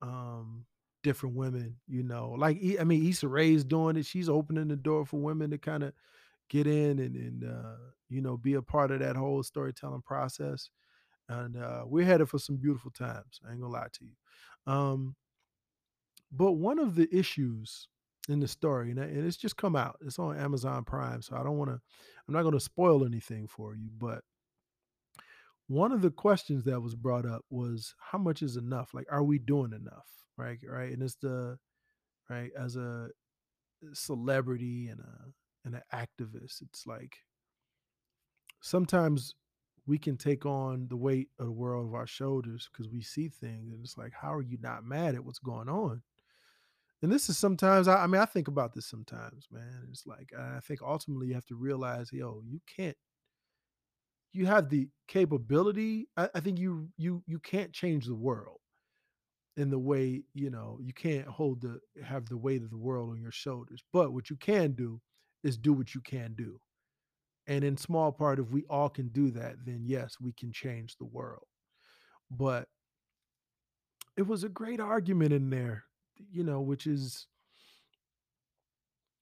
um, 0.00 0.64
different 1.02 1.34
women, 1.36 1.76
you 1.86 2.02
know. 2.02 2.34
Like 2.38 2.58
I 2.78 2.84
mean, 2.84 3.06
Issa 3.06 3.28
Rae's 3.28 3.64
doing 3.64 3.96
it. 3.96 4.06
She's 4.06 4.28
opening 4.28 4.68
the 4.68 4.76
door 4.76 5.04
for 5.04 5.20
women 5.20 5.50
to 5.50 5.58
kind 5.58 5.82
of 5.82 5.92
get 6.50 6.66
in 6.66 6.98
and 6.98 7.16
and 7.16 7.44
uh, 7.44 7.76
you 8.10 8.20
know 8.20 8.36
be 8.36 8.54
a 8.54 8.62
part 8.62 8.90
of 8.90 9.00
that 9.00 9.16
whole 9.16 9.42
storytelling 9.42 10.02
process 10.02 10.68
and 11.30 11.56
uh, 11.56 11.82
we're 11.86 12.04
headed 12.04 12.28
for 12.28 12.38
some 12.38 12.56
beautiful 12.56 12.90
times. 12.90 13.40
I 13.46 13.52
ain't 13.52 13.60
gonna 13.60 13.72
lie 13.72 13.86
to 13.92 14.04
you. 14.04 14.72
Um, 14.72 15.16
but 16.32 16.52
one 16.52 16.78
of 16.78 16.94
the 16.94 17.08
issues 17.16 17.88
in 18.28 18.40
the 18.40 18.48
story, 18.48 18.90
and, 18.90 18.98
and 18.98 19.26
it's 19.26 19.36
just 19.36 19.56
come 19.56 19.76
out, 19.76 19.96
it's 20.04 20.18
on 20.18 20.36
Amazon 20.38 20.84
Prime, 20.84 21.22
so 21.22 21.36
I 21.36 21.42
don't 21.42 21.56
want 21.56 21.70
to, 21.70 21.80
I'm 22.28 22.34
not 22.34 22.42
going 22.42 22.54
to 22.54 22.60
spoil 22.60 23.04
anything 23.04 23.48
for 23.48 23.74
you, 23.74 23.88
but 23.96 24.22
one 25.68 25.92
of 25.92 26.02
the 26.02 26.10
questions 26.10 26.64
that 26.64 26.80
was 26.80 26.94
brought 26.94 27.26
up 27.26 27.44
was 27.50 27.94
how 27.98 28.18
much 28.18 28.42
is 28.42 28.56
enough? 28.56 28.92
Like, 28.92 29.06
are 29.10 29.22
we 29.22 29.38
doing 29.38 29.72
enough? 29.72 30.06
Right, 30.36 30.58
right, 30.66 30.92
and 30.92 31.02
it's 31.02 31.16
the 31.16 31.58
right 32.28 32.50
as 32.58 32.76
a 32.76 33.08
celebrity 33.92 34.88
and 34.88 35.00
a 35.00 35.32
and 35.64 35.74
an 35.74 35.82
activist, 35.92 36.62
it's 36.62 36.86
like 36.86 37.16
sometimes 38.60 39.34
we 39.86 39.98
can 39.98 40.16
take 40.16 40.46
on 40.46 40.86
the 40.88 40.96
weight 40.96 41.28
of 41.38 41.46
the 41.46 41.52
world 41.52 41.86
of 41.86 41.94
our 41.94 42.06
shoulders 42.06 42.68
because 42.70 42.90
we 42.90 43.02
see 43.02 43.28
things 43.28 43.72
and 43.72 43.80
it's 43.82 43.98
like 43.98 44.12
how 44.12 44.32
are 44.32 44.42
you 44.42 44.58
not 44.60 44.84
mad 44.84 45.14
at 45.14 45.24
what's 45.24 45.38
going 45.38 45.68
on? 45.68 46.02
And 47.02 47.10
this 47.10 47.30
is 47.30 47.38
sometimes 47.38 47.88
I, 47.88 48.02
I, 48.02 48.06
mean 48.06 48.20
i 48.20 48.26
think 48.26 48.48
about 48.48 48.74
this 48.74 48.86
sometimes 48.86 49.48
man 49.50 49.86
it's 49.90 50.06
like 50.06 50.32
i 50.38 50.60
think 50.60 50.80
ultimately 50.82 51.28
you 51.28 51.34
have 51.34 51.46
to 51.46 51.54
realize 51.54 52.12
yo 52.12 52.42
you 52.46 52.60
can't 52.76 52.96
you 54.32 54.46
have 54.46 54.68
the 54.68 54.86
capability 55.08 56.08
I, 56.16 56.28
I 56.34 56.40
think 56.40 56.58
you 56.58 56.88
you 56.98 57.22
you 57.26 57.38
can't 57.38 57.72
change 57.72 58.06
the 58.06 58.14
world 58.14 58.60
in 59.56 59.70
the 59.70 59.78
way 59.78 60.22
you 60.34 60.50
know 60.50 60.78
you 60.80 60.92
can't 60.92 61.26
hold 61.26 61.62
the 61.62 61.80
have 62.04 62.28
the 62.28 62.36
weight 62.36 62.62
of 62.62 62.70
the 62.70 62.78
world 62.78 63.10
on 63.10 63.20
your 63.20 63.32
shoulders 63.32 63.82
but 63.92 64.12
what 64.12 64.30
you 64.30 64.36
can 64.36 64.72
do 64.72 65.00
is 65.42 65.56
do 65.56 65.72
what 65.72 65.94
you 65.94 66.00
can 66.00 66.34
do. 66.34 66.60
And 67.46 67.64
in 67.64 67.76
small 67.76 68.12
part 68.12 68.38
if 68.38 68.50
we 68.50 68.64
all 68.68 68.88
can 68.88 69.08
do 69.08 69.30
that 69.32 69.56
then 69.64 69.82
yes 69.84 70.16
we 70.20 70.32
can 70.32 70.52
change 70.52 70.96
the 70.96 71.04
world. 71.06 71.46
But 72.30 72.68
it 74.16 74.26
was 74.26 74.44
a 74.44 74.48
great 74.48 74.80
argument 74.80 75.32
in 75.32 75.50
there 75.50 75.84
you 76.30 76.44
know 76.44 76.60
which 76.60 76.86
is 76.86 77.26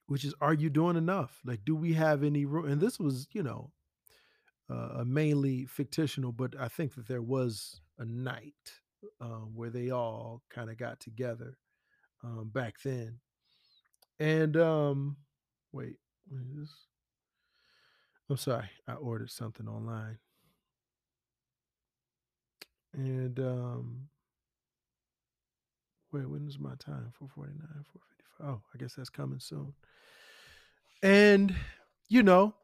which 0.07 0.25
is 0.25 0.33
are 0.41 0.53
you 0.53 0.69
doing 0.69 0.95
enough? 0.97 1.39
Like 1.45 1.63
do 1.65 1.75
we 1.75 1.93
have 1.93 2.23
any 2.23 2.45
room 2.45 2.65
and 2.65 2.81
this 2.81 2.99
was 2.99 3.27
you 3.31 3.43
know 3.43 3.71
uh, 4.69 5.03
mainly 5.03 5.65
fictional 5.65 6.31
but 6.31 6.53
i 6.59 6.67
think 6.67 6.93
that 6.93 7.07
there 7.07 7.23
was 7.23 7.81
a 7.97 8.05
night 8.05 8.53
um, 9.21 9.51
where 9.55 9.69
they 9.69 9.89
all 9.89 10.41
kind 10.49 10.69
of 10.69 10.77
got 10.77 10.99
together 10.99 11.57
um, 12.23 12.49
back 12.53 12.75
then. 12.83 13.19
And 14.19 14.57
um 14.57 15.17
wait 15.71 15.95
this? 16.29 16.69
i'm 18.29 18.37
sorry 18.37 18.69
i 18.87 18.93
ordered 18.93 19.31
something 19.31 19.67
online. 19.67 20.17
And 22.93 23.39
um 23.39 24.07
wait 26.11 26.29
when 26.29 26.47
is 26.47 26.59
my 26.59 26.75
time? 26.79 27.11
449 27.17 27.85
455 27.91 28.47
oh 28.47 28.61
i 28.73 28.77
guess 28.77 28.95
that's 28.95 29.09
coming 29.09 29.39
soon. 29.39 29.73
And 31.01 31.55
you 32.07 32.23
know 32.23 32.55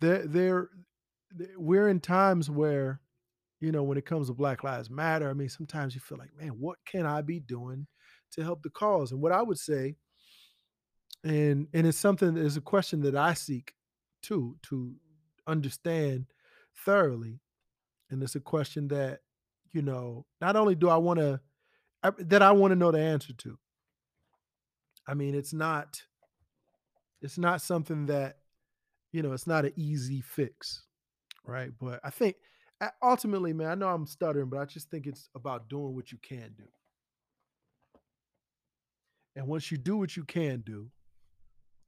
there 0.00 0.26
there 0.26 0.68
we're 1.56 1.88
in 1.88 2.00
times 2.00 2.50
where 2.50 3.00
you 3.60 3.70
know 3.72 3.82
when 3.82 3.98
it 3.98 4.06
comes 4.06 4.26
to 4.28 4.34
black 4.34 4.64
lives 4.64 4.90
matter 4.90 5.30
i 5.30 5.32
mean 5.32 5.48
sometimes 5.48 5.94
you 5.94 6.00
feel 6.00 6.18
like 6.18 6.30
man 6.36 6.48
what 6.58 6.78
can 6.84 7.06
i 7.06 7.20
be 7.20 7.38
doing 7.38 7.86
to 8.32 8.42
help 8.42 8.62
the 8.62 8.70
cause? 8.70 9.12
And 9.12 9.20
what 9.20 9.32
i 9.32 9.42
would 9.42 9.58
say 9.58 9.96
and 11.24 11.68
and 11.72 11.86
it's 11.86 11.98
something 11.98 12.34
that 12.34 12.44
is 12.44 12.56
a 12.56 12.62
question 12.62 13.02
that 13.02 13.14
i 13.14 13.34
seek 13.34 13.74
too 14.22 14.56
to 14.62 14.94
understand 15.46 16.26
thoroughly 16.84 17.40
and 18.10 18.22
it's 18.22 18.34
a 18.34 18.40
question 18.40 18.88
that 18.88 19.20
you 19.72 19.82
know 19.82 20.26
not 20.40 20.56
only 20.56 20.74
do 20.74 20.88
i 20.88 20.96
want 20.96 21.18
to 21.18 21.40
that 22.18 22.42
i 22.42 22.50
want 22.50 22.72
to 22.72 22.76
know 22.76 22.90
the 22.90 22.98
answer 22.98 23.32
to. 23.34 23.58
I 25.06 25.14
mean 25.14 25.34
it's 25.34 25.52
not 25.52 26.02
it's 27.20 27.36
not 27.36 27.60
something 27.60 28.06
that 28.06 28.38
you 29.12 29.22
know 29.22 29.32
it's 29.32 29.46
not 29.46 29.64
an 29.64 29.72
easy 29.76 30.20
fix 30.20 30.84
right? 31.44 31.70
But 31.80 32.00
i 32.04 32.10
think 32.10 32.36
ultimately 33.02 33.52
man 33.52 33.70
i 33.70 33.74
know 33.74 33.88
i'm 33.88 34.06
stuttering 34.06 34.48
but 34.48 34.58
i 34.58 34.64
just 34.64 34.90
think 34.90 35.06
it's 35.06 35.28
about 35.34 35.68
doing 35.68 35.94
what 35.94 36.12
you 36.12 36.18
can 36.22 36.54
do. 36.56 36.64
And 39.36 39.46
once 39.46 39.70
you 39.70 39.78
do 39.78 39.96
what 39.96 40.16
you 40.16 40.24
can 40.24 40.62
do 40.64 40.90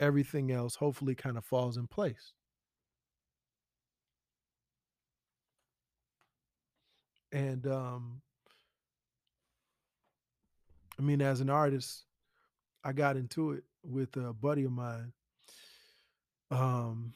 everything 0.00 0.50
else 0.50 0.76
hopefully 0.76 1.14
kind 1.14 1.36
of 1.36 1.44
falls 1.44 1.76
in 1.76 1.86
place. 1.86 2.32
And 7.32 7.66
um 7.66 8.20
i 10.98 11.02
mean 11.02 11.20
as 11.20 11.40
an 11.40 11.50
artist 11.50 12.04
i 12.84 12.92
got 12.92 13.16
into 13.16 13.52
it 13.52 13.64
with 13.82 14.16
a 14.16 14.32
buddy 14.32 14.64
of 14.64 14.72
mine 14.72 15.12
um 16.50 17.12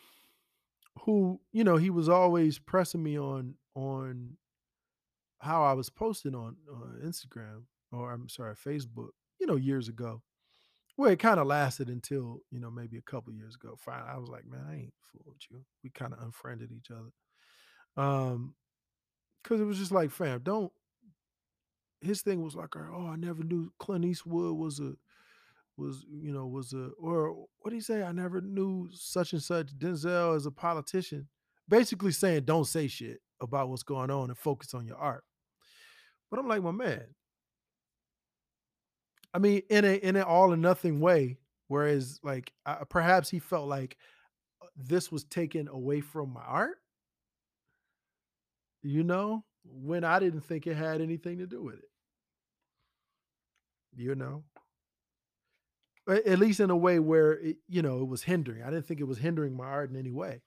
who 1.00 1.40
you 1.52 1.62
know 1.62 1.76
he 1.76 1.90
was 1.90 2.08
always 2.08 2.58
pressing 2.58 3.02
me 3.02 3.18
on 3.18 3.54
on 3.74 4.36
how 5.40 5.62
i 5.62 5.72
was 5.72 5.90
posting 5.90 6.34
on 6.34 6.56
uh, 6.72 7.06
instagram 7.06 7.62
or 7.92 8.12
i'm 8.12 8.28
sorry 8.28 8.54
facebook 8.54 9.10
you 9.38 9.46
know 9.46 9.56
years 9.56 9.88
ago 9.88 10.22
well 10.97 11.10
it 11.10 11.18
kind 11.18 11.40
of 11.40 11.47
lasted 11.47 11.89
until 11.89 12.40
you 12.51 12.60
know 12.60 12.70
maybe 12.70 12.97
a 12.97 13.02
couple 13.02 13.32
years 13.32 13.55
ago 13.55 13.77
fine 13.78 14.02
i 14.09 14.16
was 14.16 14.28
like 14.28 14.47
man 14.47 14.64
i 14.68 14.74
ain't 14.74 14.94
fooling 15.12 15.35
with 15.35 15.43
you. 15.51 15.64
We 15.82 15.90
kind 15.90 16.12
of 16.12 16.20
unfriended 16.23 16.70
each 16.73 16.90
other. 16.90 17.12
Um 17.97 18.55
because 19.43 19.60
it 19.60 19.64
was 19.64 19.78
just 19.78 19.93
like 19.93 20.10
fam 20.10 20.40
don't 20.43 20.73
his 22.01 22.23
thing 22.23 22.43
was 22.43 22.56
like 22.56 22.74
oh 22.77 23.09
i 23.09 23.16
never 23.16 23.43
knew 23.43 23.73
clint 23.78 24.05
eastwood 24.05 24.56
was 24.56 24.81
a 24.81 24.94
was 25.77 26.05
you 26.10 26.32
know 26.32 26.47
was 26.47 26.73
a 26.73 26.90
or 26.98 27.47
what 27.59 27.70
do 27.70 27.74
you 27.74 27.82
say? 27.82 28.02
I 28.02 28.12
never 28.12 28.40
knew 28.40 28.89
such 28.93 29.32
and 29.32 29.43
such 29.43 29.77
denzel 29.77 30.36
as 30.36 30.47
a 30.47 30.51
politician. 30.51 31.28
Basically 31.68 32.12
saying 32.12 32.44
don't 32.44 32.64
say 32.64 32.86
shit 32.89 33.20
about 33.40 33.68
what's 33.68 33.82
going 33.82 34.10
on 34.10 34.31
and 34.31 34.39
focus 34.39 34.73
on 34.73 34.86
your 34.86 34.97
art. 34.97 35.24
But 36.31 36.40
i'm 36.40 36.48
like 36.48 36.62
my 36.62 36.70
man 36.70 37.05
i 39.36 39.38
mean 39.38 39.60
in 39.68 39.84
a 39.84 39.94
in 39.96 40.16
an 40.16 40.22
all 40.22 40.52
or 40.52 40.56
nothing 40.56 40.98
way 41.00 41.36
whereas 41.68 42.18
like 42.22 42.52
perhaps 42.88 43.28
he 43.28 43.38
felt 43.38 43.68
like 43.68 43.96
uh, 44.62 44.66
this 44.76 45.12
was 45.12 45.24
taken 45.24 45.68
away 45.68 46.00
from 46.00 46.32
my 46.32 46.42
art 46.42 46.78
you 48.82 49.04
know 49.04 49.44
when 49.64 50.04
i 50.04 50.18
didn't 50.18 50.40
think 50.40 50.66
it 50.66 50.76
had 50.76 51.00
anything 51.00 51.38
to 51.38 51.46
do 51.46 51.62
with 51.62 51.74
it 51.76 51.90
you 53.94 54.14
know 54.14 54.42
at 56.08 56.38
least 56.38 56.60
in 56.60 56.70
a 56.70 56.76
way 56.76 56.98
where 56.98 57.32
it, 57.32 57.56
you 57.68 57.82
know 57.82 58.00
it 58.00 58.08
was 58.08 58.22
hindering. 58.22 58.62
I 58.62 58.70
didn't 58.70 58.86
think 58.86 59.00
it 59.00 59.08
was 59.08 59.18
hindering 59.18 59.56
my 59.56 59.66
art 59.66 59.90
in 59.90 59.96
any 59.96 60.12
way. 60.12 60.42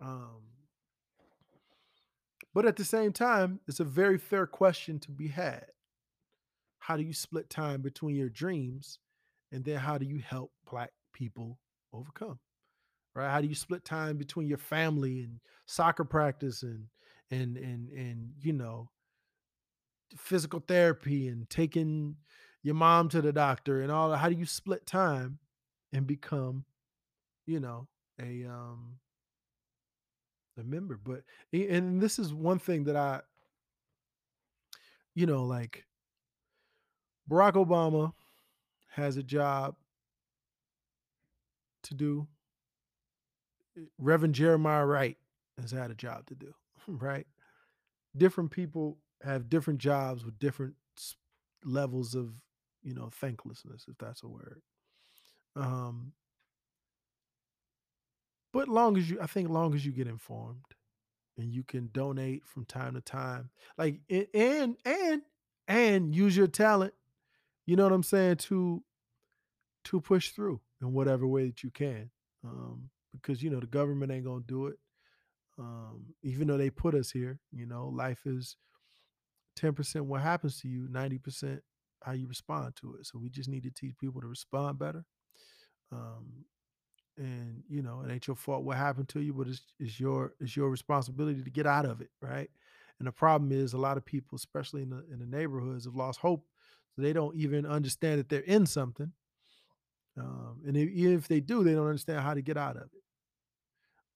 Um, 0.00 0.42
but 2.54 2.66
at 2.66 2.76
the 2.76 2.84
same 2.84 3.12
time, 3.12 3.60
it's 3.66 3.80
a 3.80 3.84
very 3.84 4.18
fair 4.18 4.46
question 4.46 4.98
to 5.00 5.10
be 5.10 5.28
had. 5.28 5.66
How 6.86 6.96
do 6.96 7.02
you 7.02 7.12
split 7.12 7.50
time 7.50 7.82
between 7.82 8.14
your 8.14 8.28
dreams, 8.28 9.00
and 9.50 9.64
then 9.64 9.76
how 9.76 9.98
do 9.98 10.06
you 10.06 10.20
help 10.20 10.52
Black 10.70 10.92
people 11.12 11.58
overcome? 11.92 12.38
Right? 13.12 13.28
How 13.28 13.40
do 13.40 13.48
you 13.48 13.56
split 13.56 13.84
time 13.84 14.16
between 14.16 14.46
your 14.46 14.58
family 14.58 15.22
and 15.22 15.40
soccer 15.66 16.04
practice 16.04 16.62
and 16.62 16.84
and 17.32 17.56
and 17.56 17.88
and 17.90 18.30
you 18.40 18.52
know 18.52 18.88
physical 20.16 20.60
therapy 20.60 21.26
and 21.26 21.50
taking 21.50 22.14
your 22.62 22.76
mom 22.76 23.08
to 23.08 23.20
the 23.20 23.32
doctor 23.32 23.82
and 23.82 23.90
all 23.90 24.10
that? 24.10 24.18
How 24.18 24.28
do 24.28 24.36
you 24.36 24.46
split 24.46 24.86
time 24.86 25.40
and 25.92 26.06
become 26.06 26.66
you 27.46 27.58
know 27.58 27.88
a 28.22 28.44
um 28.44 29.00
a 30.56 30.62
member 30.62 31.00
but 31.02 31.22
and 31.52 32.00
this 32.00 32.20
is 32.20 32.32
one 32.32 32.58
thing 32.58 32.84
that 32.84 32.96
i 32.96 33.20
you 35.14 35.26
know 35.26 35.44
like 35.44 35.85
barack 37.30 37.52
obama 37.54 38.12
has 38.88 39.16
a 39.16 39.22
job 39.22 39.76
to 41.82 41.94
do. 41.94 42.26
Reverend 43.98 44.34
jeremiah 44.34 44.86
wright 44.86 45.18
has 45.60 45.70
had 45.70 45.90
a 45.90 45.94
job 45.94 46.26
to 46.26 46.34
do 46.34 46.54
right? 46.88 47.26
Different 48.16 48.50
people 48.50 48.98
have 49.22 49.48
different 49.48 49.78
jobs 49.80 50.24
with 50.24 50.38
different 50.38 50.74
levels 51.64 52.14
of 52.14 52.32
you 52.82 52.94
know 52.94 53.10
thanklessness 53.12 53.86
if 53.88 53.98
that's 53.98 54.22
a 54.22 54.28
word. 54.28 54.62
Um 55.56 56.12
but 58.52 58.68
long 58.68 58.96
as 58.96 59.10
you 59.10 59.18
i 59.20 59.26
think 59.26 59.48
long 59.48 59.74
as 59.74 59.84
you 59.84 59.92
get 59.92 60.06
informed 60.06 60.64
and 61.38 61.52
you 61.52 61.62
can 61.62 61.88
donate 61.92 62.44
from 62.46 62.64
time 62.64 62.94
to 62.94 63.00
time 63.00 63.50
like 63.78 64.00
a- 64.10 64.28
and 64.34 64.76
and 64.84 65.22
and 65.68 66.14
use 66.14 66.36
your 66.36 66.46
talent 66.46 66.94
you 67.66 67.76
know 67.76 67.84
what 67.84 67.92
i'm 67.92 68.02
saying? 68.02 68.36
To 68.36 68.82
to 69.84 70.00
push 70.00 70.30
through 70.30 70.60
in 70.80 70.92
whatever 70.92 71.26
way 71.26 71.46
that 71.46 71.62
you 71.62 71.70
can 71.70 72.10
um 72.44 72.90
because 73.12 73.42
you 73.42 73.50
know 73.50 73.60
the 73.60 73.66
government 73.66 74.12
ain't 74.12 74.24
gonna 74.24 74.42
do 74.46 74.66
it 74.66 74.76
um 75.58 76.06
even 76.22 76.46
though 76.48 76.56
they 76.56 76.70
put 76.70 76.94
us 76.94 77.10
here 77.10 77.38
you 77.52 77.66
know 77.66 77.88
life 77.88 78.20
is 78.26 78.56
10% 79.58 80.02
what 80.02 80.20
happens 80.20 80.60
to 80.60 80.68
you 80.68 80.86
90% 80.90 81.60
how 82.02 82.12
you 82.12 82.28
respond 82.28 82.76
to 82.76 82.94
it. 83.00 83.06
So 83.06 83.18
we 83.18 83.30
just 83.30 83.48
need 83.48 83.62
to 83.62 83.70
teach 83.70 83.96
people 83.98 84.20
to 84.20 84.26
respond 84.26 84.78
better 84.78 85.04
um 85.92 86.44
and 87.16 87.62
you 87.68 87.80
know 87.80 88.02
it 88.04 88.12
ain't 88.12 88.26
your 88.26 88.36
fault 88.36 88.64
what 88.64 88.76
happened 88.76 89.08
to 89.08 89.20
you 89.20 89.32
but 89.32 89.48
it's, 89.48 89.62
it's 89.78 89.98
your 89.98 90.34
it's 90.40 90.56
your 90.56 90.68
responsibility 90.68 91.42
to 91.42 91.50
get 91.50 91.66
out 91.66 91.86
of 91.86 92.00
it 92.00 92.10
right? 92.20 92.50
And 92.98 93.06
the 93.06 93.12
problem 93.12 93.52
is 93.52 93.72
a 93.72 93.78
lot 93.78 93.96
of 93.96 94.04
people 94.04 94.36
especially 94.36 94.82
in 94.82 94.90
the 94.90 95.04
in 95.10 95.18
the 95.20 95.26
neighborhoods 95.26 95.84
have 95.84 95.94
lost 95.94 96.20
hope 96.20 96.44
so 96.96 97.02
they 97.02 97.12
don't 97.12 97.36
even 97.36 97.66
understand 97.66 98.18
that 98.18 98.28
they're 98.28 98.40
in 98.40 98.66
something 98.66 99.12
um, 100.18 100.62
and 100.66 100.76
if, 100.76 100.88
even 100.88 101.14
if 101.14 101.28
they 101.28 101.40
do 101.40 101.62
they 101.62 101.74
don't 101.74 101.86
understand 101.86 102.20
how 102.20 102.32
to 102.32 102.40
get 102.40 102.56
out 102.56 102.76
of 102.76 102.84
it. 102.84 103.02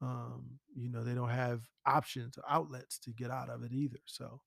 Um, 0.02 0.58
you 0.74 0.88
know 0.88 1.04
they 1.04 1.14
don't 1.14 1.28
have 1.28 1.60
options 1.86 2.38
or 2.38 2.44
outlets 2.48 2.98
to 3.00 3.10
get 3.10 3.30
out 3.30 3.50
of 3.50 3.62
it 3.62 3.72
either 3.72 3.98
so 4.06 4.40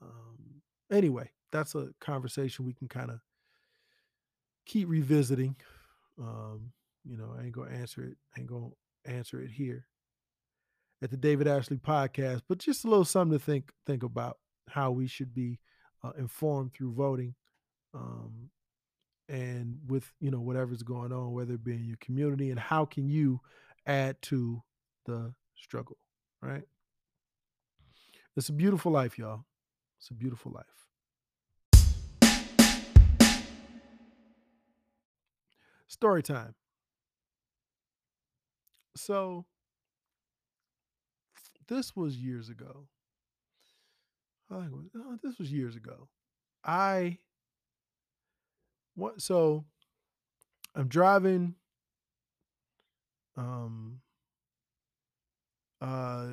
um, 0.00 0.62
anyway 0.90 1.30
that's 1.52 1.74
a 1.74 1.88
conversation 2.00 2.64
we 2.64 2.72
can 2.72 2.88
kind 2.88 3.10
of 3.10 3.20
keep 4.64 4.88
revisiting 4.88 5.56
um, 6.18 6.72
you 7.04 7.16
know 7.16 7.34
i 7.38 7.44
ain't 7.44 7.52
gonna 7.52 7.74
answer 7.74 8.02
it 8.02 8.16
I 8.34 8.40
ain't 8.40 8.48
gonna 8.48 8.70
answer 9.04 9.40
it 9.40 9.50
here 9.50 9.86
at 11.02 11.10
the 11.10 11.16
David 11.16 11.46
Ashley 11.46 11.76
podcast, 11.76 12.42
but 12.48 12.58
just 12.58 12.84
a 12.84 12.88
little 12.88 13.04
something 13.04 13.38
to 13.38 13.44
think 13.44 13.72
think 13.86 14.02
about 14.02 14.38
how 14.68 14.90
we 14.90 15.06
should 15.06 15.32
be 15.32 15.58
uh, 16.04 16.12
informed 16.18 16.74
through 16.74 16.92
voting, 16.92 17.34
um, 17.94 18.50
and 19.28 19.78
with 19.86 20.12
you 20.20 20.30
know 20.30 20.40
whatever's 20.40 20.82
going 20.82 21.12
on, 21.12 21.32
whether 21.32 21.54
it 21.54 21.64
be 21.64 21.74
in 21.74 21.84
your 21.84 21.98
community, 22.00 22.50
and 22.50 22.58
how 22.58 22.84
can 22.84 23.08
you 23.08 23.40
add 23.86 24.20
to 24.22 24.62
the 25.06 25.34
struggle, 25.56 25.98
right? 26.42 26.64
It's 28.36 28.48
a 28.48 28.52
beautiful 28.52 28.92
life, 28.92 29.18
y'all. 29.18 29.44
It's 29.98 30.10
a 30.10 30.14
beautiful 30.14 30.52
life. 30.52 30.64
Story 35.88 36.22
time. 36.22 36.54
So 38.94 39.46
this 41.68 41.96
was 41.96 42.16
years 42.16 42.48
ago. 42.48 42.88
Oh, 44.50 44.64
this 45.22 45.38
was 45.38 45.52
years 45.52 45.76
ago. 45.76 46.08
I 46.64 47.18
what 48.98 49.22
so 49.22 49.64
I'm 50.74 50.88
driving 50.88 51.54
um 53.36 54.00
uh 55.80 56.26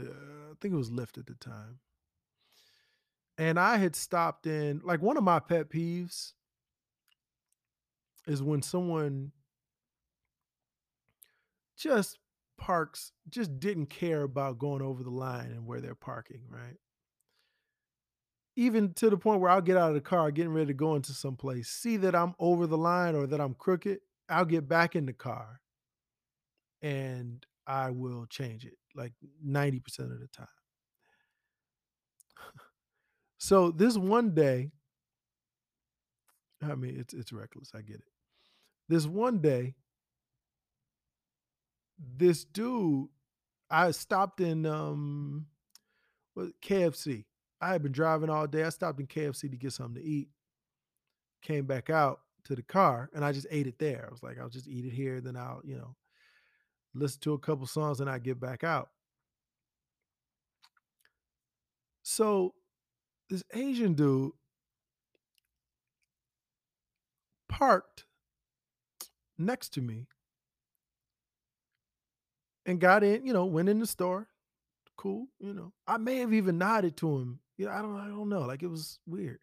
I 0.52 0.58
think 0.60 0.74
it 0.74 0.78
was 0.78 0.90
Lyft 0.90 1.18
at 1.18 1.28
the 1.28 1.36
time. 1.36 1.80
And 3.38 3.60
I 3.60 3.78
had 3.78 3.96
stopped 3.96 4.48
in 4.48 4.82
like 4.84 5.02
one 5.02 5.18
of 5.18 5.24
my 5.24 5.40
pet 5.40 5.70
peeves 5.70 6.34
is 8.26 8.42
when 8.42 8.62
someone 8.62 9.32
just 11.78 12.18
parks 12.58 13.12
just 13.30 13.60
didn't 13.60 13.88
care 13.88 14.24
about 14.24 14.58
going 14.58 14.82
over 14.82 15.04
the 15.04 15.10
line 15.10 15.52
and 15.52 15.68
where 15.68 15.82
they're 15.82 15.94
parking, 15.94 16.42
right? 16.50 16.78
Even 18.56 18.94
to 18.94 19.10
the 19.10 19.18
point 19.18 19.42
where 19.42 19.52
I'll 19.52 19.62
get 19.62 19.78
out 19.78 19.90
of 19.90 19.96
the 19.96 20.02
car, 20.02 20.32
getting 20.32 20.54
ready 20.54 20.68
to 20.68 20.74
go 20.74 20.96
into 20.96 21.14
some 21.14 21.36
place, 21.36 21.70
see 21.70 21.98
that 21.98 22.16
I'm 22.16 22.34
over 22.40 22.68
the 22.68 22.78
line 22.78 23.16
or 23.16 23.28
that 23.28 23.42
I'm 23.42 23.54
crooked, 23.54 24.00
I'll 24.30 24.46
get 24.46 24.68
back 24.68 24.96
in 24.96 25.06
the 25.06 25.14
car 25.14 25.60
and 26.82 27.46
I 27.68 27.90
will 27.92 28.26
change 28.28 28.66
it 28.66 28.78
like 28.96 29.14
90% 29.46 30.00
of 30.00 30.20
the 30.20 30.28
time. 30.28 30.48
so 33.38 33.72
this 33.72 33.98
one 33.98 34.34
day, 34.34 34.72
I 36.62 36.76
mean, 36.76 36.98
it's 36.98 37.14
it's 37.14 37.34
reckless. 37.34 37.72
I 37.76 37.82
get 37.82 37.98
it. 37.98 38.12
This 38.88 39.06
one 39.06 39.40
day, 39.40 39.76
this 42.18 42.44
dude, 42.46 43.10
I 43.70 43.92
stopped 43.92 44.42
in 44.42 44.66
um 44.66 45.48
KFC. 46.38 47.26
I 47.66 47.72
had 47.72 47.82
been 47.82 47.92
driving 47.92 48.30
all 48.30 48.46
day. 48.46 48.64
I 48.64 48.70
stopped 48.70 49.00
in 49.00 49.08
KFC 49.08 49.50
to 49.50 49.58
get 49.58 49.74
something 49.74 50.00
to 50.00 50.08
eat. 50.08 50.30
Came 51.42 51.66
back 51.66 51.90
out 51.90 52.20
to 52.44 52.56
the 52.56 52.62
car 52.62 53.10
and 53.12 53.26
I 53.26 53.32
just 53.32 53.48
ate 53.50 53.66
it 53.66 53.80
there. 53.80 54.06
I 54.08 54.12
was 54.12 54.22
like, 54.22 54.38
I'll 54.40 54.50
just 54.50 54.68
eat 54.68 54.86
it 54.86 54.94
here, 54.94 55.20
then 55.20 55.36
I'll, 55.36 55.62
you 55.64 55.76
know, 55.76 55.96
listen 56.94 57.22
to 57.22 57.34
a 57.34 57.40
couple 57.40 57.66
songs 57.66 58.02
and 58.02 58.10
I 58.10 58.20
get 58.20 58.40
back 58.40 58.64
out. 58.64 58.90
So 62.04 62.54
this 63.32 63.44
Asian 63.52 63.96
dude 63.96 64.34
parked 67.50 68.06
next 69.40 69.70
to 69.70 69.82
me 69.82 70.06
and 72.64 72.80
got 72.80 73.04
in, 73.04 73.26
you 73.26 73.34
know, 73.34 73.46
went 73.46 73.70
in 73.70 73.80
the 73.80 73.88
store. 73.88 74.28
Cool, 74.98 75.30
you 75.40 75.52
know. 75.52 75.74
I 75.88 75.98
may 75.98 76.18
have 76.18 76.32
even 76.32 76.60
nodded 76.60 76.96
to 76.98 77.18
him. 77.18 77.40
You 77.58 77.66
know, 77.66 77.72
I 77.72 77.82
don't 77.82 77.98
I 77.98 78.08
don't 78.08 78.30
know. 78.30 78.42
Like 78.42 78.64
it 78.64 78.68
was 78.68 79.00
weird. 79.08 79.40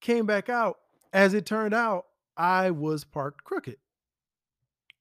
Came 0.00 0.26
back 0.26 0.48
out. 0.48 0.78
As 1.12 1.34
it 1.34 1.46
turned 1.46 1.74
out, 1.74 2.06
I 2.36 2.70
was 2.70 3.04
parked 3.04 3.44
crooked. 3.44 3.76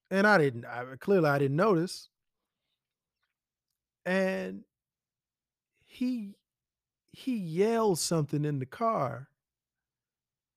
And 0.09 0.27
I 0.27 0.37
didn't 0.37 0.65
I 0.65 0.83
clearly 0.99 1.29
I 1.29 1.39
didn't 1.39 1.57
notice. 1.57 2.09
And 4.05 4.63
he 5.85 6.35
he 7.11 7.35
yelled 7.35 7.99
something 7.99 8.45
in 8.45 8.59
the 8.59 8.65
car 8.65 9.27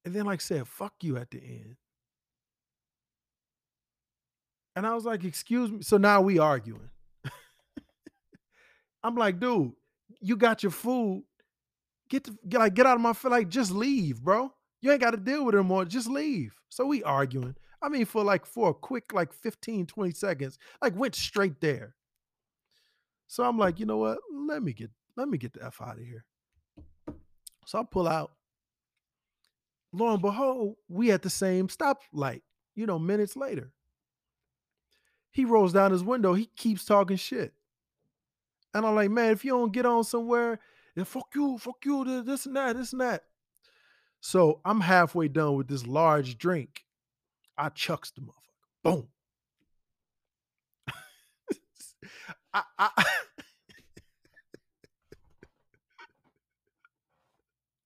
and 0.04 0.14
then 0.14 0.24
like 0.24 0.40
said 0.40 0.68
fuck 0.68 0.94
you 1.02 1.16
at 1.16 1.30
the 1.30 1.38
end. 1.38 1.76
And 4.76 4.86
I 4.86 4.94
was 4.94 5.04
like, 5.04 5.24
excuse 5.24 5.70
me. 5.70 5.82
So 5.82 5.96
now 5.96 6.20
we 6.20 6.38
arguing. 6.38 6.90
I'm 9.04 9.14
like, 9.14 9.38
dude, 9.38 9.72
you 10.24 10.36
got 10.36 10.62
your 10.62 10.72
food. 10.72 11.24
Get 12.08 12.24
the 12.24 12.36
get 12.48 12.58
like 12.58 12.74
get 12.74 12.86
out 12.86 12.96
of 12.96 13.02
my 13.02 13.12
face. 13.12 13.30
Like, 13.30 13.48
just 13.48 13.70
leave, 13.70 14.22
bro. 14.22 14.50
You 14.80 14.90
ain't 14.90 15.00
got 15.00 15.12
to 15.12 15.16
deal 15.16 15.44
with 15.44 15.54
it 15.54 15.58
anymore. 15.58 15.84
Just 15.84 16.08
leave. 16.08 16.54
So 16.70 16.86
we 16.86 17.02
arguing. 17.02 17.54
I 17.82 17.90
mean, 17.90 18.06
for 18.06 18.24
like 18.24 18.46
for 18.46 18.70
a 18.70 18.74
quick, 18.74 19.12
like 19.12 19.32
15, 19.32 19.86
20 19.86 20.10
seconds, 20.12 20.58
like 20.82 20.96
went 20.96 21.14
straight 21.14 21.60
there. 21.60 21.94
So 23.26 23.44
I'm 23.44 23.58
like, 23.58 23.78
you 23.78 23.86
know 23.86 23.98
what? 23.98 24.18
Let 24.32 24.62
me 24.62 24.72
get 24.72 24.90
let 25.16 25.28
me 25.28 25.36
get 25.36 25.52
the 25.52 25.64
F 25.64 25.80
out 25.82 25.98
of 25.98 26.04
here. 26.04 26.24
So 27.66 27.78
I 27.78 27.82
pull 27.82 28.08
out. 28.08 28.32
Lo 29.92 30.12
and 30.12 30.22
behold, 30.22 30.76
we 30.88 31.12
at 31.12 31.22
the 31.22 31.30
same 31.30 31.68
stoplight, 31.68 32.42
you 32.74 32.86
know, 32.86 32.98
minutes 32.98 33.36
later. 33.36 33.72
He 35.30 35.44
rolls 35.44 35.72
down 35.72 35.92
his 35.92 36.02
window. 36.02 36.32
He 36.34 36.46
keeps 36.56 36.84
talking 36.84 37.16
shit. 37.16 37.52
And 38.74 38.84
I'm 38.84 38.94
like, 38.94 39.10
man, 39.10 39.30
if 39.30 39.44
you 39.44 39.52
don't 39.52 39.72
get 39.72 39.86
on 39.86 40.04
somewhere, 40.04 40.58
then 40.94 41.04
fuck 41.04 41.28
you, 41.34 41.56
fuck 41.58 41.84
you, 41.84 42.22
this 42.22 42.46
and 42.46 42.56
that, 42.56 42.76
this 42.76 42.92
and 42.92 43.00
that. 43.00 43.22
So 44.20 44.60
I'm 44.64 44.80
halfway 44.80 45.28
done 45.28 45.54
with 45.56 45.68
this 45.68 45.86
large 45.86 46.36
drink. 46.38 46.84
I 47.56 47.68
chucks 47.68 48.10
the 48.10 48.22
motherfucker. 48.22 48.32
Boom. 48.82 49.08
I, 52.54 52.62
I 52.78 53.04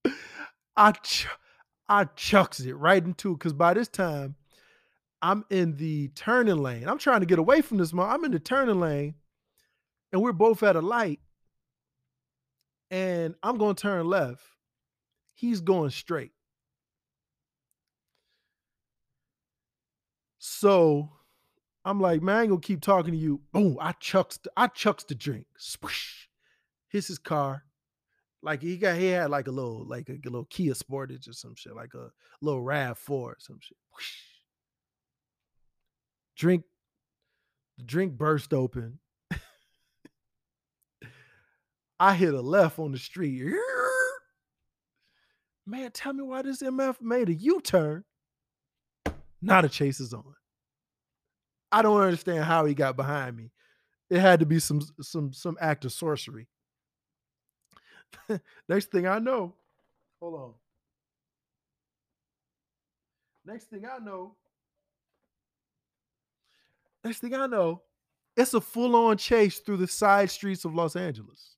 I 0.76 0.92
ch- 0.92 1.26
I 1.88 2.04
chucks 2.04 2.60
it 2.60 2.74
right 2.74 3.04
into 3.04 3.34
because 3.36 3.52
by 3.52 3.74
this 3.74 3.88
time 3.88 4.36
I'm 5.20 5.44
in 5.50 5.76
the 5.76 6.08
turning 6.08 6.58
lane. 6.58 6.88
I'm 6.88 6.98
trying 6.98 7.20
to 7.20 7.26
get 7.26 7.38
away 7.38 7.60
from 7.60 7.78
this 7.78 7.92
mom. 7.92 8.08
I'm 8.10 8.24
in 8.24 8.30
the 8.30 8.38
turning 8.38 8.78
lane, 8.78 9.14
and 10.12 10.22
we're 10.22 10.32
both 10.32 10.62
at 10.62 10.76
a 10.76 10.80
light. 10.80 11.20
And 12.90 13.34
I'm 13.42 13.58
going 13.58 13.74
to 13.74 13.82
turn 13.82 14.06
left. 14.06 14.42
He's 15.34 15.60
going 15.60 15.90
straight. 15.90 16.32
So 20.38 21.10
I'm 21.84 22.00
like, 22.00 22.22
man, 22.22 22.36
I 22.36 22.40
ain't 22.42 22.50
gonna 22.50 22.60
keep 22.60 22.80
talking 22.80 23.12
to 23.12 23.18
you. 23.18 23.40
Boom, 23.52 23.76
I 23.80 23.92
chucks, 23.92 24.38
the, 24.38 24.50
I 24.56 24.66
chucks 24.66 25.04
the 25.04 25.14
drink. 25.14 25.46
Swoosh. 25.56 26.26
Hits 26.88 27.08
his 27.08 27.18
car. 27.18 27.64
Like 28.42 28.62
he 28.62 28.76
got, 28.76 28.96
he 28.96 29.06
had 29.06 29.30
like 29.30 29.46
a 29.46 29.52
little, 29.52 29.86
like 29.86 30.08
a, 30.08 30.12
a 30.12 30.24
little 30.24 30.46
Kia 30.46 30.72
Sportage 30.72 31.28
or 31.28 31.32
some 31.32 31.54
shit, 31.54 31.74
like 31.76 31.94
a 31.94 32.10
little 32.40 32.62
Rav 32.62 32.98
Four 32.98 33.32
or 33.32 33.36
some 33.38 33.58
shit. 33.60 33.76
Whoosh. 33.94 34.16
Drink, 36.36 36.64
the 37.76 37.84
drink 37.84 38.12
burst 38.12 38.54
open. 38.54 39.00
I 42.00 42.14
hit 42.14 42.34
a 42.34 42.40
left 42.40 42.78
on 42.78 42.92
the 42.92 42.98
street. 42.98 43.50
Man, 45.66 45.90
tell 45.90 46.12
me 46.12 46.22
why 46.22 46.42
this 46.42 46.62
MF 46.62 47.00
made 47.00 47.28
a 47.28 47.34
U-turn. 47.34 48.04
Not 49.42 49.64
a 49.64 49.68
chase 49.68 50.00
is 50.00 50.14
on. 50.14 50.34
I 51.70 51.82
don't 51.82 52.00
understand 52.00 52.44
how 52.44 52.64
he 52.64 52.74
got 52.74 52.96
behind 52.96 53.36
me. 53.36 53.50
It 54.10 54.20
had 54.20 54.40
to 54.40 54.46
be 54.46 54.58
some 54.58 54.80
some 55.02 55.32
some 55.32 55.56
act 55.60 55.84
of 55.84 55.92
sorcery. 55.92 56.48
Next 58.68 58.90
thing 58.90 59.06
I 59.06 59.18
know, 59.18 59.54
hold 60.20 60.34
on. 60.34 60.54
Next 63.44 63.64
thing 63.64 63.84
I 63.84 63.98
know, 63.98 64.34
next 67.02 67.20
thing 67.20 67.34
I 67.34 67.46
know, 67.46 67.80
it's 68.36 68.52
a 68.52 68.60
full-on 68.60 69.16
chase 69.16 69.60
through 69.60 69.78
the 69.78 69.86
side 69.86 70.30
streets 70.30 70.66
of 70.66 70.74
Los 70.74 70.96
Angeles. 70.96 71.56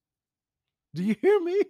Do 0.94 1.02
you 1.02 1.14
hear 1.20 1.40
me? 1.40 1.60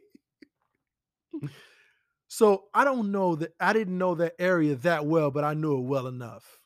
so 2.28 2.64
I 2.74 2.84
don't 2.84 3.12
know 3.12 3.36
that 3.36 3.54
I 3.60 3.72
didn't 3.72 3.98
know 3.98 4.14
that 4.16 4.34
area 4.38 4.74
that 4.76 5.06
well, 5.06 5.30
but 5.30 5.44
I 5.44 5.54
knew 5.54 5.78
it 5.78 5.82
well 5.82 6.06
enough. 6.06 6.60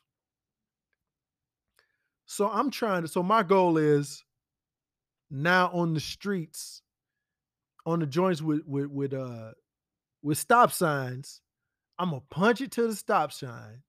So 2.25 2.49
I'm 2.49 2.71
trying 2.71 3.03
to, 3.03 3.07
so 3.07 3.21
my 3.21 3.43
goal 3.43 3.77
is 3.77 4.23
now 5.29 5.69
on 5.73 5.93
the 5.93 5.99
streets, 5.99 6.81
on 7.85 7.99
the 7.99 8.05
joints 8.05 8.41
with 8.41 8.61
with 8.65 8.87
with 8.87 9.13
uh 9.13 9.51
with 10.23 10.37
stop 10.37 10.71
signs, 10.71 11.41
I'm 11.99 12.09
gonna 12.09 12.21
punch 12.31 12.61
it 12.61 12.71
to 12.71 12.87
the 12.87 12.95
stop 12.95 13.31
sign, 13.31 13.83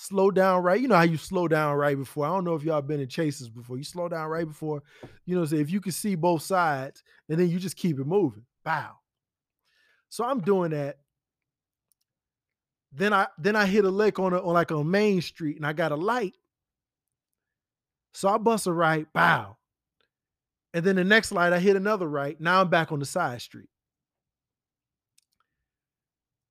slow 0.00 0.30
down 0.30 0.62
right. 0.62 0.80
You 0.80 0.86
know 0.86 0.94
how 0.94 1.02
you 1.02 1.16
slow 1.16 1.48
down 1.48 1.76
right 1.76 1.96
before. 1.96 2.24
I 2.24 2.28
don't 2.28 2.44
know 2.44 2.54
if 2.54 2.62
y'all 2.62 2.80
been 2.80 3.00
in 3.00 3.08
chases 3.08 3.48
before. 3.48 3.78
You 3.78 3.82
slow 3.82 4.08
down 4.08 4.28
right 4.28 4.46
before, 4.46 4.84
you 5.26 5.34
know, 5.34 5.44
say 5.44 5.58
if 5.58 5.72
you 5.72 5.80
can 5.80 5.90
see 5.90 6.14
both 6.14 6.42
sides, 6.42 7.02
and 7.28 7.38
then 7.38 7.48
you 7.48 7.58
just 7.58 7.76
keep 7.76 7.98
it 7.98 8.06
moving. 8.06 8.44
Bow. 8.64 8.92
So 10.08 10.24
I'm 10.24 10.40
doing 10.40 10.70
that. 10.70 10.98
Then 12.92 13.12
I 13.12 13.26
then 13.38 13.56
I 13.56 13.66
hit 13.66 13.84
a 13.84 13.90
lick 13.90 14.20
on 14.20 14.32
a, 14.32 14.38
on 14.38 14.54
like 14.54 14.70
on 14.70 14.88
Main 14.88 15.20
Street 15.20 15.56
and 15.56 15.66
I 15.66 15.72
got 15.72 15.92
a 15.92 15.96
light. 15.96 16.34
So 18.14 18.28
I 18.28 18.38
bust 18.38 18.68
a 18.68 18.72
right, 18.72 19.12
bow. 19.12 19.56
And 20.74 20.84
then 20.84 20.96
the 20.96 21.04
next 21.04 21.32
light, 21.32 21.52
I 21.52 21.58
hit 21.58 21.76
another 21.76 22.06
right. 22.06 22.40
Now 22.40 22.60
I'm 22.60 22.70
back 22.70 22.92
on 22.92 23.00
the 23.00 23.04
side 23.04 23.42
street. 23.42 23.68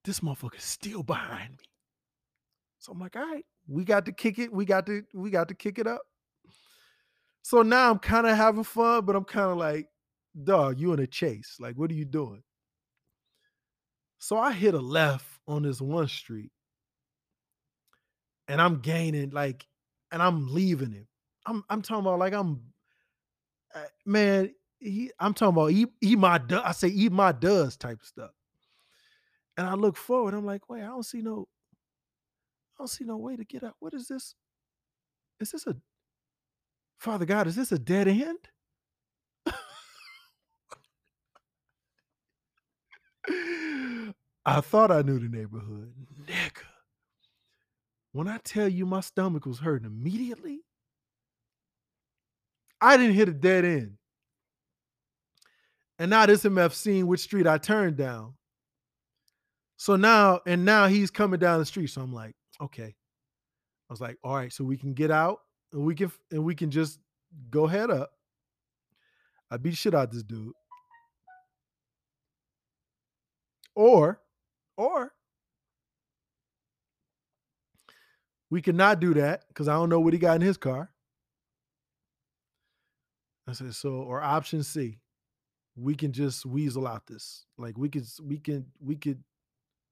This 0.03 0.19
motherfucker's 0.19 0.63
still 0.63 1.01
behind 1.01 1.51
me. 1.51 1.66
So 2.87 2.93
I'm 2.93 2.99
like, 2.99 3.17
all 3.17 3.21
right, 3.21 3.43
we 3.67 3.83
got 3.83 4.05
to 4.05 4.13
kick 4.13 4.39
it. 4.39 4.49
We 4.49 4.63
got 4.63 4.85
to, 4.85 5.03
we 5.13 5.29
got 5.29 5.49
to 5.49 5.53
kick 5.53 5.77
it 5.77 5.87
up. 5.87 6.03
So 7.41 7.61
now 7.61 7.91
I'm 7.91 7.99
kind 7.99 8.25
of 8.25 8.37
having 8.37 8.63
fun, 8.63 9.03
but 9.03 9.13
I'm 9.13 9.25
kind 9.25 9.51
of 9.51 9.57
like, 9.57 9.89
dog, 10.41 10.79
you 10.79 10.93
in 10.93 11.01
a 11.01 11.07
chase. 11.07 11.57
Like, 11.59 11.75
what 11.75 11.91
are 11.91 11.95
you 11.95 12.05
doing? 12.05 12.41
So 14.19 14.37
I 14.37 14.53
hit 14.53 14.73
a 14.73 14.79
left 14.79 15.25
on 15.49 15.63
this 15.63 15.81
one 15.81 16.07
street 16.07 16.49
and 18.47 18.61
I'm 18.61 18.79
gaining 18.79 19.31
like, 19.31 19.67
and 20.13 20.21
I'm 20.21 20.47
leaving 20.47 20.93
him. 20.93 21.07
I'm 21.45 21.65
I'm 21.69 21.81
talking 21.81 22.05
about 22.05 22.19
like 22.19 22.33
I'm 22.33 22.61
uh, 23.75 23.83
man, 24.05 24.53
he, 24.79 25.11
I'm 25.19 25.33
talking 25.33 25.53
about 25.53 25.71
eat, 25.71 25.89
eat 26.01 26.17
my 26.17 26.41
I 26.63 26.71
say 26.71 26.87
eat 26.87 27.11
my 27.11 27.33
does 27.33 27.75
type 27.75 27.99
of 27.99 28.07
stuff. 28.07 28.31
And 29.57 29.67
I 29.67 29.73
look 29.73 29.97
forward, 29.97 30.33
I'm 30.33 30.45
like, 30.45 30.69
wait, 30.69 30.83
I 30.83 30.87
don't 30.87 31.05
see 31.05 31.21
no, 31.21 31.49
I 32.77 32.83
don't 32.83 32.87
see 32.87 33.05
no 33.05 33.17
way 33.17 33.35
to 33.35 33.43
get 33.43 33.63
out. 33.63 33.75
What 33.79 33.93
is 33.93 34.07
this? 34.07 34.35
Is 35.39 35.51
this 35.51 35.65
a 35.67 35.75
Father 36.99 37.25
God, 37.25 37.47
is 37.47 37.55
this 37.55 37.71
a 37.71 37.79
dead 37.79 38.07
end? 38.07 38.37
I 44.47 44.61
thought 44.61 44.91
I 44.91 45.01
knew 45.01 45.19
the 45.19 45.27
neighborhood. 45.27 45.93
Nigga. 46.25 46.63
When 48.13 48.29
I 48.29 48.37
tell 48.45 48.69
you 48.69 48.85
my 48.85 49.01
stomach 49.01 49.45
was 49.45 49.59
hurting 49.59 49.85
immediately, 49.85 50.61
I 52.79 52.95
didn't 52.95 53.15
hit 53.15 53.27
a 53.27 53.33
dead 53.33 53.65
end. 53.65 53.97
And 55.99 56.09
now 56.09 56.25
this 56.25 56.43
MF 56.43 56.71
seen 56.71 57.07
which 57.07 57.19
street 57.19 57.45
I 57.45 57.57
turned 57.57 57.97
down. 57.97 58.35
So 59.75 59.97
now, 59.97 60.39
and 60.47 60.63
now 60.63 60.87
he's 60.87 61.11
coming 61.11 61.41
down 61.41 61.59
the 61.59 61.65
street. 61.65 61.87
So 61.87 62.01
I'm 62.01 62.13
like, 62.13 62.36
okay. 62.61 62.95
I 63.89 63.93
was 63.93 64.01
like, 64.01 64.17
all 64.23 64.35
right, 64.35 64.51
so 64.51 64.63
we 64.63 64.77
can 64.77 64.93
get 64.93 65.11
out 65.11 65.39
and 65.71 65.83
we 65.83 65.95
can 65.95 66.11
and 66.31 66.43
we 66.43 66.55
can 66.55 66.71
just 66.71 66.99
go 67.49 67.67
head 67.67 67.89
up. 67.89 68.11
I 69.49 69.57
beat 69.57 69.75
shit 69.75 69.95
out 69.95 70.11
this 70.11 70.23
dude. 70.23 70.53
Or, 73.75 74.19
or 74.75 75.13
we 78.49 78.61
cannot 78.61 78.99
do 78.99 79.13
that 79.13 79.43
because 79.47 79.67
I 79.67 79.73
don't 79.73 79.89
know 79.89 79.99
what 79.99 80.13
he 80.13 80.19
got 80.19 80.35
in 80.35 80.41
his 80.41 80.57
car. 80.57 80.89
I 83.47 83.53
said, 83.53 83.73
so, 83.75 83.91
or 83.91 84.21
option 84.21 84.63
C, 84.63 84.99
we 85.75 85.95
can 85.95 86.11
just 86.11 86.45
weasel 86.45 86.87
out 86.87 87.07
this. 87.07 87.45
Like 87.57 87.77
we 87.77 87.87
could, 87.87 88.05
we 88.21 88.39
can, 88.39 88.65
we 88.79 88.95
could, 88.95 89.23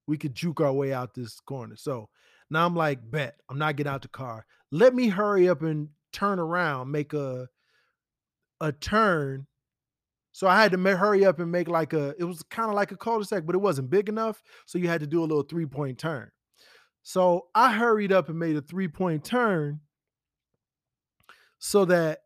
we 0.07 0.17
could 0.17 0.35
juke 0.35 0.61
our 0.61 0.73
way 0.73 0.91
out 0.91 1.13
this 1.13 1.39
corner. 1.39 1.75
So 1.75 2.09
now 2.49 2.65
I'm 2.65 2.75
like, 2.75 2.99
bet 3.09 3.37
I'm 3.49 3.57
not 3.57 3.75
getting 3.75 3.91
out 3.91 4.01
the 4.01 4.07
car. 4.07 4.45
Let 4.71 4.93
me 4.93 5.07
hurry 5.07 5.49
up 5.49 5.61
and 5.61 5.89
turn 6.11 6.39
around, 6.39 6.91
make 6.91 7.13
a 7.13 7.47
a 8.61 8.71
turn. 8.71 9.47
So 10.31 10.47
I 10.47 10.61
had 10.61 10.71
to 10.71 10.77
make, 10.77 10.97
hurry 10.97 11.25
up 11.25 11.39
and 11.39 11.51
make 11.51 11.67
like 11.67 11.93
a. 11.93 12.13
It 12.19 12.25
was 12.25 12.43
kind 12.43 12.69
of 12.69 12.75
like 12.75 12.91
a 12.91 12.97
cul-de-sac, 12.97 13.45
but 13.45 13.55
it 13.55 13.61
wasn't 13.61 13.89
big 13.89 14.09
enough. 14.09 14.43
So 14.65 14.77
you 14.77 14.87
had 14.87 15.01
to 15.01 15.07
do 15.07 15.21
a 15.21 15.25
little 15.25 15.43
three 15.43 15.65
point 15.65 15.97
turn. 15.97 16.31
So 17.03 17.47
I 17.53 17.71
hurried 17.71 18.11
up 18.11 18.29
and 18.29 18.39
made 18.39 18.55
a 18.55 18.61
three 18.61 18.87
point 18.87 19.23
turn 19.23 19.79
so 21.59 21.85
that 21.85 22.21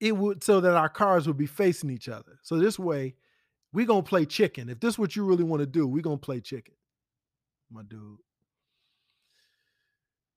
it 0.00 0.16
would 0.16 0.42
so 0.42 0.60
that 0.60 0.74
our 0.74 0.88
cars 0.88 1.26
would 1.26 1.36
be 1.36 1.46
facing 1.46 1.90
each 1.90 2.08
other. 2.08 2.38
So 2.42 2.58
this 2.58 2.78
way, 2.78 3.14
we're 3.72 3.86
gonna 3.86 4.02
play 4.02 4.24
chicken. 4.24 4.68
If 4.68 4.80
this 4.80 4.94
is 4.94 4.98
what 4.98 5.14
you 5.14 5.24
really 5.24 5.44
want 5.44 5.60
to 5.60 5.66
do, 5.66 5.86
we're 5.86 6.02
gonna 6.02 6.16
play 6.16 6.40
chicken, 6.40 6.74
my 7.70 7.82
dude. 7.88 8.18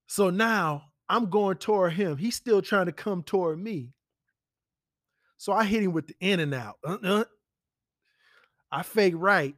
So 0.07 0.29
now 0.29 0.83
I'm 1.09 1.29
going 1.29 1.57
toward 1.57 1.93
him. 1.93 2.17
He's 2.17 2.35
still 2.35 2.61
trying 2.61 2.85
to 2.85 2.91
come 2.91 3.23
toward 3.23 3.59
me. 3.59 3.93
So 5.37 5.51
I 5.51 5.63
hit 5.65 5.83
him 5.83 5.91
with 5.91 6.07
the 6.07 6.15
in 6.19 6.39
and 6.39 6.53
out. 6.53 6.77
Uh-uh. 6.85 7.25
I 8.71 8.83
fake 8.83 9.15
right. 9.17 9.55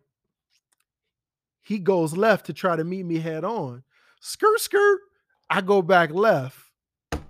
He 1.61 1.79
goes 1.79 2.15
left 2.15 2.45
to 2.47 2.53
try 2.53 2.75
to 2.75 2.83
meet 2.83 3.05
me 3.05 3.19
head 3.19 3.43
on. 3.43 3.83
Skirt, 4.19 4.59
skirt. 4.59 4.99
I 5.49 5.61
go 5.61 5.81
back 5.81 6.11
left, 6.11 6.57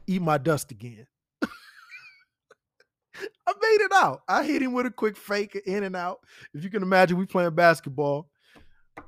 eat 0.07 0.21
my 0.21 0.37
dust 0.37 0.71
again. 0.71 1.05
I 1.41 1.47
made 3.61 3.81
it 3.81 3.91
out. 3.93 4.21
I 4.27 4.43
hit 4.43 4.61
him 4.61 4.73
with 4.73 4.85
a 4.85 4.91
quick 4.91 5.17
fake 5.17 5.61
in 5.65 5.83
and 5.83 5.95
out. 5.95 6.19
If 6.53 6.63
you 6.63 6.69
can 6.69 6.81
imagine, 6.81 7.17
we 7.17 7.25
playing 7.25 7.55
basketball. 7.55 8.29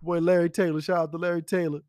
Boy, 0.01 0.19
Larry 0.19 0.49
Taylor, 0.49 0.81
shout 0.81 0.97
out 0.97 1.11
to 1.11 1.17
Larry 1.17 1.41
Taylor, 1.41 1.81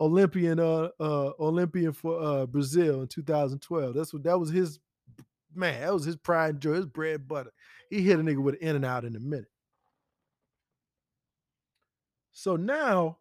Olympian, 0.00 0.58
uh, 0.58 0.88
uh, 1.00 1.32
Olympian 1.38 1.92
for 1.92 2.20
uh 2.20 2.46
Brazil 2.46 3.02
in 3.02 3.08
2012. 3.08 3.94
That's 3.94 4.12
what 4.12 4.22
that 4.24 4.38
was 4.38 4.50
his 4.50 4.78
man. 5.54 5.80
That 5.80 5.92
was 5.92 6.04
his 6.04 6.16
pride 6.16 6.50
and 6.50 6.60
joy, 6.60 6.74
his 6.74 6.86
bread 6.86 7.16
and 7.16 7.28
butter. 7.28 7.50
He 7.90 8.02
hit 8.02 8.18
a 8.18 8.22
nigga 8.22 8.38
with 8.38 8.56
an 8.56 8.68
in 8.68 8.76
and 8.76 8.84
out 8.84 9.04
in 9.04 9.16
a 9.16 9.20
minute. 9.20 9.50
So 12.32 12.56
now, 12.56 13.18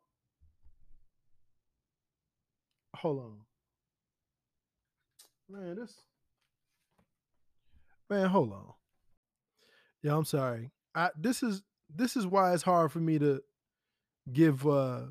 hold 2.95 3.19
on, 3.19 3.37
man. 5.49 5.75
This 5.75 5.95
Man, 8.09 8.27
hold 8.29 8.51
on. 8.51 8.73
Yeah, 10.03 10.15
I'm 10.15 10.25
sorry. 10.25 10.71
I 10.93 11.09
this 11.19 11.41
is 11.41 11.63
this 11.93 12.15
is 12.15 12.27
why 12.27 12.53
it's 12.53 12.63
hard 12.63 12.91
for 12.91 12.99
me 12.99 13.17
to 13.17 13.41
give 14.31 14.65
uh 14.67 15.01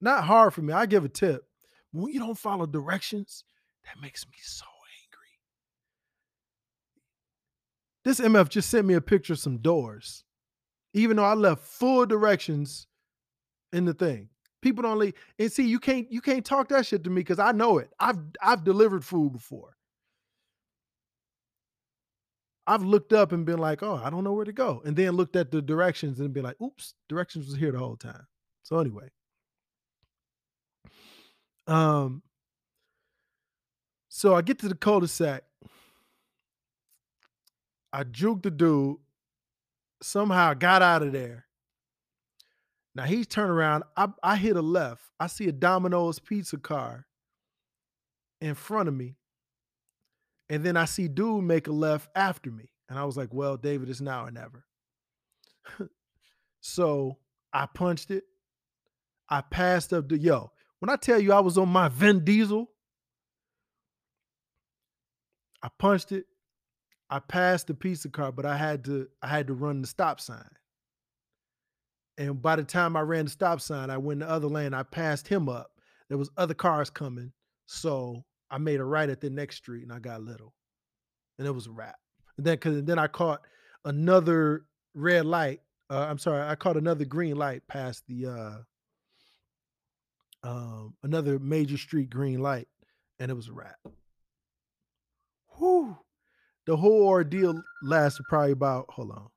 not 0.00 0.24
hard 0.24 0.54
for 0.54 0.62
me. 0.62 0.72
I 0.72 0.86
give 0.86 1.04
a 1.04 1.08
tip. 1.08 1.44
When 1.92 2.12
you 2.12 2.20
don't 2.20 2.38
follow 2.38 2.66
directions, 2.66 3.44
that 3.84 4.00
makes 4.00 4.26
me 4.26 4.36
so 4.40 4.66
angry. 5.04 5.28
This 8.04 8.20
MF 8.20 8.48
just 8.48 8.70
sent 8.70 8.86
me 8.86 8.94
a 8.94 9.00
picture 9.00 9.32
of 9.32 9.38
some 9.40 9.58
doors. 9.58 10.24
Even 10.94 11.16
though 11.16 11.24
I 11.24 11.34
left 11.34 11.62
full 11.62 12.06
directions 12.06 12.86
in 13.72 13.84
the 13.84 13.94
thing. 13.94 14.28
People 14.60 14.82
don't 14.82 14.98
leave. 14.98 15.14
And 15.38 15.52
see, 15.52 15.66
you 15.66 15.78
can't 15.78 16.10
you 16.10 16.20
can't 16.20 16.44
talk 16.44 16.68
that 16.68 16.86
shit 16.86 17.04
to 17.04 17.10
me 17.10 17.20
because 17.20 17.38
I 17.38 17.52
know 17.52 17.78
it. 17.78 17.90
I've 18.00 18.18
I've 18.42 18.64
delivered 18.64 19.04
food 19.04 19.32
before. 19.32 19.76
I've 22.68 22.82
looked 22.82 23.14
up 23.14 23.32
and 23.32 23.46
been 23.46 23.58
like, 23.58 23.82
oh, 23.82 23.98
I 24.04 24.10
don't 24.10 24.24
know 24.24 24.34
where 24.34 24.44
to 24.44 24.52
go. 24.52 24.82
And 24.84 24.94
then 24.94 25.12
looked 25.12 25.36
at 25.36 25.50
the 25.50 25.62
directions 25.62 26.20
and 26.20 26.34
been 26.34 26.44
like, 26.44 26.60
oops, 26.60 26.92
directions 27.08 27.46
was 27.46 27.56
here 27.56 27.72
the 27.72 27.78
whole 27.78 27.96
time. 27.96 28.26
So 28.62 28.78
anyway. 28.78 29.08
Um, 31.66 32.22
so 34.10 34.34
I 34.34 34.42
get 34.42 34.58
to 34.58 34.68
the 34.68 34.74
cul-de-sac. 34.74 35.44
I 37.90 38.04
juked 38.04 38.42
the 38.42 38.50
dude, 38.50 38.98
somehow 40.02 40.52
got 40.52 40.82
out 40.82 41.02
of 41.02 41.12
there. 41.12 41.46
Now 42.94 43.04
he's 43.04 43.26
turned 43.26 43.50
around. 43.50 43.84
I, 43.96 44.08
I 44.22 44.36
hit 44.36 44.56
a 44.56 44.62
left. 44.62 45.04
I 45.18 45.26
see 45.26 45.48
a 45.48 45.52
Domino's 45.52 46.18
pizza 46.18 46.58
car 46.58 47.06
in 48.42 48.54
front 48.54 48.88
of 48.88 48.94
me. 48.94 49.16
And 50.50 50.64
then 50.64 50.76
I 50.76 50.86
see 50.86 51.08
dude 51.08 51.44
make 51.44 51.66
a 51.66 51.72
left 51.72 52.08
after 52.14 52.50
me. 52.50 52.70
And 52.88 52.98
I 52.98 53.04
was 53.04 53.16
like, 53.16 53.32
well, 53.32 53.56
David, 53.56 53.90
it's 53.90 54.00
now 54.00 54.24
or 54.24 54.30
never. 54.30 54.64
so 56.60 57.18
I 57.52 57.66
punched 57.66 58.10
it. 58.10 58.24
I 59.28 59.42
passed 59.42 59.92
up 59.92 60.08
the 60.08 60.18
yo. 60.18 60.50
When 60.78 60.88
I 60.88 60.96
tell 60.96 61.20
you 61.20 61.32
I 61.32 61.40
was 61.40 61.58
on 61.58 61.68
my 61.68 61.88
Vin 61.88 62.24
Diesel, 62.24 62.70
I 65.62 65.68
punched 65.78 66.12
it. 66.12 66.24
I 67.10 67.18
passed 67.18 67.66
the 67.66 67.74
pizza 67.74 68.08
car, 68.08 68.32
but 68.32 68.46
I 68.46 68.56
had 68.56 68.84
to 68.84 69.08
I 69.22 69.28
had 69.28 69.46
to 69.48 69.54
run 69.54 69.80
the 69.80 69.86
stop 69.86 70.20
sign. 70.20 70.48
And 72.16 72.40
by 72.40 72.56
the 72.56 72.64
time 72.64 72.96
I 72.96 73.00
ran 73.00 73.26
the 73.26 73.30
stop 73.30 73.60
sign, 73.60 73.90
I 73.90 73.98
went 73.98 74.20
the 74.20 74.28
other 74.28 74.48
lane. 74.48 74.74
I 74.74 74.82
passed 74.82 75.28
him 75.28 75.48
up. 75.48 75.70
There 76.08 76.18
was 76.18 76.30
other 76.36 76.54
cars 76.54 76.90
coming, 76.90 77.32
so 77.66 78.24
I 78.50 78.58
made 78.58 78.80
a 78.80 78.84
right 78.84 79.08
at 79.08 79.20
the 79.20 79.30
next 79.30 79.56
street 79.56 79.82
and 79.82 79.92
I 79.92 79.98
got 79.98 80.22
little. 80.22 80.54
And 81.38 81.46
it 81.46 81.52
was 81.52 81.66
a 81.66 81.72
wrap. 81.72 81.96
And 82.36 82.46
then 82.46 82.58
cause 82.58 82.82
then 82.84 82.98
I 82.98 83.06
caught 83.06 83.42
another 83.84 84.64
red 84.94 85.26
light. 85.26 85.60
Uh, 85.90 86.06
I'm 86.08 86.18
sorry, 86.18 86.42
I 86.42 86.54
caught 86.54 86.76
another 86.76 87.04
green 87.04 87.36
light 87.36 87.62
past 87.68 88.04
the 88.06 88.26
uh 88.26 88.58
um 90.48 90.94
another 91.02 91.38
major 91.38 91.78
street 91.78 92.10
green 92.10 92.40
light, 92.40 92.68
and 93.18 93.30
it 93.30 93.34
was 93.34 93.48
a 93.48 93.52
wrap. 93.52 93.78
Whew. 95.58 95.96
The 96.66 96.76
whole 96.76 97.06
ordeal 97.06 97.62
lasted 97.82 98.24
probably 98.28 98.52
about 98.52 98.86
hold 98.90 99.10
on. 99.10 99.28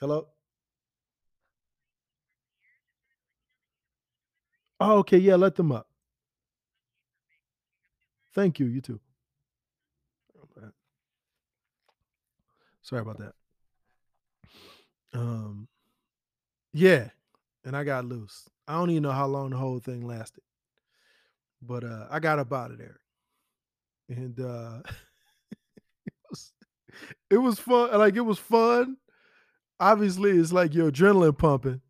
Hello? 0.00 0.28
Oh, 4.80 4.98
okay, 5.00 5.18
yeah, 5.18 5.34
let 5.34 5.56
them 5.56 5.72
up. 5.72 5.89
Thank 8.34 8.58
you, 8.58 8.66
you 8.66 8.80
too. 8.80 9.00
Sorry 12.82 13.02
about 13.02 13.18
that. 13.18 13.34
Um, 15.12 15.68
yeah, 16.72 17.10
and 17.64 17.76
I 17.76 17.84
got 17.84 18.04
loose. 18.04 18.48
I 18.66 18.74
don't 18.74 18.90
even 18.90 19.04
know 19.04 19.12
how 19.12 19.26
long 19.26 19.50
the 19.50 19.56
whole 19.56 19.78
thing 19.78 20.04
lasted, 20.04 20.42
but 21.62 21.84
uh, 21.84 22.06
I 22.10 22.18
got 22.18 22.40
up 22.40 22.52
out 22.52 22.72
of 22.72 22.78
there, 22.78 22.98
and 24.08 24.40
uh, 24.40 24.78
it 26.06 26.12
was 26.30 26.52
it 27.30 27.36
was 27.36 27.58
fun. 27.60 27.96
Like 27.96 28.16
it 28.16 28.22
was 28.22 28.40
fun. 28.40 28.96
Obviously, 29.78 30.32
it's 30.32 30.52
like 30.52 30.74
your 30.74 30.90
adrenaline 30.90 31.38
pumping, 31.38 31.80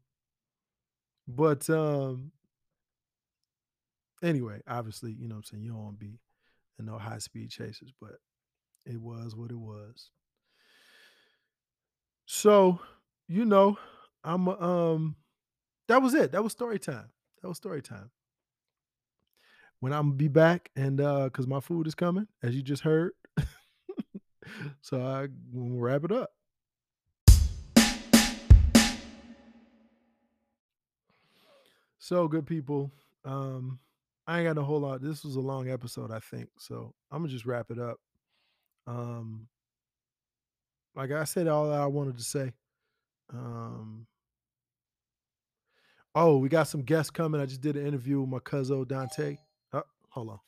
but 1.27 1.69
um, 1.71 2.31
anyway, 4.23 4.61
obviously, 4.69 5.13
you 5.13 5.29
know 5.29 5.37
what 5.37 5.39
I'm 5.39 5.45
saying 5.45 5.63
you 5.63 5.71
don't 5.71 5.83
want 5.83 5.99
to 5.99 6.05
be 6.05 6.19
in 6.81 6.87
no 6.87 6.99
high 6.99 7.19
speed 7.19 7.51
chases, 7.51 7.93
but 8.01 8.17
it 8.85 9.01
was 9.01 9.37
what 9.37 9.53
it 9.53 9.59
was. 9.59 10.11
So, 12.27 12.81
you 13.29 13.45
know, 13.45 13.79
I'm 14.25 14.49
um 14.49 15.17
that 15.87 16.03
was 16.03 16.15
it. 16.15 16.33
That 16.33 16.43
was 16.43 16.53
story 16.53 16.79
time. 16.79 17.11
That 17.43 17.49
was 17.49 17.59
story 17.59 17.83
time. 17.83 18.11
When 19.79 19.93
I'm 19.93 20.13
be 20.13 20.29
back 20.29 20.71
and 20.75 21.01
uh 21.01 21.25
because 21.25 21.47
my 21.47 21.61
food 21.61 21.87
is 21.87 21.95
coming, 21.95 22.27
as 22.43 22.57
you 22.57 22.63
just 22.63 22.83
heard. 22.83 23.13
so 24.81 25.01
I 25.01 25.29
we'll 25.53 25.81
wrap 25.81 26.05
it 26.05 26.13
up. 26.13 26.31
So 31.99 32.27
good 32.27 32.47
people. 32.47 32.91
Um 33.25 33.79
I 34.31 34.39
ain't 34.39 34.47
got 34.47 34.61
a 34.61 34.65
whole 34.65 34.79
lot. 34.79 35.03
This 35.03 35.25
was 35.25 35.35
a 35.35 35.41
long 35.41 35.69
episode, 35.69 36.13
I 36.13 36.21
think. 36.21 36.49
So 36.57 36.95
I'm 37.11 37.23
gonna 37.23 37.33
just 37.33 37.47
wrap 37.47 37.71
it 37.71 37.81
up. 37.81 37.97
Um 38.87 39.49
like 40.95 41.11
I 41.11 41.25
said 41.25 41.49
all 41.49 41.69
that 41.69 41.81
I 41.81 41.87
wanted 41.87 42.17
to 42.17 42.23
say. 42.23 42.53
Um 43.33 44.07
Oh, 46.15 46.39
we 46.39 46.49
got 46.49 46.69
some 46.69 46.83
guests 46.83 47.11
coming. 47.11 47.41
I 47.41 47.47
just 47.47 47.61
did 47.61 47.77
an 47.77 47.87
interview 47.87 48.21
with 48.21 48.31
my 48.31 48.39
cousin 48.39 48.85
Dante. 48.87 49.37
Oh, 49.73 49.83
hold 50.11 50.31
on. 50.31 50.39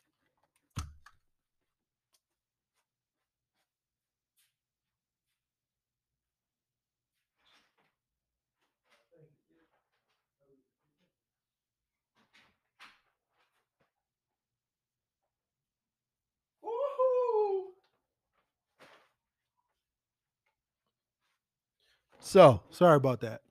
So 22.22 22.60
sorry 22.70 22.96
about 22.96 23.20
that. 23.22 23.42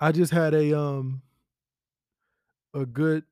I 0.00 0.10
just 0.10 0.32
had 0.32 0.54
a 0.54 0.76
um 0.76 1.22
a 2.74 2.84
good 2.84 3.24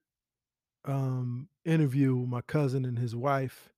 um 0.85 1.49
interview 1.65 2.15
with 2.17 2.29
my 2.29 2.41
cousin 2.43 2.85
and 2.85 2.99
his 2.99 3.17
wife. 3.17 3.73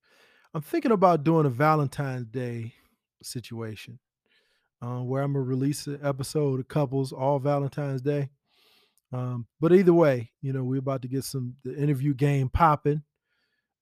I'm 0.53 0.61
thinking 0.63 0.93
about 0.93 1.25
doing 1.25 1.47
a 1.47 1.51
Valentine's 1.51 2.27
Day 2.27 2.75
situation 3.23 3.99
uh, 4.83 4.99
where 4.99 5.23
I'm 5.23 5.33
gonna 5.33 5.45
release 5.45 5.87
an 5.87 5.99
episode 6.03 6.61
of 6.61 6.69
couples 6.69 7.13
all 7.13 7.39
Valentine's 7.39 8.03
Day. 8.03 8.29
Um, 9.13 9.47
but 9.61 9.73
either 9.73 9.95
way, 9.95 10.31
you 10.43 10.53
know, 10.53 10.63
we're 10.63 10.79
about 10.79 11.03
to 11.03 11.09
get 11.09 11.25
some 11.25 11.57
the 11.65 11.75
interview 11.75 12.13
game 12.13 12.51
popping, 12.51 13.03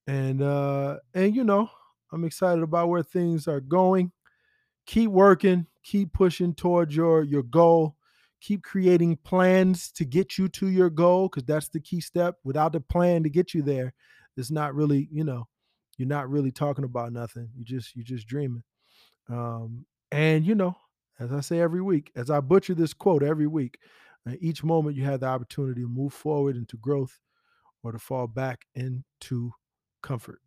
and 0.07 0.41
uh, 0.41 0.99
and 1.13 1.35
you 1.35 1.43
know, 1.43 1.69
I'm 2.13 2.23
excited 2.23 2.63
about 2.63 2.87
where 2.87 3.03
things 3.03 3.49
are 3.49 3.59
going. 3.59 4.11
Keep 4.85 5.11
working, 5.11 5.67
keep 5.89 6.13
pushing 6.13 6.53
towards 6.53 6.95
your 6.95 7.23
your 7.23 7.43
goal. 7.43 7.95
Keep 8.41 8.63
creating 8.63 9.17
plans 9.17 9.91
to 9.91 10.05
get 10.05 10.37
you 10.37 10.47
to 10.47 10.67
your 10.69 10.89
goal 10.89 11.27
because 11.27 11.43
that's 11.43 11.67
the 11.67 11.79
key 11.79 11.99
step. 11.99 12.35
Without 12.45 12.71
the 12.71 12.79
plan 12.79 13.23
to 13.23 13.29
get 13.29 13.53
you 13.53 13.61
there, 13.61 13.93
it's 14.37 14.51
not 14.51 14.73
really, 14.73 15.09
you 15.11 15.25
know, 15.25 15.47
you're 15.97 16.07
not 16.07 16.29
really 16.29 16.51
talking 16.51 16.85
about 16.85 17.11
nothing. 17.11 17.49
You 17.57 17.65
just 17.65 17.95
you're 17.95 18.05
just 18.05 18.27
dreaming. 18.27 18.63
Um, 19.29 19.85
and 20.11 20.45
you 20.45 20.55
know, 20.55 20.75
as 21.19 21.33
I 21.33 21.41
say 21.41 21.59
every 21.59 21.81
week, 21.81 22.11
as 22.15 22.29
I 22.29 22.39
butcher 22.39 22.75
this 22.75 22.93
quote 22.93 23.23
every 23.23 23.47
week, 23.47 23.77
uh, 24.27 24.35
each 24.39 24.63
moment 24.63 24.95
you 24.95 25.03
have 25.03 25.21
the 25.21 25.25
opportunity 25.25 25.81
to 25.81 25.89
move 25.89 26.13
forward 26.13 26.55
into 26.55 26.77
growth 26.77 27.19
or 27.83 27.91
to 27.91 27.99
fall 27.99 28.27
back 28.27 28.61
into 28.75 29.51
comfort. 30.01 30.39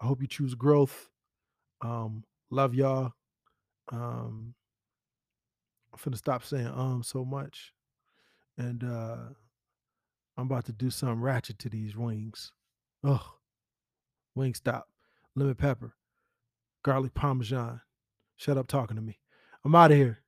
I 0.00 0.06
hope 0.06 0.20
you 0.20 0.28
choose 0.28 0.54
growth. 0.54 1.08
Um, 1.80 2.24
love 2.50 2.74
y'all. 2.74 3.12
Um, 3.90 4.54
I'm 5.94 6.12
finna 6.12 6.16
stop 6.18 6.44
saying 6.44 6.66
um 6.66 7.02
so 7.04 7.24
much. 7.24 7.72
And 8.58 8.82
uh 8.84 9.16
I'm 10.36 10.46
about 10.46 10.64
to 10.66 10.72
do 10.72 10.90
something 10.90 11.20
ratchet 11.20 11.58
to 11.60 11.68
these 11.68 11.96
wings. 11.96 12.50
Ugh. 13.04 13.20
Wingstop. 14.36 14.82
Lemon 15.36 15.54
pepper. 15.54 15.94
Garlic 16.82 17.14
parmesan. 17.14 17.80
Shut 18.36 18.58
up 18.58 18.66
talking 18.66 18.96
to 18.96 19.02
me. 19.02 19.20
I'm 19.64 19.74
out 19.74 19.92
of 19.92 19.96
here. 19.96 20.23